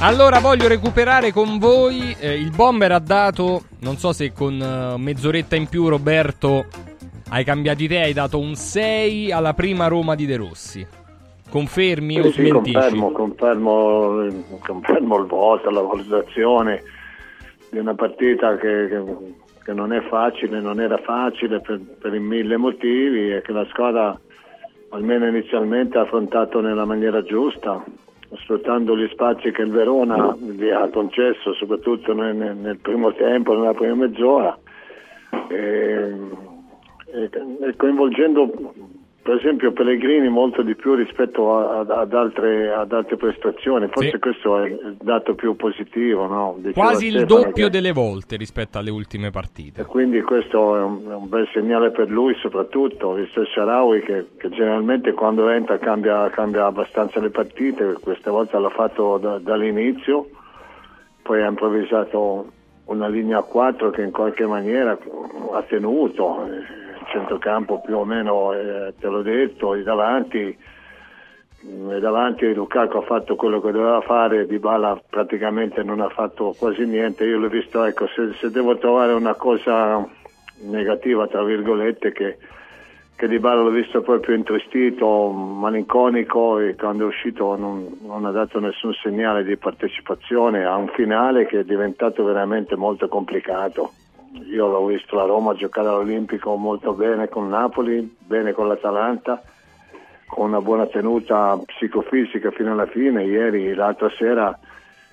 Allora 0.00 0.38
voglio 0.38 0.68
recuperare 0.68 1.32
con 1.32 1.58
voi. 1.58 2.14
eh, 2.20 2.34
il 2.38 2.52
bomber 2.54 2.92
ha 2.92 2.98
dato, 3.00 3.62
non 3.80 3.96
so 3.96 4.12
se 4.12 4.32
con 4.32 4.60
eh, 4.60 4.96
mezz'oretta 4.96 5.56
in 5.56 5.66
più, 5.68 5.88
Roberto, 5.88 6.66
hai 7.30 7.42
cambiato 7.44 7.82
idea, 7.82 8.04
hai 8.04 8.12
dato 8.12 8.38
un 8.38 8.54
6 8.54 9.32
alla 9.32 9.54
prima 9.54 9.88
Roma 9.88 10.14
di 10.14 10.26
De 10.26 10.36
Rossi. 10.36 10.86
Confermi 11.50 12.20
o 12.20 12.24
Sì, 12.24 12.32
sì, 12.32 12.46
smentisci? 12.46 12.72
confermo, 12.74 13.10
confermo, 13.12 14.26
confermo 14.64 15.18
il 15.18 15.26
voto, 15.26 15.70
la 15.70 15.80
valutazione 15.80 16.82
di 17.70 17.78
una 17.78 17.94
partita 17.94 18.56
che, 18.56 18.86
che- 18.88 19.34
che 19.64 19.72
non 19.74 19.92
è 19.92 20.00
facile, 20.08 20.60
non 20.60 20.80
era 20.80 20.96
facile 20.98 21.60
per, 21.60 21.80
per 22.00 22.12
mille 22.18 22.56
motivi 22.56 23.32
e 23.32 23.42
che 23.42 23.52
la 23.52 23.66
squadra 23.70 24.18
almeno 24.90 25.26
inizialmente 25.26 25.98
ha 25.98 26.02
affrontato 26.02 26.60
nella 26.60 26.84
maniera 26.86 27.22
giusta. 27.22 27.82
Sfruttando 28.36 28.96
gli 28.96 29.08
spazi 29.08 29.50
che 29.50 29.62
il 29.62 29.70
Verona 29.70 30.36
gli 30.38 30.68
ha 30.68 30.88
concesso, 30.88 31.54
soprattutto 31.54 32.12
nel, 32.12 32.34
nel 32.36 32.78
primo 32.78 33.12
tempo, 33.14 33.54
nella 33.54 33.74
prima 33.74 33.94
mezz'ora, 33.94 34.58
e, 35.48 36.14
e, 37.12 37.30
e 37.60 37.76
coinvolgendo 37.76 38.74
per 39.28 39.36
esempio 39.36 39.72
Pellegrini 39.72 40.30
molto 40.30 40.62
di 40.62 40.74
più 40.74 40.94
rispetto 40.94 41.54
a- 41.54 41.80
ad, 41.80 41.90
ad 41.90 42.14
altre, 42.14 42.72
ad 42.72 42.90
altre 42.92 43.16
prestazioni, 43.18 43.86
forse 43.88 44.12
Sì. 44.12 44.18
questo 44.18 44.62
è 44.62 44.68
il 44.68 44.96
dato 45.02 45.34
più 45.34 45.54
positivo. 45.54 46.26
No? 46.26 46.58
Quasi 46.72 47.08
il 47.08 47.26
doppio 47.26 47.66
che- 47.66 47.70
delle 47.70 47.92
volte 47.92 48.36
rispetto 48.36 48.78
alle 48.78 48.88
ultime 48.90 49.30
partite. 49.30 49.82
e 49.82 49.84
quindi 49.84 50.22
questo 50.22 50.76
è 50.76 50.80
un, 50.82 51.00
un 51.04 51.28
bel 51.28 51.46
segnale 51.52 51.90
per 51.90 52.08
lui 52.08 52.34
soprattutto, 52.36 53.12
visto 53.12 53.42
il 53.42 53.48
Sharawi 53.48 54.00
che, 54.00 54.26
che 54.38 54.48
generalmente 54.48 55.12
quando 55.12 55.50
entra 55.50 55.76
cambia, 55.76 56.30
cambia 56.30 56.64
abbastanza 56.64 57.20
le 57.20 57.28
partite, 57.28 57.98
questa 58.00 58.30
volta 58.30 58.58
l'ha 58.58 58.70
fatto 58.70 59.18
da- 59.18 59.38
dall'inizio, 59.38 60.26
poi 61.22 61.42
ha 61.42 61.48
improvvisato 61.48 62.46
una 62.86 63.08
linea 63.08 63.40
a 63.40 63.42
4 63.42 63.90
che 63.90 64.00
in 64.00 64.10
qualche 64.10 64.46
maniera 64.46 64.96
ha 65.52 65.62
tenuto, 65.64 66.46
eh, 66.46 66.86
centrocampo 67.08 67.80
più 67.80 67.96
o 67.96 68.04
meno 68.04 68.52
eh, 68.52 68.94
te 68.98 69.06
l'ho 69.08 69.22
detto, 69.22 69.74
davanti, 69.76 70.56
mm, 71.66 71.90
e 71.92 72.00
davanti 72.00 72.52
Lukaku 72.52 72.96
ha 72.98 73.02
fatto 73.02 73.36
quello 73.36 73.60
che 73.60 73.72
doveva 73.72 74.00
fare, 74.00 74.46
Dybala 74.46 75.02
praticamente 75.08 75.82
non 75.82 76.00
ha 76.00 76.08
fatto 76.08 76.54
quasi 76.58 76.86
niente, 76.86 77.24
io 77.24 77.38
l'ho 77.38 77.48
visto, 77.48 77.84
ecco, 77.84 78.06
se, 78.08 78.32
se 78.34 78.50
devo 78.50 78.78
trovare 78.78 79.12
una 79.12 79.34
cosa 79.34 80.06
negativa 80.60 81.26
tra 81.28 81.44
virgolette 81.44 82.12
che, 82.12 82.38
che 83.14 83.28
Dybala 83.28 83.62
l'ho 83.62 83.70
visto 83.70 84.00
proprio 84.02 84.36
intristito, 84.36 85.30
malinconico 85.30 86.58
e 86.58 86.74
quando 86.74 87.04
è 87.04 87.08
uscito 87.08 87.56
non, 87.56 87.98
non 88.02 88.24
ha 88.24 88.30
dato 88.30 88.60
nessun 88.60 88.92
segnale 88.94 89.44
di 89.44 89.56
partecipazione 89.56 90.64
a 90.64 90.76
un 90.76 90.88
finale 90.88 91.46
che 91.46 91.60
è 91.60 91.64
diventato 91.64 92.24
veramente 92.24 92.76
molto 92.76 93.08
complicato. 93.08 93.92
Io 94.46 94.66
l'ho 94.68 94.86
visto 94.86 95.16
la 95.16 95.24
Roma 95.24 95.54
giocare 95.54 95.88
all'Olimpico 95.88 96.54
molto 96.56 96.92
bene 96.92 97.28
con 97.28 97.48
Napoli, 97.48 98.16
bene 98.18 98.52
con 98.52 98.68
l'Atalanta, 98.68 99.42
con 100.26 100.48
una 100.48 100.60
buona 100.60 100.86
tenuta 100.86 101.58
psicofisica 101.64 102.50
fino 102.50 102.72
alla 102.72 102.86
fine. 102.86 103.24
Ieri, 103.24 103.74
l'altra 103.74 104.08
sera, 104.10 104.56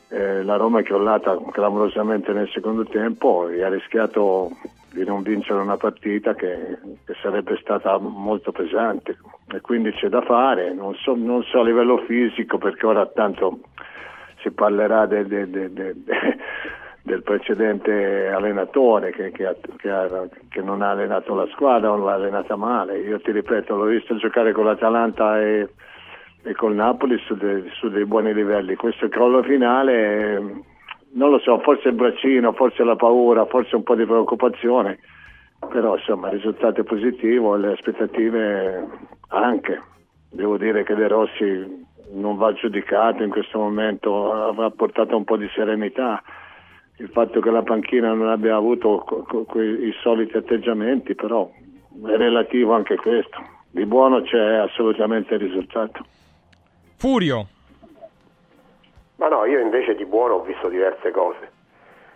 eh, 0.09 0.43
la 0.43 0.55
Roma 0.57 0.79
è 0.79 0.83
crollata 0.83 1.37
clamorosamente 1.51 2.31
nel 2.33 2.49
secondo 2.49 2.85
tempo 2.85 3.47
e 3.49 3.63
ha 3.63 3.69
rischiato 3.69 4.51
di 4.91 5.03
non 5.03 5.23
vincere 5.23 5.59
una 5.59 5.75
partita 5.77 6.33
che, 6.35 6.77
che 7.05 7.13
sarebbe 7.21 7.57
stata 7.59 7.97
molto 7.97 8.53
pesante 8.53 9.17
e 9.53 9.59
quindi 9.59 9.91
c'è 9.91 10.07
da 10.07 10.21
fare, 10.21 10.73
non 10.73 10.95
so, 10.95 11.15
non 11.15 11.43
so 11.43 11.59
a 11.59 11.63
livello 11.63 11.97
fisico 12.05 12.57
perché 12.57 12.85
ora 12.85 13.05
tanto 13.07 13.59
si 14.41 14.51
parlerà 14.51 15.05
de- 15.05 15.25
de- 15.27 15.49
de- 15.49 15.73
de- 15.73 15.93
de- 15.95 16.37
del 17.05 17.21
precedente 17.21 18.27
allenatore 18.29 19.11
che, 19.11 19.29
che 19.31 19.55
che 19.77 19.89
ha- 19.91 20.27
che 20.49 20.61
non 20.63 20.81
ha 20.81 20.89
allenato 20.89 21.35
la 21.35 21.45
squadra 21.51 21.91
o 21.91 21.97
l'ha 21.97 22.13
allenata 22.13 22.55
male. 22.55 22.97
Io 22.97 23.19
ti 23.21 23.31
ripeto, 23.31 23.75
l'ho 23.75 23.85
visto 23.85 24.15
giocare 24.15 24.53
con 24.53 24.65
l'Atalanta 24.65 25.39
e, 25.39 25.69
e 26.43 26.53
col 26.55 26.73
Napoli 26.73 27.19
su, 27.19 27.35
de- 27.35 27.69
su 27.73 27.89
dei 27.89 28.05
buoni 28.05 28.33
livelli. 28.33 28.73
Questo 28.75 29.07
crollo 29.07 29.43
finale, 29.43 30.39
non 31.11 31.29
lo 31.29 31.37
so, 31.37 31.59
forse 31.59 31.89
il 31.89 31.93
braccino, 31.93 32.53
forse 32.53 32.83
la 32.83 32.95
paura, 32.95 33.45
forse 33.45 33.75
un 33.75 33.83
po' 33.83 33.93
di 33.93 34.05
preoccupazione, 34.05 34.97
però 35.69 35.95
insomma 35.97 36.29
il 36.29 36.33
risultato 36.33 36.81
è 36.81 36.83
positivo 36.83 37.53
e 37.53 37.59
le 37.59 37.71
aspettative 37.73 38.87
anche. 39.27 39.79
Devo 40.31 40.57
dire 40.57 40.83
che 40.83 40.95
De 40.95 41.07
Rossi 41.07 41.85
non 42.13 42.35
va 42.35 42.51
giudicato 42.53 43.21
in 43.21 43.29
questo 43.29 43.59
momento, 43.59 44.33
avrà 44.33 44.71
portato 44.71 45.15
un 45.15 45.23
po' 45.23 45.37
di 45.37 45.47
serenità. 45.53 46.23
Il 46.97 47.09
fatto 47.09 47.41
che 47.41 47.51
la 47.51 47.61
panchina 47.61 48.13
non 48.13 48.29
abbia 48.29 48.55
avuto 48.55 49.05
i 49.55 49.93
soliti 50.01 50.37
atteggiamenti, 50.37 51.13
però 51.13 51.49
è 51.49 52.15
relativo 52.15 52.73
anche 52.73 52.95
questo. 52.95 53.37
Di 53.69 53.85
buono 53.85 54.21
c'è 54.21 54.55
assolutamente 54.55 55.33
il 55.33 55.41
risultato. 55.41 56.05
Furio. 56.95 57.47
Ma 59.17 59.27
no, 59.27 59.45
io 59.45 59.59
invece 59.59 59.95
di 59.95 60.05
buono 60.05 60.35
ho 60.35 60.43
visto 60.43 60.69
diverse 60.69 61.11
cose. 61.11 61.51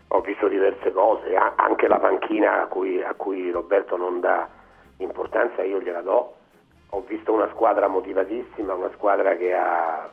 Ho 0.10 0.22
visto 0.22 0.48
diverse 0.48 0.92
cose, 0.92 1.36
anche 1.36 1.88
la 1.88 2.00
panchina 2.00 2.64
a 2.64 2.68
cui, 2.68 3.02
a 3.02 3.14
cui 3.14 3.52
Roberto 3.52 3.96
non 3.98 4.20
dà 4.22 4.48
importanza, 4.98 5.62
io 5.64 5.82
gliela 5.82 6.02
do. 6.02 6.36
Ho 6.92 7.04
visto 7.06 7.32
una 7.32 7.48
squadra 7.50 7.88
motivatissima, 7.88 8.74
una 8.74 8.90
squadra 8.96 9.36
che 9.36 9.54
ha 9.54 10.10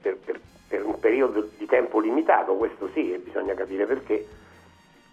per, 0.00 0.18
per- 0.24 0.40
per 0.72 0.86
un 0.86 0.98
periodo 0.98 1.50
di 1.58 1.66
tempo 1.66 2.00
limitato, 2.00 2.54
questo 2.54 2.88
sì, 2.94 3.12
e 3.12 3.18
bisogna 3.18 3.52
capire 3.52 3.84
perché, 3.84 4.26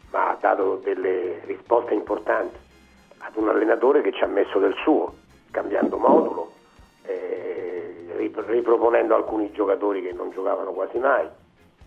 ma 0.10 0.30
ha 0.30 0.38
dato 0.40 0.80
delle 0.82 1.42
risposte 1.44 1.94
importanti 1.94 2.56
ad 3.18 3.36
un 3.36 3.50
allenatore 3.50 4.02
che 4.02 4.14
ci 4.14 4.24
ha 4.24 4.28
messo 4.28 4.58
del 4.60 4.74
suo, 4.76 5.16
cambiando 5.52 5.98
modulo, 5.98 6.52
eh, 7.04 8.06
rip- 8.16 8.48
riproponendo 8.48 9.14
alcuni 9.14 9.52
giocatori 9.52 10.02
che 10.02 10.14
non 10.14 10.32
giocavano 10.32 10.72
quasi 10.72 10.98
mai, 10.98 11.28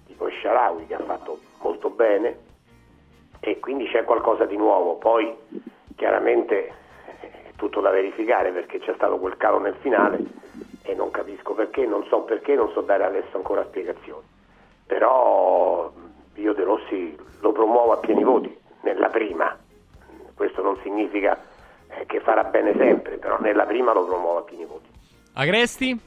tipo 0.07 0.29
Sharawi 0.29 0.87
che 0.87 0.95
ha 0.95 1.05
fatto 1.05 1.39
molto 1.63 1.89
bene 1.89 2.41
e 3.41 3.59
quindi 3.59 3.87
c'è 3.87 4.05
qualcosa 4.05 4.45
di 4.45 4.59
nuovo. 4.59 4.97
Poi 4.97 5.35
chiaramente 5.97 6.67
è 7.21 7.53
tutto 7.57 7.81
da 7.81 7.89
verificare 7.89 8.51
perché 8.51 8.81
c'è 8.81 8.93
stato 8.97 9.17
quel 9.17 9.39
calo 9.39 9.61
nel 9.61 9.77
finale 9.81 10.19
e 10.83 10.95
non 10.95 11.11
capisco 11.11 11.55
perché, 11.55 11.87
non 11.87 12.05
so 12.09 12.21
perché, 12.21 12.55
non 12.55 12.71
so 12.73 12.81
dare 12.81 13.05
adesso 13.05 13.37
ancora 13.37 13.65
spiegazioni. 13.65 14.27
Però 14.87 15.93
io 16.35 16.53
De 16.53 16.65
Rossi 16.65 17.17
lo 17.41 17.53
promuovo 17.53 17.93
a 17.93 17.99
pieni 17.99 18.25
voti 18.25 18.55
nella 18.83 19.09
prima, 19.09 19.57
questo 20.35 20.63
non 20.63 20.77
significa 20.83 21.39
eh, 21.89 22.07
che 22.07 22.21
farà 22.21 22.45
bene 22.45 22.75
sempre, 22.77 23.17
però 23.17 23.39
nella 23.41 23.65
prima 23.65 23.93
lo 23.93 24.05
promuovo 24.05 24.39
a 24.39 24.43
pieni 24.43 24.65
voti. 24.65 24.89
Agresti? 25.35 25.99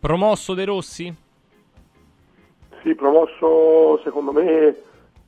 Promosso 0.00 0.54
De 0.54 0.64
Rossi? 0.64 1.14
Sì, 2.82 2.94
promosso 2.94 3.98
secondo 4.02 4.32
me 4.32 4.74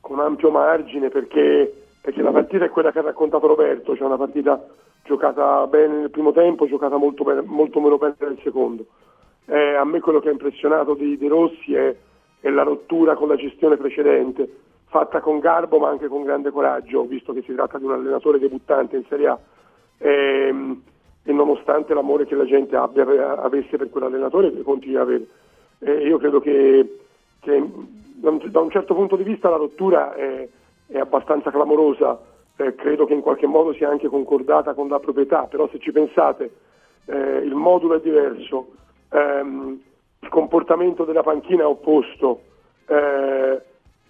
con 0.00 0.20
ampio 0.20 0.50
margine 0.50 1.08
perché, 1.08 1.86
perché 2.00 2.22
la 2.22 2.30
partita 2.30 2.64
è 2.64 2.70
quella 2.70 2.92
che 2.92 2.98
ha 2.98 3.02
raccontato 3.02 3.46
Roberto, 3.46 3.96
cioè 3.96 4.06
una 4.06 4.16
partita 4.16 4.62
giocata 5.06 5.66
bene 5.66 5.96
nel 5.98 6.10
primo 6.10 6.32
tempo, 6.32 6.66
giocata 6.66 6.96
molto, 6.96 7.24
bene, 7.24 7.42
molto 7.42 7.80
meno 7.80 7.96
bene 7.96 8.16
nel 8.18 8.38
secondo. 8.42 8.84
Eh, 9.46 9.74
a 9.74 9.84
me 9.84 10.00
quello 10.00 10.20
che 10.20 10.28
ha 10.28 10.32
impressionato 10.32 10.94
di 10.94 11.16
De 11.16 11.28
Rossi 11.28 11.74
è, 11.74 11.94
è 12.40 12.50
la 12.50 12.64
rottura 12.64 13.14
con 13.14 13.28
la 13.28 13.36
gestione 13.36 13.76
precedente, 13.76 14.48
fatta 14.88 15.20
con 15.20 15.38
garbo 15.38 15.78
ma 15.78 15.88
anche 15.88 16.08
con 16.08 16.24
grande 16.24 16.50
coraggio, 16.50 17.04
visto 17.04 17.32
che 17.32 17.42
si 17.42 17.54
tratta 17.54 17.78
di 17.78 17.84
un 17.84 17.92
allenatore 17.92 18.38
debuttante 18.38 18.96
in 18.96 19.04
Serie 19.08 19.28
A. 19.28 19.38
Ehm, 19.98 20.82
e 21.22 21.32
nonostante 21.32 21.92
l'amore 21.92 22.26
che 22.26 22.36
la 22.36 22.44
gente 22.44 22.76
abbia, 22.76 23.04
avesse 23.40 23.76
per 23.76 23.90
quell'allenatore, 23.90 24.52
che 24.52 24.62
continua 24.62 25.02
ad 25.02 25.08
avere. 25.08 25.26
Eh, 25.80 26.06
io 26.06 26.18
credo 26.18 26.40
che, 26.40 26.98
che 27.40 27.70
da, 28.14 28.30
un, 28.30 28.40
da 28.44 28.60
un 28.60 28.70
certo 28.70 28.94
punto 28.94 29.16
di 29.16 29.24
vista 29.24 29.48
la 29.48 29.56
rottura 29.56 30.14
è, 30.14 30.48
è 30.86 30.98
abbastanza 30.98 31.50
clamorosa, 31.50 32.18
eh, 32.56 32.74
credo 32.74 33.04
che 33.04 33.14
in 33.14 33.20
qualche 33.20 33.46
modo 33.46 33.72
sia 33.74 33.88
anche 33.88 34.08
concordata 34.08 34.74
con 34.74 34.88
la 34.88 34.98
proprietà, 34.98 35.42
però 35.42 35.68
se 35.68 35.78
ci 35.78 35.92
pensate 35.92 36.50
eh, 37.06 37.38
il 37.38 37.54
modulo 37.54 37.94
è 37.94 38.00
diverso, 38.00 38.68
ehm, 39.10 39.80
il 40.20 40.28
comportamento 40.28 41.04
della 41.04 41.22
panchina 41.22 41.62
è 41.62 41.66
opposto, 41.66 42.40
eh, 42.86 43.60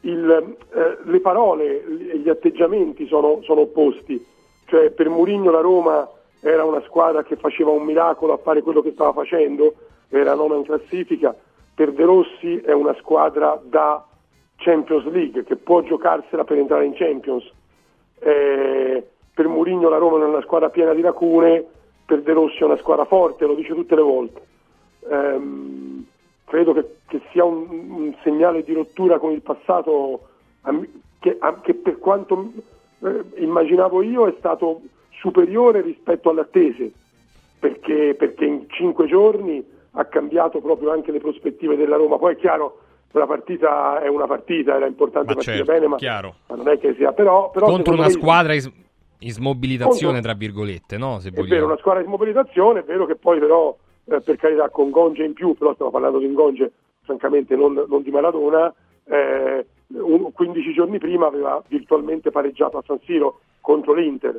il, 0.01 0.56
eh, 0.73 0.98
le 1.02 1.20
parole 1.20 1.85
e 1.85 2.18
gli 2.18 2.28
atteggiamenti 2.28 3.06
sono, 3.06 3.40
sono 3.43 3.62
opposti, 3.62 4.24
cioè 4.66 4.90
per 4.90 5.09
Murigno 5.09 5.51
la 5.51 5.60
Roma 5.60 6.09
era 6.40 6.64
una 6.64 6.82
squadra 6.82 7.24
che 7.24 7.36
faceva 7.36 7.70
un 7.70 7.82
miracolo 7.82 8.32
a 8.32 8.39
fare 8.39 8.62
quello 8.62 8.82
che 8.82 8.93
stava 8.93 9.12
facendo, 9.12 9.74
era 10.09 10.35
nona 10.35 10.56
in 10.56 10.64
classifica, 10.64 11.35
per 11.74 11.93
De 11.93 12.05
Rossi 12.05 12.60
è 12.64 12.73
una 12.73 12.94
squadra 12.94 13.60
da 13.62 14.05
Champions 14.56 15.05
League 15.06 15.44
che 15.44 15.56
può 15.56 15.82
giocarsela 15.82 16.44
per 16.44 16.59
entrare 16.59 16.86
in 16.86 16.94
Champions. 16.94 17.51
Eh, 18.26 19.06
per 19.32 19.46
Murigno 19.46 19.88
la 19.88 19.98
Roma 19.98 20.18
è 20.18 20.26
una 20.26 20.42
squadra 20.42 20.68
piena 20.68 20.92
di 20.92 21.00
lacune, 21.00 21.64
per 22.04 22.22
De 22.22 22.32
Rossi 22.32 22.58
è 22.58 22.64
una 22.64 22.76
squadra 22.78 23.04
forte, 23.04 23.46
lo 23.46 23.54
dice 23.54 23.72
tutte 23.72 23.94
le 23.94 24.02
volte. 24.02 24.40
Ehm, 25.08 26.04
credo 26.44 26.72
che, 26.72 26.96
che 27.06 27.20
sia 27.30 27.44
un, 27.44 27.68
un 27.88 28.14
segnale 28.24 28.64
di 28.64 28.72
rottura 28.72 29.20
con 29.20 29.30
il 29.30 29.42
passato 29.42 30.28
che, 31.20 31.38
che 31.62 31.74
per 31.74 31.98
quanto 31.98 32.50
eh, 33.04 33.24
immaginavo 33.36 34.02
io 34.02 34.26
è 34.26 34.34
stato 34.38 34.80
superiore 35.10 35.80
rispetto 35.82 36.30
alle 36.30 36.40
attese, 36.40 36.90
perché, 37.60 38.16
perché 38.18 38.44
in 38.44 38.68
cinque 38.70 39.06
giorni 39.06 39.64
ha 39.92 40.04
cambiato 40.06 40.60
proprio 40.60 40.90
anche 40.90 41.12
le 41.12 41.20
prospettive 41.20 41.76
della 41.76 41.96
Roma. 41.96 42.18
Poi 42.18 42.34
è 42.34 42.36
chiaro, 42.36 42.78
la 43.12 43.26
partita 43.26 44.00
è 44.00 44.08
una 44.08 44.26
partita, 44.26 44.76
era 44.76 44.86
importante 44.86 45.28
Ma 45.28 45.34
partire 45.34 45.56
certo, 45.64 45.72
bene, 45.72 45.86
ma, 45.86 45.96
ma 46.48 46.54
non 46.56 46.68
è 46.68 46.78
che 46.78 46.94
sia... 46.94 47.12
Però, 47.12 47.50
però 47.50 47.66
Contro 47.66 47.94
una 47.94 48.04
me- 48.04 48.10
squadra 48.10 48.52
is- 48.54 48.70
in 49.20 49.30
smobilitazione, 49.32 50.14
Contro- 50.14 50.30
tra 50.30 50.34
virgolette, 50.34 50.98
no? 50.98 51.18
Se 51.20 51.28
è 51.28 51.30
vero, 51.30 51.42
vogliamo. 51.46 51.66
una 51.66 51.76
squadra 51.78 52.02
di 52.02 52.08
mobilitazione, 52.08 52.80
è 52.80 52.84
vero 52.84 53.06
che 53.06 53.16
poi 53.16 53.38
però, 53.38 53.74
eh, 54.04 54.20
per 54.20 54.36
carità, 54.36 54.68
con 54.68 54.90
Gonge 54.90 55.24
in 55.24 55.32
più, 55.32 55.54
però 55.54 55.72
stiamo 55.72 55.90
parlando 55.90 56.18
di 56.18 56.26
un 56.26 56.34
Gonge 56.34 56.72
francamente 57.02 57.56
non, 57.56 57.84
non 57.88 58.02
di 58.02 58.10
Maradona, 58.10 58.72
eh, 59.04 59.66
un- 59.88 60.32
15 60.32 60.72
giorni 60.74 60.98
prima 60.98 61.26
aveva 61.26 61.62
virtualmente 61.68 62.30
pareggiato 62.30 62.76
a 62.78 62.82
San 62.84 62.98
Siro 63.04 63.40
contro 63.60 63.94
l'Inter 63.94 64.38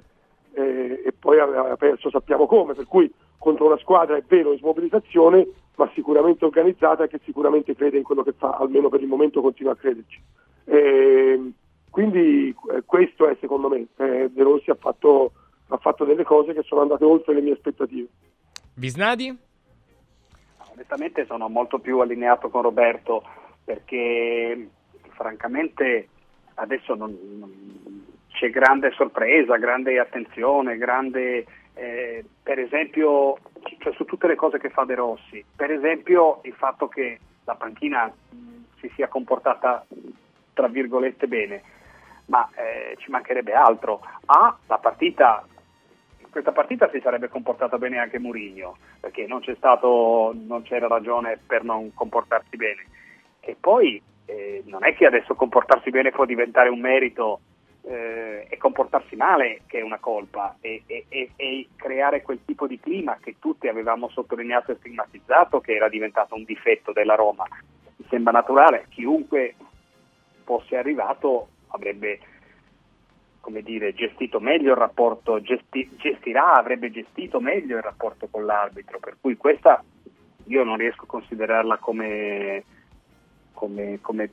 eh, 0.53 1.01
e 1.05 1.13
poi 1.17 1.39
aveva 1.39 1.75
perso 1.77 2.09
sappiamo 2.09 2.45
come, 2.45 2.73
per 2.73 2.85
cui 2.85 3.11
contro 3.37 3.65
una 3.65 3.77
squadra 3.77 4.17
è 4.17 4.23
vero 4.27 4.51
in 4.51 4.57
smobilizzazione, 4.59 5.47
ma 5.75 5.89
sicuramente 5.93 6.45
organizzata 6.45 7.03
e 7.03 7.07
che 7.07 7.19
sicuramente 7.23 7.75
crede 7.75 7.97
in 7.97 8.03
quello 8.03 8.23
che 8.23 8.33
fa, 8.33 8.57
almeno 8.59 8.89
per 8.89 9.01
il 9.01 9.07
momento 9.07 9.41
continua 9.41 9.73
a 9.73 9.75
crederci. 9.75 10.21
Eh, 10.65 11.51
quindi 11.89 12.55
eh, 12.71 12.83
questo 12.85 13.27
è 13.27 13.37
secondo 13.39 13.69
me, 13.69 13.87
eh, 13.97 14.29
De 14.31 14.43
Rossi 14.43 14.69
ha 14.69 14.77
fatto, 14.79 15.31
ha 15.67 15.77
fatto 15.77 16.03
delle 16.05 16.23
cose 16.23 16.53
che 16.53 16.63
sono 16.63 16.81
andate 16.81 17.05
oltre 17.05 17.33
le 17.33 17.41
mie 17.41 17.53
aspettative. 17.53 18.07
Visnadi? 18.75 19.35
Onestamente 20.73 21.25
sono 21.25 21.47
molto 21.47 21.79
più 21.79 21.99
allineato 21.99 22.49
con 22.49 22.61
Roberto 22.61 23.23
perché 23.63 24.69
francamente 25.09 26.09
adesso 26.55 26.93
non, 26.95 27.17
non- 27.39 28.05
c'è 28.37 28.51
grande 28.51 28.91
sorpresa, 28.91 29.57
grande 29.57 29.99
attenzione, 29.99 30.77
grande 30.77 31.43
eh, 31.77 32.25
per 32.43 32.59
esempio 32.59 33.37
cioè, 33.79 33.93
su 33.93 34.05
tutte 34.05 34.27
le 34.27 34.35
cose 34.35 34.57
che 34.57 34.69
fa 34.69 34.83
De 34.83 34.95
Rossi. 34.95 35.43
Per 35.55 35.71
esempio 35.71 36.39
il 36.43 36.53
fatto 36.53 36.87
che 36.87 37.19
la 37.45 37.55
panchina 37.55 38.05
mh, 38.05 38.79
si 38.79 38.91
sia 38.95 39.07
comportata 39.07 39.85
tra 40.53 40.67
virgolette 40.67 41.27
bene, 41.27 41.61
ma 42.25 42.49
eh, 42.55 42.95
ci 42.97 43.11
mancherebbe 43.11 43.53
altro. 43.53 44.01
A, 44.25 44.57
la 44.65 44.77
partita 44.79 45.45
questa 46.29 46.51
partita 46.51 46.87
si 46.91 46.99
sarebbe 47.01 47.29
comportato 47.29 47.79
bene 47.79 47.97
anche 47.97 48.19
Mourinho, 48.19 48.77
perché 48.99 49.25
non, 49.25 49.41
stato, 49.55 50.35
non 50.35 50.61
c'era 50.61 50.87
ragione 50.87 51.39
per 51.43 51.63
non 51.63 51.93
comportarsi 51.95 52.55
bene. 52.57 52.85
E 53.39 53.55
poi 53.59 53.99
eh, 54.25 54.61
non 54.65 54.85
è 54.85 54.93
che 54.93 55.07
adesso 55.07 55.33
comportarsi 55.33 55.89
bene 55.89 56.11
può 56.11 56.25
diventare 56.25 56.69
un 56.69 56.79
merito 56.79 57.39
eh, 57.87 58.47
e 58.49 58.57
comportarsi 58.57 59.15
male 59.15 59.61
che 59.65 59.79
è 59.79 59.81
una 59.81 59.99
colpa 59.99 60.57
e, 60.59 60.83
e- 60.85 61.05
e- 61.07 61.67
creare 61.75 62.21
quel 62.21 62.39
tipo 62.43 62.67
di 62.67 62.79
clima 62.79 63.17
che 63.21 63.35
tutti 63.39 63.67
avevamo 63.67 64.09
sottolineato 64.09 64.71
e 64.71 64.75
stigmatizzato 64.75 65.61
che 65.61 65.75
era 65.75 65.87
diventato 65.87 66.35
un 66.35 66.43
difetto 66.43 66.91
della 66.91 67.15
Roma. 67.15 67.45
Mi 67.95 68.05
sembra 68.09 68.31
naturale, 68.31 68.87
chiunque 68.89 69.55
fosse 70.43 70.75
arrivato 70.77 71.49
avrebbe 71.69 72.19
dire, 73.63 73.93
gestito 73.93 74.41
meglio 74.41 74.71
il 74.71 74.77
rapporto, 74.77 75.41
gesti- 75.41 75.89
gestirà, 75.95 76.53
avrebbe 76.53 76.91
gestito 76.91 77.39
meglio 77.39 77.77
il 77.77 77.83
rapporto 77.83 78.27
con 78.29 78.45
l'arbitro, 78.45 78.99
per 78.99 79.15
cui 79.21 79.37
questa 79.37 79.81
io 80.45 80.63
non 80.63 80.77
riesco 80.77 81.03
a 81.03 81.07
considerarla 81.07 81.77
come, 81.77 82.63
come- 83.53 83.99
come 84.01 84.31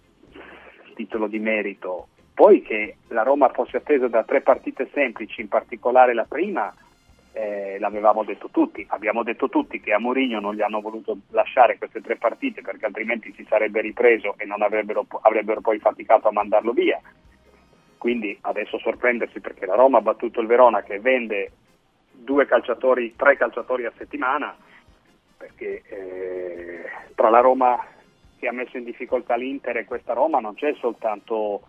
titolo 0.94 1.28
di 1.28 1.38
merito. 1.38 2.08
Poi 2.34 2.62
che 2.62 2.96
la 3.08 3.22
Roma 3.22 3.48
fosse 3.50 3.76
attesa 3.76 4.08
da 4.08 4.24
tre 4.24 4.40
partite 4.40 4.90
semplici, 4.92 5.40
in 5.40 5.48
particolare 5.48 6.14
la 6.14 6.24
prima, 6.24 6.74
eh, 7.32 7.78
l'avevamo 7.78 8.24
detto 8.24 8.48
tutti, 8.50 8.84
abbiamo 8.90 9.22
detto 9.22 9.48
tutti 9.48 9.80
che 9.80 9.92
a 9.92 9.98
Mourinho 9.98 10.40
non 10.40 10.54
gli 10.54 10.62
hanno 10.62 10.80
voluto 10.80 11.18
lasciare 11.30 11.78
queste 11.78 12.00
tre 12.00 12.16
partite 12.16 12.60
perché 12.62 12.86
altrimenti 12.86 13.32
si 13.36 13.44
sarebbe 13.48 13.80
ripreso 13.80 14.34
e 14.36 14.44
non 14.46 14.62
avrebbero, 14.62 15.06
avrebbero 15.22 15.60
poi 15.60 15.78
faticato 15.78 16.28
a 16.28 16.32
mandarlo 16.32 16.72
via. 16.72 17.00
Quindi 17.98 18.36
adesso 18.42 18.78
sorprendersi 18.78 19.40
perché 19.40 19.66
la 19.66 19.74
Roma 19.76 19.98
ha 19.98 20.02
battuto 20.02 20.40
il 20.40 20.46
Verona 20.46 20.82
che 20.82 21.00
vende 21.00 21.52
due 22.10 22.46
calciatori, 22.46 23.14
tre 23.16 23.36
calciatori 23.36 23.84
a 23.84 23.92
settimana, 23.96 24.56
perché 25.36 25.82
eh, 25.86 26.84
tra 27.14 27.30
la 27.30 27.40
Roma 27.40 27.84
che 28.38 28.48
ha 28.48 28.52
messo 28.52 28.76
in 28.76 28.84
difficoltà 28.84 29.36
l'Inter 29.36 29.76
e 29.78 29.84
questa 29.84 30.12
Roma 30.12 30.38
non 30.38 30.54
c'è 30.54 30.74
soltanto 30.74 31.62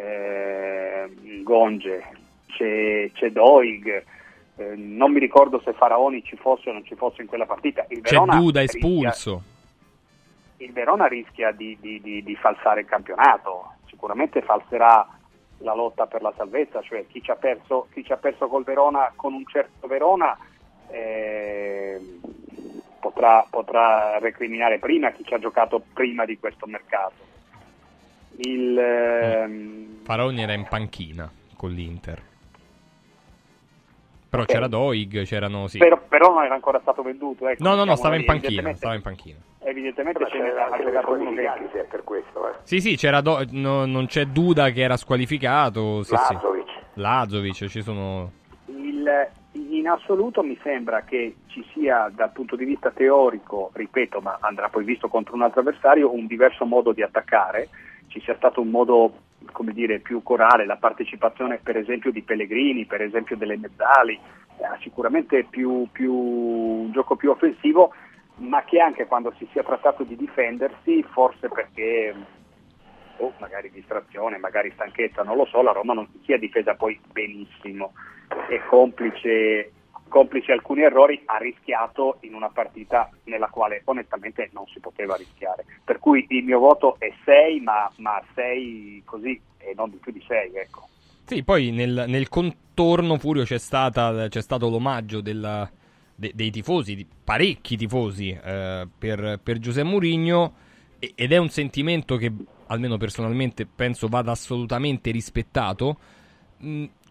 eh, 0.00 1.42
Gonge, 1.42 2.02
c'è, 2.46 3.10
c'è 3.12 3.30
Doig, 3.30 4.04
eh, 4.56 4.74
non 4.76 5.12
mi 5.12 5.18
ricordo 5.18 5.60
se 5.64 5.72
Faraoni 5.72 6.22
ci 6.24 6.36
fosse 6.36 6.70
o 6.70 6.72
non 6.72 6.84
ci 6.84 6.94
fosse 6.94 7.22
in 7.22 7.28
quella 7.28 7.46
partita. 7.46 7.84
Il 7.88 8.00
C'è 8.02 8.10
Verona 8.12 8.36
Duda 8.36 8.60
rischia- 8.60 8.78
espulso. 8.80 9.42
il 10.58 10.72
Verona 10.72 11.06
rischia 11.06 11.50
di, 11.52 11.76
di- 11.80 12.00
di- 12.00 12.22
di 12.22 12.36
falsare 12.36 12.80
il 12.80 12.86
campionato, 12.86 13.74
sicuramente 13.88 14.42
falserà 14.42 15.06
la 15.62 15.74
lotta 15.74 16.06
per 16.06 16.22
la 16.22 16.32
salvezza, 16.36 16.80
cioè 16.82 17.06
chi 17.06 17.22
ci 17.22 17.30
ha 17.30 17.36
perso, 17.36 17.88
chi 17.92 18.02
ci 18.04 18.12
ha 18.12 18.16
perso 18.16 18.48
col 18.48 18.64
Verona 18.64 19.12
con 19.14 19.34
un 19.34 19.44
certo 19.46 19.86
Verona 19.86 20.36
eh, 20.88 22.00
potrà, 22.98 23.46
potrà 23.48 24.18
recriminare 24.18 24.78
prima 24.78 25.10
chi 25.10 25.24
ci 25.24 25.34
ha 25.34 25.38
giocato 25.38 25.82
prima 25.92 26.24
di 26.24 26.38
questo 26.38 26.66
mercato. 26.66 27.28
Il, 28.42 28.78
ehm, 28.78 30.02
Faraoni 30.04 30.42
era 30.42 30.52
in 30.52 30.66
panchina 30.68 31.30
con 31.56 31.70
l'Inter. 31.70 32.22
Però 34.30 34.42
Ok. 34.42 34.48
c'era 34.48 34.68
Doig, 34.68 35.24
c'erano 35.24 35.66
sì. 35.66 35.78
però, 35.78 36.00
però 36.08 36.32
non 36.32 36.44
era 36.44 36.54
ancora 36.54 36.78
stato 36.80 37.02
venduto. 37.02 37.48
Ecco, 37.48 37.62
No, 37.64 37.74
no, 37.74 37.84
no, 37.84 37.96
stava 37.96 38.14
in 38.16 38.24
panchina, 38.24 38.46
evidentemente- 38.46 38.78
stava 38.78 38.94
in 38.94 39.02
panchina. 39.02 39.38
Evidentemente 39.62 40.24
ce 40.30 40.38
c'era 40.38 40.66
anche 40.66 40.84
dei 40.84 40.92
giocato 40.92 41.12
uno 41.12 41.32
che 41.34 41.80
è 41.80 41.84
per 41.84 42.04
questo. 42.04 42.48
Eh. 42.48 42.54
Sì, 42.62 42.80
sì, 42.80 42.96
c'era 42.96 43.20
Do- 43.20 43.44
no, 43.50 43.84
non 43.86 44.06
c'è 44.06 44.24
Duda 44.26 44.70
che 44.70 44.80
era 44.82 44.96
squalificato. 44.96 46.02
Sì, 46.04 46.14
sì. 46.16 46.32
Lazovic. 46.32 46.68
Lazovic, 46.94 47.66
ci 47.66 47.82
sono... 47.82 48.30
Il- 48.66 49.28
in 49.52 49.88
assoluto 49.88 50.42
mi 50.42 50.56
sembra 50.62 51.02
che 51.02 51.34
ci 51.48 51.64
sia 51.72 52.08
dal 52.14 52.30
punto 52.30 52.54
di 52.54 52.64
vista 52.64 52.90
teorico, 52.92 53.70
ripeto, 53.74 54.20
ma 54.20 54.38
andrà 54.40 54.68
poi 54.68 54.84
visto 54.84 55.08
contro 55.08 55.34
un 55.34 55.42
altro 55.42 55.60
avversario, 55.60 56.14
un 56.14 56.26
diverso 56.26 56.64
modo 56.64 56.92
di 56.92 57.02
attaccare, 57.02 57.68
ci 58.10 58.20
sia 58.20 58.36
stato 58.36 58.60
un 58.60 58.68
modo 58.68 59.12
come 59.52 59.72
dire, 59.72 60.00
più 60.00 60.22
corale, 60.22 60.66
la 60.66 60.76
partecipazione 60.76 61.60
per 61.62 61.76
esempio 61.76 62.10
di 62.10 62.22
Pellegrini, 62.22 62.84
per 62.84 63.00
esempio 63.00 63.36
delle 63.36 63.56
mezzali, 63.56 64.14
eh, 64.14 64.80
sicuramente 64.82 65.44
più, 65.44 65.88
più, 65.90 66.12
un 66.12 66.92
gioco 66.92 67.16
più 67.16 67.30
offensivo, 67.30 67.92
ma 68.36 68.62
che 68.64 68.80
anche 68.80 69.06
quando 69.06 69.32
si 69.38 69.48
sia 69.52 69.62
trattato 69.62 70.02
di 70.02 70.16
difendersi, 70.16 71.02
forse 71.04 71.48
perché 71.48 72.14
o 73.20 73.32
magari 73.38 73.70
distrazione, 73.70 74.38
magari 74.38 74.70
stanchezza, 74.72 75.22
non 75.22 75.36
lo 75.36 75.44
so, 75.44 75.62
la 75.62 75.72
Roma 75.72 75.92
non 75.92 76.08
si 76.10 76.20
sia 76.24 76.38
difesa 76.38 76.74
poi 76.74 76.98
benissimo. 77.12 77.92
E 78.48 78.62
complice, 78.66 79.72
complice 80.10 80.52
alcuni 80.52 80.82
errori 80.82 81.22
ha 81.24 81.38
rischiato 81.38 82.18
in 82.20 82.34
una 82.34 82.50
partita 82.50 83.08
nella 83.24 83.48
quale 83.48 83.80
onestamente 83.84 84.50
non 84.52 84.66
si 84.66 84.78
poteva 84.80 85.16
rischiare. 85.16 85.64
Per 85.82 85.98
cui 85.98 86.26
il 86.28 86.44
mio 86.44 86.58
voto 86.58 86.96
è 86.98 87.10
6, 87.24 87.60
ma, 87.60 87.90
ma 87.96 88.22
6 88.34 89.02
così 89.06 89.40
e 89.56 89.72
non 89.74 89.88
di 89.88 89.96
più 89.96 90.12
di 90.12 90.22
6, 90.26 90.54
ecco. 90.54 90.88
Sì, 91.24 91.42
poi 91.42 91.70
nel, 91.70 92.04
nel 92.08 92.28
contorno 92.28 93.16
Furio 93.16 93.44
c'è, 93.44 93.58
stata, 93.58 94.28
c'è 94.28 94.42
stato 94.42 94.68
l'omaggio 94.68 95.22
della- 95.22 95.70
de- 96.14 96.32
dei 96.34 96.50
tifosi, 96.50 96.94
di 96.94 97.06
parecchi 97.24 97.76
tifosi 97.76 98.30
eh, 98.30 98.86
per, 98.98 99.40
per 99.42 99.58
Giuseppe 99.58 99.88
Mourinho 99.88 100.54
ed 100.98 101.32
è 101.32 101.36
un 101.38 101.48
sentimento 101.48 102.16
che 102.16 102.30
almeno 102.66 102.98
personalmente 102.98 103.66
penso 103.66 104.06
vada 104.06 104.32
assolutamente 104.32 105.10
rispettato. 105.10 105.98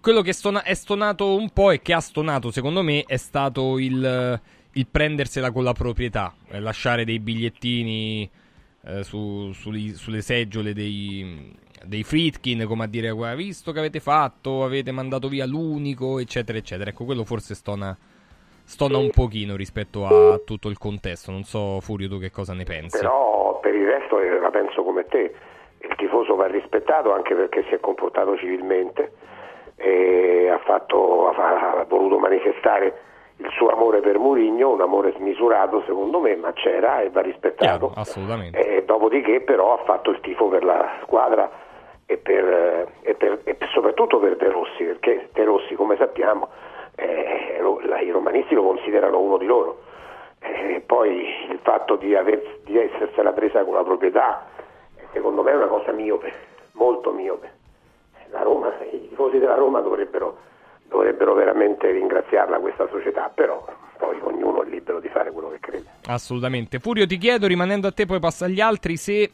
Quello 0.02 0.22
che 0.22 0.32
stona- 0.34 0.64
è 0.64 0.74
stonato 0.76 1.36
un 1.36 1.50
po' 1.50 1.72
e 1.72 1.82
che 1.82 1.94
ha 1.94 2.00
stonato 2.00 2.52
secondo 2.52 2.82
me 2.82 3.04
è 3.06 3.18
stato 3.18 3.78
il, 3.78 4.40
il 4.74 4.88
prendersela 4.88 5.52
con 5.52 5.64
la 5.66 5.74
proprietà, 5.74 6.34
eh, 6.50 6.60
lasciare 6.62 7.04
dei 7.04 7.20
bigliettini 7.20 8.30
eh, 8.86 9.04
su- 9.04 9.52
sugli- 9.52 9.94
sulle 9.94 10.22
seggiole 10.22 10.74
dei, 10.74 11.54
dei 11.86 12.04
Fritkin, 12.04 12.66
come 12.66 12.86
a 12.86 12.88
dire, 12.88 13.12
"Guarda, 13.12 13.36
visto 13.36 13.74
che 13.74 13.80
avete 13.80 14.00
fatto, 14.00 14.64
avete 14.64 14.92
mandato 14.92 15.28
via 15.28 15.46
l'unico, 15.46 16.20
eccetera, 16.20 16.58
eccetera. 16.58 16.90
Ecco, 16.92 17.04
quello 17.04 17.26
forse 17.26 17.54
stona, 17.54 17.96
stona 18.64 18.98
un 18.98 19.10
pochino 19.10 19.58
rispetto 19.58 20.06
a 20.08 20.40
tutto 20.46 20.70
il 20.70 20.78
contesto. 20.78 21.30
Non 21.32 21.44
so, 21.44 21.82
Furio, 21.82 22.08
tu 22.08 22.20
che 22.20 22.32
cosa 22.32 22.54
ne 22.54 22.64
pensi? 22.64 22.98
Però 23.00 23.60
per 23.60 23.76
il 23.76 23.86
resto 23.86 24.22
eh, 24.22 24.40
la 24.40 24.50
penso 24.50 24.82
come 24.82 25.06
te, 25.08 25.34
il 25.82 25.96
tifoso 25.98 26.36
va 26.36 26.48
rispettato 26.48 27.12
anche 27.14 27.36
perché 27.36 27.66
si 27.68 27.74
è 27.76 27.82
comportato 27.82 28.38
civilmente 28.38 29.12
ha, 30.52 30.58
fatto, 30.60 31.30
ha, 31.30 31.86
voluto 31.88 32.18
manifestare 32.20 33.02
il 33.38 33.50
suo 33.52 33.70
amore 33.70 34.02
per 34.02 34.18
Murigno, 34.20 34.72
un 34.72 34.82
amore 34.82 35.14
smisurato 35.14 35.82
secondo 35.86 36.20
me, 36.20 36.36
ma 36.36 36.52
c'era 36.54 37.02
e 37.02 37.10
va 37.10 37.22
rispettato. 37.22 37.88
Chiaro, 37.88 37.92
assolutamente. 37.96 38.60
E 38.78 38.84
dopodiché 38.84 39.42
però 39.42 39.74
ha 39.74 39.84
fatto 39.86 40.12
il 40.12 40.20
tifo 40.20 40.48
per 40.50 40.64
la 40.64 40.98
squadra 41.04 41.50
e, 42.06 42.18
per, 42.18 42.44
eh, 42.44 42.88
e 43.02 43.14
per- 43.16 43.40
e 43.44 43.58
soprattutto 43.72 44.20
per 44.20 44.36
De 44.36 44.50
Rossi, 44.50 44.84
perché 44.84 45.30
De 45.32 45.44
Rossi 45.44 45.76
come 45.76 45.96
sappiamo 45.96 46.50
eh, 46.96 47.58
lo- 47.62 47.80
la- 47.86 48.02
i 48.02 48.10
romanisti 48.12 48.54
lo 48.56 48.64
considerano 48.64 49.20
uno 49.20 49.38
di 49.38 49.46
loro. 49.46 49.84
E 50.42 50.82
poi 50.86 51.28
il 51.50 51.60
fatto 51.62 51.96
di, 51.96 52.16
aver, 52.16 52.42
di 52.64 52.78
essersela 52.78 53.32
presa 53.32 53.64
con 53.64 53.74
la 53.74 53.84
proprietà, 53.84 54.48
eh, 54.98 55.04
secondo 55.14 55.44
me 55.44 55.52
è 55.52 55.56
una 55.56 55.68
cosa 55.68 55.92
miope, 55.94 56.32
molto 56.74 57.12
miope. 57.12 57.58
La 58.32 58.42
Roma, 58.44 58.72
I 58.92 59.08
tifosi 59.10 59.40
della 59.40 59.56
Roma 59.56 59.80
dovrebbero, 59.82 60.38
dovrebbero 60.88 61.34
veramente 61.34 61.90
ringraziarla 61.92 62.60
questa 62.60 62.88
società, 62.90 63.32
però 63.34 63.66
poi 63.98 64.18
ognuno 64.22 64.64
è 64.64 64.68
libero 64.68 65.00
di 65.00 65.10
fare 65.10 65.32
quello 65.32 65.50
che 65.50 65.60
crede. 65.60 65.86
Assolutamente. 66.08 66.80
Furio, 66.80 67.06
ti 67.06 67.18
chiedo, 67.18 67.48
rimanendo 67.48 67.88
a 67.88 67.92
te, 67.92 68.06
poi 68.06 68.20
passa 68.20 68.46
agli 68.46 68.62
altri, 68.62 68.98
se 68.98 69.32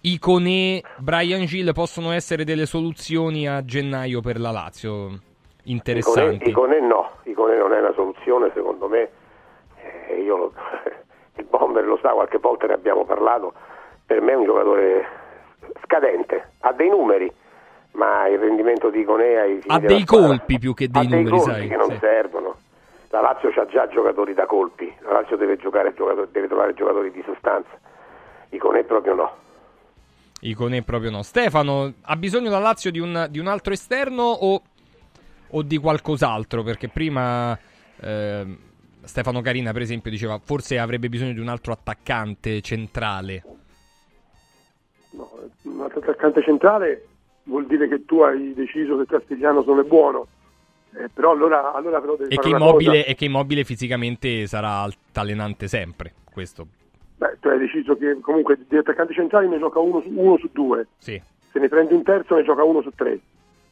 Iconè, 0.00 0.80
Brian 0.98 1.44
Gill 1.46 1.72
possono 1.72 2.12
essere 2.12 2.44
delle 2.44 2.66
soluzioni 2.66 3.48
a 3.48 3.64
gennaio 3.64 4.20
per 4.20 4.38
la 4.38 4.50
Lazio 4.50 5.08
interessanti. 5.64 6.48
Iconè, 6.50 6.76
Iconè 6.76 6.86
no, 6.86 7.10
Iconè 7.24 7.56
non 7.56 7.72
è 7.72 7.80
una 7.80 7.92
soluzione, 7.92 8.50
secondo 8.54 8.88
me, 8.88 9.08
eh, 10.08 10.20
io 10.20 10.36
lo- 10.36 10.52
il 11.36 11.44
Bomber 11.44 11.84
lo 11.84 11.98
sa, 12.02 12.10
qualche 12.10 12.38
volta 12.38 12.66
ne 12.66 12.74
abbiamo 12.74 13.04
parlato, 13.04 13.52
per 14.04 14.20
me 14.20 14.32
è 14.32 14.36
un 14.36 14.44
giocatore 14.44 15.06
scadente, 15.82 16.52
ha 16.60 16.72
dei 16.72 16.88
numeri, 16.88 17.32
ma 17.96 18.28
il 18.28 18.38
rendimento 18.38 18.90
di 18.90 19.04
fini 19.04 19.60
Ha 19.66 19.78
dei 19.78 20.04
colpi 20.04 20.58
più 20.58 20.74
che 20.74 20.88
dei 20.88 21.04
ha 21.04 21.08
dei 21.08 21.22
numeri, 21.24 21.36
colpi 21.38 21.50
sai. 21.52 21.68
che 21.68 21.76
non 21.76 21.90
Sì. 21.90 21.96
servono. 21.98 22.56
La 23.10 23.20
Lazio 23.20 23.48
ha 23.48 23.66
già 23.66 23.88
giocatori 23.88 24.34
da 24.34 24.44
colpi, 24.46 24.92
la 25.00 25.12
Lazio 25.12 25.36
deve, 25.36 25.56
giocare, 25.56 25.94
giocatori- 25.94 26.28
deve 26.30 26.48
trovare 26.48 26.74
giocatori 26.74 27.10
di 27.10 27.22
sostanza, 27.24 27.70
Iconè 28.50 28.84
proprio 28.84 29.14
no. 29.14 29.36
Iconè 30.40 30.82
proprio 30.82 31.10
no. 31.10 31.22
Stefano, 31.22 31.92
ha 32.02 32.16
bisogno 32.16 32.50
la 32.50 32.58
Lazio 32.58 32.90
di 32.90 32.98
un, 32.98 33.26
di 33.30 33.38
un 33.38 33.46
altro 33.46 33.72
esterno 33.72 34.22
o, 34.22 34.60
o 35.48 35.62
di 35.62 35.78
qualcos'altro? 35.78 36.62
Perché 36.62 36.88
prima 36.88 37.58
ehm, 38.00 38.58
Stefano 39.04 39.40
Carina, 39.40 39.72
per 39.72 39.80
esempio, 39.82 40.10
diceva 40.10 40.38
forse 40.42 40.78
avrebbe 40.78 41.08
bisogno 41.08 41.32
di 41.32 41.40
un 41.40 41.48
altro 41.48 41.72
attaccante 41.72 42.60
centrale. 42.60 43.42
No, 45.12 45.30
un 45.62 45.80
altro 45.80 46.00
attaccante 46.00 46.42
centrale 46.42 47.06
vuol 47.46 47.66
dire 47.66 47.88
che 47.88 48.04
tu 48.04 48.20
hai 48.20 48.54
deciso 48.54 48.96
che 48.98 49.06
Castigliano 49.06 49.62
non 49.66 49.78
è 49.80 49.82
buono. 49.82 50.26
Eh, 50.94 51.08
però 51.12 51.32
allora, 51.32 51.72
allora 51.74 52.00
però 52.00 52.16
devi 52.16 52.32
E 52.32 52.36
fare 52.36 52.48
che, 52.48 52.54
immobile, 52.54 53.04
e 53.04 53.14
che 53.14 53.24
Immobile 53.26 53.64
fisicamente 53.64 54.46
sarà 54.46 54.78
altalenante 54.80 55.68
sempre. 55.68 56.14
Questo, 56.32 56.66
Beh, 57.16 57.38
tu 57.40 57.48
hai 57.48 57.58
deciso 57.58 57.96
che 57.96 58.18
comunque 58.20 58.58
di 58.68 58.76
attaccanti 58.76 59.14
centrali 59.14 59.48
ne 59.48 59.58
gioca 59.58 59.78
uno 59.78 60.00
su, 60.02 60.10
uno 60.14 60.36
su 60.38 60.48
due. 60.52 60.86
sì. 60.98 61.20
Se 61.50 61.62
ne 61.62 61.68
prendi 61.68 61.94
un 61.94 62.02
terzo 62.02 62.34
ne 62.34 62.42
gioca 62.44 62.62
uno 62.64 62.82
su 62.82 62.90
tre. 62.94 63.18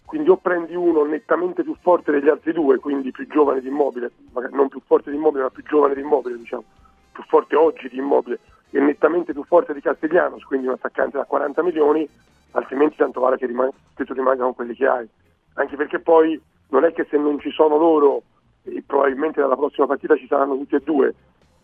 Quindi 0.07 0.31
o 0.31 0.37
prendi 0.37 0.75
uno 0.75 1.05
nettamente 1.05 1.63
più 1.63 1.75
forte 1.81 2.13
degli 2.13 2.29
altri 2.29 2.53
due, 2.53 2.79
quindi 2.79 3.11
più 3.11 3.27
giovane 3.27 3.61
di 3.61 3.69
immobile, 3.69 4.11
magari 4.33 4.55
non 4.55 4.69
più 4.69 4.81
forte 4.87 5.11
di 5.11 5.17
immobile, 5.17 5.43
ma 5.43 5.51
più 5.51 5.63
giovane 5.65 5.95
di 5.95 6.01
immobile, 6.01 6.39
diciamo, 6.39 6.65
più 7.13 7.23
forte 7.27 7.57
oggi 7.57 7.89
di 7.89 7.99
immobile, 7.99 8.39
e 8.71 8.81
nettamente 8.81 9.33
più 9.33 9.45
forte 9.45 9.75
di 9.75 9.81
Castiglianos, 9.81 10.45
quindi 10.45 10.67
un 10.67 10.75
attaccante 10.75 11.17
da 11.17 11.25
40 11.25 11.63
milioni, 11.63 12.09
altrimenti 12.55 12.97
tanto 12.97 13.21
vale 13.21 13.37
che, 13.37 13.47
rimanga- 13.47 13.75
che 13.95 14.05
tu 14.05 14.13
rimanga 14.13 14.45
con 14.45 14.55
quelli 14.55 14.75
che 14.75 14.87
hai. 14.87 15.09
Anche 15.55 15.77
perché 15.77 16.01
poi 16.01 16.41
non 16.69 16.85
è 16.85 16.93
che 16.93 17.07
se 17.09 17.17
non 17.17 17.39
ci 17.39 17.51
sono 17.51 17.77
loro, 17.77 18.23
e 18.63 18.83
probabilmente 18.87 19.41
dalla 19.41 19.57
prossima 19.57 19.87
partita 19.87 20.17
ci 20.17 20.27
saranno 20.27 20.57
tutti 20.57 20.75
e 20.75 20.81
due, 20.81 21.15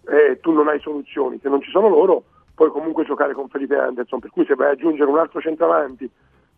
eh, 0.06 0.38
tu 0.40 0.52
non 0.52 0.68
hai 0.68 0.80
soluzioni. 0.80 1.38
Se 1.40 1.48
non 1.48 1.60
ci 1.60 1.70
sono 1.70 1.88
loro, 1.88 2.24
puoi 2.54 2.70
comunque 2.70 3.04
giocare 3.04 3.32
con 3.32 3.48
Felipe 3.48 3.76
Anderson. 3.76 4.20
Per 4.20 4.30
cui 4.30 4.44
se 4.44 4.54
vai 4.54 4.68
ad 4.68 4.74
aggiungere 4.74 5.10
un 5.10 5.18
altro 5.18 5.40
centravanti 5.40 6.10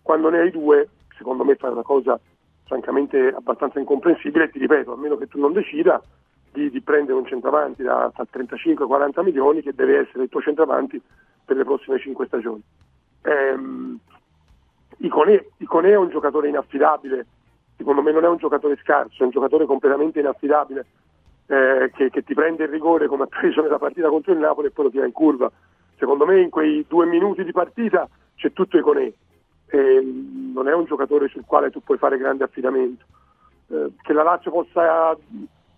quando 0.03 0.31
ne 0.31 0.41
hai 0.41 0.51
due, 0.51 0.89
secondo 1.17 1.45
me 1.45 1.55
fai 1.57 1.71
una 1.71 1.83
cosa 1.83 2.19
francamente 2.65 3.29
abbastanza 3.29 3.79
incomprensibile. 3.79 4.51
Ti 4.51 4.59
ripeto, 4.59 4.93
a 4.93 4.97
meno 4.97 5.17
che 5.17 5.29
tu 5.29 5.39
non 5.39 5.53
decida 5.53 6.03
di, 6.53 6.71
di 6.71 6.81
prendere 6.81 7.19
un 7.19 7.27
centravanti 7.27 7.83
da, 7.83 8.11
da 8.15 8.27
35-40 8.31 9.23
milioni 9.23 9.63
che 9.63 9.75
deve 9.75 10.01
essere 10.01 10.25
il 10.25 10.29
tuo 10.29 10.41
centravanti 10.41 11.01
per 11.45 11.57
le 11.57 11.65
prossime 11.65 11.99
5 11.99 12.27
stagioni. 12.27 12.63
Ehm, 13.23 13.99
Iconè, 15.05 15.45
Iconè 15.59 15.91
è 15.91 15.97
un 15.97 16.09
giocatore 16.09 16.49
inaffidabile, 16.49 17.27
secondo 17.77 18.03
me 18.03 18.13
non 18.13 18.25
è 18.25 18.29
un 18.29 18.37
giocatore 18.37 18.79
scarso, 18.83 19.23
è 19.23 19.25
un 19.25 19.31
giocatore 19.31 19.67
completamente 19.67 20.21
inaffidabile 20.21 20.87
eh, 21.47 21.91
che, 21.95 22.11
che 22.11 22.23
ti 22.23 22.35
prende 22.35 22.65
il 22.65 22.71
rigore 22.71 23.07
come 23.07 23.25
ha 23.25 23.27
preso 23.27 23.63
nella 23.63 23.79
partita 23.79 24.09
contro 24.09 24.33
il 24.33 24.39
Napoli 24.39 24.69
e 24.69 24.71
poi 24.71 24.85
lo 24.85 24.91
tira 24.91 25.07
in 25.07 25.13
curva. 25.13 25.51
Secondo 25.97 26.27
me 26.27 26.41
in 26.41 26.51
quei 26.51 26.85
due 26.89 27.07
minuti 27.07 27.45
di 27.45 27.53
partita 27.53 28.09
c'è 28.35 28.53
tutto 28.53 28.77
Iconè, 28.77 29.13
Ehm, 29.73 30.53
non 30.53 30.69
è 30.69 30.75
un 30.75 30.85
giocatore 30.85 31.29
sul 31.29 31.45
quale 31.47 31.71
tu 31.71 31.83
puoi 31.83 31.97
fare 31.97 32.19
grande 32.19 32.45
affidamento. 32.45 33.05
Eh, 33.69 33.93
che 34.03 34.13
la 34.13 34.23
Lazio 34.23 34.51
possa, 34.51 35.17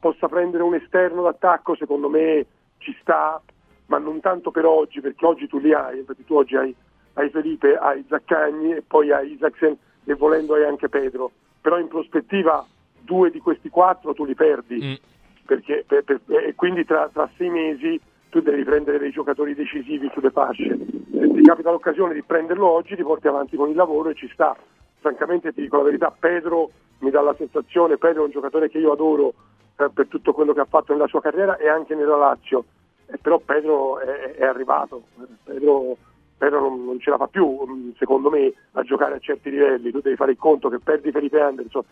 possa 0.01 0.27
prendere 0.27 0.65
un 0.65 0.75
esterno 0.75 1.23
d'attacco 1.23 1.77
secondo 1.77 2.09
me 2.09 2.45
ci 2.79 2.97
sta, 3.01 3.41
ma 3.87 3.99
non 3.99 4.19
tanto 4.19 4.51
per 4.51 4.67
oggi, 4.67 5.01
perché 5.01 5.25
oggi 5.25 5.47
tu 5.47 5.59
li 5.59 5.73
hai, 5.73 5.99
infatti 5.99 6.25
tu 6.25 6.35
oggi 6.35 6.57
hai, 6.57 6.75
hai 7.15 7.31
Felipe, 7.31 7.77
hai 7.77 8.05
Zaccagni 8.09 8.75
e 8.75 8.83
poi 8.87 9.13
hai 9.13 9.33
Isaacsen 9.33 9.77
e 10.05 10.15
volendo 10.15 10.55
hai 10.55 10.65
anche 10.65 10.89
Pedro, 10.89 11.31
però 11.61 11.79
in 11.79 11.89
prospettiva 11.89 12.67
due 13.01 13.31
di 13.31 13.39
questi 13.41 13.69
quattro 13.69 14.15
tu 14.15 14.25
li 14.25 14.35
perdi, 14.35 14.79
perché, 15.47 15.85
per- 15.87 16.05
per- 16.05 16.21
e 16.27 16.55
quindi 16.55 16.85
tra, 16.85 17.09
tra 17.13 17.29
sei 17.37 17.51
mesi 17.51 18.01
tu 18.31 18.41
devi 18.41 18.65
prendere 18.65 18.99
dei 18.99 19.11
giocatori 19.11 19.55
decisivi 19.55 20.11
sulle 20.13 20.31
fasce. 20.31 20.77
Se 21.13 21.33
ti 21.33 21.43
capita 21.43 21.71
l'occasione 21.71 22.15
di 22.15 22.23
prenderlo 22.23 22.67
oggi, 22.69 22.97
ti 22.97 23.03
porti 23.03 23.29
avanti 23.29 23.57
con 23.57 23.69
il 23.71 23.77
lavoro 23.77 24.09
e 24.11 24.15
ci 24.15 24.29
sta. 24.33 24.57
Francamente 24.99 25.53
ti 25.53 25.61
dico 25.61 25.77
la 25.77 25.85
verità, 25.85 26.11
Pedro 26.19 26.71
mi 27.01 27.11
dà 27.11 27.21
la 27.21 27.35
sensazione, 27.35 27.99
Pedro 27.99 28.23
è 28.23 28.25
un 28.25 28.31
giocatore 28.33 28.69
che 28.71 28.79
io 28.79 28.93
adoro 28.93 29.35
eh, 29.77 29.89
per 29.93 30.07
tutto 30.09 30.33
quello 30.33 30.53
che 30.53 30.61
ha 30.61 30.67
fatto 30.67 30.93
nella 30.93 31.07
sua 31.07 31.21
carriera 31.21 31.57
e 31.59 31.69
anche 31.69 31.95
nella 31.95 32.17
Lazio, 32.17 32.65
Eh, 33.07 33.19
però 33.19 33.39
Pedro 33.39 33.99
è, 34.01 34.33
è 34.37 34.45
arrivato, 34.45 35.03
Pedro, 35.45 35.97
Pedro 36.37 36.61
non, 36.61 36.85
non 36.85 37.01
ce 37.01 37.11
la 37.11 37.17
fa 37.17 37.27
più, 37.27 37.47
mm, 37.67 37.91
secondo 37.99 38.31
me, 38.31 38.53
a 38.73 38.83
giocare 38.83 39.15
a 39.17 39.19
certi 39.19 39.51
livelli, 39.51 39.91
tu 39.91 40.01
devi 40.01 40.17
fare 40.17 40.33
il 40.33 40.37
conto 40.39 40.69
che 40.69 40.79
perdi 40.79 41.11
Felipe 41.11 41.41
Anderson, 41.41 41.83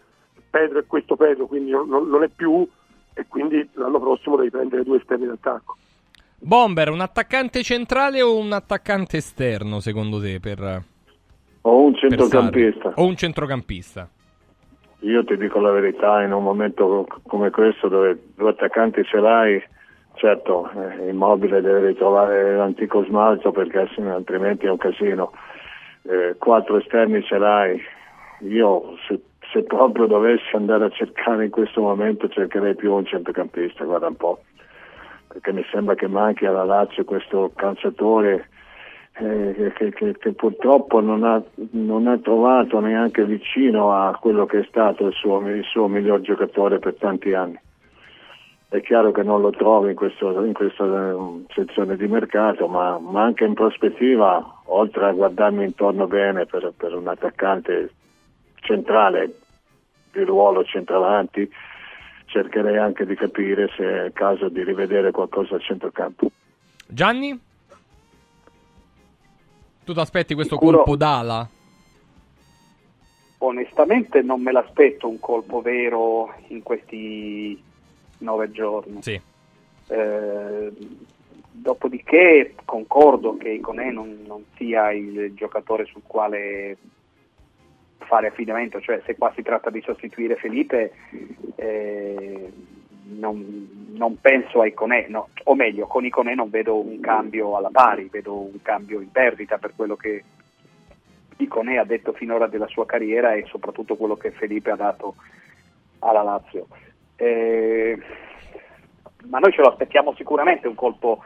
Pedro 0.51 0.79
è 0.81 0.87
questo 0.87 1.17
Pedro, 1.17 1.47
quindi 1.47 1.71
non, 1.71 1.89
non- 1.89 2.23
è 2.23 2.29
più 2.29 2.67
e 3.15 3.27
quindi 3.29 3.69
l'anno 3.75 4.01
prossimo 4.01 4.37
devi 4.37 4.51
prendere 4.51 4.83
due 4.85 4.99
esterni 4.99 5.27
d'attacco. 5.27 5.77
Bomber, 6.39 6.91
un 6.91 7.01
attaccante 7.01 7.63
centrale 7.63 8.21
o 8.21 8.37
un 8.37 8.53
attaccante 8.53 9.19
esterno, 9.19 9.81
secondo 9.81 10.21
te? 10.21 10.41
Per, 10.41 10.83
O 11.63 11.85
un 11.85 11.95
centrocampista. 11.95 12.93
O 12.97 13.05
un 13.07 13.17
centrocampista? 13.17 14.09
Io 15.01 15.25
ti 15.25 15.37
dico 15.37 15.61
la 15.61 15.71
verità, 15.71 16.23
in 16.23 16.33
un 16.33 16.43
momento 16.43 17.05
co- 17.09 17.21
come 17.27 17.51
questo 17.51 17.89
dove 17.89 18.21
due 18.37 18.51
attaccanti 18.51 19.05
ce 19.05 19.19
l'hai, 19.19 19.63
certo, 20.15 20.71
eh, 20.71 21.09
Immobile 21.09 21.61
deve 21.61 21.89
ritrovare 21.89 22.57
l'antico 22.57 23.05
smalto 23.05 23.51
perché 23.53 23.89
altrimenti 23.99 24.67
è 24.67 24.71
un 24.71 24.77
casino. 24.79 25.33
Eh, 26.03 26.35
quattro 26.39 26.79
esterni 26.79 27.23
ce 27.23 27.39
l'hai, 27.39 27.81
io 28.41 28.97
se, 29.07 29.21
se 29.53 29.63
proprio 29.63 30.07
dovessi 30.07 30.57
andare 30.57 30.87
a 30.87 30.91
cercare 30.91 31.45
in 31.45 31.51
questo 31.51 31.81
momento 31.81 32.29
cercherei 32.29 32.75
più 32.75 32.93
un 32.93 33.05
centrocampista, 33.05 33.85
guarda 33.85 34.09
un 34.09 34.17
po', 34.17 34.41
perché 35.29 35.53
mi 35.53 35.65
sembra 35.71 35.95
che 35.95 36.09
manchi 36.09 36.45
alla 36.45 36.65
Lazio 36.65 37.05
questo 37.05 37.53
calciatore 37.55 38.49
eh, 39.15 39.73
che, 39.77 39.93
che- 39.93 40.17
che 40.19 40.33
purtroppo 40.33 41.01
non 41.01 41.23
ha, 41.23 41.43
non 41.73 42.07
ha 42.07 42.19
trovato 42.19 42.81
neanche 42.81 43.25
vicino 43.25 43.93
a 43.93 44.17
quello 44.21 44.47
che 44.47 44.61
è 44.61 44.65
stato 44.69 45.07
il 45.07 45.13
suo, 45.13 45.39
il 45.49 45.65
suo 45.65 45.87
miglior 45.87 46.21
giocatore 46.23 46.79
per 46.79 46.95
tanti 46.95 47.33
anni. 47.35 47.59
È 48.73 48.81
chiaro 48.81 49.13
che 49.13 49.23
non 49.23 49.43
lo 49.43 49.51
trovi 49.51 49.91
in, 49.91 49.95
questo- 49.97 50.43
in 50.47 50.55
questa 50.55 50.85
eh, 50.87 51.45
sezione 51.53 51.95
di 51.95 52.07
mercato, 52.07 52.69
ma, 52.69 52.99
ma 52.99 53.23
anche 53.23 53.45
in 53.45 53.53
prospettiva, 53.53 54.63
oltre 54.65 55.05
a 55.05 55.13
guardarmi 55.13 55.63
intorno 55.63 56.07
bene 56.07 56.47
per, 56.47 56.73
per 56.75 56.95
un 56.95 57.07
attaccante 57.07 57.91
centrale 58.55 59.35
di 60.11 60.23
ruolo 60.25 60.65
centravanti, 60.65 61.51
cercherei 62.25 62.79
anche 62.79 63.05
di 63.05 63.15
capire 63.15 63.69
se 63.77 63.85
è 63.85 64.05
il 64.07 64.13
caso 64.15 64.49
di 64.49 64.65
rivedere 64.65 65.11
qualcosa 65.11 65.57
al 65.57 65.63
centrocampo. 65.63 66.31
Gianni? 66.87 67.39
Tu 69.85 69.93
ti 69.93 70.01
aspetti 70.01 70.33
questo 70.33 70.55
Sicuro. 70.55 70.79
colpo 70.79 70.97
d'ala? 70.97 71.47
Onestamente 73.37 74.23
non 74.23 74.41
me 74.41 74.51
l'aspetto 74.51 75.09
un 75.09 75.21
colpo 75.21 75.61
vero 75.61 76.33
in 76.47 76.63
questi 76.63 77.63
nove 78.23 78.51
giorni. 78.51 79.03
Sì. 79.03 79.21
Eh, 79.89 80.73
dopodiché 81.51 82.55
concordo 82.65 83.37
che 83.37 83.51
Iconè 83.51 83.91
non, 83.91 84.23
non 84.27 84.45
sia 84.57 84.91
il 84.93 85.35
giocatore 85.35 85.85
sul 85.85 86.03
quale 86.07 86.77
fare 87.99 88.29
affidamento, 88.29 88.81
cioè 88.81 89.01
se 89.05 89.17
qua 89.17 89.33
si 89.35 89.43
tratta 89.43 89.71
di 89.71 89.81
sostituire 89.83 90.37
Felipe 90.37 90.93
eh, 91.57 92.53
non, 93.05 93.91
non 93.93 94.21
penso 94.21 94.61
a 94.61 94.67
Iconè, 94.67 95.07
no, 95.09 95.29
o 95.45 95.55
meglio 95.55 95.87
con 95.87 96.05
Iconè 96.05 96.35
non 96.35 96.51
vedo 96.51 96.79
un 96.79 97.01
cambio 97.01 97.57
alla 97.57 97.71
pari, 97.71 98.09
vedo 98.11 98.39
un 98.39 98.61
cambio 98.63 99.01
in 99.01 99.11
perdita 99.11 99.59
per 99.59 99.73
quello 99.77 99.97
che 99.97 100.25
Iconè 101.37 101.77
ha 101.77 101.85
detto 101.85 102.13
finora 102.13 102.47
della 102.47 102.67
sua 102.67 102.87
carriera 102.87 103.35
e 103.35 103.45
soprattutto 103.47 103.97
quello 103.97 104.17
che 104.17 104.31
Felipe 104.31 104.71
ha 104.71 104.77
dato 104.77 105.15
alla 106.01 106.23
Lazio. 106.23 106.67
Eh, 107.23 107.97
ma 109.27 109.39
noi 109.39 109.53
ce 109.53 109.61
lo 109.61 109.69
aspettiamo 109.69 110.13
sicuramente 110.15 110.67
un 110.67 110.75
colpo 110.75 111.23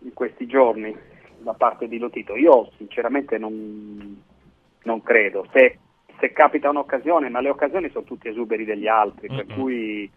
in 0.00 0.12
questi 0.12 0.46
giorni 0.46 0.94
da 1.38 1.54
parte 1.54 1.88
di 1.88 1.96
Lotito. 1.96 2.36
Io 2.36 2.70
sinceramente 2.76 3.38
non, 3.38 4.22
non 4.82 5.02
credo. 5.02 5.46
Se, 5.52 5.78
se 6.20 6.32
capita 6.32 6.68
un'occasione, 6.68 7.30
ma 7.30 7.40
le 7.40 7.48
occasioni 7.48 7.88
sono 7.88 8.04
tutti 8.04 8.28
esuberi 8.28 8.66
degli 8.66 8.86
altri, 8.86 9.28
per 9.28 9.46
cui 9.46 10.10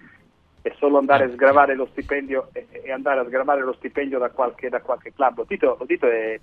è 0.62 0.74
solo 0.78 0.98
andare 0.98 1.24
a 1.24 1.32
sgravare 1.32 1.74
lo 1.74 1.88
stipendio 1.92 2.50
e, 2.52 2.68
e 2.72 2.92
andare 2.92 3.22
a 3.22 3.26
sgravare 3.26 3.62
lo 3.62 3.74
stipendio 3.74 4.20
da 4.20 4.32
qualche, 4.32 4.68
da 4.68 4.82
qualche 4.82 5.14
club. 5.14 5.38
Lo 5.38 5.46
Tito, 5.46 5.78
lo 5.80 5.86
Tito 5.86 6.08
è, 6.08 6.38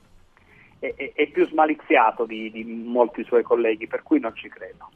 è, 0.78 1.12
è, 1.14 1.26
più 1.26 1.46
smaliziato 1.46 2.24
di, 2.24 2.50
di, 2.50 2.64
molti 2.64 3.22
suoi 3.24 3.42
colleghi, 3.42 3.86
per 3.86 4.02
cui 4.02 4.18
non 4.18 4.34
ci 4.34 4.48
credo. 4.48 4.88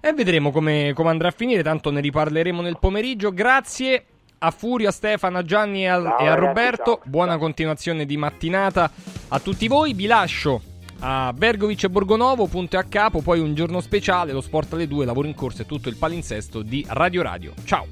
E 0.00 0.12
vedremo 0.12 0.50
come, 0.50 0.92
come 0.94 1.10
andrà 1.10 1.28
a 1.28 1.32
finire, 1.32 1.62
tanto 1.62 1.90
ne 1.90 2.00
riparleremo 2.00 2.62
nel 2.62 2.78
pomeriggio. 2.78 3.32
Grazie 3.32 4.04
a 4.38 4.50
Furio, 4.50 4.88
a 4.88 4.92
Stefano, 4.92 5.38
a 5.38 5.44
Gianni 5.44 5.82
e 5.82 5.88
a, 5.88 6.02
ciao, 6.02 6.18
e 6.18 6.26
a 6.26 6.34
Roberto. 6.34 6.90
Ragazzi, 6.92 7.08
Buona 7.08 7.38
continuazione 7.38 8.06
di 8.06 8.16
mattinata 8.16 8.90
a 9.28 9.40
tutti 9.40 9.66
voi. 9.66 9.94
Vi 9.94 10.06
lascio 10.06 10.62
a 11.00 11.32
Bergovic 11.32 11.84
e 11.84 11.90
Borgonovo, 11.90 12.46
punto 12.46 12.76
e 12.76 12.78
a 12.78 12.84
capo, 12.84 13.20
poi 13.20 13.40
un 13.40 13.54
giorno 13.54 13.80
speciale, 13.80 14.32
lo 14.32 14.40
sport 14.40 14.72
alle 14.72 14.88
2, 14.88 15.04
lavoro 15.04 15.26
in 15.26 15.34
corso 15.34 15.62
e 15.62 15.66
tutto 15.66 15.88
il 15.88 15.96
palinsesto 15.96 16.62
di 16.62 16.84
Radio 16.88 17.22
Radio. 17.22 17.52
Ciao! 17.64 17.86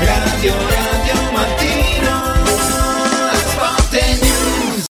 Radio 0.00 0.52
Radio 0.52 1.03